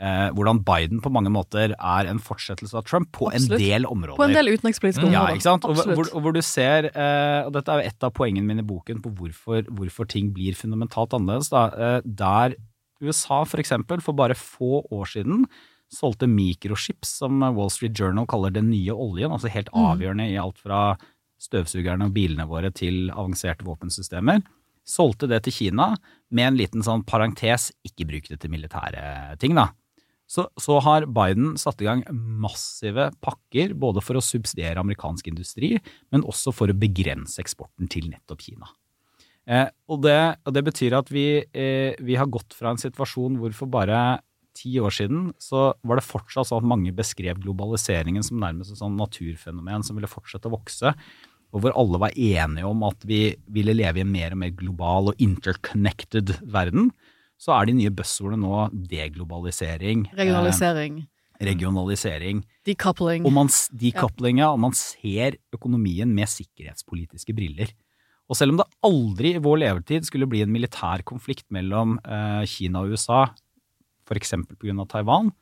eh, 0.02 0.28
hvordan 0.34 0.60
Biden 0.66 1.00
på 1.04 1.12
mange 1.14 1.30
måter 1.32 1.72
er 1.78 2.10
en 2.10 2.18
fortsettelse 2.22 2.74
av 2.80 2.84
Trump 2.90 3.12
på 3.14 3.28
Absolutt. 3.30 3.54
en 3.60 3.62
del 3.62 3.86
områder. 3.86 4.18
På 4.18 4.26
en 4.26 4.34
del 4.36 4.50
utenrikspolitiske 4.56 5.06
Ja, 5.06 5.22
områder. 5.22 5.38
ikke 5.38 5.46
sant? 5.46 5.64
Og, 5.68 5.78
hvor, 5.94 6.10
og 6.12 6.26
hvor 6.26 6.34
du 6.36 6.42
ser, 6.42 6.90
eh, 6.90 7.40
og 7.46 7.52
dette 7.54 7.70
er 7.72 7.82
jo 7.82 7.88
et 7.92 8.06
av 8.08 8.14
poengene 8.18 8.46
mine 8.48 8.64
i 8.64 8.68
boken 8.68 9.00
på 9.04 9.14
hvorfor, 9.20 9.62
hvorfor 9.70 10.08
ting 10.10 10.32
blir 10.34 10.58
fundamentalt 10.58 11.14
annerledes. 11.14 11.52
Da. 11.54 11.66
Eh, 11.72 12.00
der 12.04 12.56
USA 13.02 13.42
for 13.48 13.58
eksempel 13.62 14.02
for 14.02 14.14
bare 14.14 14.34
få 14.38 14.82
år 14.92 15.06
siden 15.10 15.46
solgte 15.92 16.24
mikrochips, 16.30 17.18
som 17.20 17.42
Wall 17.54 17.68
Street 17.70 17.92
Journal 17.98 18.24
kaller 18.30 18.50
den 18.54 18.70
nye 18.70 18.94
oljen, 18.94 19.30
altså 19.34 19.50
helt 19.52 19.68
avgjørende 19.76 20.30
i 20.32 20.38
alt 20.40 20.56
fra 20.62 20.96
støvsugerne 21.42 22.06
og 22.08 22.14
bilene 22.14 22.46
våre 22.48 22.70
til 22.72 23.10
avanserte 23.10 23.66
våpensystemer. 23.66 24.40
Solgte 24.88 25.28
det 25.30 25.42
til 25.44 25.52
Kina 25.52 25.90
med 26.34 26.46
en 26.46 26.56
liten 26.58 26.82
sånn 26.86 27.04
parentes, 27.06 27.68
ikke 27.86 28.06
bruk 28.08 28.30
det 28.30 28.40
til 28.42 28.50
militære 28.54 29.36
ting, 29.42 29.54
da. 29.58 29.68
Så, 30.32 30.46
så 30.56 30.78
har 30.80 31.04
Biden 31.12 31.58
satt 31.60 31.82
i 31.84 31.88
gang 31.88 32.02
massive 32.12 33.10
pakker, 33.20 33.74
både 33.76 34.00
for 34.04 34.16
å 34.16 34.24
subsidiere 34.24 34.80
amerikansk 34.80 35.28
industri, 35.28 35.74
men 36.14 36.24
også 36.24 36.54
for 36.56 36.72
å 36.72 36.78
begrense 36.78 37.42
eksporten 37.42 37.90
til 37.92 38.08
nettopp 38.08 38.46
Kina. 38.46 38.70
Eh, 39.44 39.68
og, 39.90 40.00
det, 40.06 40.18
og 40.46 40.54
det 40.56 40.62
betyr 40.64 40.96
at 40.96 41.10
vi, 41.12 41.26
eh, 41.42 41.98
vi 42.00 42.16
har 42.16 42.30
gått 42.32 42.54
fra 42.56 42.72
en 42.72 42.80
situasjon 42.80 43.40
hvor 43.42 43.52
for 43.58 43.72
bare 43.72 44.22
ti 44.56 44.76
år 44.80 44.94
siden 44.94 45.30
så 45.40 45.72
var 45.84 45.98
det 45.98 46.06
fortsatt 46.06 46.48
sånn 46.48 46.62
at 46.62 46.70
mange 46.74 46.92
beskrev 46.96 47.40
globaliseringen 47.42 48.24
som 48.24 48.40
nærmest 48.40 48.74
et 48.74 48.80
sånn 48.80 48.98
naturfenomen 49.00 49.84
som 49.84 49.98
ville 49.98 50.10
fortsette 50.10 50.48
å 50.48 50.54
vokse, 50.54 50.92
og 51.52 51.60
hvor 51.64 51.74
alle 51.76 52.00
var 52.00 52.16
enige 52.16 52.68
om 52.68 52.84
at 52.88 53.04
vi 53.08 53.34
ville 53.52 53.74
leve 53.76 54.00
i 54.00 54.04
en 54.06 54.12
mer 54.12 54.32
og 54.32 54.40
mer 54.40 54.52
global 54.56 55.10
og 55.12 55.20
interconnected 55.20 56.38
verden, 56.48 56.92
så 57.42 57.56
er 57.56 57.66
de 57.66 57.74
nye 57.80 57.90
buzzordene 57.90 58.38
nå 58.44 58.58
deglobalisering. 58.90 60.04
Regionalisering. 60.14 61.00
Eh, 61.02 61.46
regionalisering. 61.48 62.44
Decoupling. 62.68 63.24
Og 63.26 63.32
man, 63.34 63.48
s- 63.50 63.68
decoupling, 63.74 64.38
ja. 64.38 64.52
Og 64.54 64.60
man 64.62 64.74
ser 64.78 65.36
økonomien 65.54 66.12
med 66.14 66.30
sikkerhetspolitiske 66.30 67.34
briller. 67.34 67.72
Og 68.30 68.38
selv 68.38 68.54
om 68.54 68.60
det 68.62 68.68
aldri 68.86 69.34
i 69.34 69.42
vår 69.42 69.58
levetid 69.64 70.06
skulle 70.06 70.28
bli 70.30 70.42
en 70.44 70.52
militær 70.54 71.02
konflikt 71.04 71.44
mellom 71.52 71.98
eh, 72.06 72.44
Kina 72.48 72.84
og 72.84 72.94
USA, 72.94 73.24
f.eks. 74.06 74.34
pga. 74.54 74.86
Taiwan, 74.88 75.32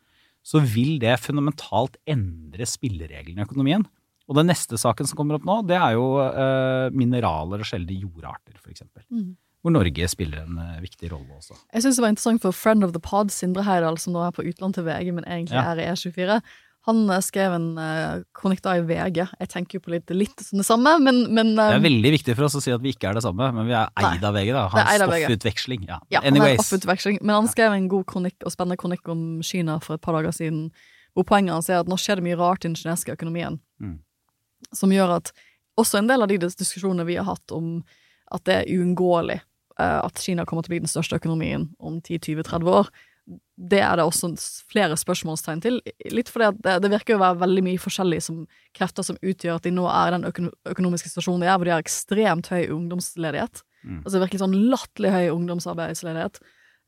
så 0.43 0.63
vil 0.65 0.97
det 1.03 1.19
fundamentalt 1.21 1.99
endre 2.09 2.65
spillereglene 2.67 3.43
i 3.45 3.47
økonomien. 3.47 3.85
Og 4.31 4.37
den 4.39 4.47
neste 4.49 4.79
saken 4.81 5.07
som 5.11 5.19
kommer 5.19 5.37
opp 5.37 5.45
nå, 5.45 5.59
det 5.69 5.77
er 5.77 5.97
jo 5.99 6.07
eh, 6.23 6.89
mineraler 6.97 7.61
og 7.61 7.69
sjeldne 7.69 7.97
jordarter, 8.01 8.57
f.eks. 8.63 8.85
Mm. 9.11 9.35
Hvor 9.63 9.73
Norge 9.75 10.09
spiller 10.09 10.43
en 10.47 10.57
eh, 10.59 10.81
viktig 10.81 11.11
rolle 11.13 11.37
også. 11.37 11.55
Jeg 11.75 11.83
syns 11.85 11.97
det 11.99 12.03
var 12.07 12.09
interessant 12.15 12.41
for 12.43 12.53
Friend 12.57 12.85
of 12.87 12.93
the 12.97 13.01
Pod, 13.05 13.29
Sindre 13.35 13.63
Heidal, 13.67 13.99
som 14.01 14.15
nå 14.15 14.23
er 14.25 14.33
på 14.33 14.45
utlån 14.49 14.73
til 14.75 14.85
VG, 14.87 15.13
men 15.13 15.25
egentlig 15.29 15.59
Ja. 15.59 15.73
er 15.75 15.83
i 15.83 15.89
E24. 15.93 16.41
Han 16.89 17.11
eh, 17.13 17.21
skrev 17.21 17.53
en 17.53 17.67
uh, 17.77 18.23
kronikk 18.33 18.63
da 18.65 18.79
i 18.79 18.81
VG. 18.89 19.19
Jeg 19.39 19.49
tenker 19.53 19.77
jo 19.77 19.81
på 19.85 19.91
litt, 19.93 20.09
litt 20.17 20.41
sånn 20.41 20.63
det 20.63 20.65
samme, 20.65 20.95
men, 21.05 21.27
men 21.37 21.51
Det 21.59 21.67
eh, 21.67 21.75
er 21.77 21.85
veldig 21.85 22.13
viktig 22.17 22.37
for 22.39 22.47
oss 22.49 22.57
å 22.57 22.63
si 22.65 22.73
at 22.73 22.81
vi 22.81 22.95
ikke 22.95 23.11
er 23.11 23.19
det 23.19 23.23
samme, 23.27 23.51
men 23.53 23.69
vi 23.69 23.75
er 23.77 23.91
eid 24.01 24.25
av 24.25 24.33
VG. 24.39 24.53
da. 24.57 24.63
Han 24.73 24.81
er 24.87 25.05
av 25.05 25.13
stoffutveksling. 25.13 25.85
Ja. 25.91 25.99
Ja, 26.09 26.23
han 26.25 26.31
er 26.33 26.41
Anyways. 26.41 26.65
offutveksling, 26.65 27.19
men 27.21 27.35
han 27.43 27.49
skrev 27.53 27.77
en 27.77 27.91
god 27.93 28.07
kronikk 28.09 28.41
og 28.49 28.55
spennende 28.57 28.81
kronikk 28.81 29.13
om 29.13 29.27
Kina 29.45 29.77
for 29.85 29.99
et 30.01 30.01
par 30.01 30.17
dager 30.17 30.33
siden, 30.33 30.71
hvor 31.13 31.29
poenget 31.29 31.53
hans 31.53 31.69
er 31.69 31.83
at 31.83 31.89
nå 31.91 32.01
skjer 32.01 32.17
det 32.17 32.25
mye 32.31 32.39
rart 32.41 32.65
i 32.65 32.69
den 32.71 32.77
kinesiske 32.81 33.13
økonomien, 33.19 33.61
Mm. 33.81 33.99
som 34.73 34.91
gjør 34.93 35.17
at 35.19 35.33
også 35.81 35.99
en 35.99 36.07
del 36.09 36.23
av 36.23 36.29
de 36.29 36.37
diskusjonene 36.39 37.05
vi 37.09 37.17
har 37.17 37.25
hatt 37.29 37.53
om 37.53 37.83
at 38.33 38.45
det 38.45 38.55
er 38.61 38.73
uunngåelig 38.79 39.41
at 39.81 40.21
Kina 40.23 40.45
kommer 40.49 40.63
til 40.67 40.73
å 40.73 40.75
bli 40.77 40.83
den 40.85 40.91
største 40.93 41.19
økonomien 41.21 41.69
om 41.81 42.01
10-20-30 42.01 42.69
år, 42.73 42.91
det 43.61 43.79
er 43.85 43.97
det 44.01 44.05
også 44.09 44.33
flere 44.73 44.97
spørsmålstegn 44.99 45.61
til. 45.63 45.77
Litt 46.11 46.31
fordi 46.33 46.49
det, 46.65 46.79
det 46.83 46.91
virker 46.91 47.15
å 47.15 47.21
være 47.23 47.39
veldig 47.45 47.63
mye 47.69 47.79
forskjellig 47.79 48.19
som 48.25 48.41
krefter 48.75 49.07
som 49.07 49.19
utgjør 49.23 49.61
at 49.61 49.67
de 49.69 49.71
nå 49.77 49.85
er 49.87 50.09
i 50.09 50.15
den 50.17 50.25
økono 50.31 50.51
økonomiske 50.73 51.13
situasjonen 51.13 51.45
de 51.45 51.51
er, 51.51 51.59
hvor 51.61 51.69
de 51.69 51.75
har 51.77 51.85
ekstremt 51.85 52.49
høy 52.51 52.65
ungdomsledighet. 52.75 53.63
Mm. 53.85 54.01
Altså 54.05 54.23
virkelig 54.25 54.41
sånn 54.43 54.57
latterlig 54.73 55.13
høy 55.15 55.29
ungdomsarbeidsledighet. 55.37 56.41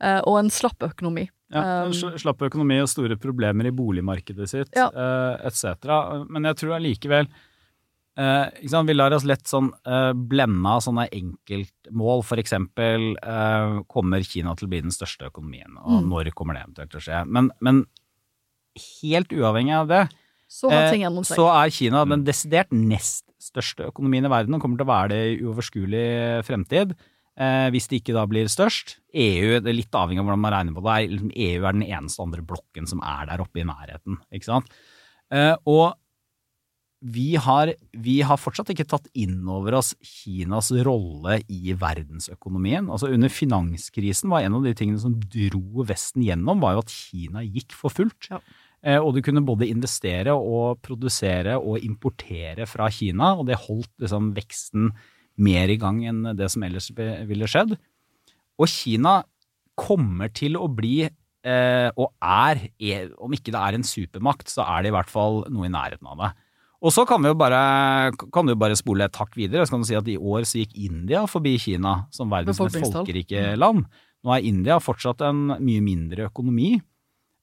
eh, 0.02 0.18
og 0.26 0.38
en 0.40 0.50
slapp 0.50 0.82
økonomi. 0.82 1.28
Ja, 1.52 1.84
Um, 1.84 1.92
sl- 1.92 2.16
slapp 2.18 2.40
økonomi 2.42 2.80
og 2.80 2.88
store 2.88 3.14
problemer 3.20 3.66
i 3.68 3.70
boligmarkedet 3.76 4.48
sitt, 4.48 4.70
Ja. 4.74 4.88
eh, 4.88 5.46
etc. 5.46 5.76
Men 6.30 6.42
jeg 6.48 6.56
tror 6.56 6.74
allikevel 6.80 7.28
eh, 8.18 8.46
ikke 8.60 8.72
sant? 8.74 8.88
Vi 8.88 8.96
lar 8.96 9.14
oss 9.16 9.24
lett 9.28 9.46
sånn 9.48 9.70
eh, 9.86 10.12
blende 10.12 10.68
av 10.68 10.82
sånne 10.84 11.08
enkeltmål. 11.12 12.24
For 12.28 12.42
eksempel 12.42 13.12
eh, 13.22 13.80
kommer 13.88 14.22
Kina 14.26 14.54
til 14.58 14.68
å 14.68 14.72
bli 14.72 14.82
den 14.84 14.94
største 14.94 15.30
økonomien, 15.30 15.76
og 15.82 16.02
Mm. 16.02 16.08
når 16.10 16.32
kommer 16.34 16.54
det 16.54 16.64
eventuelt 16.66 16.90
til 16.90 17.00
å 17.00 17.06
skje? 17.06 17.22
Men, 17.26 17.50
men 17.60 17.84
helt 19.02 19.32
uavhengig 19.32 19.74
av 19.76 19.88
det, 19.88 20.02
Så 20.48 20.70
eh, 20.70 20.90
så 21.24 21.46
er 21.48 21.70
Kina 21.72 22.04
den 22.04 22.24
desidert 22.24 22.72
nest 22.72 23.24
største 23.40 23.88
økonomien 23.88 24.24
i 24.24 24.28
verden, 24.28 24.54
og 24.54 24.60
kommer 24.60 24.76
til 24.78 24.86
å 24.86 24.92
være 24.92 25.08
det 25.08 25.22
i 25.32 25.40
uoverskuelig 25.42 26.44
fremtid. 26.44 26.94
Eh, 27.40 27.70
hvis 27.72 27.88
det 27.88 28.02
ikke 28.02 28.12
da 28.14 28.26
blir 28.28 28.44
størst. 28.52 28.98
EU, 29.16 29.58
det 29.60 29.70
er 29.70 29.78
litt 29.78 29.96
avhengig 29.96 30.20
av 30.20 30.26
hvordan 30.28 30.42
man 30.44 30.52
regner 30.52 30.76
på 30.76 30.84
det, 30.84 30.92
er, 30.92 31.08
liksom, 31.14 31.32
EU 31.32 31.64
er 31.64 31.72
den 31.78 31.86
eneste 31.88 32.22
andre 32.22 32.44
blokken 32.44 32.88
som 32.88 33.00
er 33.00 33.30
der 33.30 33.40
oppe 33.40 33.62
i 33.62 33.64
nærheten. 33.64 34.18
ikke 34.32 34.50
sant? 34.50 34.68
Eh, 35.32 35.56
og 35.64 35.94
vi 37.02 37.34
har, 37.34 37.72
vi 37.98 38.20
har 38.22 38.38
fortsatt 38.38 38.70
ikke 38.70 38.86
tatt 38.86 39.08
inn 39.18 39.40
over 39.50 39.74
oss 39.80 39.90
Kinas 40.06 40.70
rolle 40.86 41.40
i 41.50 41.74
verdensøkonomien. 41.74 42.86
Altså 42.86 43.10
Under 43.10 43.32
finanskrisen 43.32 44.30
var 44.30 44.46
en 44.46 44.60
av 44.60 44.66
de 44.66 44.74
tingene 44.78 45.02
som 45.02 45.16
dro 45.18 45.82
Vesten 45.88 46.22
gjennom, 46.22 46.62
var 46.62 46.76
jo 46.76 46.84
at 46.84 46.92
Kina 46.94 47.42
gikk 47.42 47.74
for 47.74 47.90
fullt. 47.94 48.30
Eh, 48.86 48.98
og 48.98 49.16
du 49.16 49.22
kunne 49.26 49.42
både 49.46 49.66
investere 49.70 50.34
og 50.34 50.78
produsere 50.86 51.56
og 51.58 51.82
importere 51.82 52.68
fra 52.70 52.86
Kina, 52.94 53.32
og 53.34 53.48
det 53.50 53.58
holdt 53.64 53.90
liksom 54.02 54.30
veksten 54.38 54.92
mer 55.42 55.72
i 55.72 55.78
gang 55.80 56.04
enn 56.06 56.22
det 56.38 56.52
som 56.54 56.62
ellers 56.62 56.90
ville 56.94 57.50
skjedd. 57.50 57.74
Og 58.62 58.70
Kina 58.70 59.22
kommer 59.78 60.30
til 60.30 60.54
å 60.60 60.68
bli, 60.70 61.02
eh, 61.08 61.90
og 61.96 62.14
er, 62.22 62.66
er, 62.78 63.10
om 63.18 63.34
ikke 63.34 63.50
det 63.50 63.58
er 63.58 63.78
en 63.78 63.86
supermakt, 63.86 64.52
så 64.52 64.62
er 64.68 64.84
det 64.84 64.92
i 64.92 64.96
hvert 65.00 65.10
fall 65.10 65.42
noe 65.50 65.66
i 65.66 65.72
nærheten 65.72 66.10
av 66.14 66.22
det. 66.22 66.32
Og 66.82 66.90
så 66.90 67.04
kan, 67.06 67.22
vi 67.22 67.30
jo 67.30 67.36
bare, 67.38 68.10
kan 68.34 68.46
du 68.48 68.52
jo 68.56 68.58
bare 68.58 68.74
spole 68.78 69.04
et 69.06 69.14
hakk 69.20 69.36
videre. 69.38 69.62
Så 69.66 69.70
kan 69.76 69.84
du 69.84 69.86
si 69.86 69.94
at 69.98 70.08
i 70.10 70.16
år 70.18 70.42
så 70.48 70.58
gikk 70.64 70.72
India 70.82 71.24
forbi 71.30 71.56
Kina 71.62 72.06
som 72.10 72.28
verdens 72.32 72.58
mest 72.80 72.90
folkerike 73.06 73.44
land. 73.56 73.84
Nå 74.26 74.34
er 74.34 74.48
India 74.50 74.78
fortsatt 74.82 75.22
en 75.28 75.44
mye 75.62 75.82
mindre 75.82 76.26
økonomi. 76.30 76.80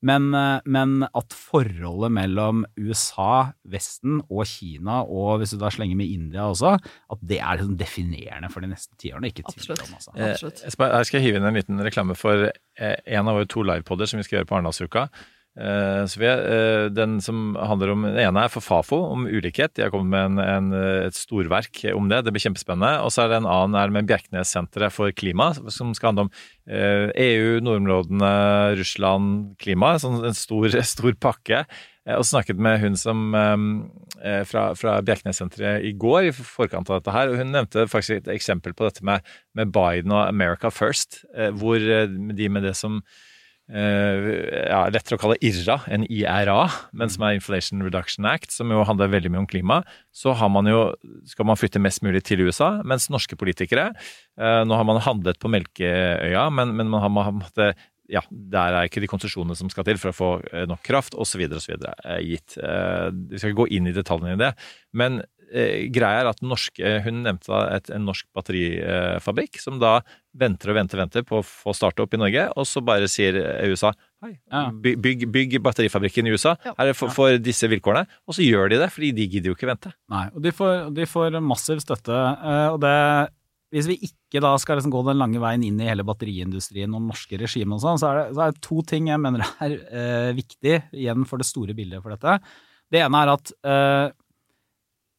Men, 0.02 0.30
eh, 0.34 0.62
men 0.66 1.04
at 1.04 1.34
forholdet 1.36 2.08
mellom 2.16 2.62
USA, 2.80 3.52
Vesten 3.68 4.22
og 4.32 4.46
Kina, 4.48 5.02
og 5.04 5.40
hvis 5.42 5.52
du 5.52 5.58
da 5.60 5.68
slenger 5.76 5.98
med 6.00 6.08
India 6.08 6.46
også, 6.48 6.78
at 7.12 7.20
det 7.28 7.40
er 7.42 7.58
liksom 7.60 7.76
definerende 7.82 8.50
for 8.52 8.62
de 8.64 8.68
neste 8.72 8.96
tiårene. 8.96 9.28
Ikke 9.28 9.44
tvil 9.52 9.76
om, 9.76 9.96
altså. 9.98 10.14
Eh, 10.16 10.38
jeg 10.64 10.72
skal- 10.72 10.92
Her 10.96 11.04
skal 11.04 11.20
jeg 11.20 11.28
hive 11.28 11.36
inn 11.42 11.44
en 11.50 11.54
liten 11.54 11.80
reklame 11.84 12.16
for 12.16 12.46
eh, 12.80 12.96
en 13.08 13.28
av 13.28 13.36
våre 13.36 13.48
to 13.48 13.60
livepoder 13.62 14.08
som 14.08 14.20
vi 14.20 14.24
skal 14.24 14.40
gjøre 14.40 14.48
på 14.48 14.56
Arendalsuka. 14.62 15.10
Eh, 15.60 16.06
Sofie, 16.08 16.32
eh, 16.32 16.86
den 16.88 17.18
som 17.20 17.58
handler 17.60 17.92
om, 17.92 18.06
den 18.08 18.20
ene 18.22 18.46
er 18.46 18.52
for 18.54 18.64
Fafo, 18.64 19.02
om 19.12 19.26
ulikhet. 19.28 19.74
De 19.76 19.84
har 19.84 19.92
kommet 19.92 20.14
med 20.14 20.40
en, 20.40 20.72
en, 20.72 21.04
et 21.10 21.18
storverk 21.18 21.82
om 21.92 22.08
det. 22.08 22.22
Det 22.24 22.34
blir 22.36 22.46
kjempespennende. 22.46 23.04
Og 23.04 23.12
så 23.12 23.26
er 23.26 23.34
det 23.34 23.42
en 23.42 23.50
annen 23.50 23.76
er 23.76 23.92
med 23.92 24.08
Bjerknessenteret 24.08 24.96
for 24.96 25.12
klima, 25.12 25.52
som 25.68 25.92
skal 25.98 26.14
handle 26.14 26.28
om 26.30 26.34
eh, 26.72 27.12
EU, 27.28 27.60
nordområdene, 27.66 28.34
Russland, 28.80 29.56
klima. 29.60 29.98
Sånn 30.00 30.22
en 30.24 30.38
stor, 30.38 30.72
stor 30.96 31.16
pakke. 31.20 31.66
Og 32.10 32.24
snakket 32.26 32.58
med 32.58 32.80
hun 32.82 32.96
som 32.98 33.36
fra, 34.50 34.62
fra 34.74 34.96
Bjerknessenteret 35.06 35.84
i 35.86 35.92
går, 36.00 36.24
i 36.26 36.32
forkant 36.34 36.90
av 36.90 37.04
dette 37.04 37.14
her. 37.14 37.30
og 37.30 37.38
Hun 37.38 37.52
nevnte 37.54 37.86
faktisk 37.92 38.24
et 38.24 38.32
eksempel 38.34 38.74
på 38.74 38.88
dette 38.88 39.06
med, 39.06 39.28
med 39.54 39.70
Biden 39.76 40.16
og 40.16 40.24
America 40.24 40.72
First, 40.74 41.20
hvor 41.60 41.78
de 41.78 42.50
med 42.50 42.66
det 42.66 42.74
som 42.80 43.04
ja, 43.70 44.80
lettere 44.90 45.18
å 45.18 45.22
kalle 45.22 45.38
IRA 45.46 45.76
enn 45.94 46.08
IRA, 46.10 46.64
men 46.98 47.12
som 47.14 47.28
er 47.28 47.36
Inflation 47.38 47.84
Reduction 47.86 48.26
Act, 48.26 48.50
som 48.56 48.72
jo 48.74 48.82
handler 48.88 49.12
veldig 49.14 49.30
mye 49.34 49.44
om 49.44 49.50
klima, 49.50 49.84
så 50.16 50.34
har 50.38 50.50
man 50.50 50.66
jo, 50.70 50.88
skal 51.30 51.46
man 51.50 51.60
flytte 51.60 51.82
mest 51.84 52.02
mulig 52.06 52.24
til 52.26 52.42
USA, 52.48 52.80
mens 52.88 53.12
norske 53.14 53.38
politikere 53.40 53.92
eh, 53.94 54.64
Nå 54.66 54.74
har 54.74 54.90
man 54.90 55.02
handlet 55.06 55.38
på 55.42 55.52
Melkeøya, 55.54 56.50
men, 56.50 56.74
men 56.80 56.90
man 56.90 57.06
har 57.06 57.14
man 57.14 57.30
har 57.30 57.74
ja, 58.10 58.24
der 58.30 58.74
er 58.74 58.88
ikke 58.88 59.04
de 59.04 59.10
konsesjonene 59.10 59.58
som 59.58 59.70
skal 59.72 59.86
til 59.88 60.00
for 60.02 60.12
å 60.12 60.18
få 60.18 60.30
eh, 60.50 60.66
nok 60.70 60.82
kraft, 60.86 61.14
osv. 61.14 61.44
osv. 61.54 61.76
gitt. 62.26 62.58
Eh, 62.58 63.10
Vi 63.14 63.38
skal 63.38 63.52
ikke 63.52 63.62
gå 63.64 63.70
inn 63.78 63.90
i 63.90 63.96
detaljene 63.96 64.34
i 64.34 64.42
det. 64.42 64.52
Men 64.98 65.22
eh, 65.22 65.28
greia 65.92 66.22
er 66.22 66.30
at 66.30 66.42
norske, 66.46 66.92
hun 67.06 67.24
nevnte 67.26 67.60
et, 67.76 67.90
en 67.96 68.06
norsk 68.06 68.26
batterifabrikk, 68.38 69.60
som 69.62 69.80
da 69.82 70.00
venter 70.40 70.70
og 70.72 70.78
venter 70.78 71.00
venter 71.02 71.24
på 71.26 71.40
å 71.40 71.46
få 71.46 71.74
starte 71.74 72.04
opp 72.04 72.14
i 72.14 72.20
Norge, 72.22 72.44
og 72.56 72.68
så 72.70 72.84
bare 72.86 73.08
sier 73.10 73.40
eh, 73.42 73.72
USA 73.72 73.92
hei, 74.24 74.36
by- 74.84 74.96
bygg, 75.02 75.26
bygg 75.34 75.58
batterifabrikken 75.66 76.28
i 76.30 76.36
USA 76.36 76.54
her 76.68 76.92
er 76.92 76.94
for, 76.98 77.10
for 77.16 77.38
disse 77.42 77.68
vilkårene. 77.72 78.06
Og 78.30 78.38
så 78.38 78.46
gjør 78.46 78.70
de 78.74 78.80
det, 78.84 78.92
fordi 78.94 79.12
de 79.18 79.26
gidder 79.32 79.52
jo 79.54 79.58
ikke 79.58 79.72
vente. 79.72 79.92
Nei, 80.14 80.28
og 80.36 80.42
de 80.46 80.54
får, 80.56 80.88
de 80.96 81.08
får 81.10 81.40
massiv 81.42 81.82
støtte. 81.84 82.14
eh, 82.14 82.68
Og 82.76 82.80
det, 82.84 82.94
hvis 83.74 83.90
vi 83.90 84.00
ikke 84.10 84.42
da 84.46 84.54
skal 84.62 84.80
liksom 84.80 84.94
gå 84.94 85.04
den 85.10 85.20
lange 85.22 85.42
veien 85.42 85.64
inn 85.66 85.82
i 85.82 85.90
hele 85.90 86.06
batteriindustrien 86.08 86.94
og 86.98 87.04
norske 87.10 87.38
regimet 87.42 87.78
og 87.80 87.84
sånn, 87.84 88.00
så, 88.02 88.10
er 88.14 88.22
det- 88.22 88.38
så 88.38 88.46
er 88.48 88.54
det 88.56 88.62
to 88.70 88.82
ting 88.94 89.10
jeg 89.12 89.22
mener 89.26 89.46
er 89.66 89.76
eh, 89.90 90.32
viktig 90.38 90.78
igjen 90.94 91.26
for 91.30 91.42
det 91.42 91.50
store 91.50 91.74
bildet 91.78 92.02
for 92.06 92.14
dette. 92.16 92.38
Det 92.90 93.04
ene 93.06 93.20
er 93.26 93.34
at 93.36 93.52
eh, 93.64 94.08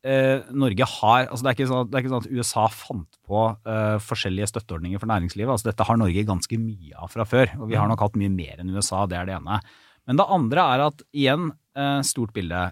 eh, 0.06 0.46
Norge 0.56 0.86
har 0.86 1.28
altså 1.28 1.44
det, 1.44 1.50
er 1.50 1.58
ikke 1.58 1.70
sånn, 1.70 1.90
det 1.90 1.98
er 1.98 2.04
ikke 2.04 2.12
sånn 2.12 2.24
at 2.24 2.32
USA 2.32 2.64
fant 2.72 3.20
på 3.28 3.44
eh, 3.68 3.96
forskjellige 4.04 4.50
støtteordninger 4.52 5.02
for 5.02 5.10
næringslivet. 5.10 5.52
altså 5.54 5.70
Dette 5.70 5.86
har 5.88 6.00
Norge 6.00 6.26
ganske 6.28 6.60
mye 6.60 6.96
av 6.96 7.12
fra 7.12 7.26
før, 7.28 7.54
og 7.60 7.70
vi 7.70 7.78
har 7.80 7.90
nok 7.90 8.04
hatt 8.06 8.18
mye 8.20 8.32
mer 8.32 8.60
enn 8.60 8.72
USA, 8.74 9.06
det 9.10 9.20
er 9.20 9.30
det 9.30 9.38
ene. 9.38 9.60
Men 10.08 10.20
det 10.20 10.28
andre 10.32 10.68
er 10.74 10.86
at 10.88 11.02
igjen, 11.14 11.50
eh, 11.78 12.00
stort 12.06 12.32
bilde. 12.36 12.70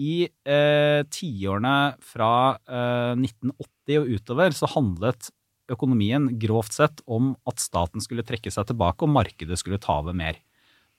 I 0.00 0.14
eh, 0.48 1.02
tiårene 1.12 1.76
fra 2.00 2.32
eh, 2.64 3.12
1980 3.18 4.00
og 4.00 4.14
utover 4.16 4.56
så 4.56 4.70
handlet 4.72 5.28
økonomien 5.70 6.30
grovt 6.40 6.74
sett 6.74 7.02
om 7.06 7.34
at 7.48 7.62
staten 7.62 8.02
skulle 8.02 8.24
trekke 8.26 8.50
seg 8.50 8.70
tilbake 8.70 9.06
og 9.06 9.12
markedet 9.12 9.58
skulle 9.60 9.80
ta 9.82 10.00
over 10.00 10.16
mer. 10.16 10.40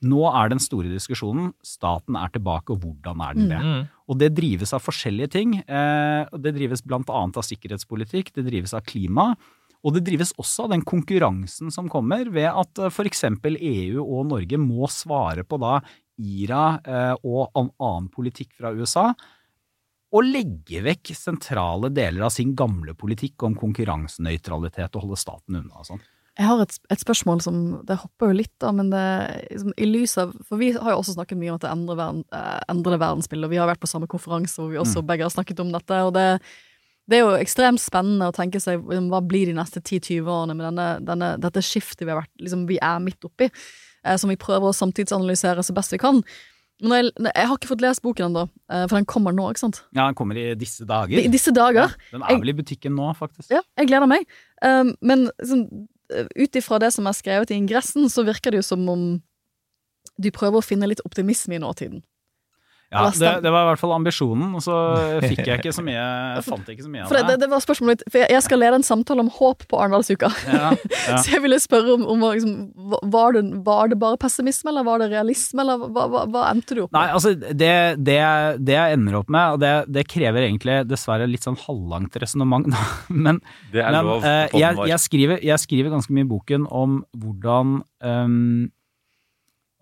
Nå 0.02 0.22
er 0.32 0.50
den 0.50 0.62
store 0.62 0.90
diskusjonen 0.90 1.52
staten 1.66 2.18
er 2.18 2.32
tilbake, 2.34 2.74
og 2.74 2.82
hvordan 2.82 3.22
er 3.22 3.38
den 3.38 3.50
det? 3.52 3.62
Mm. 3.62 3.82
Og 4.10 4.18
det 4.18 4.32
drives 4.38 4.74
av 4.74 4.82
forskjellige 4.82 5.34
ting. 5.38 5.58
Eh, 5.62 6.38
det 6.42 6.56
drives 6.58 6.82
annet 6.90 7.38
av 7.38 7.46
sikkerhetspolitikk, 7.46 8.34
det 8.34 8.48
drives 8.48 8.74
av 8.74 8.86
klima. 8.88 9.32
Og 9.82 9.96
det 9.96 10.04
drives 10.06 10.34
også 10.42 10.68
av 10.68 10.74
den 10.76 10.84
konkurransen 10.86 11.72
som 11.74 11.90
kommer 11.90 12.30
ved 12.34 12.50
at 12.50 12.82
eh, 12.82 12.90
f.eks. 12.90 13.26
EU 13.58 14.02
og 14.02 14.26
Norge 14.30 14.58
må 14.62 14.90
svare 14.90 15.46
på 15.46 15.62
da 15.62 15.80
IRA 16.22 16.66
eh, 16.82 17.14
og 17.22 17.54
annen 17.58 18.10
politikk 18.14 18.58
fra 18.58 18.74
USA, 18.74 19.12
og 20.12 20.28
legge 20.28 20.82
vekk 20.84 21.14
sentrale 21.16 21.92
deler 21.94 22.26
av 22.28 22.34
sin 22.36 22.52
gamle 22.58 22.94
politikk 23.00 23.46
om 23.48 23.56
konkurransenøytralitet 23.58 24.98
og 24.98 25.06
holde 25.06 25.22
staten 25.22 25.62
unna 25.62 25.80
og 25.80 25.88
sånn. 25.88 26.04
Jeg 26.40 26.48
har 26.48 26.62
et, 26.64 26.74
et 26.94 27.02
spørsmål 27.02 27.42
som 27.44 27.56
Det 27.88 27.98
hopper 28.00 28.32
jo 28.32 28.38
litt, 28.40 28.54
da, 28.64 28.72
men 28.72 28.90
det, 28.94 29.02
liksom, 29.52 29.74
i 29.76 29.88
lys 29.90 30.14
av 30.22 30.32
For 30.48 30.62
vi 30.62 30.72
har 30.72 30.94
jo 30.94 31.02
også 31.02 31.18
snakket 31.18 31.40
mye 31.42 31.52
om 31.52 31.60
at 31.60 31.66
det 31.66 31.72
endrer, 31.74 32.00
verden, 32.00 32.24
eh, 32.32 33.00
verdensbildet, 33.04 33.50
og 33.50 33.52
vi 33.52 33.60
har 33.60 33.68
vært 33.68 33.84
på 33.84 33.90
samme 33.92 34.08
konferanse 34.08 34.56
hvor 34.62 34.72
vi 34.72 34.80
også 34.80 35.02
Mm. 35.04 35.08
begge 35.08 35.28
har 35.28 35.34
snakket 35.36 35.60
om 35.60 35.72
dette. 35.76 36.04
og 36.08 36.14
det 36.14 36.28
det 37.10 37.18
er 37.18 37.26
jo 37.26 37.32
ekstremt 37.42 37.82
spennende 37.82 38.30
å 38.30 38.36
tenke 38.36 38.62
seg 38.62 38.80
liksom, 38.86 39.10
hva 39.12 39.20
blir 39.26 39.50
de 39.50 39.56
neste 39.58 39.82
10-20 39.82 40.30
årene 40.32 40.56
med 40.56 40.68
denne, 40.70 40.88
denne, 41.04 41.32
dette 41.42 41.64
skiftet 41.66 42.06
vi, 42.06 42.12
har 42.14 42.22
vært, 42.22 42.32
liksom, 42.40 42.68
vi 42.70 42.78
er 42.78 43.02
midt 43.04 43.28
oppi, 43.28 43.50
eh, 44.06 44.18
som 44.22 44.32
vi 44.32 44.38
prøver 44.40 44.70
å 44.70 44.78
samtidsanalysere 44.78 45.66
så 45.66 45.76
best 45.76 45.92
vi 45.92 46.00
kan. 46.02 46.22
Men 46.82 47.06
jeg, 47.06 47.14
jeg 47.28 47.50
har 47.50 47.58
ikke 47.58 47.70
fått 47.70 47.84
lest 47.84 48.02
boken 48.06 48.30
ennå, 48.30 48.46
eh, 48.72 48.86
for 48.88 48.98
den 48.98 49.10
kommer 49.10 49.36
nå, 49.36 49.50
ikke 49.52 49.66
sant? 49.66 49.82
Ja, 49.92 50.08
den 50.08 50.18
kommer 50.18 50.40
i 50.40 50.48
disse 50.58 50.88
dager. 50.88 51.20
I 51.20 51.30
disse 51.34 51.54
dager. 51.54 51.92
Ja, 51.92 52.14
den 52.16 52.24
er 52.26 52.40
vel 52.42 52.54
i 52.54 52.58
butikken 52.58 52.96
nå, 52.98 53.12
faktisk. 53.18 53.50
Ja, 53.54 53.62
jeg 53.78 53.92
gleder 53.92 54.10
meg. 54.10 54.26
Um, 54.66 54.96
men 55.02 55.28
sånn, 55.46 55.68
ut 56.36 56.56
ifra 56.60 56.80
det 56.82 56.92
som 56.96 57.08
er 57.08 57.18
skrevet 57.18 57.52
i 57.52 57.60
ingressen, 57.60 58.10
så 58.10 58.26
virker 58.28 58.52
det 58.52 58.62
jo 58.62 58.70
som 58.72 58.88
om 58.92 59.06
du 60.22 60.30
prøver 60.34 60.60
å 60.60 60.66
finne 60.66 60.90
litt 60.90 61.04
optimisme 61.08 61.56
i 61.58 61.62
nåtiden. 61.62 62.04
Ja, 62.92 63.06
det, 63.08 63.30
det 63.46 63.52
var 63.54 63.64
i 63.64 63.68
hvert 63.70 63.80
fall 63.80 63.94
ambisjonen, 63.96 64.50
og 64.58 64.64
så 64.66 64.78
fikk 65.30 65.46
jeg 65.48 65.62
ikke 65.62 65.72
så 65.72 65.84
mye 65.86 65.96
Jeg 65.96 66.44
fant 66.44 66.72
ikke 66.74 66.84
så 66.84 66.90
mye 66.92 67.06
For 67.08 67.16
av 67.16 67.30
det, 67.30 67.38
det, 67.38 67.46
det 67.46 67.48
var 67.54 67.64
spørsmålet 67.64 67.94
mitt, 67.94 68.04
for 68.12 68.20
jeg, 68.20 68.32
jeg 68.36 68.44
skal 68.44 68.60
lede 68.60 68.80
en 68.82 68.84
samtale 68.84 69.24
om 69.24 69.30
håp 69.32 69.64
på 69.72 69.80
Arendalsuka. 69.80 70.28
Ja, 70.52 70.74
ja. 70.76 71.20
Så 71.24 71.38
jeg 71.38 71.44
ville 71.46 71.60
spørre 71.64 71.96
om, 71.96 72.04
om 72.12 72.26
liksom, 72.26 72.58
var, 73.14 73.38
det, 73.38 73.46
var 73.64 73.94
det 73.94 74.00
bare 74.02 74.20
pessimisme, 74.20 74.74
eller 74.74 74.84
var 74.88 75.00
det 75.00 75.08
realisme, 75.14 75.64
eller 75.64 75.86
hva, 75.88 76.06
hva, 76.12 76.26
hva 76.34 76.44
endte 76.50 76.76
du 76.76 76.84
opp 76.84 76.92
med? 76.92 77.00
Nei, 77.00 77.16
altså 77.16 77.34
det, 77.40 77.72
det, 78.04 78.20
det 78.60 78.76
jeg 78.76 78.98
ender 78.98 79.22
opp 79.22 79.32
med, 79.32 79.56
og 79.56 79.64
det, 79.64 79.72
det 79.96 80.06
krever 80.12 80.50
egentlig 80.50 80.82
dessverre 80.90 81.30
litt 81.32 81.48
sånn 81.48 81.60
halvlangt 81.64 82.20
resonnement, 82.20 82.68
men, 83.28 83.40
Det 83.72 83.86
er 83.86 83.96
men 83.96 84.12
eh, 84.20 84.60
jeg, 84.60 84.84
jeg, 84.92 85.00
skriver, 85.08 85.42
jeg 85.48 85.64
skriver 85.64 85.96
ganske 85.96 86.20
mye 86.20 86.28
i 86.28 86.32
boken 86.36 86.68
om 86.68 87.02
hvordan 87.24 87.80
ehm, 88.04 88.70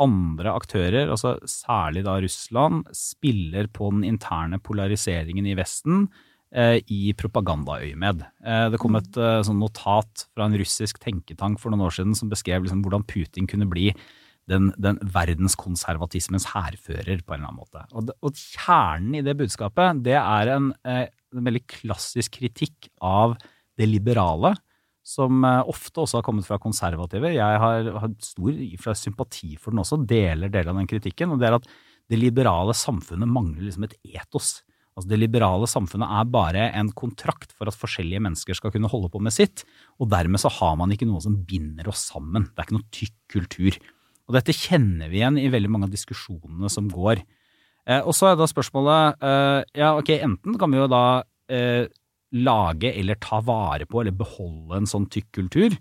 andre 0.04 0.54
aktører, 0.56 1.10
altså 1.12 1.36
særlig 1.50 2.06
da 2.08 2.18
Russland, 2.24 2.88
spiller 2.96 3.70
på 3.74 3.92
den 3.94 4.06
interne 4.08 4.60
polariseringen 4.64 5.48
i 5.50 5.58
Vesten 5.60 6.08
eh, 6.56 6.80
i 6.88 7.14
propagandaøyemed. 7.18 8.24
Eh, 8.44 8.66
det 8.74 8.80
kom 8.82 8.98
et 9.00 9.20
eh, 9.20 9.42
sånn 9.46 9.62
notat 9.62 10.26
fra 10.32 10.48
en 10.48 10.58
russisk 10.60 11.02
tenketank 11.04 11.62
for 11.62 11.74
noen 11.74 11.88
år 11.88 12.00
siden 12.00 12.18
som 12.18 12.32
beskrev 12.32 12.66
liksom, 12.66 12.84
hvordan 12.86 13.06
Putin 13.10 13.50
kunne 13.50 13.70
bli 13.70 13.92
den, 14.50 14.72
den 14.82 14.98
verdenskonservatismens 15.14 16.50
hærfører, 16.54 17.22
på 17.22 17.36
en 17.36 17.42
eller 17.42 17.52
annen 17.52 17.60
måte. 17.60 17.86
Og, 17.94 18.08
det, 18.10 18.16
og 18.26 18.40
kjernen 18.40 19.20
i 19.20 19.24
det 19.26 19.38
budskapet, 19.40 20.02
det 20.06 20.18
er 20.18 20.56
en, 20.56 20.72
eh, 20.88 21.06
en 21.36 21.46
veldig 21.46 21.66
klassisk 21.70 22.40
kritikk 22.40 22.90
av 23.06 23.38
det 23.80 23.88
liberale, 23.90 24.56
som 25.10 25.44
eh, 25.48 25.62
ofte 25.72 26.04
også 26.04 26.20
har 26.20 26.26
kommet 26.28 26.48
fra 26.48 26.60
konservative. 26.62 27.34
Jeg 27.34 27.62
har, 27.64 27.92
har 28.04 28.16
stor 28.24 28.98
sympati 28.98 29.56
for 29.58 29.74
den 29.74 29.82
også, 29.84 30.02
deler 30.06 30.52
deler 30.52 30.74
av 30.74 30.82
den 30.82 30.90
kritikken. 30.90 31.34
og 31.34 31.42
det 31.42 31.50
er 31.50 31.58
at 31.58 31.70
det 32.10 32.20
liberale 32.22 32.74
samfunnet 32.78 33.30
mangler 33.30 33.68
liksom 33.68 33.86
et 33.86 33.98
etos. 34.06 34.60
Altså 34.98 35.14
Det 35.14 35.20
liberale 35.22 35.68
samfunnet 35.70 36.12
er 36.12 36.32
bare 36.34 36.66
en 36.76 36.90
kontrakt 36.92 37.54
for 37.56 37.70
at 37.72 37.78
forskjellige 37.78 38.22
mennesker 38.26 38.58
skal 38.58 38.74
kunne 38.74 38.90
holde 38.92 39.12
på 39.14 39.22
med 39.24 39.32
sitt, 39.32 39.64
og 40.02 40.10
dermed 40.12 40.42
så 40.42 40.52
har 40.52 40.76
man 40.80 40.92
ikke 40.92 41.08
noe 41.08 41.22
som 41.24 41.38
binder 41.48 41.88
oss 41.88 42.10
sammen. 42.10 42.50
Det 42.50 42.60
er 42.60 42.68
ikke 42.68 42.78
noe 42.78 42.94
tykk 42.98 43.16
kultur. 43.32 43.78
Og 44.28 44.36
dette 44.38 44.54
kjenner 44.54 45.10
vi 45.10 45.22
igjen 45.22 45.40
i 45.42 45.50
veldig 45.50 45.72
mange 45.72 45.88
av 45.88 45.94
diskusjonene 45.94 46.70
som 46.70 46.90
går. 46.92 47.24
Eh, 47.90 48.02
og 48.04 48.14
så 48.18 48.30
er 48.30 48.38
da 48.38 48.46
spørsmålet 48.50 49.24
eh, 49.26 49.62
Ja, 49.80 49.96
ok, 49.98 50.12
enten 50.20 50.58
kan 50.60 50.74
vi 50.74 50.82
jo 50.82 50.90
da 50.92 51.04
eh, 51.50 51.88
lage 52.36 52.92
eller 52.94 53.18
ta 53.22 53.40
vare 53.42 53.88
på 53.90 54.02
eller 54.02 54.16
beholde 54.16 54.82
en 54.82 54.90
sånn 54.90 55.08
tykk 55.12 55.30
kultur. 55.40 55.78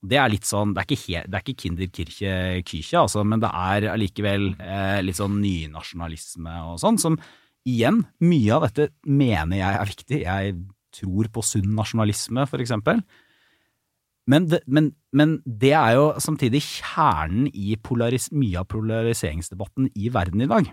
Det 0.00 0.16
er 0.16 0.30
litt 0.32 0.48
sånn, 0.48 0.72
det 0.72 0.82
er 0.82 0.88
ikke, 0.88 1.02
he, 1.02 1.22
det 1.26 1.36
er 1.36 1.44
ikke 1.44 1.62
Kinderkirche 1.64 2.34
Kyrche, 2.64 3.02
altså, 3.02 3.24
men 3.26 3.42
det 3.42 3.50
er 3.52 3.90
allikevel 3.92 4.46
eh, 4.56 5.00
litt 5.04 5.18
sånn 5.18 5.40
nynasjonalisme 5.42 6.54
og 6.70 6.78
sånn, 6.80 7.00
som 7.02 7.18
igjen, 7.68 8.04
mye 8.24 8.54
av 8.56 8.68
dette 8.68 8.88
mener 9.04 9.60
jeg 9.60 9.80
er 9.80 9.90
viktig. 9.90 10.20
Jeg 10.24 10.54
tror 10.96 11.28
på 11.34 11.44
sunn 11.44 11.74
nasjonalisme, 11.76 12.46
for 12.48 12.64
eksempel. 12.64 13.02
Men 14.30 14.46
det, 14.50 14.62
men, 14.70 14.92
men 15.16 15.38
det 15.44 15.72
er 15.76 15.96
jo 15.98 16.06
samtidig 16.22 16.62
kjernen 16.64 17.48
i 17.50 17.74
mye 17.76 18.62
av 18.62 18.68
polariseringsdebatten 18.70 19.90
i 19.96 20.10
verden 20.12 20.44
i 20.44 20.50
dag. 20.50 20.70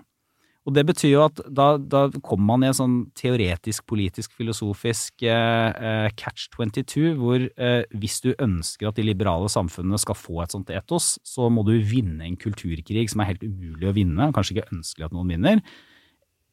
Og 0.67 0.73
det 0.75 0.83
betyr 0.89 1.13
jo 1.13 1.21
at 1.23 1.39
da, 1.47 1.69
da 1.79 2.07
kommer 2.19 2.57
man 2.57 2.65
i 2.65 2.67
en 2.67 2.75
sånn 2.75 2.95
teoretisk, 3.15 3.85
politisk, 3.87 4.33
filosofisk 4.35 5.23
eh, 5.23 5.69
eh, 5.71 6.07
catch 6.19 6.49
22, 6.57 7.13
hvor 7.21 7.45
eh, 7.47 7.85
hvis 7.95 8.19
du 8.25 8.33
ønsker 8.33 8.89
at 8.89 8.99
de 8.99 9.05
liberale 9.07 9.47
samfunnene 9.51 9.99
skal 10.03 10.17
få 10.19 10.41
et 10.43 10.55
sånt 10.55 10.73
etos, 10.75 11.13
så 11.23 11.47
må 11.53 11.63
du 11.67 11.77
vinne 11.79 12.27
en 12.27 12.35
kulturkrig 12.39 13.05
som 13.13 13.23
er 13.23 13.31
helt 13.31 13.45
umulig 13.47 13.87
å 13.87 13.95
vinne, 13.95 14.27
kanskje 14.35 14.57
ikke 14.57 14.75
ønskelig 14.75 15.07
at 15.07 15.15
noen 15.15 15.31
vinner. 15.37 15.63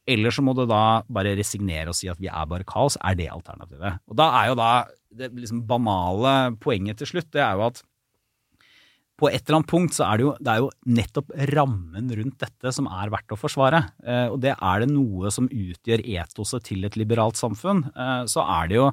Eller 0.07 0.31
så 0.31 0.45
må 0.45 0.53
du 0.55 0.63
da 0.69 1.01
bare 1.11 1.35
resignere 1.35 1.91
og 1.91 1.97
si 1.97 2.07
at 2.07 2.21
vi 2.21 2.29
er 2.31 2.47
bare 2.47 2.67
kaos. 2.67 2.95
Er 3.03 3.17
det 3.19 3.27
alternativet? 3.33 3.99
Og 4.07 4.15
da 4.21 4.29
er 4.39 4.51
jo 4.51 4.57
da 4.61 4.71
det 5.15 5.31
liksom 5.33 5.65
banale 5.67 6.55
poenget 6.63 7.01
til 7.01 7.09
slutt, 7.15 7.33
det 7.35 7.43
er 7.43 7.57
jo 7.57 7.67
at 7.67 7.83
på 9.15 9.29
et 9.31 9.45
eller 9.45 9.61
annet 9.61 9.69
punkt 9.71 9.95
så 9.95 10.03
er 10.09 10.19
det 10.19 10.25
jo, 10.25 10.31
det 10.43 10.51
er 10.51 10.59
jo 10.59 10.69
nettopp 10.97 11.29
rammen 11.53 12.09
rundt 12.19 12.39
dette 12.43 12.71
som 12.75 12.89
er 12.91 13.11
verdt 13.13 13.31
å 13.31 13.39
forsvare. 13.39 13.79
Eh, 14.03 14.27
og 14.27 14.41
det 14.43 14.51
er 14.57 14.83
det 14.83 14.89
noe 14.91 15.31
som 15.31 15.47
utgjør 15.47 16.03
etoset 16.03 16.65
til 16.67 16.83
et 16.83 16.97
liberalt 16.99 17.39
samfunn, 17.39 17.85
eh, 17.95 18.23
så 18.27 18.43
er 18.43 18.71
det 18.71 18.79
jo 18.81 18.89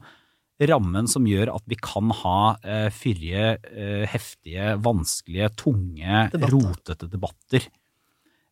rammen 0.62 1.08
som 1.10 1.26
gjør 1.26 1.50
at 1.56 1.64
vi 1.66 1.74
kan 1.82 2.12
ha 2.20 2.54
eh, 2.62 2.86
fyrige, 2.94 3.46
eh, 3.72 4.04
heftige, 4.12 4.76
vanskelige, 4.84 5.48
tunge, 5.58 6.28
Debatter. 6.36 6.54
rotete 6.54 7.08
debatter. 7.10 7.66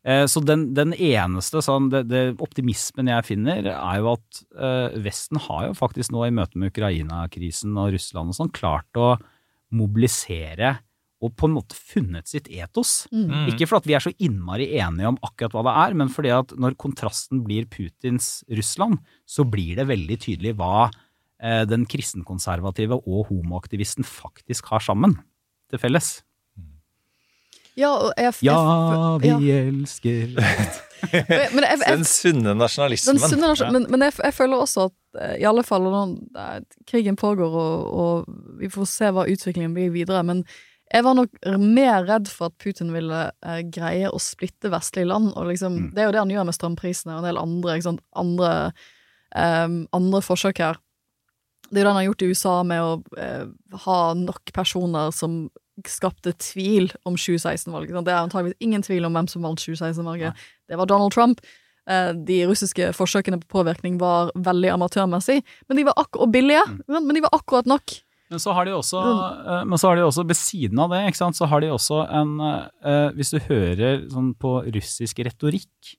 Eh, 0.03 0.25
Så 0.27 0.43
den, 0.43 0.73
den 0.75 0.91
eneste 0.97 1.63
sånn, 1.63 1.87
det, 1.93 2.07
det 2.11 2.25
optimismen 2.43 3.13
jeg 3.13 3.29
finner, 3.31 3.63
er 3.77 4.03
jo 4.03 4.17
at 4.17 4.43
eh, 4.59 4.99
Vesten 5.07 5.39
har 5.47 5.69
jo 5.69 5.79
faktisk 5.79 6.11
nå 6.17 6.27
i 6.27 6.35
møte 6.35 6.59
med 6.59 6.73
Ukraina-krisen 6.75 7.79
og 7.79 7.93
Russland 7.95 8.35
og 8.35 8.41
sånn 8.41 8.51
klart 8.59 8.91
å 8.99 9.13
mobilisere 9.71 10.81
og 11.21 11.35
på 11.37 11.49
en 11.51 11.53
måte 11.59 11.77
funnet 11.77 12.31
sitt 12.31 12.47
etos. 12.49 13.05
Mm. 13.13 13.51
Ikke 13.53 13.67
fordi 13.69 13.83
at 13.83 13.89
vi 13.91 13.97
er 13.99 14.05
så 14.07 14.13
innmari 14.25 14.71
enige 14.81 15.11
om 15.11 15.19
akkurat 15.27 15.53
hva 15.53 15.65
det 15.67 15.75
er, 15.83 15.97
men 16.01 16.09
fordi 16.13 16.31
at 16.33 16.55
når 16.57 16.79
kontrasten 16.81 17.43
blir 17.45 17.67
Putins 17.69 18.39
Russland, 18.49 19.03
så 19.29 19.45
blir 19.45 19.77
det 19.77 19.85
veldig 19.91 20.17
tydelig 20.25 20.55
hva 20.57 20.87
eh, 21.43 21.67
den 21.69 21.85
kristenkonservative 21.91 23.03
og 23.05 23.29
homoaktivisten 23.29 24.07
faktisk 24.09 24.73
har 24.73 24.81
sammen 24.81 25.19
til 25.71 25.83
felles. 25.83 26.23
Ja, 27.79 27.91
og 27.95 28.11
jeg, 28.19 28.33
jeg, 28.43 28.49
Ja, 28.51 29.19
vi 29.23 29.29
ja. 29.31 29.59
elsker 29.71 30.33
Men 31.55 31.63
jeg, 31.65 31.79
jeg, 31.79 31.95
Den 31.95 32.03
sunne 32.05 32.53
nasjonalismen. 32.59 33.17
Den 33.21 33.31
sunne 33.31 33.53
nasjon- 33.53 33.73
Men, 33.73 33.87
men 33.93 34.03
jeg, 34.05 34.17
jeg 34.21 34.35
føler 34.37 34.65
også 34.65 34.89
at 34.91 35.21
eh, 35.23 35.37
i 35.41 35.47
alle 35.49 35.63
fall 35.65 35.87
når 35.87 36.17
eh, 36.43 36.59
krigen 36.91 37.17
pågår 37.21 37.55
og, 37.63 37.87
og 38.03 38.59
vi 38.61 38.69
får 38.73 38.91
se 38.91 39.13
hva 39.15 39.25
utviklingen 39.31 39.73
blir 39.77 39.93
videre, 39.95 40.25
men 40.27 40.43
jeg 40.91 41.05
var 41.07 41.15
nok 41.15 41.37
mer 41.63 42.05
redd 42.09 42.29
for 42.29 42.51
at 42.51 42.59
Putin 42.59 42.91
ville 42.95 43.21
eh, 43.47 43.61
greie 43.71 44.11
å 44.11 44.19
splitte 44.19 44.73
vestlige 44.73 45.07
land. 45.07 45.33
Og 45.37 45.47
liksom, 45.47 45.77
Mm. 45.79 45.91
Det 45.95 46.03
er 46.03 46.09
jo 46.09 46.13
det 46.13 46.23
han 46.25 46.31
gjør 46.35 46.47
med 46.49 46.57
strømprisene 46.57 47.15
og 47.15 47.21
en 47.21 47.29
del 47.29 47.39
andre, 47.39 47.77
andre, 48.17 48.73
eh, 49.35 49.69
andre 49.93 50.23
forsøk 50.23 50.59
her. 50.59 50.81
Det 51.71 51.79
er 51.79 51.85
jo 51.85 51.87
det 51.87 51.95
han 51.95 52.01
har 52.01 52.09
gjort 52.09 52.23
i 52.23 52.31
USA 52.33 52.63
med 52.67 52.83
å 52.83 52.93
eh, 53.23 53.47
ha 53.87 54.15
nok 54.15 54.53
personer 54.53 55.13
som 55.15 55.51
skapte 55.87 56.35
tvil 56.43 56.91
om 57.07 57.15
2016-valget. 57.15 58.05
Det 58.05 58.13
er 58.13 58.25
antageligvis 58.27 58.59
ingen 58.61 58.83
tvil 58.83 59.07
om 59.07 59.15
hvem 59.15 59.29
som 59.31 59.47
vant 59.47 59.63
2016-valget. 59.63 60.35
Det 60.69 60.77
var 60.77 60.87
Donald 60.91 61.15
Trump. 61.15 61.41
Eh, 61.89 62.13
De 62.13 62.43
russiske 62.51 62.91
forsøkene 62.93 63.39
på 63.41 63.63
påvirkning 63.63 63.99
var 64.01 64.33
veldig 64.35 64.75
amatørmessig, 64.75 65.43
men 65.69 65.79
de 65.79 65.87
var 65.87 65.95
akkurat 65.97 66.27
og 66.27 66.33
billige. 66.35 66.67
Mm. 66.67 67.07
Men 67.07 67.15
de 67.15 67.23
var 67.23 67.39
akkurat 67.39 67.67
nok. 67.71 68.01
Men 68.31 68.43
så 68.43 68.55
har 68.55 68.69
de 68.69 68.75
også, 68.77 69.01
eh, 69.03 69.65
men 69.67 69.81
så 69.81 69.91
har 69.91 69.99
de 69.99 70.05
også 70.07 70.27
ved 70.29 70.39
siden 70.39 70.79
av 70.83 70.93
det, 70.93 71.01
ikke 71.11 71.23
sant, 71.23 71.39
så 71.39 71.49
har 71.51 71.65
de 71.65 71.73
også 71.75 72.05
en 72.07 72.37
eh, 72.41 73.09
Hvis 73.17 73.35
du 73.35 73.41
hører 73.49 74.05
sånn 74.13 74.35
på 74.39 74.53
russisk 74.71 75.19
retorikk, 75.27 75.95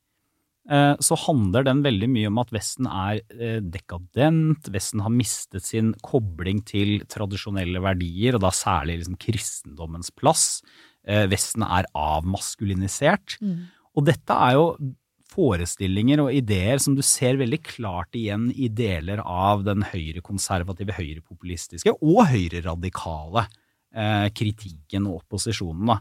eh, 0.72 0.94
så 0.96 1.18
handler 1.26 1.68
den 1.68 1.84
veldig 1.84 2.10
mye 2.14 2.32
om 2.32 2.40
at 2.44 2.54
Vesten 2.56 2.88
er 2.88 3.20
dekadent, 3.68 4.72
Vesten 4.72 5.04
har 5.04 5.12
mistet 5.12 5.68
sin 5.68 5.92
kobling 6.08 6.64
til 6.64 7.02
tradisjonelle 7.12 7.84
verdier, 7.84 8.40
og 8.40 8.46
da 8.46 8.54
særlig 8.56 9.02
liksom 9.02 9.20
kristendommens 9.20 10.14
plass. 10.16 10.62
Eh, 11.04 11.28
Vesten 11.32 11.66
er 11.66 11.90
avmaskulinisert. 11.98 13.40
Og 13.92 14.06
dette 14.08 14.32
er 14.32 14.56
jo 14.56 14.66
forestillinger 15.32 16.24
og 16.26 16.36
ideer 16.36 16.82
som 16.84 16.96
du 16.98 17.04
ser 17.06 17.40
veldig 17.40 17.62
klart 17.64 18.18
igjen 18.18 18.50
i 18.52 18.68
deler 18.68 19.22
av 19.24 19.64
den 19.68 19.86
høyrekonservative, 19.88 20.96
høyrepopulistiske 20.98 21.94
og 22.00 22.26
høyreradikale 22.34 23.46
eh, 23.48 24.28
kritikken 24.36 25.08
og 25.08 25.22
opposisjonen. 25.22 25.94
Da. 25.94 26.00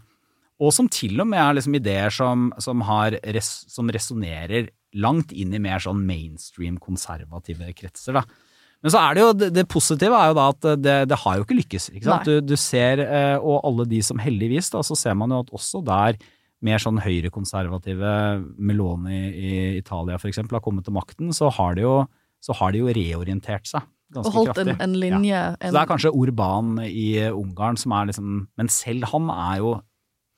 Og 0.60 0.74
som 0.76 0.90
til 0.92 1.22
og 1.22 1.30
med 1.30 1.40
er 1.40 1.56
liksom 1.56 1.78
ideer 1.78 2.12
som, 2.14 2.50
som, 2.60 2.82
har 2.88 3.16
res, 3.36 3.52
som 3.70 3.90
resonnerer 3.92 4.70
langt 5.00 5.32
inn 5.32 5.54
i 5.54 5.62
mer 5.62 5.82
sånn 5.82 6.02
mainstream 6.06 6.80
konservative 6.82 7.70
kretser. 7.78 8.18
Da. 8.18 8.24
Men 8.80 8.92
så 8.92 9.04
er 9.04 9.14
det 9.16 9.22
jo, 9.22 9.30
det, 9.36 9.48
det 9.54 9.66
positive 9.70 10.16
er 10.16 10.32
jo 10.32 10.36
da 10.40 10.48
at 10.50 10.68
det, 10.80 10.98
det 11.12 11.22
har 11.22 11.38
jo 11.38 11.46
ikke 11.46 11.58
lykkes. 11.62 11.88
Ikke 11.94 12.08
sant? 12.08 12.28
Du, 12.28 12.42
du 12.42 12.56
ser, 12.58 13.04
eh, 13.04 13.36
og 13.38 13.62
alle 13.68 13.86
de 13.88 14.02
som 14.04 14.20
heldigvis, 14.20 14.72
da, 14.74 14.82
så 14.84 14.98
ser 14.98 15.16
man 15.20 15.32
jo 15.34 15.42
at 15.44 15.54
også 15.56 15.82
der 15.86 16.20
mer 16.62 16.78
sånn 16.82 16.98
høyrekonservative 17.00 18.10
Meloni 18.58 19.20
i 19.32 19.52
Italia 19.78 20.18
eksempel 20.20 20.58
har 20.58 20.64
kommet 20.64 20.84
til 20.84 20.94
makten, 20.96 21.32
så 21.36 21.50
har 21.56 21.74
de 21.78 21.82
jo, 21.86 21.94
så 22.44 22.56
har 22.60 22.72
de 22.72 22.82
jo 22.84 22.92
reorientert 22.96 23.66
seg 23.70 23.86
ganske 24.12 24.26
Og 24.32 24.34
holdt 24.34 24.54
kraftig. 24.56 24.74
en, 24.74 24.80
en 24.80 24.96
linje 24.98 25.30
Ja. 25.36 25.44
en, 25.60 25.70
Så 25.70 25.76
det 25.76 25.80
er 25.84 25.86
kanskje 25.92 26.10
Urban 26.16 26.72
i 26.84 27.06
Ungarn 27.30 27.78
som 27.78 27.92
er 27.92 28.06
liksom 28.10 28.48
Men 28.58 28.68
selv 28.68 29.04
han 29.12 29.30
er 29.30 29.58
jo 29.62 29.80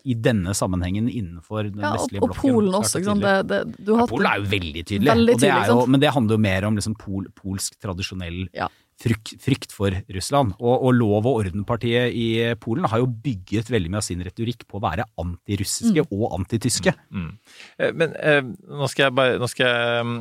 i 0.05 0.15
denne 0.19 0.51
sammenhengen 0.51 1.07
innenfor 1.09 1.63
den 1.71 1.79
ja, 1.79 1.93
og, 1.93 2.01
vestlige 2.01 2.23
og 2.25 2.29
blokken. 2.33 2.43
Polen 2.43 2.75
også, 2.75 2.99
ikke 2.99 3.07
sant. 3.07 3.23
Det, 3.23 3.35
det, 3.47 3.85
du 3.87 3.93
har 3.95 4.01
Ja, 4.03 4.07
Polen 4.11 4.27
er 4.33 4.41
jo 4.43 4.49
veldig 4.51 4.83
tydelig, 4.85 5.09
Veldig 5.13 5.35
og 5.37 5.41
det 5.41 5.47
tydelig, 5.49 5.69
jo, 5.71 5.87
men 5.95 6.01
det 6.03 6.11
handler 6.17 6.35
jo 6.35 6.43
mer 6.43 6.65
om 6.67 6.75
liksom 6.81 6.97
pol, 6.99 7.27
polsk 7.39 7.77
tradisjonell 7.81 8.41
Ja. 8.53 8.67
Frykt, 9.03 9.33
frykt 9.43 9.75
for 9.75 9.95
Russland. 10.15 10.55
Og, 10.61 10.75
og 10.89 10.95
Lov- 10.97 11.27
og 11.29 11.41
ordenpartiet 11.43 12.15
i 12.15 12.27
Polen 12.63 12.87
har 12.91 13.03
jo 13.03 13.09
bygget 13.11 13.71
veldig 13.73 13.91
mye 13.93 14.03
av 14.03 14.07
sin 14.07 14.23
retorikk 14.25 14.67
på 14.71 14.79
å 14.79 14.85
være 14.85 15.07
antirussiske 15.21 16.07
og 16.09 16.27
antityske. 16.39 16.95
Mm. 17.11 17.29
Mm. 17.29 17.95
Men 17.99 18.17
eh, 18.21 18.43
nå 18.73 18.91
skal 18.91 19.09
jeg 19.09 19.17
bare 19.19 19.39
Nå 19.43 19.49
skal 19.51 19.67
jeg 19.73 20.13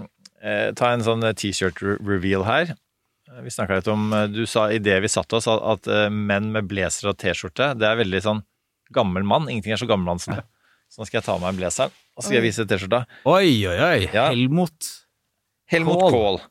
eh, 0.42 0.70
ta 0.78 0.94
en 0.96 1.06
sånn 1.06 1.26
T-shirt-reveal 1.38 2.46
her. 2.48 2.74
Eh, 3.32 3.42
Vi 3.46 3.54
snakka 3.54 3.80
litt 3.82 3.92
om 3.92 4.08
eh, 4.18 4.28
Du 4.34 4.44
sa 4.50 4.68
i 4.74 4.80
det 4.84 4.98
vi 5.04 5.12
satte 5.12 5.38
oss, 5.40 5.50
at, 5.52 5.62
at 5.76 5.92
eh, 5.92 6.08
menn 6.12 6.50
med 6.56 6.70
blazer 6.72 7.12
og 7.14 7.20
T-skjorte, 7.22 7.74
det 7.80 7.88
er 7.90 8.00
veldig 8.02 8.24
sånn 8.26 8.42
gammel 8.92 9.24
mann. 9.24 9.46
Ingenting 9.48 9.76
er 9.78 9.80
så 9.80 9.88
gammelmann 9.88 10.20
som 10.20 10.36
det. 10.36 10.44
Så 10.92 11.00
nå 11.00 11.06
skal 11.08 11.22
jeg 11.22 11.28
ta 11.30 11.38
av 11.38 11.44
meg 11.46 11.56
blazeren, 11.56 11.94
og 12.18 12.20
så 12.20 12.28
skal 12.28 12.42
jeg 12.42 12.48
vise 12.50 12.66
T-skjorta. 12.68 13.06
Oi, 13.32 13.54
oi, 13.70 13.78
oi! 13.80 14.00
Ja. 14.12 14.26
Helmut 14.34 14.90
Helmut 15.72 16.02
Kohl. 16.12 16.42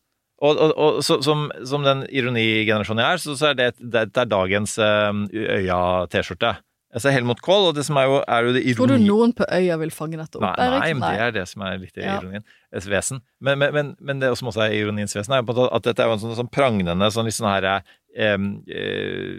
Og, 0.41 0.57
og, 0.57 0.73
og 0.81 1.03
så, 1.05 1.19
som, 1.25 1.51
som 1.69 1.83
den 1.85 2.07
ironigenerasjonen 2.09 3.03
jeg 3.05 3.13
er, 3.13 3.19
så, 3.21 3.35
så 3.37 3.47
er 3.51 3.55
det, 3.59 3.67
det, 3.79 4.07
det 4.15 4.21
er 4.23 4.29
dagens 4.31 4.79
um, 4.81 5.27
Øya-T-skjorte. 5.37 6.55
Jeg 6.91 7.01
ser 7.05 7.13
Helmut 7.15 7.39
Kohl, 7.45 7.69
og 7.69 7.75
det 7.77 7.85
som 7.87 7.95
er 8.01 8.05
jo, 8.09 8.17
er 8.27 8.41
jo 8.49 8.53
det 8.57 8.63
Tror 8.75 8.89
du 8.91 8.97
noen 8.99 9.31
på 9.37 9.45
øya 9.55 9.77
vil 9.79 9.93
fange 9.95 10.17
dette 10.19 10.35
opp? 10.41 10.43
Nei, 10.43 10.67
nei, 10.73 10.89
men 10.99 11.05
det 11.07 11.21
er 11.23 11.31
det 11.37 11.45
som 11.47 11.63
er 11.63 11.77
litt 11.79 11.95
i 12.01 12.03
Ja. 12.03 12.17
ironien. 12.19 12.43
Vesen. 12.91 13.21
Men, 13.39 13.55
men, 13.61 13.71
men, 13.77 13.93
men 14.03 14.19
det 14.23 14.33
som 14.39 14.49
også 14.51 14.63
er 14.65 14.75
ironiens 14.75 15.15
vesen, 15.15 15.35
er 15.37 15.41
at 15.47 15.85
dette 15.87 16.03
er 16.03 16.07
jo 16.11 16.15
en 16.17 16.23
sånn, 16.25 16.35
sånn 16.41 16.51
prangende 16.51 17.11
sånn 17.15 17.29
litt 17.31 17.39
sånn 17.39 17.47
her 17.53 17.65
eh, 17.71 17.81
eh, 18.27 18.43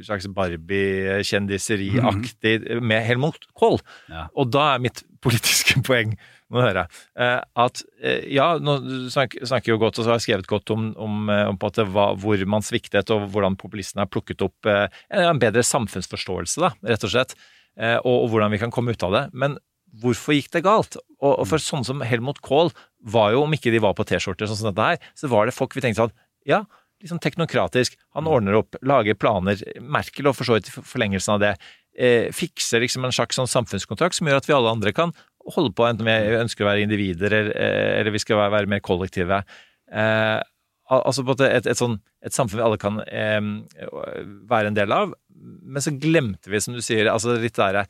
slags 0.07 0.29
Barbie-kjendiseriaktig 0.37 2.55
med 2.93 3.01
Helmut 3.09 3.35
Kohl. 3.57 3.79
Ja. 4.07 4.29
Og 4.31 4.45
da 4.55 4.63
er 4.77 4.85
mitt 4.87 5.03
politiske 5.23 5.75
poeng 5.87 6.15
må 6.51 6.59
du 6.59 6.65
høre, 6.65 6.83
eh, 7.15 7.39
at 7.63 7.81
eh, 8.03 8.27
ja, 8.35 8.51
nå 8.59 8.75
snakker, 9.13 9.71
jo 9.71 9.79
godt 9.81 10.01
og 10.01 10.03
så 10.03 10.11
har 10.11 10.19
jeg 10.19 10.27
skrevet 10.27 10.49
godt 10.51 10.73
om, 10.75 10.91
om, 10.99 11.31
eh, 11.31 11.47
om 11.47 11.59
det 11.61 11.87
var, 11.95 12.17
hvor 12.19 12.43
man 12.49 12.65
sviktet 12.65 13.13
og 13.13 13.29
hvordan 13.31 13.55
populistene 13.59 14.03
har 14.03 14.11
plukket 14.11 14.43
opp 14.43 14.67
en, 14.67 15.39
bedre 15.41 15.63
samfunnsforståelse, 15.65 16.61
da, 16.63 16.73
rett 16.91 17.07
og 17.07 17.13
slett, 17.13 17.35
og, 17.79 18.11
og 18.11 18.27
hvordan 18.33 18.51
vi 18.51 18.59
kan 18.59 18.73
komme 18.73 18.91
ut 18.91 19.03
av 19.07 19.13
det. 19.15 19.21
Men 19.31 19.55
hvorfor 20.01 20.35
gikk 20.35 20.51
det 20.53 20.63
galt? 20.65 20.97
Og, 21.21 21.31
og 21.31 21.47
for 21.47 21.63
sånne 21.63 21.87
som 21.87 22.03
Helmut 22.05 22.41
Kohl 22.43 22.73
var 22.99 23.31
jo, 23.33 23.45
om 23.45 23.55
ikke 23.55 23.71
de 23.73 23.81
var 23.83 23.95
på 23.95 24.05
T-skjorter 24.09 24.49
sånn 24.49 24.59
som 24.59 24.69
dette 24.69 24.89
her, 24.91 25.09
så 25.17 25.31
var 25.31 25.47
det 25.47 25.55
folk 25.55 25.75
vi 25.77 25.83
tenkte 25.85 26.03
sånn, 26.03 26.15
ja, 26.49 26.65
liksom 27.01 27.21
teknokratisk, 27.23 27.95
han 28.17 28.29
ordner 28.29 28.59
opp, 28.59 28.75
lager 28.85 29.17
planer, 29.17 29.63
Merkel 29.81 30.29
og 30.29 30.37
for 30.37 30.47
så 30.47 30.59
vidt 30.59 30.69
i 30.69 30.75
forlengelsen 30.75 31.37
av 31.37 31.45
det, 31.45 31.55
fikser 32.35 32.79
liksom 32.83 33.03
en 33.03 33.11
slags 33.11 33.35
sånn 33.35 33.49
samfunnskontrakt 33.51 34.15
som 34.15 34.29
gjør 34.29 34.39
at 34.39 34.45
vi 34.47 34.55
alle 34.55 34.71
andre 34.71 34.93
kan 34.95 35.11
holde 35.55 35.73
på, 35.75 35.87
enten 35.87 36.07
vi 36.07 36.37
ønsker 36.39 36.65
å 36.65 36.69
være 36.69 36.85
individer 36.85 37.33
eller, 37.33 37.51
eller 38.01 38.13
vi 38.13 38.21
skal 38.23 38.39
være, 38.39 38.55
være 38.57 38.71
mer 38.75 38.83
kollektive. 38.85 39.41
Eh, 39.91 40.37
altså 40.91 41.25
på 41.25 41.35
et, 41.39 41.65
et, 41.65 41.77
sånn, 41.79 41.97
et 42.25 42.35
samfunn 42.35 42.61
vi 42.61 42.65
alle 42.67 42.79
kan 42.81 43.01
eh, 43.07 43.41
være 44.51 44.71
en 44.71 44.77
del 44.77 44.95
av. 44.95 45.15
Men 45.41 45.83
så 45.83 45.93
glemte 45.97 46.51
vi, 46.51 46.61
som 46.61 46.77
du 46.77 46.81
sier, 46.85 47.09
altså 47.11 47.37
litt 47.41 47.57
derre 47.57 47.87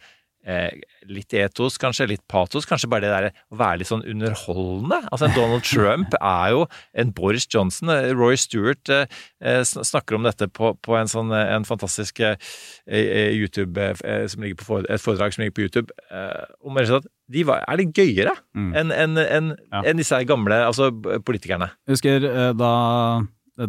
Litt 1.11 1.33
etos, 1.37 1.75
kanskje, 1.81 2.07
litt 2.09 2.21
patos. 2.29 2.65
Kanskje 2.69 2.89
bare 2.89 3.01
det 3.05 3.11
der 3.13 3.25
å 3.53 3.57
være 3.59 3.81
litt 3.81 3.89
sånn 3.89 4.01
underholdende. 4.09 4.97
Altså 5.13 5.29
Donald 5.35 5.63
Trump 5.69 6.15
er 6.17 6.51
jo 6.55 6.63
en 6.97 7.11
Boris 7.17 7.45
Johnson. 7.51 7.89
eh, 7.93 8.11
Roy 8.17 8.37
Stewart 8.41 8.89
eh, 8.89 9.05
eh, 9.41 9.61
snakker 9.65 10.17
om 10.17 10.23
dette 10.25 10.47
på, 10.49 10.73
på 10.81 10.97
en 10.97 11.09
sånn 11.11 11.29
eh, 11.35 11.51
en 11.55 11.65
fantastisk 11.67 12.19
eh, 12.25 12.35
eh, 12.87 13.31
YouTube 13.37 13.77
eh, 13.81 14.25
som 14.31 14.41
ligger 14.45 14.61
på 14.63 14.79
et 14.87 15.01
foredrag 15.03 15.33
som 15.35 15.43
ligger 15.45 15.57
på 15.59 15.65
YouTube. 15.67 15.93
Eh, 16.09 16.43
om 16.65 16.77
rett 16.77 16.89
og 16.89 16.95
slett 17.01 17.05
at 17.09 17.11
de 17.31 17.45
var, 17.47 17.61
er 17.67 17.81
litt 17.83 17.93
gøyere 17.97 18.33
Mm. 18.51 18.73
enn 18.75 18.91
en, 18.91 19.17
en, 19.21 19.45
Ja. 19.71 19.81
en 19.87 19.97
disse 20.01 20.17
gamle 20.27 20.57
altså 20.67 20.89
politikerne. 21.23 21.69
Jeg 21.87 21.93
husker 21.95 22.25
eh, 22.27 22.49
da, 22.59 22.71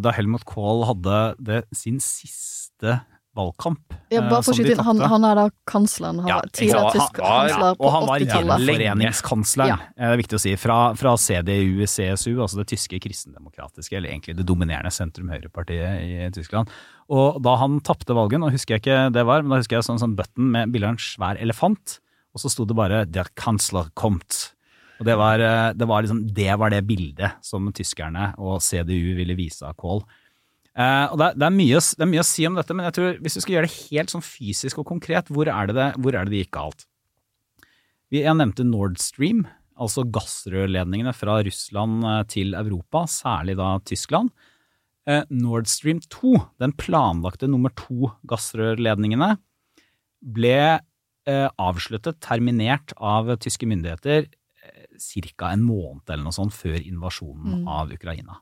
da 0.02 0.12
Helmut 0.16 0.44
Kohl 0.48 0.82
hadde 0.88 1.20
det, 1.38 1.60
sin 1.76 2.00
siste 2.02 2.96
valgkamp. 3.36 3.94
Ja, 4.12 4.20
eh, 4.20 4.28
bare 4.28 4.42
for 4.44 4.52
å 4.52 4.56
skyte 4.58 4.74
inn, 4.74 4.82
han, 4.84 4.98
han 5.08 5.24
er 5.24 5.34
da 5.38 5.44
kansleren. 5.68 6.18
Han 6.20 6.28
Ja, 6.28 6.40
tidligere 6.52 6.90
tysk 6.92 7.14
kansler 7.16 7.48
kansler 7.48 7.76
på 7.78 7.86
Og 7.86 7.92
han 7.94 8.06
var 8.06 8.20
80-tallet. 8.20 8.66
gjenforeningskansleren, 8.68 9.68
Ja. 9.72 9.76
eh, 9.96 10.04
det 10.04 10.12
er 10.12 10.20
viktig 10.22 10.38
å 10.38 10.42
si, 10.44 10.54
fra, 10.60 10.78
fra 11.00 11.14
CDU, 11.16 11.86
CSU, 11.86 12.34
altså 12.44 12.60
det 12.60 12.66
tyske 12.74 13.00
kristendemokratiske, 13.00 13.96
eller 13.96 14.10
egentlig 14.12 14.36
det 14.36 14.46
dominerende 14.46 14.92
sentrum-høyrepartiet 14.92 16.02
i 16.04 16.30
Tyskland. 16.36 16.68
Og 17.08 17.40
da 17.42 17.56
han 17.56 17.80
tapte 17.80 18.14
valget, 18.16 18.40
nå 18.40 18.50
husker 18.52 18.76
jeg 18.76 18.82
ikke 18.84 19.12
det 19.12 19.24
var, 19.28 19.42
men 19.42 19.50
da 19.56 19.62
husker 19.62 19.78
jeg 19.80 19.88
sånn, 19.88 20.00
sånn 20.02 20.16
button 20.16 20.50
med 20.52 20.72
bilde 20.72 20.88
av 20.92 20.96
en 20.96 21.02
svær 21.02 21.40
elefant, 21.40 21.98
og 22.34 22.40
så 22.40 22.50
sto 22.50 22.64
det 22.64 22.76
bare 22.76 23.04
'Der 23.04 23.28
Kanzler 23.36 23.90
kommt'. 23.96 24.52
Og 25.00 25.06
det 25.06 25.16
var, 25.18 25.40
eh, 25.40 25.72
det 25.72 25.88
var 25.88 26.02
liksom, 26.02 26.32
det 26.32 26.58
var 26.58 26.70
det 26.70 26.86
bildet 26.86 27.32
som 27.42 27.72
tyskerne 27.72 28.34
og 28.38 28.60
CDU 28.62 29.16
ville 29.16 29.34
vise 29.34 29.62
av 29.66 29.74
Kohl. 29.74 30.04
Eh, 30.72 31.06
og 31.12 31.18
det 31.20 31.26
er, 31.26 31.34
det, 31.36 31.46
er 31.48 31.54
mye, 31.56 31.80
det 31.80 32.04
er 32.06 32.08
mye 32.14 32.22
å 32.22 32.28
si 32.28 32.46
om 32.48 32.54
dette, 32.56 32.74
men 32.76 32.86
jeg 32.88 32.94
tror 32.96 33.18
hvis 33.20 33.34
du 33.36 33.40
skal 33.44 33.54
gjøre 33.58 33.68
det 33.68 33.78
helt 33.90 34.12
sånn 34.14 34.24
fysisk 34.24 34.78
og 34.80 34.86
konkret, 34.88 35.28
hvor 35.28 35.50
er 35.52 35.68
det 35.68 35.76
det, 35.76 35.88
hvor 36.00 36.16
er 36.16 36.24
det, 36.24 36.32
det 36.32 36.44
gikk 36.46 36.54
galt? 36.56 36.86
Vi, 38.12 38.22
jeg 38.22 38.36
nevnte 38.38 38.64
Nord 38.68 38.96
Stream, 39.00 39.44
altså 39.80 40.04
gassrørledningene 40.12 41.12
fra 41.16 41.40
Russland 41.44 42.06
eh, 42.08 42.22
til 42.32 42.56
Europa, 42.56 43.04
særlig 43.10 43.58
da 43.60 43.74
Tyskland. 43.88 44.32
Eh, 45.08 45.24
Nord 45.34 45.68
Stream 45.68 46.00
2, 46.12 46.36
den 46.62 46.72
planlagte 46.80 47.48
nummer 47.50 47.72
to 47.76 48.12
gassrørledningene, 48.30 49.34
ble 50.22 50.56
avsluttet, 51.22 52.16
terminert 52.18 52.90
av 52.98 53.28
tyske 53.38 53.62
myndigheter 53.70 54.24
ca. 55.38 55.50
en 55.52 55.62
måned 55.62 56.10
eller 56.10 56.24
noe 56.24 56.34
sånt 56.34 56.50
før 56.54 56.80
invasjonen 56.82 57.60
Mm. 57.62 57.68
av 57.70 57.92
Ukraina. 57.94 58.40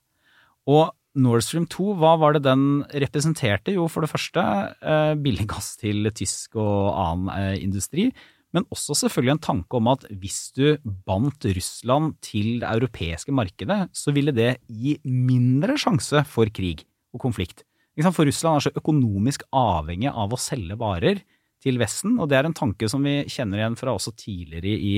Og 0.66 0.88
Nord 1.18 1.42
Stream 1.42 1.66
2, 1.66 1.94
hva 1.98 2.12
var 2.20 2.36
det 2.36 2.44
den 2.44 2.84
representerte? 3.02 3.74
Jo, 3.74 3.88
for 3.90 4.04
det 4.04 4.12
første 4.12 4.42
eh, 4.78 5.14
billig 5.18 5.48
gass 5.50 5.72
til 5.80 6.06
tysk 6.14 6.54
og 6.60 6.92
annen 6.94 7.32
eh, 7.34 7.56
industri, 7.64 8.10
men 8.54 8.66
også 8.70 8.96
selvfølgelig 9.04 9.34
en 9.36 9.42
tanke 9.42 9.78
om 9.78 9.90
at 9.90 10.06
hvis 10.22 10.38
du 10.54 10.78
bandt 11.06 11.46
Russland 11.54 12.16
til 12.22 12.62
det 12.62 12.70
europeiske 12.70 13.34
markedet, 13.34 13.84
så 13.94 14.14
ville 14.14 14.34
det 14.34 14.56
gi 14.66 14.96
mindre 15.06 15.76
sjanse 15.78 16.22
for 16.30 16.50
krig 16.54 16.84
og 17.14 17.22
konflikt. 17.26 17.64
For 18.00 18.24
Russland 18.24 18.56
er 18.56 18.64
så 18.64 18.78
økonomisk 18.78 19.44
avhengig 19.54 20.10
av 20.10 20.32
å 20.32 20.38
selge 20.40 20.78
varer 20.80 21.20
til 21.60 21.76
Vesten, 21.80 22.16
og 22.18 22.30
det 22.30 22.38
er 22.38 22.48
en 22.48 22.56
tanke 22.56 22.88
som 22.88 23.02
vi 23.04 23.20
kjenner 23.28 23.60
igjen 23.60 23.76
fra 23.78 23.92
også 23.92 24.14
tidligere 24.16 24.72
i 24.72 24.94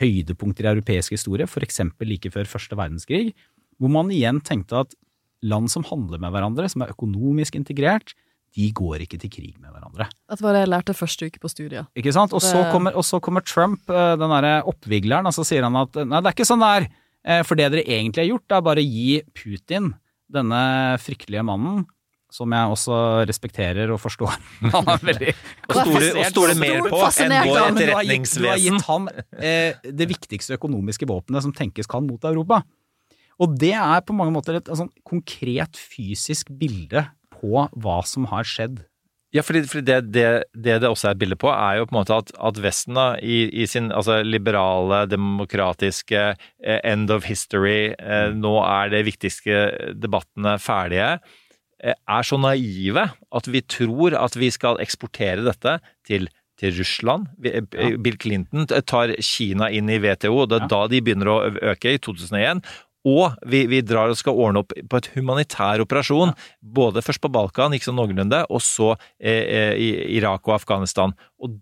høydepunkter 0.00 0.66
i 0.66 0.72
europeisk 0.72 1.14
historie, 1.14 1.46
f.eks. 1.46 1.82
like 2.00 2.32
før 2.32 2.48
første 2.48 2.78
verdenskrig, 2.78 3.34
hvor 3.78 3.92
man 3.92 4.10
igjen 4.12 4.40
tenkte 4.44 4.82
at 4.84 4.96
land 5.42 5.70
som 5.72 5.84
handler 5.88 6.18
med 6.20 6.32
hverandre, 6.34 6.68
som 6.68 6.82
er 6.84 6.92
økonomisk 6.92 7.54
integrert, 7.56 8.14
de 8.56 8.66
går 8.74 9.04
ikke 9.06 9.18
til 9.22 9.30
krig 9.30 9.52
med 9.62 9.70
hverandre. 9.70 10.08
Det 10.28 10.40
var 10.42 10.52
det 10.56 10.64
jeg 10.64 10.70
lærte 10.72 10.94
første 10.98 11.28
uke 11.30 11.38
på 11.38 11.48
studiet. 11.52 11.86
Ikke 11.96 12.12
sant? 12.12 12.32
Og 12.34 12.42
så 12.42 12.64
kommer, 12.72 12.96
og 12.98 13.04
så 13.06 13.20
kommer 13.22 13.44
Trump, 13.46 13.84
eh, 13.88 14.16
den 14.18 14.28
derre 14.34 14.56
oppvigleren, 14.66 15.26
og 15.30 15.32
så 15.36 15.44
sier 15.46 15.62
han 15.62 15.76
at 15.78 15.94
nei, 16.02 16.18
det 16.20 16.26
er 16.32 16.34
ikke 16.34 16.48
sånn 16.50 16.64
det 16.64 16.72
er. 16.80 16.88
Eh, 17.24 17.42
For 17.46 17.54
det 17.54 17.70
dere 17.70 17.84
egentlig 17.86 18.24
har 18.24 18.30
gjort, 18.32 18.50
er 18.58 18.60
bare 18.66 18.82
å 18.82 18.90
gi 18.90 19.20
Putin, 19.38 19.92
denne 20.30 20.98
fryktelige 20.98 21.44
mannen, 21.46 21.86
som 22.30 22.50
jeg 22.54 22.70
også 22.74 22.98
respekterer 23.26 23.90
og 23.90 23.98
forstår. 24.02 24.34
Han 24.74 24.86
er 24.86 24.98
veldig 25.02 25.30
Og 25.68 25.74
stoler- 25.74 26.18
og 26.20 26.26
stoler 26.30 26.58
mer 26.58 26.82
på 26.90 27.00
enn 27.06 27.34
vår 27.46 27.62
etterretningsvesen. 27.70 27.78
du 27.78 27.94
har 27.94 28.04
gitt- 28.06 28.34
Du 28.38 28.48
har 28.48 28.58
gitt 28.58 28.86
han 28.86 29.08
eh, 29.38 29.74
det 29.90 30.06
viktigste 30.10 30.54
økonomiske 30.58 31.06
våpenet 31.10 31.42
som 31.42 31.52
tenkes 31.54 31.86
kan 31.90 32.06
mot 32.06 32.22
Europa. 32.24 32.62
Og 33.40 33.56
det 33.60 33.72
er 33.72 34.04
på 34.04 34.16
mange 34.16 34.34
måter 34.34 34.58
et 34.58 34.68
altså, 34.68 34.88
konkret 35.06 35.78
fysisk 35.80 36.52
bilde 36.60 37.06
på 37.40 37.66
hva 37.72 38.00
som 38.06 38.28
har 38.30 38.46
skjedd. 38.48 38.82
Ja, 39.30 39.44
fordi, 39.46 39.62
fordi 39.70 39.86
det, 39.86 39.98
det, 40.10 40.24
det 40.58 40.80
det 40.82 40.88
også 40.90 41.08
er 41.08 41.14
et 41.14 41.20
bilde 41.20 41.38
på, 41.38 41.52
er 41.54 41.78
jo 41.78 41.86
på 41.86 41.94
en 41.94 42.00
måte 42.00 42.16
at, 42.18 42.32
at 42.34 42.56
Vesten 42.60 42.98
da, 42.98 43.12
i, 43.22 43.44
i 43.62 43.66
sin 43.70 43.92
altså, 43.94 44.18
liberale, 44.26 45.04
demokratiske 45.06 46.24
eh, 46.32 46.80
end 46.82 47.12
of 47.14 47.28
history, 47.30 47.94
eh, 47.94 48.34
nå 48.34 48.56
er 48.64 48.90
de 48.90 49.04
viktigste 49.06 49.62
debattene 50.02 50.56
ferdige, 50.58 51.12
eh, 51.78 51.94
er 51.94 52.26
så 52.26 52.40
naive 52.42 53.06
at 53.06 53.50
vi 53.54 53.62
tror 53.62 54.18
at 54.18 54.34
vi 54.34 54.50
skal 54.50 54.82
eksportere 54.82 55.46
dette 55.46 55.78
til 56.10 56.26
til 56.60 56.76
Russland. 56.76 57.26
Eh, 57.44 57.96
Bill 58.02 58.18
Clinton 58.20 58.66
tar 58.68 59.14
Kina 59.24 59.70
inn 59.72 59.88
i 59.88 59.98
WTO, 60.02 60.34
og 60.42 60.50
det 60.50 60.60
er 60.60 60.70
da 60.70 60.82
de 60.90 61.02
begynner 61.04 61.30
å 61.32 61.38
øke, 61.72 61.94
i 61.96 62.02
2001. 62.02 62.62
Og 63.08 63.32
vi, 63.48 63.64
vi 63.70 63.80
drar 63.86 64.12
og 64.12 64.18
skal 64.20 64.36
ordne 64.36 64.60
opp 64.60 64.74
på 64.76 64.98
et 65.00 65.08
humanitær 65.14 65.80
operasjon, 65.86 66.34
både 66.60 67.00
først 67.04 67.22
på 67.24 67.32
Balkan, 67.32 67.72
ikke 67.72 67.88
sånn 67.88 67.96
noenlunde, 67.96 68.42
og 68.52 68.60
så 68.64 68.92
eh, 69.16 69.40
eh, 69.40 69.74
i 69.80 69.90
Irak 70.18 70.44
og 70.50 70.58
Afghanistan. 70.58 71.14
Og 71.40 71.56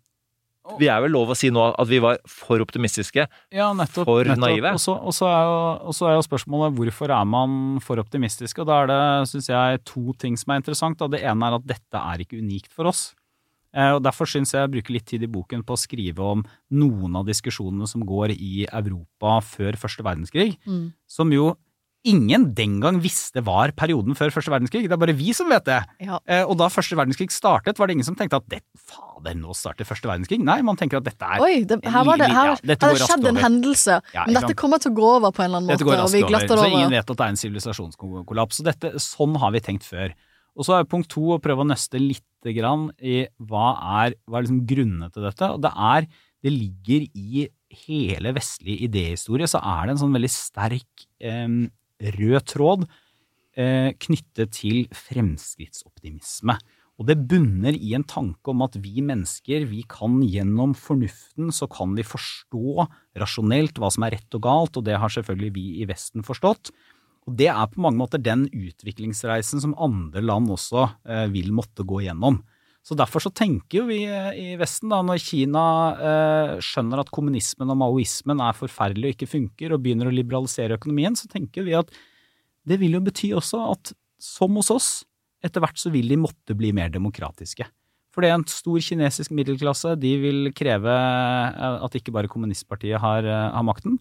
vi 0.77 0.89
er 0.91 1.01
vel 1.01 1.15
lov 1.15 1.31
å 1.33 1.37
si 1.39 1.49
nå 1.55 1.63
at 1.71 1.89
vi 1.89 2.01
var 2.03 2.19
for 2.29 2.61
optimistiske, 2.61 3.25
Ja, 3.55 3.71
nettopp. 3.73 4.05
for 4.05 4.27
nettopp. 4.27 4.43
naive. 4.43 4.75
Og 4.75 5.15
så, 5.15 5.29
er 5.31 6.11
er 6.11 6.19
jo 6.19 6.27
spørsmålet 6.27 6.77
hvorfor 6.77 7.15
er 7.15 7.25
man 7.25 7.79
for 7.81 7.97
optimistisk? 8.03 8.59
Og 8.61 8.69
da 8.69 8.83
er 8.83 8.91
det, 8.91 9.29
syns 9.31 9.49
jeg, 9.49 9.85
to 9.89 10.13
ting 10.19 10.37
som 10.37 10.53
er 10.53 10.61
interessant. 10.61 11.01
Og 11.01 11.11
det 11.15 11.23
ene 11.23 11.49
er 11.49 11.57
at 11.57 11.67
dette 11.67 12.03
er 12.03 12.19
ikke 12.21 12.43
unikt 12.43 12.73
for 12.75 12.91
oss. 12.91 13.15
Eh, 13.75 13.93
Og 13.95 14.03
Derfor 14.03 14.27
syns 14.27 14.53
jeg 14.53 14.63
jeg 14.65 14.71
bruker 14.77 14.93
litt 14.95 15.07
tid 15.07 15.23
i 15.23 15.27
boken 15.31 15.63
på 15.65 15.75
å 15.77 15.79
skrive 15.79 16.19
om 16.25 16.45
noen 16.71 17.17
av 17.17 17.27
diskusjonene 17.27 17.87
som 17.89 18.01
går 18.03 18.33
i 18.39 18.67
Europa 18.73 19.41
før 19.45 19.77
første 19.77 20.03
verdenskrig, 20.03 20.57
Mm. 20.67 20.93
som 21.07 21.31
jo 21.33 21.57
ingen 22.07 22.55
den 22.55 22.81
gang 22.81 23.01
visste 23.03 23.43
var 23.45 23.73
perioden 23.73 24.15
før 24.17 24.31
første 24.31 24.49
verdenskrig. 24.49 24.85
Det 24.89 24.93
er 24.93 24.97
bare 25.03 25.13
vi 25.19 25.33
som 25.35 25.49
vet 25.51 25.65
det. 25.67 25.85
Ja. 26.01 26.19
Eh, 26.27 26.45
Og 26.47 26.57
da 26.57 26.69
første 26.69 26.97
verdenskrig 26.97 27.29
startet, 27.31 27.77
var 27.77 27.87
det 27.89 27.97
ingen 27.97 28.05
som 28.07 28.15
tenkte 28.15 28.37
at 28.39 28.49
det, 28.49 28.63
fader, 28.79 29.35
nå 29.35 29.53
starter 29.55 29.85
første 29.85 30.07
verdenskrig. 30.09 30.39
Nei, 30.41 30.63
man 30.63 30.77
tenker 30.77 30.99
at 30.99 31.05
dette 31.05 31.21
er 31.21 31.43
Oi, 31.43 31.65
det, 31.65 31.85
her 31.85 32.05
var 32.05 32.17
det, 32.17 32.31
her, 32.31 32.55
ja, 32.55 32.77
her 32.81 32.95
skjedd 32.95 33.27
en 33.27 33.37
hendelse, 33.37 34.01
Ja, 34.15 34.25
men 34.25 34.35
dette 34.35 34.55
kommer 34.55 34.79
til 34.79 34.93
å 34.93 34.95
gå 34.95 35.17
over 35.19 35.33
på 35.33 35.43
en 35.43 35.51
eller 35.51 35.59
annen 35.59 35.75
måte, 35.75 35.85
og 35.85 36.13
vi 36.13 36.23
over, 36.23 36.57
så 36.57 36.71
ingen 36.71 36.91
vet 36.91 37.11
at 37.11 37.17
det 37.17 37.21
er 37.27 37.29
en 37.29 37.43
sivilisasjonskollaps. 37.43 38.57
Så 38.57 38.65
dette, 38.65 38.93
sånn 39.03 39.37
har 39.37 39.51
vi 39.53 39.61
tenkt 39.61 39.83
før. 39.85 40.15
Og 40.59 40.67
så 40.67 40.75
er 40.75 40.89
punkt 40.91 41.11
to 41.13 41.23
å 41.37 41.43
prøve 41.43 41.63
å 41.63 41.69
nøste 41.69 42.01
lite 42.03 42.55
grann 42.57 42.89
i 42.99 43.23
hva 43.39 43.71
er, 44.03 44.17
hva 44.27 44.41
er 44.41 44.47
liksom 44.47 44.65
grunnene 44.69 45.11
til 45.15 45.27
dette. 45.29 45.51
Og 45.55 45.63
det 45.63 45.71
er, 45.71 46.09
det 46.43 46.55
ligger 46.55 47.07
i 47.15 47.47
hele 47.85 48.33
vestlig 48.35 48.79
idéhistorie, 48.89 49.47
så 49.51 49.61
er 49.63 49.87
det 49.87 49.95
en 49.95 50.03
sånn 50.03 50.17
veldig 50.17 50.33
sterk 50.33 51.07
eh, 51.23 51.47
rød 52.19 52.49
tråd 52.51 52.89
eh, 53.59 53.95
knyttet 54.03 54.57
til 54.59 54.85
fremskrittsoptimisme. 55.07 56.59
Og 56.99 57.07
det 57.07 57.15
bunner 57.31 57.77
i 57.79 57.93
en 57.95 58.03
tanke 58.03 58.51
om 58.51 58.65
at 58.67 58.75
vi 58.83 59.05
mennesker, 59.07 59.69
vi 59.71 59.85
kan 59.87 60.19
gjennom 60.27 60.75
fornuften, 60.75 61.53
så 61.55 61.69
kan 61.71 61.95
vi 61.95 62.03
forstå 62.07 62.89
rasjonelt 63.23 63.79
hva 63.79 63.93
som 63.95 64.07
er 64.07 64.17
rett 64.17 64.35
og 64.35 64.43
galt, 64.43 64.81
og 64.81 64.87
det 64.89 64.99
har 64.99 65.13
selvfølgelig 65.15 65.53
vi 65.55 65.67
i 65.85 65.87
Vesten 65.87 66.27
forstått. 66.27 66.73
Og 67.29 67.35
det 67.37 67.51
er 67.53 67.69
på 67.69 67.83
mange 67.85 68.01
måter 68.01 68.21
den 68.23 68.47
utviklingsreisen 68.49 69.61
som 69.61 69.77
andre 69.77 70.23
land 70.25 70.49
også 70.55 70.87
eh, 71.05 71.27
vil 71.35 71.53
måtte 71.53 71.85
gå 71.85 72.01
gjennom. 72.07 72.41
Så 72.89 72.97
derfor 72.97 73.21
så 73.21 73.33
tenker 73.37 73.83
jo 73.83 73.89
vi 73.91 74.01
eh, 74.09 74.31
i 74.33 74.47
Vesten, 74.57 74.89
da, 74.89 75.03
når 75.05 75.21
Kina 75.21 75.65
eh, 75.93 76.53
skjønner 76.65 77.03
at 77.03 77.13
kommunismen 77.13 77.69
og 77.75 77.81
maoismen 77.83 78.41
er 78.41 78.57
forferdelig 78.57 79.11
og 79.11 79.17
ikke 79.19 79.33
funker, 79.35 79.75
og 79.75 79.83
begynner 79.85 80.09
å 80.09 80.15
liberalisere 80.15 80.79
økonomien, 80.81 81.19
så 81.19 81.29
tenker 81.29 81.69
vi 81.69 81.77
at 81.77 81.93
det 82.69 82.81
vil 82.81 82.97
jo 82.97 83.05
bety 83.05 83.35
også 83.37 83.61
at 83.75 83.93
som 84.19 84.57
hos 84.59 84.73
oss, 84.73 84.89
etter 85.45 85.63
hvert 85.63 85.79
så 85.79 85.93
vil 85.95 86.09
de 86.11 86.19
måtte 86.19 86.57
bli 86.59 86.73
mer 86.75 86.89
demokratiske. 86.95 87.69
For 88.15 88.25
det 88.25 88.33
er 88.33 88.39
en 88.41 88.49
stor 88.51 88.81
kinesisk 88.83 89.31
middelklasse, 89.37 89.93
de 90.01 90.15
vil 90.25 90.49
kreve 90.57 90.95
eh, 90.95 91.83
at 91.85 91.99
ikke 91.99 92.15
bare 92.15 92.31
kommunistpartiet 92.31 92.99
har, 93.05 93.29
eh, 93.29 93.51
har 93.55 93.67
makten. 93.67 94.01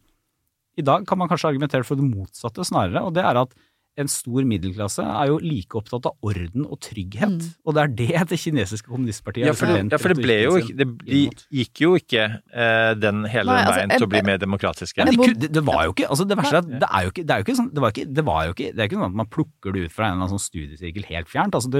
I 0.78 0.86
dag 0.86 1.07
kan 1.09 1.19
man 1.19 1.30
kanskje 1.32 1.51
argumentere 1.53 1.88
for 1.88 1.99
det 1.99 2.05
motsatte 2.05 2.65
snarere, 2.67 3.01
og 3.05 3.15
det 3.17 3.25
er 3.25 3.41
at 3.41 3.55
en 3.97 4.09
stor 4.11 4.45
middelklasse 4.45 5.01
er 5.01 5.30
jo 5.32 5.39
like 5.41 5.78
opptatt 5.78 6.05
av 6.09 6.28
orden 6.30 6.67
og 6.67 6.78
trygghet, 6.86 7.47
og 7.65 7.75
det 7.75 7.84
er 7.84 7.93
det 7.97 8.23
det 8.32 8.39
kinesiske 8.41 8.91
kommunistpartiet 8.91 9.49
Ja, 9.49 9.55
for 9.57 9.71
det, 9.71 9.80
ja, 9.89 9.99
for 10.01 10.13
det 10.13 10.21
ble 10.21 10.36
jo 10.43 10.57
ikke 10.61 10.75
det, 10.78 10.88
De 11.07 11.21
gikk 11.61 11.82
jo 11.82 11.93
ikke 11.97 12.25
eh, 12.38 12.91
den 12.99 13.23
hele 13.25 13.55
Nei, 13.55 13.63
altså, 13.63 13.80
veien 13.80 13.95
til 13.95 14.07
å 14.07 14.11
bli 14.11 14.21
mer 14.28 14.41
demokratiske. 14.41 15.07
Men 15.07 15.17
de, 15.17 15.32
det, 15.45 15.49
det 15.57 15.63
var 15.65 15.88
jo 15.88 15.95
ikke 15.95 16.11
altså 16.13 16.28
det 16.30 16.38
verste 16.39 16.59
er 16.59 16.65
at 16.65 16.69
det 16.86 16.91
er 16.91 17.07
jo 17.07 17.13
ikke 17.13 17.23
det 17.23 17.34
er 17.34 17.41
jo 17.41 17.47
ikke 17.47 17.57
sånn 17.61 17.71
det 17.73 17.84
var 17.84 17.95
ikke, 17.95 18.11
det 18.19 18.25
var 18.28 18.43
jo 18.45 18.53
ikke 18.57 18.69
det 18.69 18.84
er 18.84 18.91
ikke 18.91 18.99
sånn 18.99 19.09
at 19.09 19.17
man 19.23 19.32
plukker 19.38 19.73
det 19.73 19.88
ut 19.88 19.95
fra 19.95 20.05
en 20.05 20.13
eller 20.13 20.28
annen 20.28 20.36
sånn 20.36 20.45
studiesirkel 20.45 21.09
helt 21.09 21.32
fjernt. 21.32 21.57
altså 21.57 21.73
du, 21.73 21.80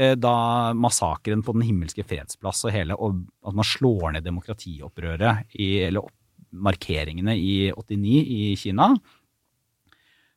eh, 0.00 0.14
Da 0.16 0.34
massakren 0.72 1.44
på 1.44 1.56
Den 1.58 1.66
himmelske 1.68 2.06
fredsplass 2.08 2.64
og 2.64 2.72
hele 2.74 2.96
og 2.96 3.20
at 3.44 3.60
man 3.60 3.68
slår 3.68 4.16
ned 4.16 4.24
demokratiopprøret 4.24 5.60
i, 5.60 5.74
eller 5.90 6.08
opp, 6.08 6.16
markeringene 6.50 7.36
i 7.38 7.56
89 7.72 8.14
i 8.36 8.44
Kina, 8.58 8.92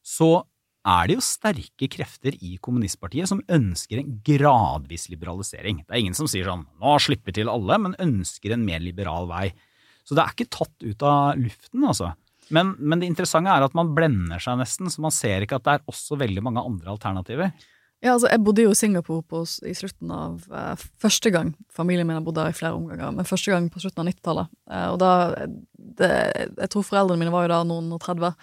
så 0.03 0.43
er 0.84 1.07
det 1.07 1.16
jo 1.16 1.24
sterke 1.24 1.88
krefter 1.91 2.36
i 2.43 2.57
kommunistpartiet 2.64 3.30
som 3.32 3.43
ønsker 3.51 4.01
en 4.01 4.18
gradvis 4.28 5.07
liberalisering. 5.14 5.80
Det 5.86 5.95
er 5.95 6.01
ingen 6.01 6.18
som 6.18 6.28
sier 6.28 6.49
sånn 6.49 6.66
nå 6.82 6.97
slipper 6.99 7.36
til 7.36 7.51
alle, 7.51 7.80
men 7.80 7.95
ønsker 8.03 8.55
en 8.55 8.66
mer 8.68 8.84
liberal 8.84 9.30
vei. 9.30 9.47
Så 10.03 10.18
det 10.18 10.26
er 10.26 10.36
ikke 10.36 10.51
tatt 10.51 10.84
ut 10.84 11.05
av 11.07 11.39
luften, 11.39 11.86
altså. 11.88 12.11
Men, 12.51 12.74
men 12.84 12.99
det 12.99 13.07
interessante 13.07 13.53
er 13.53 13.64
at 13.64 13.76
man 13.78 13.93
blender 13.95 14.41
seg 14.43 14.59
nesten, 14.59 14.91
så 14.91 15.05
man 15.05 15.16
ser 15.16 15.45
ikke 15.45 15.61
at 15.61 15.68
det 15.68 15.78
er 15.78 15.93
også 15.93 16.20
veldig 16.20 16.43
mange 16.43 16.66
andre 16.68 16.91
alternativer. 16.91 17.53
Ja, 18.04 18.14
altså, 18.18 18.28
jeg 18.28 18.43
bodde 18.43 18.66
jo 18.66 18.72
i 18.74 18.76
Singapore 18.76 19.24
på, 19.24 19.43
i 19.64 19.74
slutten 19.78 20.10
av 20.12 20.41
eh, 20.51 20.74
første 20.99 21.32
gang 21.32 21.54
Familien 21.72 22.06
min 22.10 22.18
har 22.18 22.26
bodd 22.26 22.36
der 22.36 22.49
i 22.51 22.58
flere 22.58 22.76
omganger, 22.76 23.14
men 23.16 23.26
første 23.30 23.54
gang 23.54 23.70
på 23.72 23.80
slutten 23.80 24.04
av 24.04 24.10
90-tallet. 24.12 24.49
Eh, 24.72 24.88
og 24.91 24.97
da 24.99 25.12
det, 25.78 26.10
Jeg 26.60 26.70
tror 26.74 26.84
foreldrene 26.84 27.22
mine 27.24 27.32
var 27.34 27.45
jo 27.47 27.54
da 27.54 27.62
noen 27.70 27.88
og 27.95 28.01
30, 28.04 28.34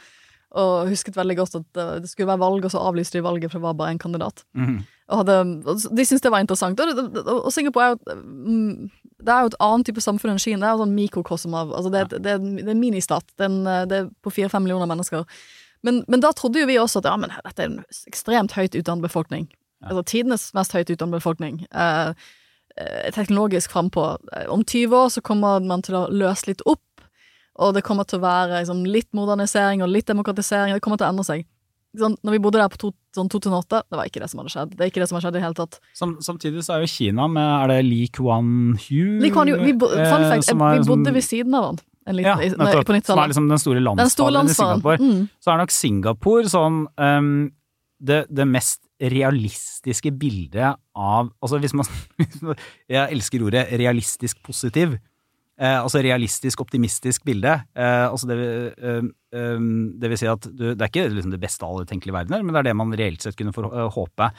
og 0.61 0.89
husket 0.91 1.15
veldig 1.15 1.37
godt 1.39 1.59
at 1.61 1.67
det, 1.77 1.85
det 2.07 2.09
skulle 2.11 2.27
være 2.33 2.41
valg, 2.43 2.65
og 2.67 2.73
så 2.73 2.81
avlyste 2.89 3.19
de 3.21 3.23
valget, 3.23 3.53
for 3.53 3.61
det 3.61 3.67
var 3.69 3.77
bare 3.79 3.93
én 3.95 4.01
kandidat. 4.03 4.43
Mm. 4.59 4.81
Og 5.11 5.21
hadde, 5.21 5.37
de 5.95 6.05
syntes 6.07 6.25
det 6.25 6.33
var 6.33 6.43
interessant. 6.43 6.81
Og, 6.81 6.97
det- 6.97 7.23
og 7.31 7.53
Singapore 7.55 7.85
er 7.85 7.93
jo 7.93 8.01
et, 8.01 8.25
mm, 8.25 8.91
det 9.21 9.29
er 9.35 9.45
jo 9.45 9.51
et 9.53 9.61
annet 9.61 9.87
type 9.87 10.03
samfunn 10.03 10.33
enn 10.33 10.41
Kina. 10.43 10.63
Det 10.65 10.69
er 10.71 10.75
jo 10.79 10.83
sånn 10.87 10.97
mikrokosm 10.97 11.55
av 11.59 11.71
altså 11.77 11.91
det, 11.95 12.01
et- 12.07 12.17
det, 12.23 12.35
det 12.57 12.67
er 12.67 12.73
en 12.75 12.81
ministat. 12.83 13.27
Det 13.37 13.47
er, 13.47 13.51
en, 13.53 13.67
eh, 13.67 13.85
det 13.91 13.99
er 14.01 14.11
på 14.25 14.33
fire-fem 14.35 14.63
millioner 14.65 14.89
mennesker. 14.91 15.27
Men, 15.87 16.03
men 16.09 16.21
da 16.21 16.33
trodde 16.37 16.61
jo 16.61 16.69
vi 16.69 16.77
også 16.81 17.01
at 17.01 17.09
ja, 17.09 17.17
men 17.17 17.33
dette 17.33 17.65
er 17.65 17.71
en 17.71 17.79
ekstremt 18.11 18.53
høyt 18.57 18.77
utdannet 18.77 19.07
befolkning. 19.07 19.47
Altså 19.81 20.03
tidenes 20.11 20.51
mest 20.57 20.75
høyt 20.77 20.91
utdannet 20.93 21.17
befolkning. 21.17 21.63
Eh, 21.73 22.11
eh, 22.77 23.07
teknologisk 23.17 23.73
frampå. 23.73 24.11
Eh, 24.37 24.45
Om 24.53 24.65
20 24.65 24.97
år 24.99 25.09
så 25.17 25.23
kommer 25.25 25.65
man 25.65 25.81
til 25.87 25.97
å 25.97 26.03
løse 26.13 26.51
litt 26.51 26.61
opp, 26.69 26.85
og 27.61 27.73
det 27.77 27.85
kommer 27.87 28.05
til 28.09 28.21
å 28.21 28.27
være 28.27 28.61
liksom, 28.61 28.85
litt 28.89 29.09
modernisering 29.17 29.81
og 29.85 29.89
litt 29.93 30.07
demokratisering. 30.13 30.77
Det 30.77 30.85
kommer 30.85 31.01
til 31.01 31.09
å 31.09 31.15
endre 31.15 31.27
seg. 31.29 31.47
Sånn, 31.99 32.15
når 32.23 32.37
vi 32.37 32.39
bodde 32.45 32.61
der 32.61 32.69
på 32.71 32.79
to, 32.79 32.93
sånn 33.17 33.27
2008, 33.33 33.81
det 33.91 33.99
var 33.99 34.07
ikke 34.07 34.21
det 34.23 34.29
som 34.31 34.39
hadde 34.39 34.53
skjedd. 34.53 34.75
Det 34.77 34.85
er 34.85 34.91
ikke 34.93 35.01
det 35.03 35.09
som 35.11 35.17
har 35.19 35.25
skjedd 35.25 35.35
i 35.35 35.41
det 35.41 35.47
hele 35.49 35.59
tatt. 35.59 35.81
Som, 35.99 36.13
samtidig 36.23 36.63
så 36.63 36.77
er 36.77 36.85
jo 36.85 36.91
Kina 36.93 37.25
med 37.27 37.49
Er 37.57 37.73
det 37.73 37.79
Li 37.89 38.05
Kuan 38.15 38.77
Hu? 38.85 39.01
Li 39.25 39.31
Kuan 39.35 39.51
Hu, 39.51 39.57
vi, 39.65 39.73
bo, 39.75 39.89
eh, 39.91 40.07
fun 40.07 40.29
fact, 40.29 40.47
som 40.47 40.61
vi 40.61 40.69
er 40.77 40.85
bodde 40.87 41.09
sånn- 41.09 41.17
ved 41.19 41.27
siden 41.27 41.57
av 41.59 41.65
han 41.73 41.81
liten, 42.17 42.43
Ja, 42.43 42.53
nettopp. 42.65 42.87
på 42.87 43.01
Som 43.05 43.19
er 43.19 43.33
liksom 43.33 43.49
den 43.49 43.59
store 43.63 43.81
Den 43.81 43.85
landsfaren 43.85 44.51
i 44.51 44.55
Singapore. 44.55 44.99
mm. 44.99 45.29
Så 45.41 45.53
er 45.53 45.59
nok 45.63 45.75
Singapore 45.75 46.49
sånn 46.49 46.87
um, 46.97 47.51
det, 48.01 48.25
det 48.31 48.47
mest 48.49 48.87
realistiske 49.01 50.13
bildet 50.13 50.77
av 50.97 51.31
Altså 51.43 51.61
hvis 51.61 51.75
man 51.77 51.89
Jeg 52.89 53.07
elsker 53.13 53.45
ordet 53.45 53.69
realistisk 53.81 54.43
positiv. 54.45 54.99
Eh, 55.61 55.77
altså 55.77 56.01
realistisk 56.01 56.63
optimistisk 56.65 57.25
bilde. 57.29 57.53
Eh, 57.77 58.07
altså 58.09 58.31
det, 58.31 58.37
ehm, 58.81 59.75
det 60.01 60.09
vil 60.09 60.17
si 60.17 60.29
at 60.31 60.47
du, 60.49 60.71
det 60.73 60.81
er 60.81 60.89
ikke 60.89 61.11
liksom 61.13 61.35
det 61.35 61.41
beste 61.43 61.67
av 61.67 61.75
alle 61.75 61.89
tenkelige 61.89 62.17
verdener, 62.17 62.41
men 62.41 62.55
det 62.55 62.63
er 62.63 62.69
det 62.71 62.77
man 62.81 62.95
reelt 62.97 63.21
sett 63.21 63.37
kunne 63.37 63.53
eh, 63.53 63.91
håpe. 63.93 64.31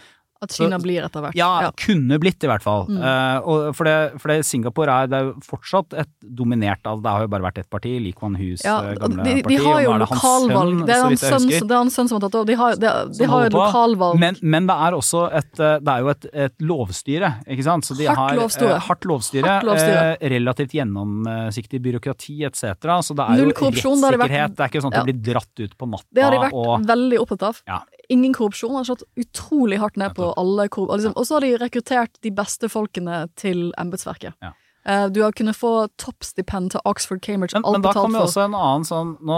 At 0.42 0.52
Kina 0.52 0.80
Så- 0.80 0.84
blir 0.84 1.04
etter 1.06 1.22
hvert. 1.22 1.36
Ja, 1.38 1.70
kunne 1.78 2.18
blitt 2.20 2.42
i 2.44 2.48
hvert 2.50 2.64
fall. 2.64 2.88
Mm. 2.90 2.98
Uh, 2.98 3.72
for, 3.78 3.86
det, 3.86 4.20
for 4.20 4.28
det 4.34 4.40
Singapore 4.46 4.90
er, 5.04 5.08
det 5.12 5.18
er 5.22 5.34
fortsatt 5.46 5.94
et 6.02 6.10
dominert 6.22 6.82
av 6.90 7.02
Det 7.04 7.12
har 7.14 7.22
jo 7.22 7.28
bare 7.28 7.44
vært 7.46 7.60
ett 7.62 7.70
parti, 7.70 7.92
Lee 8.02 8.12
Kuan 8.18 8.34
Hus 8.40 8.64
Ja, 8.66 8.80
eh, 8.90 8.96
gamle 8.98 9.24
de, 9.24 9.36
de 9.36 9.44
parti. 9.44 9.60
har 9.64 9.82
jo 9.86 9.92
lokalvalg. 10.02 10.86
Det 10.88 10.96
er 10.96 11.04
hans 11.04 11.22
sønn, 11.22 11.46
husker. 11.46 11.68
det 11.68 11.76
er 11.76 11.82
hans 11.84 11.96
sønn 11.96 12.10
som 12.10 12.18
har 12.20 12.26
tatt 12.26 12.36
over. 12.40 12.46
De 12.50 12.56
har, 12.58 12.76
de, 12.76 12.90
de 13.20 13.26
har 13.30 13.46
jo 13.46 13.54
lokalvalg. 13.58 14.20
Men, 14.20 14.36
men 14.42 14.66
det 14.72 14.78
er 14.88 14.98
også 14.98 15.22
et, 15.32 15.54
eh, 15.60 15.78
det 15.80 15.94
er 15.94 16.00
jo 16.02 16.10
et, 16.16 16.26
et 16.48 16.56
lovstyre, 16.72 17.32
ikke 17.48 17.64
sant? 17.70 17.86
Så 17.86 17.98
de 18.02 18.08
Hardt 18.10 18.18
har, 18.18 18.36
lovstyre. 18.42 18.74
eh, 18.76 18.86
hardt 18.90 19.06
lovstyre, 19.06 19.46
Hardt 19.48 19.70
lovstyre. 19.70 20.18
eh, 20.18 20.30
relativt 20.34 20.74
gjennomsiktig 20.80 21.82
byråkrati 21.86 22.40
etc. 22.50 22.82
Så 23.06 23.14
det 23.16 23.26
er 23.30 23.38
Null 23.38 23.54
jo 23.54 23.54
rettssikkerhet. 23.54 24.12
det 24.12 24.20
vært-. 24.26 24.56
Det 24.58 24.66
er 24.66 24.70
ikke 24.74 24.82
sånn 24.82 24.94
at 24.94 25.00
Ja. 25.02 25.04
det 25.06 25.14
blir 25.22 25.34
dratt 25.34 25.60
ut 25.70 25.78
på 25.78 25.90
natta 25.90 26.10
Det 26.12 26.24
har 26.24 26.32
de 26.32 26.38
vært 26.48 26.54
og 26.54 26.86
veldig 26.88 27.20
opptatt 27.22 27.44
av. 27.44 27.62
ja. 27.68 27.80
Ingen 28.12 28.34
korrupsjon. 28.36 28.76
Har 28.78 28.88
slått 28.90 29.06
utrolig 29.20 29.80
hardt 29.82 30.00
ned 30.02 30.16
på 30.18 30.32
alle 30.40 30.68
korrup... 30.72 30.96
Liksom, 30.98 31.16
og 31.16 31.28
så 31.28 31.38
har 31.38 31.46
de 31.46 31.54
rekruttert 31.62 32.20
de 32.26 32.34
beste 32.36 32.70
folkene 32.72 33.24
til 33.40 33.70
embetsverket. 33.82 34.36
Ja. 34.44 34.54
Eh, 34.90 35.06
du 35.14 35.22
har 35.22 35.36
kunnet 35.38 35.58
få 35.58 35.86
toppstipend 36.02 36.74
til 36.74 36.82
Oxford, 36.90 37.22
Cambridge, 37.22 37.54
Men, 37.54 37.68
alt 37.68 37.78
men 37.78 37.84
da 37.84 37.92
betalt 37.92 38.08
kommer 38.08 38.24
jo 38.24 38.30
også 38.32 38.46
en 38.48 38.58
annen 38.58 38.88
sånn 38.88 39.12
Nå 39.30 39.38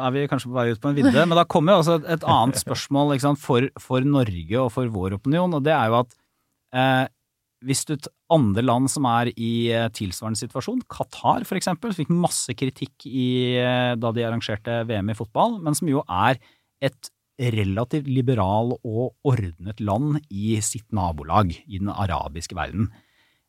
er 0.00 0.14
vi 0.14 0.22
kanskje 0.30 0.48
på 0.48 0.56
vei 0.56 0.70
ut 0.72 0.80
på 0.80 0.88
en 0.88 0.96
vidde, 0.96 1.26
men 1.28 1.36
da 1.36 1.44
kommer 1.44 1.76
jo 1.76 1.82
også 1.82 1.98
et, 1.98 2.08
et 2.16 2.24
annet 2.24 2.60
spørsmål 2.64 3.12
sant, 3.20 3.42
for, 3.42 3.68
for 3.84 4.08
Norge 4.16 4.62
og 4.62 4.72
for 4.72 4.88
vår 4.94 5.18
opinion, 5.18 5.58
og 5.58 5.66
det 5.66 5.74
er 5.76 5.92
jo 5.92 5.98
at 6.00 6.16
eh, 6.72 7.04
hvis 7.68 7.84
du 7.88 7.96
andre 8.32 8.62
land 8.62 8.88
som 8.92 9.06
er 9.10 9.32
i 9.34 9.68
eh, 9.74 9.90
tilsvarende 9.92 10.40
situasjon, 10.40 10.80
Qatar 10.88 11.44
for 11.48 11.58
eksempel, 11.58 11.92
fikk 11.96 12.10
masse 12.12 12.54
kritikk 12.56 13.06
i, 13.08 13.58
eh, 13.60 13.92
da 13.98 14.12
de 14.14 14.24
arrangerte 14.24 14.82
VM 14.88 15.12
i 15.12 15.18
fotball, 15.18 15.58
men 15.64 15.76
som 15.76 15.90
jo 15.90 16.04
er 16.06 16.40
et 16.84 17.12
relativt 17.38 18.08
liberal 18.10 18.74
og 18.82 19.14
ordnet 19.26 19.80
land 19.80 20.18
i 20.28 20.56
sitt 20.64 20.88
nabolag 20.94 21.52
i 21.54 21.78
den 21.78 21.90
arabiske 21.92 22.56
verden. 22.58 22.90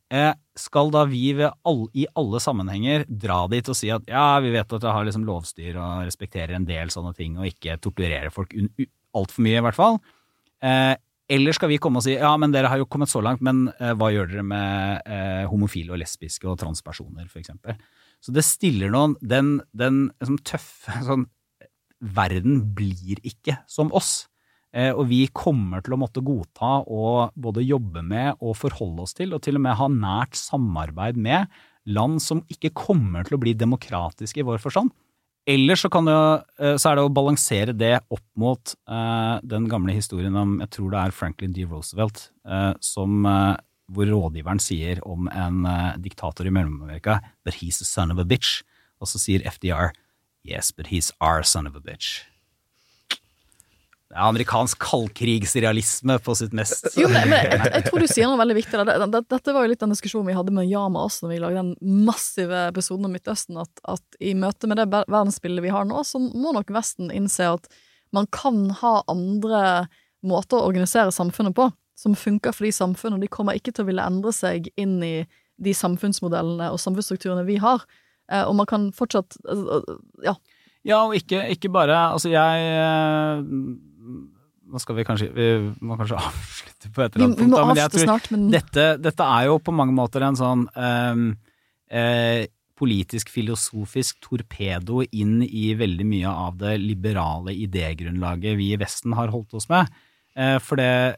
Eh, 0.10 0.32
skal 0.58 0.90
da 0.94 1.04
vi 1.06 1.36
all, 1.38 1.84
i 1.94 2.08
alle 2.18 2.40
sammenhenger 2.42 3.04
dra 3.10 3.44
dit 3.52 3.68
og 3.70 3.78
si 3.78 3.92
at 3.94 4.08
ja, 4.10 4.40
vi 4.42 4.54
vet 4.56 4.66
at 4.66 4.82
dere 4.82 4.96
har 4.96 5.06
liksom 5.06 5.26
lovstyr 5.28 5.78
og 5.78 6.08
respekterer 6.08 6.56
en 6.58 6.66
del 6.66 6.90
sånne 6.94 7.14
ting 7.18 7.38
og 7.38 7.50
ikke 7.50 7.78
torturerer 7.82 8.34
folk 8.34 8.56
altfor 9.14 9.46
mye 9.46 9.60
i 9.60 9.66
hvert 9.68 9.78
fall? 9.78 10.00
Eh, 10.66 10.96
eller 11.30 11.54
skal 11.54 11.70
vi 11.70 11.78
komme 11.82 12.02
og 12.02 12.06
si 12.08 12.16
ja, 12.16 12.32
men 12.42 12.54
dere 12.54 12.72
har 12.72 12.82
jo 12.82 12.90
kommet 12.90 13.12
så 13.12 13.22
langt, 13.22 13.44
men 13.46 13.68
eh, 13.78 13.94
hva 13.94 14.10
gjør 14.14 14.32
dere 14.32 14.46
med 14.50 15.06
eh, 15.06 15.46
homofile 15.52 15.94
og 15.94 16.02
lesbiske 16.02 16.50
og 16.50 16.58
transpersoner, 16.62 17.30
eksempel? 17.30 17.78
Så 18.20 18.34
det 18.36 18.44
stiller 18.44 18.90
noen 18.92 19.14
Den, 19.22 19.60
den 19.78 20.08
liksom, 20.18 20.42
tøffe 20.42 20.98
sånn 21.08 21.30
Verden 22.00 22.62
blir 22.76 23.20
ikke 23.28 23.60
som 23.68 23.92
oss. 23.96 24.30
Eh, 24.70 24.92
og 24.94 25.08
vi 25.10 25.24
kommer 25.34 25.82
til 25.82 25.96
å 25.96 26.00
måtte 26.00 26.22
godta 26.22 26.80
og 26.86 27.34
både 27.34 27.66
jobbe 27.66 28.04
med 28.06 28.38
og 28.38 28.58
forholde 28.60 29.06
oss 29.06 29.16
til, 29.18 29.34
og 29.34 29.42
til 29.46 29.58
og 29.58 29.66
med 29.66 29.78
ha 29.80 29.90
nært 29.90 30.38
samarbeid 30.38 31.18
med 31.18 31.50
land 31.90 32.20
som 32.22 32.44
ikke 32.54 32.76
kommer 32.78 33.26
til 33.26 33.40
å 33.40 33.42
bli 33.42 33.56
demokratiske 33.58 34.44
i 34.44 34.46
vår 34.46 34.62
forstand. 34.62 34.94
Eller 35.50 35.80
så, 35.80 35.90
kan 35.90 36.06
det, 36.06 36.18
eh, 36.62 36.76
så 36.78 36.92
er 36.92 37.00
det 37.00 37.08
å 37.08 37.14
balansere 37.14 37.74
det 37.74 37.96
opp 38.14 38.26
mot 38.38 38.76
eh, 38.92 39.40
den 39.42 39.66
gamle 39.72 39.96
historien 39.96 40.38
om 40.38 40.60
jeg 40.62 40.70
tror 40.76 40.94
det 40.94 41.02
er 41.02 41.16
Franklin 41.18 41.56
D. 41.56 41.66
Roosevelt, 41.70 42.30
som, 42.82 43.26
hvor 43.94 44.08
rådgiveren 44.10 44.62
sier 44.62 45.02
om 45.06 45.28
en 45.30 45.66
diktator 46.02 46.48
i 46.50 46.54
Mellom-Amerika 46.54 47.20
'But 47.46 47.60
he's 47.62 47.82
a 47.82 47.86
son 47.86 48.10
of 48.12 48.18
a 48.18 48.26
bitch. 48.26 48.64
Og 49.02 49.08
så 49.08 49.22
sier 49.22 49.46
FDR 49.46 49.94
yes, 50.44 50.72
but 50.72 50.88
he's 50.88 51.12
our 51.22 51.44
son 51.44 51.68
of 51.68 51.76
a 51.76 51.80
bitch. 51.84 52.26
Det 54.10 54.18
er 54.18 54.26
amerikansk 54.26 54.80
kaldkrigsrealisme 54.82 56.16
på 56.26 56.34
sitt 56.36 56.54
mest 56.58 56.88
Jo, 56.98 57.06
men, 57.14 57.28
men 57.30 57.44
jeg, 57.46 57.60
jeg 57.76 57.84
tror 57.86 58.02
du 58.02 58.08
sier 58.10 58.26
noe 58.26 58.40
veldig 58.42 58.56
viktig. 58.58 58.72
der. 58.80 58.86
Det- 58.90 59.12
det- 59.14 59.28
Dette 59.30 59.54
var 59.54 59.62
jo 59.68 59.70
litt 59.70 59.80
den 59.84 59.92
diskusjonen 59.94 60.26
vi 60.32 60.34
hadde 60.34 60.52
med 60.56 60.66
Yama 60.72 61.04
også 61.06 61.28
når 61.28 61.34
vi 61.36 61.38
lagde 61.44 61.62
den 61.62 61.76
massive 62.08 62.64
episoden 62.72 63.06
om 63.06 63.14
Midtøsten, 63.14 63.60
at, 63.62 63.70
at 63.86 64.02
i 64.20 64.34
møte 64.34 64.66
med 64.68 64.78
det 64.82 64.88
verdensbildet 64.90 65.62
vi 65.62 65.70
har 65.76 65.86
nå, 65.86 66.02
så 66.04 66.18
må 66.18 66.56
nok 66.58 66.74
Vesten 66.74 67.12
innse 67.14 67.52
at 67.54 67.70
man 68.12 68.26
kan 68.34 68.72
ha 68.82 69.04
andre 69.08 69.88
måter 70.26 70.58
å 70.58 70.66
organisere 70.72 71.14
samfunnet 71.14 71.54
på, 71.54 71.70
som 71.96 72.16
funker 72.18 72.52
for 72.52 72.66
de 72.66 72.72
samfunnene. 72.74 73.22
De 73.22 73.28
kommer 73.30 73.54
ikke 73.60 73.72
til 73.76 73.86
å 73.86 73.90
ville 73.92 74.02
endre 74.10 74.34
seg 74.34 74.72
inn 74.76 74.98
i 75.06 75.28
de 75.62 75.74
samfunnsmodellene 75.78 76.72
og 76.74 76.80
samfunnsstrukturene 76.82 77.46
vi 77.46 77.60
har. 77.62 77.86
Eh, 78.30 78.44
Og 78.46 78.56
man 78.56 78.70
kan 78.70 78.90
fortsatt 78.96 79.38
eh, 79.50 79.94
Ja. 80.26 80.36
Ja, 80.88 81.02
og 81.04 81.16
ikke, 81.18 81.42
ikke 81.52 81.72
bare 81.74 81.96
Altså, 82.14 82.30
jeg 82.32 82.68
eh, 82.72 83.42
Nå 84.70 84.80
skal 84.80 84.96
vi 85.00 85.04
kanskje 85.08 85.28
Vi 85.36 85.48
må 85.84 85.98
kanskje 86.00 86.20
avslutte 86.30 86.92
på 86.96 87.04
et 87.04 87.16
eller 87.18 87.26
annet 87.32 87.42
vi 87.42 87.50
må 87.50 87.58
punkt, 87.60 87.68
men 87.74 87.82
jeg 87.82 87.90
avslutte 87.90 88.06
tror 88.06 88.08
snart, 88.08 88.30
men 88.36 88.46
dette, 88.54 88.86
dette 89.04 89.28
er 89.40 89.50
jo 89.50 89.58
på 89.60 89.74
mange 89.76 89.96
måter 89.98 90.24
en 90.24 90.38
sånn 90.40 90.64
eh, 90.78 91.24
eh, 92.00 92.46
politisk, 92.80 93.28
filosofisk 93.34 94.22
torpedo 94.24 95.02
inn 95.12 95.42
i 95.44 95.74
veldig 95.76 96.06
mye 96.08 96.32
av 96.32 96.56
det 96.62 96.78
liberale 96.80 97.52
idégrunnlaget 97.66 98.56
vi 98.56 98.70
i 98.72 98.78
Vesten 98.80 99.18
har 99.18 99.34
holdt 99.34 99.58
oss 99.60 99.68
med. 99.68 99.90
Eh, 100.40 100.56
for 100.64 100.80
det, 100.80 101.18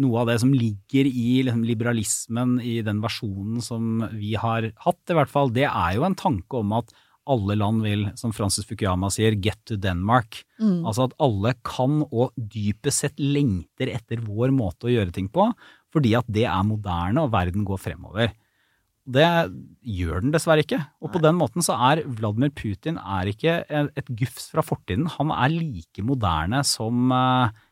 noe 0.00 0.22
av 0.22 0.30
det 0.30 0.38
som 0.40 0.52
ligger 0.56 1.08
i 1.08 1.42
liksom, 1.46 1.64
liberalismen 1.68 2.58
i 2.64 2.78
den 2.84 3.02
versjonen 3.04 3.62
som 3.64 4.04
vi 4.14 4.34
har 4.40 4.70
hatt, 4.84 5.02
i 5.10 5.16
hvert 5.18 5.32
fall, 5.32 5.52
det 5.52 5.66
er 5.68 5.96
jo 5.98 6.06
en 6.08 6.18
tanke 6.18 6.60
om 6.62 6.76
at 6.78 6.94
alle 7.30 7.54
land 7.54 7.84
vil, 7.84 8.08
som 8.18 8.32
Francis 8.34 8.66
Fukuyama 8.66 9.10
sier, 9.14 9.36
get 9.38 9.60
to 9.68 9.76
Denmark. 9.78 10.40
Mm. 10.58 10.80
Altså 10.88 11.06
at 11.06 11.16
alle 11.22 11.54
kan 11.66 12.00
og 12.08 12.32
dypest 12.34 13.04
sett 13.04 13.20
lengter 13.22 13.92
etter 13.92 14.22
vår 14.26 14.50
måte 14.54 14.88
å 14.88 14.94
gjøre 14.94 15.14
ting 15.14 15.28
på, 15.30 15.46
fordi 15.94 16.16
at 16.18 16.26
det 16.32 16.48
er 16.50 16.64
moderne 16.66 17.22
og 17.22 17.34
verden 17.34 17.66
går 17.68 17.78
fremover. 17.82 18.32
Det 19.02 19.26
gjør 19.82 20.22
den 20.22 20.34
dessverre 20.34 20.62
ikke. 20.62 20.78
Og 21.02 21.10
på 21.14 21.22
den 21.22 21.34
måten 21.38 21.64
så 21.64 21.74
er 21.90 22.04
Vladimir 22.06 22.52
Putin 22.54 23.00
er 23.02 23.30
ikke 23.30 23.56
et 23.66 24.12
gufs 24.18 24.48
fra 24.54 24.62
fortiden. 24.62 25.08
Han 25.18 25.32
er 25.34 25.54
like 25.54 26.04
moderne 26.06 26.62
som 26.66 27.10
eh, 27.14 27.62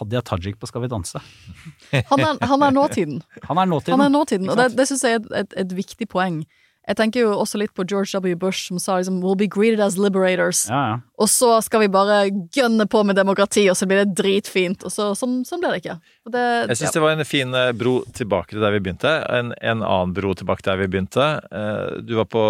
Hadia 0.00 0.20
Tajik 0.22 0.58
på 0.60 0.66
Skal 0.70 0.82
vi 0.84 0.88
danse. 0.92 1.20
han 2.10 2.20
er, 2.20 2.36
han 2.46 2.62
er 2.62 2.74
nåtiden. 2.74 3.22
Han 3.48 3.58
er 3.58 3.66
nåtiden. 3.70 3.96
Han 3.98 4.04
er 4.06 4.12
nåtiden, 4.12 4.50
og 4.50 4.56
det, 4.60 4.70
det 4.76 4.86
syns 4.90 5.02
jeg 5.06 5.18
er 5.18 5.24
et, 5.24 5.32
et, 5.44 5.58
et 5.64 5.72
viktig 5.84 6.08
poeng. 6.12 6.42
Jeg 6.84 6.98
tenker 6.98 7.22
jo 7.22 7.30
også 7.40 7.56
litt 7.56 7.72
på 7.72 7.86
George 7.88 8.12
W. 8.20 8.34
Bush, 8.36 8.66
som 8.68 8.76
sa 8.78 8.98
liksom 9.00 9.22
'we'll 9.22 9.38
be 9.40 9.46
greeted 9.48 9.80
as 9.80 9.94
liberators'. 9.96 10.66
Ja, 10.68 10.80
ja. 10.90 10.96
Og 11.16 11.30
så 11.32 11.62
skal 11.64 11.80
vi 11.80 11.88
bare 11.88 12.28
gønne 12.52 12.84
på 12.84 13.00
med 13.08 13.16
demokrati, 13.16 13.64
og 13.72 13.76
så 13.80 13.88
blir 13.88 14.02
det 14.04 14.12
dritfint. 14.18 14.84
Og 14.84 14.92
så, 14.92 15.14
sånn, 15.16 15.38
sånn 15.48 15.62
blir 15.64 15.72
det 15.72 15.80
ikke. 15.80 15.96
Og 16.26 16.32
Det, 16.36 16.44
Jeg 16.68 16.76
syns 16.82 16.92
det 16.92 17.00
var 17.06 17.16
en 17.16 17.24
fin 17.24 17.54
eh, 17.56 17.72
bro 17.72 18.02
tilbake 18.12 18.52
til 18.52 18.60
der 18.60 18.76
vi 18.76 18.82
begynte. 18.84 19.14
En, 19.32 19.54
en 19.62 19.80
annen 19.80 20.12
bro 20.12 20.34
tilbake 20.36 20.60
til 20.60 20.74
der 20.74 20.82
vi 20.84 20.90
begynte. 20.92 21.40
Eh, 21.48 22.02
Du 22.04 22.16
var 22.20 22.28
på 22.28 22.44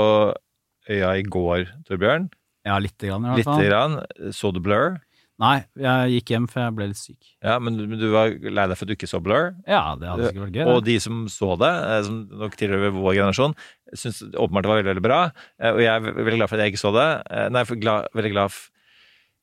øya 0.90 1.14
i 1.14 1.22
går, 1.22 1.68
Torbjørn. 1.86 2.26
ja, 2.66 2.78
lite 2.78 3.06
grann 3.06 3.24
i 3.24 3.28
hvert 3.36 3.44
fall. 3.44 3.60
Litt 3.62 3.70
grann. 3.70 4.00
Så 4.32 4.50
du 4.52 4.58
Blur? 4.58 4.98
Nei, 5.43 5.65
jeg 5.74 6.12
gikk 6.15 6.31
hjem 6.31 6.44
for 6.47 6.62
jeg 6.62 6.74
ble 6.77 6.86
litt 6.93 7.01
syk. 7.01 7.31
Ja, 7.43 7.56
men, 7.59 7.78
men 7.90 7.98
du 7.98 8.06
var 8.12 8.31
lei 8.31 8.66
deg 8.70 8.78
for 8.78 8.86
at 8.86 8.90
du 8.93 8.94
ikke 8.94 9.09
så 9.11 9.19
Blur? 9.24 9.48
Ja, 9.66 9.81
det 9.98 10.06
hadde 10.06 10.28
sikkert 10.28 10.44
vært 10.44 10.59
gøy. 10.61 10.69
Og 10.70 10.77
det. 10.78 10.93
de 10.93 10.94
som 11.02 11.24
så 11.32 11.48
det, 11.59 11.70
eh, 11.89 12.02
som 12.06 12.20
nok 12.44 12.55
tilhører 12.61 12.94
vår 12.94 13.16
generasjon, 13.19 13.56
syns 13.98 14.20
åpenbart 14.31 14.66
det 14.66 14.70
var 14.70 14.78
veldig, 14.78 14.90
veldig 14.93 15.06
bra. 15.09 15.19
Eh, 15.59 15.73
Og 15.73 15.82
jeg 15.82 15.90
er 15.90 16.06
veldig 16.06 16.39
glad 16.39 16.52
for 16.52 16.56
at 16.59 16.62
jeg 16.62 16.74
ikke 16.74 16.85
så 16.85 16.93
det. 16.94 17.09
Eh, 17.35 17.48
Nei, 17.56 17.65
glad, 17.82 18.09
veldig 18.15 18.32
glad 18.36 18.55
for 18.55 18.70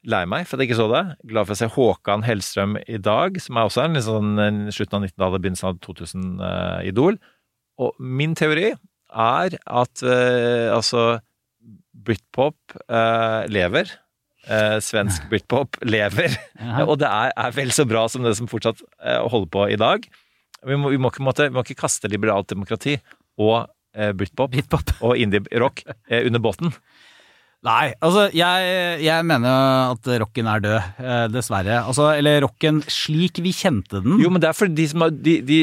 Lei 0.09 0.23
meg 0.25 0.47
for 0.49 0.57
at 0.57 0.63
jeg 0.63 0.71
ikke 0.71 0.79
så 0.79 0.87
det. 0.89 1.01
Glad 1.29 1.45
for 1.45 1.53
å 1.53 1.59
se 1.59 1.67
Håkan 1.75 2.23
Hellstrøm 2.25 2.79
i 2.89 2.97
dag, 2.97 3.35
som 3.43 3.59
er 3.59 3.67
også 3.67 3.83
en 3.83 3.99
en 4.41 4.61
slutten 4.73 4.97
av 4.97 5.03
1900-tallet, 5.05 5.43
begynnelsen 5.43 5.67
av 5.69 5.75
2000-idol. 5.85 7.19
Og 7.85 7.99
min 8.01 8.33
teori 8.33 8.71
er 8.71 9.57
at 9.59 10.01
uh, 10.01 10.73
altså 10.73 11.19
Britpop 11.93 12.57
uh, 12.89 13.45
lever. 13.51 13.93
Eh, 14.49 14.79
svensk 14.81 15.27
britpop 15.29 15.77
lever. 15.85 16.33
Og 16.89 16.95
det 17.01 17.09
er, 17.09 17.33
er 17.37 17.53
vel 17.53 17.73
så 17.75 17.85
bra 17.85 18.07
som 18.09 18.25
det 18.25 18.33
som 18.39 18.49
fortsatt 18.49 18.81
eh, 18.81 19.21
holder 19.29 19.51
på 19.53 19.67
i 19.69 19.77
dag. 19.79 20.07
Vi 20.65 20.77
må, 20.77 20.89
vi 20.93 20.97
må, 21.01 21.11
ikke, 21.13 21.25
måtte, 21.25 21.49
vi 21.49 21.57
må 21.57 21.65
ikke 21.65 21.83
kaste 21.83 22.09
liberalt 22.09 22.49
demokrati 22.49 22.97
og 23.41 23.69
eh, 23.97 24.11
britpop, 24.17 24.57
og 25.01 25.17
indie-rock 25.17 25.83
eh, 25.85 26.25
under 26.25 26.41
båten. 26.41 26.73
Nei, 27.61 27.91
altså 28.01 28.23
jeg, 28.33 28.69
jeg 29.05 29.25
mener 29.29 29.91
at 29.93 30.07
rocken 30.23 30.47
er 30.49 30.61
død, 30.63 30.77
eh, 30.97 31.25
dessverre. 31.29 31.75
Altså, 31.85 32.07
eller 32.17 32.39
rocken 32.41 32.79
slik 32.89 33.37
vi 33.45 33.51
kjente 33.53 33.99
den. 34.01 34.15
Jo, 34.17 34.31
men 34.33 34.41
det 34.41 34.47
er 34.49 34.55
for 34.57 34.71
de 34.73 34.85
som 34.89 35.03
har 35.05 35.11
de, 35.13 35.35
de, 35.45 35.59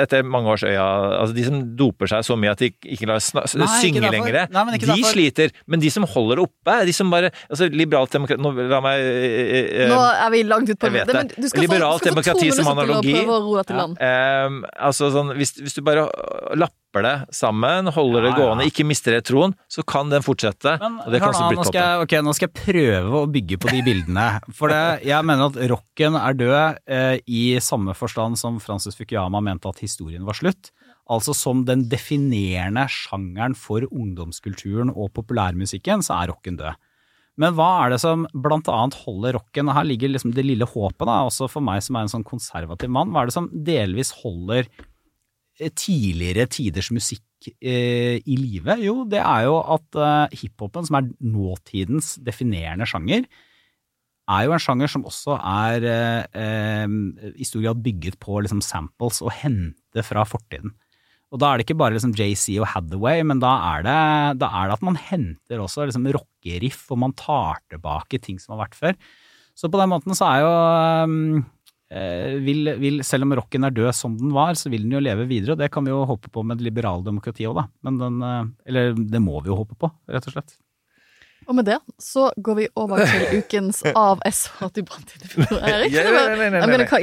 Etter 0.00 0.24
mange 0.24 0.48
års 0.54 0.64
øya 0.64 0.80
altså 1.18 1.34
De 1.36 1.44
som 1.44 1.58
doper 1.76 2.08
seg 2.08 2.24
så 2.24 2.38
mye 2.40 2.54
at 2.54 2.62
de 2.64 2.70
ikke 2.94 3.08
lar 3.10 3.20
sna, 3.20 3.42
Nei, 3.44 3.68
synge 3.82 4.00
lenger, 4.00 4.38
Nei, 4.48 4.62
men 4.64 4.78
ikke 4.78 4.88
de 4.88 4.94
derfor. 4.94 5.12
sliter. 5.12 5.52
Men 5.68 5.82
de 5.84 5.90
som 5.92 6.06
holder 6.08 6.40
det 6.40 6.46
oppe, 6.48 6.76
de 6.88 6.94
som 6.96 7.12
bare 7.12 7.32
altså 7.50 7.68
Liberalt 7.68 8.16
demokrati 8.16 8.40
Nå, 8.40 8.54
La 8.72 8.80
meg 8.84 9.04
eh, 9.04 9.58
eh, 9.84 9.92
Nå 9.92 9.98
er 10.08 10.32
vi 10.32 10.40
langt 10.48 10.72
ut 10.72 10.80
på 10.80 10.88
Jeg 10.88 10.96
vet 11.02 11.12
men 11.12 11.28
det. 11.34 11.36
du 11.36 11.50
skal 11.50 11.60
få- 11.60 11.66
Liberalt 11.66 12.00
du 12.00 12.08
skal 12.08 12.16
få 12.16 12.22
demokrati 12.24 12.54
som 12.56 12.70
å 12.72 12.76
analogi. 12.78 13.12
prøve 13.20 13.60
å 13.60 13.66
til 13.68 13.76
land. 13.82 14.00
Ehm, 14.00 14.62
altså 14.88 15.12
sånn, 15.12 15.34
hvis, 15.36 15.52
hvis 15.60 15.76
du 15.76 15.82
bare 15.84 16.08
lapper 16.56 16.80
det 17.02 17.14
sammen, 17.34 17.86
holder 17.90 18.22
det 18.22 18.30
Ja, 18.30 18.36
ja. 18.36 18.44
gående, 18.44 18.66
ikke 18.70 18.84
mister 18.86 19.16
det 19.16 19.24
troen, 19.26 19.54
så 19.68 19.82
kan 19.82 20.10
den 20.10 20.22
fortsette. 20.22 20.76
og 20.78 21.10
det 21.10 21.20
kan 21.20 21.32
også 21.32 21.48
bli 21.50 21.56
nå, 21.58 21.64
skal 21.64 22.06
jeg, 22.06 22.22
nå 22.22 22.32
skal 22.36 22.48
jeg 22.48 22.54
prøve 22.60 23.22
å 23.24 23.26
bygge 23.26 23.58
på 23.58 23.72
de 23.72 23.82
bildene. 23.82 24.28
For 24.54 24.68
det, 24.68 25.02
jeg 25.08 25.24
mener 25.24 25.50
at 25.50 25.58
rocken 25.74 26.14
er 26.14 26.38
død 26.38 26.78
eh, 26.86 27.18
i 27.26 27.58
samme 27.58 27.94
forstand 27.98 28.38
som 28.38 28.60
Francis 28.60 28.94
Fukuyama 28.94 29.40
mente 29.40 29.68
at 29.68 29.82
historien 29.82 30.24
var 30.24 30.38
slutt. 30.38 30.70
Altså 31.10 31.34
som 31.36 31.64
den 31.68 31.88
definerende 31.90 32.86
sjangeren 32.88 33.54
for 33.58 33.84
ungdomskulturen 33.90 34.92
og 34.94 35.12
populærmusikken, 35.12 36.00
så 36.04 36.22
er 36.22 36.30
rocken 36.32 36.56
død. 36.60 36.78
Men 37.40 37.56
hva 37.58 37.68
er 37.82 37.90
det 37.90 38.00
som 38.00 38.28
blant 38.30 38.68
annet 38.70 38.94
holder 39.02 39.34
rocken, 39.34 39.72
her 39.74 39.86
ligger 39.86 40.12
liksom 40.12 40.32
det 40.36 40.44
lille 40.46 40.66
håpet, 40.70 41.02
da, 41.02 41.24
også 41.26 41.48
for 41.50 41.64
meg 41.66 41.82
som 41.82 41.98
er 41.98 42.06
en 42.06 42.12
sånn 42.12 42.26
konservativ 42.26 42.92
mann, 42.94 43.10
hva 43.10 43.24
er 43.24 43.30
det 43.30 43.34
som 43.34 43.48
delvis 43.50 44.12
holder 44.22 44.68
tidligere 45.54 46.46
tiders 46.50 46.90
musikk 46.94 47.48
eh, 47.60 48.18
i 48.18 48.36
live? 48.38 48.76
Jo, 48.82 49.02
det 49.08 49.20
er 49.22 49.48
jo 49.48 49.58
at 49.76 49.98
eh, 49.98 50.38
hiphopen, 50.42 50.86
som 50.88 50.98
er 50.98 51.10
nåtidens 51.22 52.14
definerende 52.24 52.88
sjanger, 52.88 53.28
er 54.24 54.46
jo 54.46 54.54
en 54.56 54.62
sjanger 54.62 54.90
som 54.90 55.04
også 55.08 55.36
er 55.36 55.84
eh, 55.88 56.40
eh, 56.40 56.94
i 57.36 57.46
stor 57.46 57.64
grad 57.64 57.82
bygget 57.84 58.16
på 58.22 58.40
liksom 58.44 58.62
samples 58.64 59.20
og 59.24 59.34
hente 59.42 60.04
fra 60.06 60.24
fortiden. 60.28 60.74
Og 61.34 61.40
da 61.42 61.50
er 61.50 61.58
det 61.58 61.66
ikke 61.66 61.80
bare 61.80 61.96
liksom 61.96 62.14
JC 62.14 62.60
og 62.62 62.68
Hathaway, 62.70 63.24
men 63.26 63.40
da 63.42 63.52
er 63.74 63.84
det, 63.86 63.98
da 64.38 64.50
er 64.54 64.70
det 64.70 64.76
at 64.76 64.84
man 64.86 64.98
henter 65.00 65.62
også 65.62 65.88
liksom 65.88 66.06
rockeriff, 66.14 66.84
og 66.94 67.00
man 67.02 67.14
tar 67.18 67.58
tilbake 67.72 68.20
ting 68.22 68.38
som 68.38 68.54
har 68.54 68.68
vært 68.68 68.78
før. 68.78 68.98
Så 69.58 69.70
på 69.70 69.78
den 69.80 69.90
måten 69.90 70.14
så 70.14 70.28
er 70.30 70.44
jo 70.44 70.52
eh, 70.54 71.44
vil, 72.44 72.72
vil, 72.80 73.00
Selv 73.06 73.26
om 73.26 73.34
rocken 73.38 73.64
er 73.66 73.74
død 73.74 73.92
som 73.94 74.16
den 74.18 74.32
var, 74.34 74.56
så 74.58 74.70
vil 74.72 74.82
den 74.86 74.96
jo 74.96 75.02
leve 75.04 75.26
videre, 75.30 75.54
og 75.54 75.62
det 75.62 75.70
kan 75.74 75.84
vi 75.86 75.92
jo 75.92 76.04
håpe 76.08 76.30
på 76.34 76.42
med 76.46 76.58
det 76.58 76.66
liberale 76.68 77.04
demokratiet 77.06 77.50
òg, 77.50 77.60
da. 77.62 77.66
Men 77.86 77.98
den, 78.00 78.20
eh, 78.22 78.44
eller 78.70 78.94
det 78.98 79.22
må 79.22 79.40
vi 79.44 79.52
jo 79.52 79.60
håpe 79.62 79.78
på, 79.78 79.90
rett 80.10 80.26
og 80.30 80.36
slett. 80.36 80.56
Og 81.44 81.54
med 81.58 81.66
det 81.68 81.76
så 82.00 82.30
går 82.40 82.54
vi 82.56 82.68
over 82.80 83.04
til 83.04 83.24
ukens 83.38 83.82
av 83.92 84.22
SH 84.24 84.70
til 84.72 84.84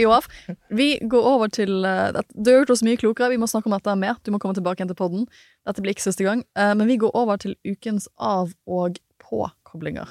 off. 0.10 0.28
Vi 0.70 0.90
går 1.06 1.30
over 1.36 1.48
til 1.54 1.86
uh, 1.86 2.10
at- 2.10 2.34
Du 2.34 2.52
har 2.52 2.62
gjort 2.62 2.74
oss 2.76 2.84
mye 2.84 2.98
klokere, 2.98 3.30
vi 3.30 3.38
må 3.38 3.48
snakke 3.48 3.70
om 3.70 3.78
dette 3.78 3.96
mer. 3.96 4.18
Du 4.26 4.32
må 4.34 4.40
komme 4.42 4.58
tilbake 4.58 4.82
igjen 4.82 4.90
til 4.90 4.98
podden. 4.98 5.28
Dette 5.68 5.82
blir 5.86 5.94
ikke 5.94 6.10
siste 6.10 6.26
gang. 6.26 6.44
Uh, 6.58 6.74
Men 6.74 6.88
vi 6.90 6.98
går 6.98 7.14
over 7.14 7.38
til 7.38 7.56
ukens 7.66 8.10
av- 8.18 8.56
og 8.66 8.98
påkoblinger. 9.22 10.10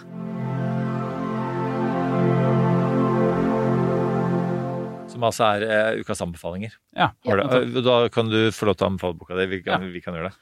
Som 5.11 5.25
altså 5.27 5.47
er 5.57 5.65
uh, 5.67 6.01
ukas 6.05 6.21
anbefalinger. 6.23 6.77
Ja. 6.95 7.11
Har 7.27 7.41
du, 7.41 7.57
eh, 7.59 7.83
da 7.83 7.97
kan 8.15 8.31
du 8.31 8.39
få 8.55 8.69
lov 8.69 8.77
til 8.79 8.87
å 8.87 8.91
anbefale 8.93 9.19
boka 9.19 9.35
di. 9.39 9.47
Vi, 9.51 9.63
kan- 9.67 9.89
vi 9.91 10.01
kan 10.05 10.15
gjøre 10.15 10.31
det. 10.31 10.37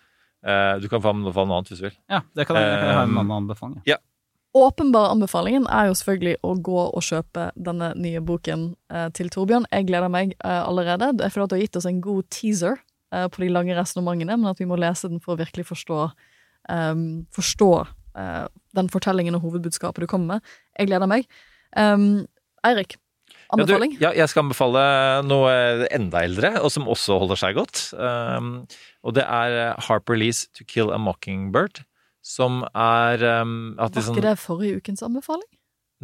Uh, 0.45 0.75
du 0.83 0.87
kan 0.93 1.01
få 1.03 1.11
anbefale 1.15 1.49
noe 1.49 1.57
annet 1.63 1.73
hvis 1.73 1.81
du 1.81 1.87
vil. 1.89 1.97
Ja, 2.13 2.21
det 2.37 2.45
kan 2.47 2.59
jeg, 2.61 2.69
det 2.69 2.77
kan 2.83 2.91
jeg 2.93 2.99
ha 2.99 3.07
en 3.09 3.17
annen 3.17 3.37
anbefaling. 3.43 3.81
Ja. 3.89 3.97
Åpenbare 4.59 5.11
anbefalingen 5.13 5.67
er 5.71 5.89
jo 5.91 5.97
selvfølgelig 5.99 6.37
å 6.47 6.53
gå 6.65 6.79
og 6.89 7.03
kjøpe 7.05 7.49
denne 7.55 7.91
nye 8.01 8.21
boken 8.25 8.63
eh, 8.93 9.09
til 9.17 9.29
Torbjørn. 9.33 9.67
Jeg 9.73 9.87
gleder 9.91 10.09
meg 10.13 10.33
eh, 10.39 10.63
allerede. 10.65 11.11
Jeg 11.21 11.35
føler 11.35 11.45
at 11.49 11.53
du 11.53 11.57
har 11.59 11.65
gitt 11.67 11.77
oss 11.81 11.89
en 11.91 12.01
god 12.05 12.29
teaser 12.33 12.79
eh, 13.13 13.27
på 13.29 13.43
de 13.45 13.51
lange 13.53 13.77
resonnementene, 13.77 14.39
men 14.41 14.49
at 14.53 14.61
vi 14.63 14.67
må 14.71 14.79
lese 14.81 15.11
den 15.13 15.21
for 15.21 15.37
å 15.37 15.41
virkelig 15.43 15.67
forstå, 15.69 16.01
ehm, 16.75 17.05
forstå 17.37 17.71
den 18.75 18.89
fortellingen 18.91 19.37
og 19.37 19.45
hovedbudskapet 19.45 20.03
du 20.03 20.09
kommer 20.11 20.39
med. 20.41 20.49
Jeg 20.75 20.89
gleder 20.91 21.07
meg. 21.07 21.29
Um, 21.79 22.25
Eirik, 22.67 22.97
anbefaling? 23.55 23.93
Ja, 23.95 23.99
du, 23.99 24.05
ja, 24.05 24.13
jeg 24.23 24.29
skal 24.33 24.45
anbefale 24.45 24.83
noe 25.27 25.53
enda 25.95 26.23
eldre, 26.27 26.51
og 26.63 26.71
som 26.75 26.89
også 26.91 27.19
holder 27.23 27.39
seg 27.41 27.55
godt. 27.59 27.85
Um, 27.99 28.67
og 29.05 29.15
det 29.17 29.25
er 29.25 29.57
eh, 29.63 29.85
Harper 29.89 30.19
Lees 30.21 30.47
To 30.59 30.65
Kill 30.69 30.91
a 30.93 30.99
Mockingbird, 31.01 31.83
som 32.25 32.63
er 32.75 33.23
um, 33.43 33.75
Var 33.79 33.89
sånn- 33.95 34.17
ikke 34.19 34.27
det 34.29 34.35
forrige 34.43 34.83
ukens 34.83 35.03
anbefaling? 35.07 35.49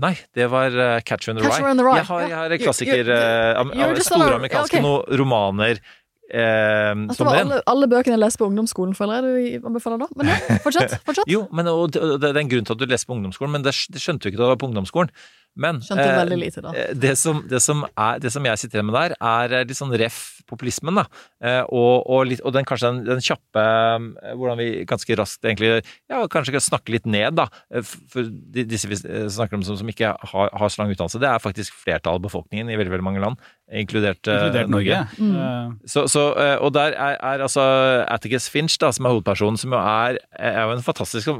Nei, 0.00 0.16
det 0.34 0.48
var 0.50 0.74
uh, 0.74 0.98
Catcher 1.06 1.30
in 1.30 1.38
the 1.38 1.44
Catcher 1.46 1.62
Rye. 1.68 1.70
in 1.70 1.78
the 1.78 1.84
Rye, 1.86 1.98
Jeg 2.00 2.06
har, 2.08 2.20
jeg 2.26 2.34
har 2.38 2.50
You- 2.56 2.62
klassiker, 2.64 3.04
you- 3.04 3.14
eh, 3.14 3.76
you're 3.78 3.92
am- 3.94 4.00
store 4.02 4.34
amerikanske 4.40 4.80
yeah, 4.80 4.84
okay. 4.84 5.14
no, 5.14 5.18
romaner 5.22 5.78
eh, 6.32 6.92
Altså, 6.94 7.28
alle, 7.28 7.60
alle 7.70 7.90
bøkene 7.90 8.16
jeg 8.16 8.22
leste 8.24 8.42
på 8.42 8.48
ungdomsskolen, 8.50 8.96
føler 8.98 9.28
jeg 9.28 9.60
du 9.62 9.68
anbefaler 9.70 10.00
nå. 10.04 10.10
Men 10.16 10.32
ja, 10.32 10.40
fortsett. 10.64 10.98
fortsett. 11.08 11.30
Jo, 11.30 11.46
men 11.52 11.68
og 11.72 11.96
og 12.00 12.18
det 12.22 12.32
er 12.32 12.42
en 12.42 12.52
grunn 12.52 12.66
til 12.68 12.76
at 12.76 12.82
du 12.82 12.86
leser 12.90 13.10
på 13.10 13.16
ungdomsskolen, 13.18 13.58
men 13.58 13.66
det, 13.66 13.74
skjønte 13.76 14.24
du 14.26 14.32
ikke 14.32 14.40
da 14.40 14.48
du 14.48 14.54
var 14.54 14.60
på 14.62 14.70
ungdomsskolen. 14.72 15.12
Men 15.54 15.76
Skjønte 15.86 16.02
eh, 16.02 16.16
veldig 16.18 16.36
lite 16.40 16.62
da. 16.64 16.72
eh, 16.74 16.88
Det 16.98 17.12
som, 17.18 17.44
det, 17.46 17.60
som 17.62 17.84
er, 17.86 18.18
det 18.18 18.32
som 18.34 18.42
jeg 18.48 18.58
sitter 18.58 18.82
med 18.82 18.96
der, 18.96 19.12
er 19.22 19.52
eh, 19.60 19.66
litt 19.68 19.78
sånn 19.78 19.92
ref 20.00 20.16
populismen, 20.50 20.98
da. 20.98 21.04
Eh, 21.38 21.60
og, 21.70 22.02
og, 22.10 22.24
litt, 22.26 22.42
og 22.42 22.50
den 22.56 22.66
kanskje 22.66 22.90
den, 22.90 22.98
den 23.06 23.22
kjappe 23.22 23.62
Hvordan 24.34 24.58
vi 24.58 24.66
ganske 24.90 25.16
raskt 25.16 25.46
egentlig 25.46 25.70
Ja, 26.10 26.24
kanskje 26.26 26.56
kan 26.56 26.64
snakke 26.64 26.96
litt 26.96 27.06
ned, 27.06 27.38
da. 27.38 27.46
For 28.10 28.26
disse 28.50 28.90
vi 28.90 28.98
snakker 28.98 29.60
om 29.60 29.62
som, 29.64 29.78
som 29.78 29.88
ikke 29.94 30.10
har, 30.34 30.50
har 30.50 30.74
så 30.74 30.82
lang 30.82 30.90
utdannelse, 30.90 31.22
det 31.22 31.30
er 31.30 31.40
faktisk 31.46 31.78
flertallet 31.84 32.18
av 32.18 32.26
befolkningen 32.26 32.74
i 32.74 32.80
veldig, 32.80 32.96
veldig 32.96 33.06
mange 33.06 33.22
land, 33.22 33.38
inkludert, 33.72 34.26
eh, 34.28 34.34
Inkludert 34.36 34.68
Norge. 34.68 34.98
Mm. 35.16 35.36
Eh, 35.40 35.70
så, 35.88 36.04
så, 36.10 36.24
eh, 36.36 36.56
og 36.60 36.74
der 36.76 36.92
er, 36.92 37.16
er 37.16 37.44
altså 37.46 37.62
Atticus 38.12 38.48
Finch, 38.52 38.76
da, 38.80 38.90
som 38.92 39.06
er 39.06 39.14
hovedpersonen, 39.14 39.56
som 39.60 39.72
jo 39.72 39.78
er, 39.80 40.18
er 40.36 40.58
jo 40.66 40.74
en 40.74 40.84
fantastisk 40.84 41.30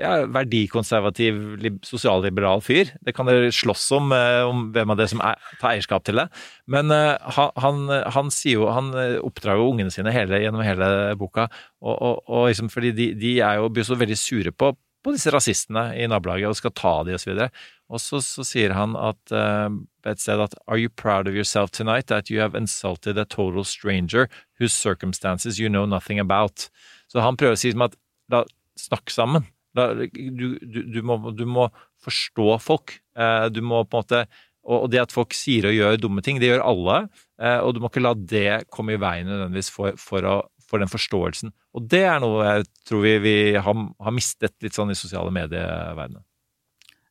ja, 0.00 0.14
verdikonservativ, 0.32 1.42
lib- 1.62 1.82
sosialliberal 1.84 2.64
fyr. 2.64 2.94
Det 3.04 3.14
kan 3.16 3.28
dere 3.28 3.52
slåss 3.52 3.84
om, 3.98 4.14
om 4.48 4.64
hvem 4.74 4.94
av 4.94 5.00
dere 5.02 5.12
som 5.12 5.20
er, 5.24 5.36
tar 5.60 5.74
eierskap 5.74 6.06
til 6.08 6.22
det. 6.22 6.26
Men 6.72 6.90
han, 6.90 7.52
han, 7.62 7.84
han 8.16 8.32
sier 8.34 8.56
jo 8.58 8.70
Han 8.74 8.88
oppdrar 9.22 9.60
jo 9.60 9.68
ungene 9.70 9.92
sine 9.94 10.10
hele, 10.14 10.40
gjennom 10.42 10.64
hele 10.66 10.88
boka, 11.20 11.46
og, 11.84 11.94
og, 11.94 12.18
og 12.26 12.48
liksom, 12.50 12.72
fordi 12.72 12.90
de, 12.96 13.12
de 13.20 13.36
er 13.44 13.60
jo 13.60 13.70
blir 13.70 13.86
så 13.86 13.94
veldig 13.98 14.16
sure 14.18 14.52
på, 14.56 14.72
på 15.04 15.12
disse 15.14 15.30
rasistene 15.30 15.92
i 15.94 16.08
nabolaget 16.10 16.50
og 16.50 16.58
skal 16.58 16.74
ta 16.74 16.94
de 17.06 17.14
og 17.14 17.22
så 17.22 17.30
videre. 17.30 17.52
Og 17.86 18.00
så, 18.02 18.18
sier 18.42 18.74
han 18.74 18.96
at 18.98 19.30
eh, 19.30 19.68
et 20.10 20.22
sted 20.22 20.40
at 20.42 20.56
Are 20.66 20.78
you 20.78 20.90
proud 20.90 21.28
of 21.30 21.36
yourself 21.38 21.70
tonight 21.70 22.08
that 22.10 22.30
you 22.30 22.40
have 22.42 22.58
insulted 22.58 23.18
a 23.18 23.24
total 23.24 23.64
stranger 23.64 24.26
whose 24.58 24.74
circumstances 24.74 25.60
you 25.60 25.68
know 25.70 25.86
nothing 25.86 26.18
about? 26.18 26.68
Så 27.06 27.22
han 27.22 27.38
prøver 27.38 27.54
å 27.54 27.60
si 27.60 27.70
som 27.70 27.86
at 27.86 27.94
la, 28.32 28.42
snakk 28.78 29.12
sammen. 29.14 29.46
La, 29.78 29.92
du, 29.94 30.58
du, 30.58 30.82
du, 30.82 31.00
må, 31.06 31.20
du 31.36 31.44
må 31.46 31.68
forstå 32.02 32.58
folk. 32.64 32.98
Eh, 33.18 33.46
du 33.54 33.62
må 33.62 33.84
på 33.84 34.00
en 34.00 34.04
måte 34.04 34.26
og 34.66 34.88
det 34.90 34.98
at 34.98 35.12
folk 35.14 35.30
sier 35.36 35.68
og 35.68 35.76
gjør 35.76 36.00
dumme 36.02 36.22
ting, 36.26 36.40
det 36.42 36.48
gjør 36.50 36.64
alle. 36.66 36.96
eh, 37.38 37.60
Og 37.62 37.76
du 37.76 37.78
må 37.78 37.86
ikke 37.86 38.02
la 38.02 38.16
det 38.18 38.64
komme 38.74 38.96
i 38.96 38.98
veien 38.98 39.28
nødvendigvis 39.30 39.70
for, 39.70 39.94
for, 40.00 40.26
å, 40.26 40.40
for 40.66 40.82
den 40.82 40.90
forståelsen. 40.90 41.52
Og 41.78 41.86
det 41.92 42.02
er 42.08 42.18
noe 42.22 42.42
jeg 42.48 42.66
tror 42.88 43.04
vi, 43.04 43.12
vi 43.22 43.36
har, 43.54 43.84
har 44.02 44.16
mistet 44.16 44.56
litt 44.66 44.74
sånn 44.74 44.90
i 44.90 44.98
sosiale 44.98 45.30
medieverdenen. 45.30 46.24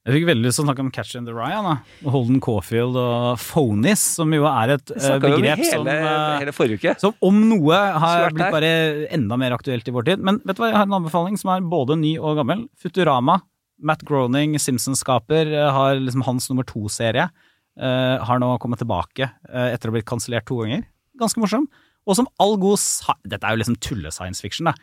Jeg 0.05 0.19
fikk 0.19 0.27
veldig 0.29 0.45
lyst 0.45 0.59
til 0.59 0.61
å 0.61 0.67
snakke 0.67 0.83
om 0.85 0.89
Catch 0.93 1.15
in 1.17 1.25
the 1.25 1.33
Rye. 1.33 1.57
Da. 1.65 1.71
Holden 2.13 2.37
Caulfield 2.43 2.93
og 3.01 3.39
Phonies, 3.41 4.03
som 4.19 4.29
jo 4.35 4.43
er 4.45 4.75
et 4.75 4.91
eh, 4.93 5.15
begrep 5.23 5.63
hele, 5.63 5.71
som 5.71 5.89
eh, 5.89 6.41
hele 6.43 6.53
forrige 6.53 6.77
uke. 6.77 6.93
Som 7.01 7.15
om 7.25 7.39
noe 7.49 7.79
har 8.03 8.27
blitt 8.35 8.53
bare 8.53 8.69
enda 9.17 9.39
mer 9.41 9.55
aktuelt 9.57 9.89
i 9.89 9.93
vår 9.95 10.05
tid. 10.11 10.21
Men 10.21 10.37
vet 10.45 10.59
du 10.59 10.61
hva, 10.61 10.69
jeg 10.69 10.77
har 10.77 10.85
en 10.85 10.99
anbefaling 10.99 11.41
som 11.41 11.55
er 11.55 11.65
både 11.73 11.97
ny 11.97 12.13
og 12.19 12.37
gammel. 12.37 12.67
Futurama. 12.77 13.39
Matt 13.81 14.05
Groening, 14.05 14.53
Simpsons-skaper, 14.61 15.49
eh, 15.49 15.71
har 15.73 15.97
liksom 15.97 16.27
hans 16.29 16.51
nummer 16.53 16.69
to-serie. 16.69 17.29
har 17.75 18.39
nå 18.39 18.53
kommet 18.63 18.79
tilbake 18.79 19.25
etter 19.51 19.89
å 19.89 19.91
ha 19.91 19.95
blitt 19.97 20.07
kansellert 20.07 20.45
to 20.47 20.61
ganger. 20.61 20.85
Ganske 21.19 21.41
morsom. 21.41 21.65
Og 22.05 22.15
som 22.15 22.29
all 22.39 22.55
god 22.61 22.79
Dette 23.25 23.43
er 23.43 23.55
jo 23.55 23.59
liksom 23.59 23.75
tulle-science 23.81 24.39
fiction, 24.39 24.69
da. 24.69 24.77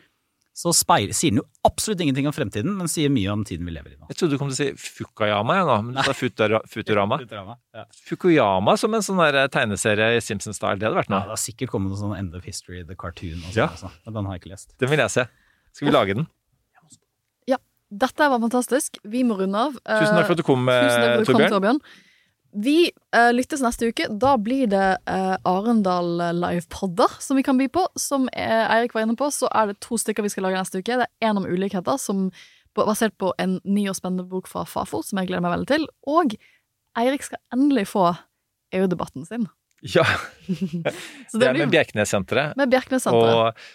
Så 0.53 0.69
speil, 0.77 1.15
sier 1.17 1.33
den 1.33 1.39
jo 1.41 1.47
absolutt 1.65 2.03
ingenting 2.05 2.27
om 2.29 2.35
fremtiden, 2.37 2.75
men 2.77 2.89
sier 2.93 3.09
mye 3.09 3.31
om 3.33 3.41
tiden 3.49 3.65
vi 3.65 3.73
lever 3.73 3.95
i 3.95 3.97
nå. 3.97 4.05
Jeg 4.11 4.19
trodde 4.21 4.37
du 4.37 4.41
kom 4.43 4.51
til 4.53 4.57
å 4.59 4.59
si 4.59 4.91
Fukayama, 4.99 5.55
jeg 5.57 5.65
nå, 5.71 5.77
men 5.87 5.95
du 5.97 6.03
sa 6.05 6.13
Futura, 6.13 6.61
Futurama. 6.69 7.17
Futurama, 7.23 7.57
ja. 7.73 7.85
Fukuyama 8.11 8.75
som 8.77 8.93
en 8.99 9.07
sånn 9.07 9.23
der 9.25 9.49
tegneserie 9.55 10.11
i 10.19 10.21
Simpsons-style, 10.21 10.77
det 10.77 10.91
hadde 10.91 10.99
vært 11.01 11.09
Ja, 11.15 11.23
det 11.25 11.33
har 11.33 11.41
sikkert 11.41 11.73
kommet 11.73 11.95
noe 11.95 12.01
sånn 12.03 12.13
End 12.19 12.37
of 12.37 12.45
History, 12.45 12.83
The 12.85 12.99
Cartoon 13.01 13.41
og 13.41 13.49
sånn 13.49 13.63
Ja. 13.63 13.71
også, 13.73 13.89
men 14.05 14.19
den 14.19 14.29
har 14.29 14.37
jeg 14.37 14.45
ikke 14.45 14.53
lest. 14.53 14.77
Den 14.85 14.93
vil 14.93 15.05
jeg 15.07 15.15
se. 15.17 15.25
Skal 15.73 15.89
vi 15.89 15.95
lage 15.97 16.19
den? 16.21 16.29
Ja, 17.49 17.57
dette 18.05 18.29
var 18.37 18.45
fantastisk. 18.45 19.01
Vi 19.09 19.25
må 19.25 19.41
runde 19.41 19.57
av. 19.57 19.81
Tusen 19.81 20.17
takk 20.21 20.29
for 20.29 20.37
at 20.37 20.43
du 20.45 20.47
kom, 20.53 20.69
Tusen 20.69 21.01
takk 21.01 21.09
for 21.09 21.17
at 21.17 21.29
du 21.29 21.33
kom, 21.33 21.47
Torbjørn. 21.57 21.81
Vi 22.53 22.91
eh, 23.17 23.31
lyttes 23.33 23.63
neste 23.65 23.89
uke. 23.89 24.07
Da 24.21 24.35
blir 24.37 24.67
det 24.69 24.89
uh, 25.09 25.37
Arendal 25.49 26.21
livepodder 26.37 27.15
som 27.25 27.39
vi 27.39 27.45
kan 27.47 27.57
by 27.61 27.69
på. 27.73 27.87
Som 27.97 28.29
eh, 28.33 28.65
Eirik 28.67 28.95
var 28.97 29.07
inne 29.07 29.17
på, 29.17 29.31
så 29.33 29.49
er 29.49 29.71
det 29.73 29.81
to 29.85 29.97
stykker 30.01 30.27
vi 30.27 30.33
skal 30.33 30.47
lage 30.49 30.61
neste 30.61 30.83
uke. 30.83 30.99
Det 31.01 31.09
er 31.09 31.31
en 31.31 31.41
om 31.41 31.49
ulikheter, 31.49 31.97
som 32.01 32.29
basert 32.77 33.17
på 33.21 33.33
en 33.41 33.59
ny 33.65 33.87
og 33.91 33.97
spennende 33.99 34.25
bok 34.29 34.49
fra 34.49 34.65
Fafo, 34.69 35.03
som 35.05 35.21
jeg 35.21 35.29
gleder 35.31 35.45
meg 35.45 35.57
veldig 35.57 35.71
til. 35.73 35.89
Og 36.09 36.37
Eirik 36.99 37.25
skal 37.25 37.41
endelig 37.55 37.87
få 37.93 38.11
EU-debatten 38.77 39.25
sin. 39.29 39.49
Ja. 39.83 40.05
Så 41.31 41.39
Det 41.39 41.41
det 41.41 41.49
er 41.49 41.59
med 41.65 41.73
Bjerknessenteret. 41.73 42.57
med 42.57 42.71
Bjerknessenteret. 42.71 43.35
Og 43.35 43.47
eh, 43.49 43.71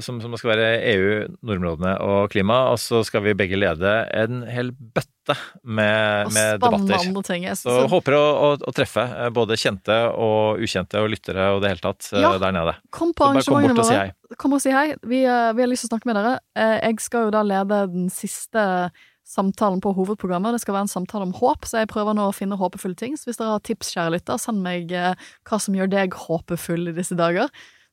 som, 0.00 0.16
som 0.22 0.32
skal 0.40 0.54
være 0.54 0.68
EU, 0.94 1.08
nordområdene 1.44 1.90
og 2.00 2.30
klima. 2.32 2.70
Og 2.72 2.78
så 2.80 3.02
skal 3.04 3.20
vi 3.26 3.34
begge 3.36 3.58
lede 3.60 3.90
en 4.16 4.42
hel 4.48 4.70
bøtte 4.72 5.36
med, 5.62 6.32
med 6.32 6.60
debatter. 6.62 7.22
ting. 7.28 7.44
Så 7.52 7.68
synes- 7.68 7.90
håper 7.92 8.16
å, 8.16 8.22
å, 8.32 8.48
å 8.68 8.72
treffe 8.74 9.04
eh, 9.04 9.28
både 9.30 9.58
kjente 9.60 9.98
og 10.16 10.58
ukjente 10.64 10.98
og 11.02 11.10
lyttere 11.12 11.50
og 11.54 11.60
det 11.62 11.74
hele 11.74 11.84
tatt 11.84 12.08
eh, 12.14 12.20
Ja. 12.24 12.32
der 12.40 12.52
nede. 12.56 12.74
Kom 12.90 13.12
på 13.14 13.28
Så 13.28 13.52
arrangementene 13.52 13.84
våre. 13.84 14.08
si. 14.32 14.36
Kom 14.40 14.52
og 14.56 14.60
si 14.64 14.70
hei. 14.72 14.88
Vi, 15.04 15.22
eh, 15.28 15.52
vi 15.52 15.62
har 15.62 15.68
lyst 15.70 15.84
til 15.86 15.92
å 15.92 15.94
snakke 15.98 16.08
med 16.10 16.16
dere. 16.16 16.34
Eh, 16.56 16.78
Jeg 16.88 17.00
skal 17.04 17.28
jo 17.28 17.34
da 17.36 17.42
lede 17.46 17.82
den 17.92 18.08
siste 18.10 18.90
samtalen 19.32 19.80
på 19.80 19.92
hovedprogrammet. 19.94 20.52
Det 20.56 20.60
skal 20.64 20.74
være 20.74 20.88
en 20.88 20.90
samtale 20.96 21.22
om 21.28 21.32
håp, 21.38 21.64
så 21.68 21.78
jeg 21.84 21.88
prøver 21.92 22.16
nå 22.18 22.26
å 22.28 22.34
finne 22.34 22.58
håpefulle 22.58 22.96
ting. 22.98 23.14
Så 23.16 23.28
hvis 23.30 23.38
dere 23.38 23.54
har 23.54 23.62
tips, 23.64 23.92
kjære 23.94 24.16
lytter, 24.16 24.40
send 24.42 24.60
meg 24.64 24.90
eh, 24.92 25.14
hva 25.48 25.60
som 25.62 25.74
gjør 25.78 25.88
deg 25.92 26.16
håpefull 26.26 26.88
i 26.90 26.96
disse 26.96 27.14
dager. 27.16 27.48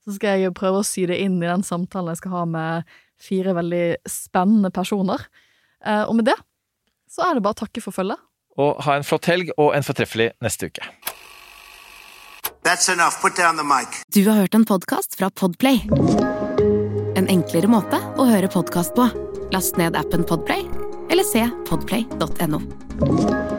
Så 0.10 0.16
skal 0.18 0.42
jeg 0.42 0.56
prøve 0.58 0.82
å 0.82 0.86
sy 0.88 1.04
det 1.06 1.20
inn 1.22 1.36
i 1.38 1.46
den 1.46 1.62
samtalen 1.66 2.10
jeg 2.16 2.18
skal 2.24 2.32
ha 2.34 2.44
med 2.50 2.88
fire 3.22 3.54
veldig 3.54 3.84
spennende 4.10 4.72
personer. 4.74 5.22
Eh, 5.86 6.02
Og 6.10 6.16
med 6.18 6.26
det 6.32 6.38
så 7.10 7.28
er 7.30 7.38
det 7.38 7.44
bare 7.46 7.58
å 7.58 7.62
takke 7.62 7.82
for 7.82 7.94
følget. 7.94 8.18
Og 8.58 8.82
ha 8.86 8.96
en 8.98 9.06
flott 9.06 9.26
helg 9.30 9.52
og 9.58 9.76
en 9.78 9.86
fortreffelig 9.86 10.32
neste 10.42 10.70
uke. 10.70 10.82
That's 12.64 12.90
enough. 12.90 13.22
Put 13.22 13.36
down 13.38 13.58
the 13.58 13.64
mic. 13.64 14.02
Du 14.14 14.24
har 14.30 14.42
hørt 14.42 14.54
en 14.56 14.66
podkast 14.66 15.16
fra 15.18 15.30
Podplay. 15.30 15.86
En 17.18 17.30
enklere 17.32 17.70
måte 17.72 18.02
å 18.20 18.28
høre 18.30 18.50
podkast 18.52 18.94
på. 18.98 19.08
Last 19.54 19.78
ned 19.78 19.96
appen 19.98 20.26
Podplay, 20.28 20.66
eller 21.10 21.24
se 21.26 21.48
podplay.no. 21.70 23.59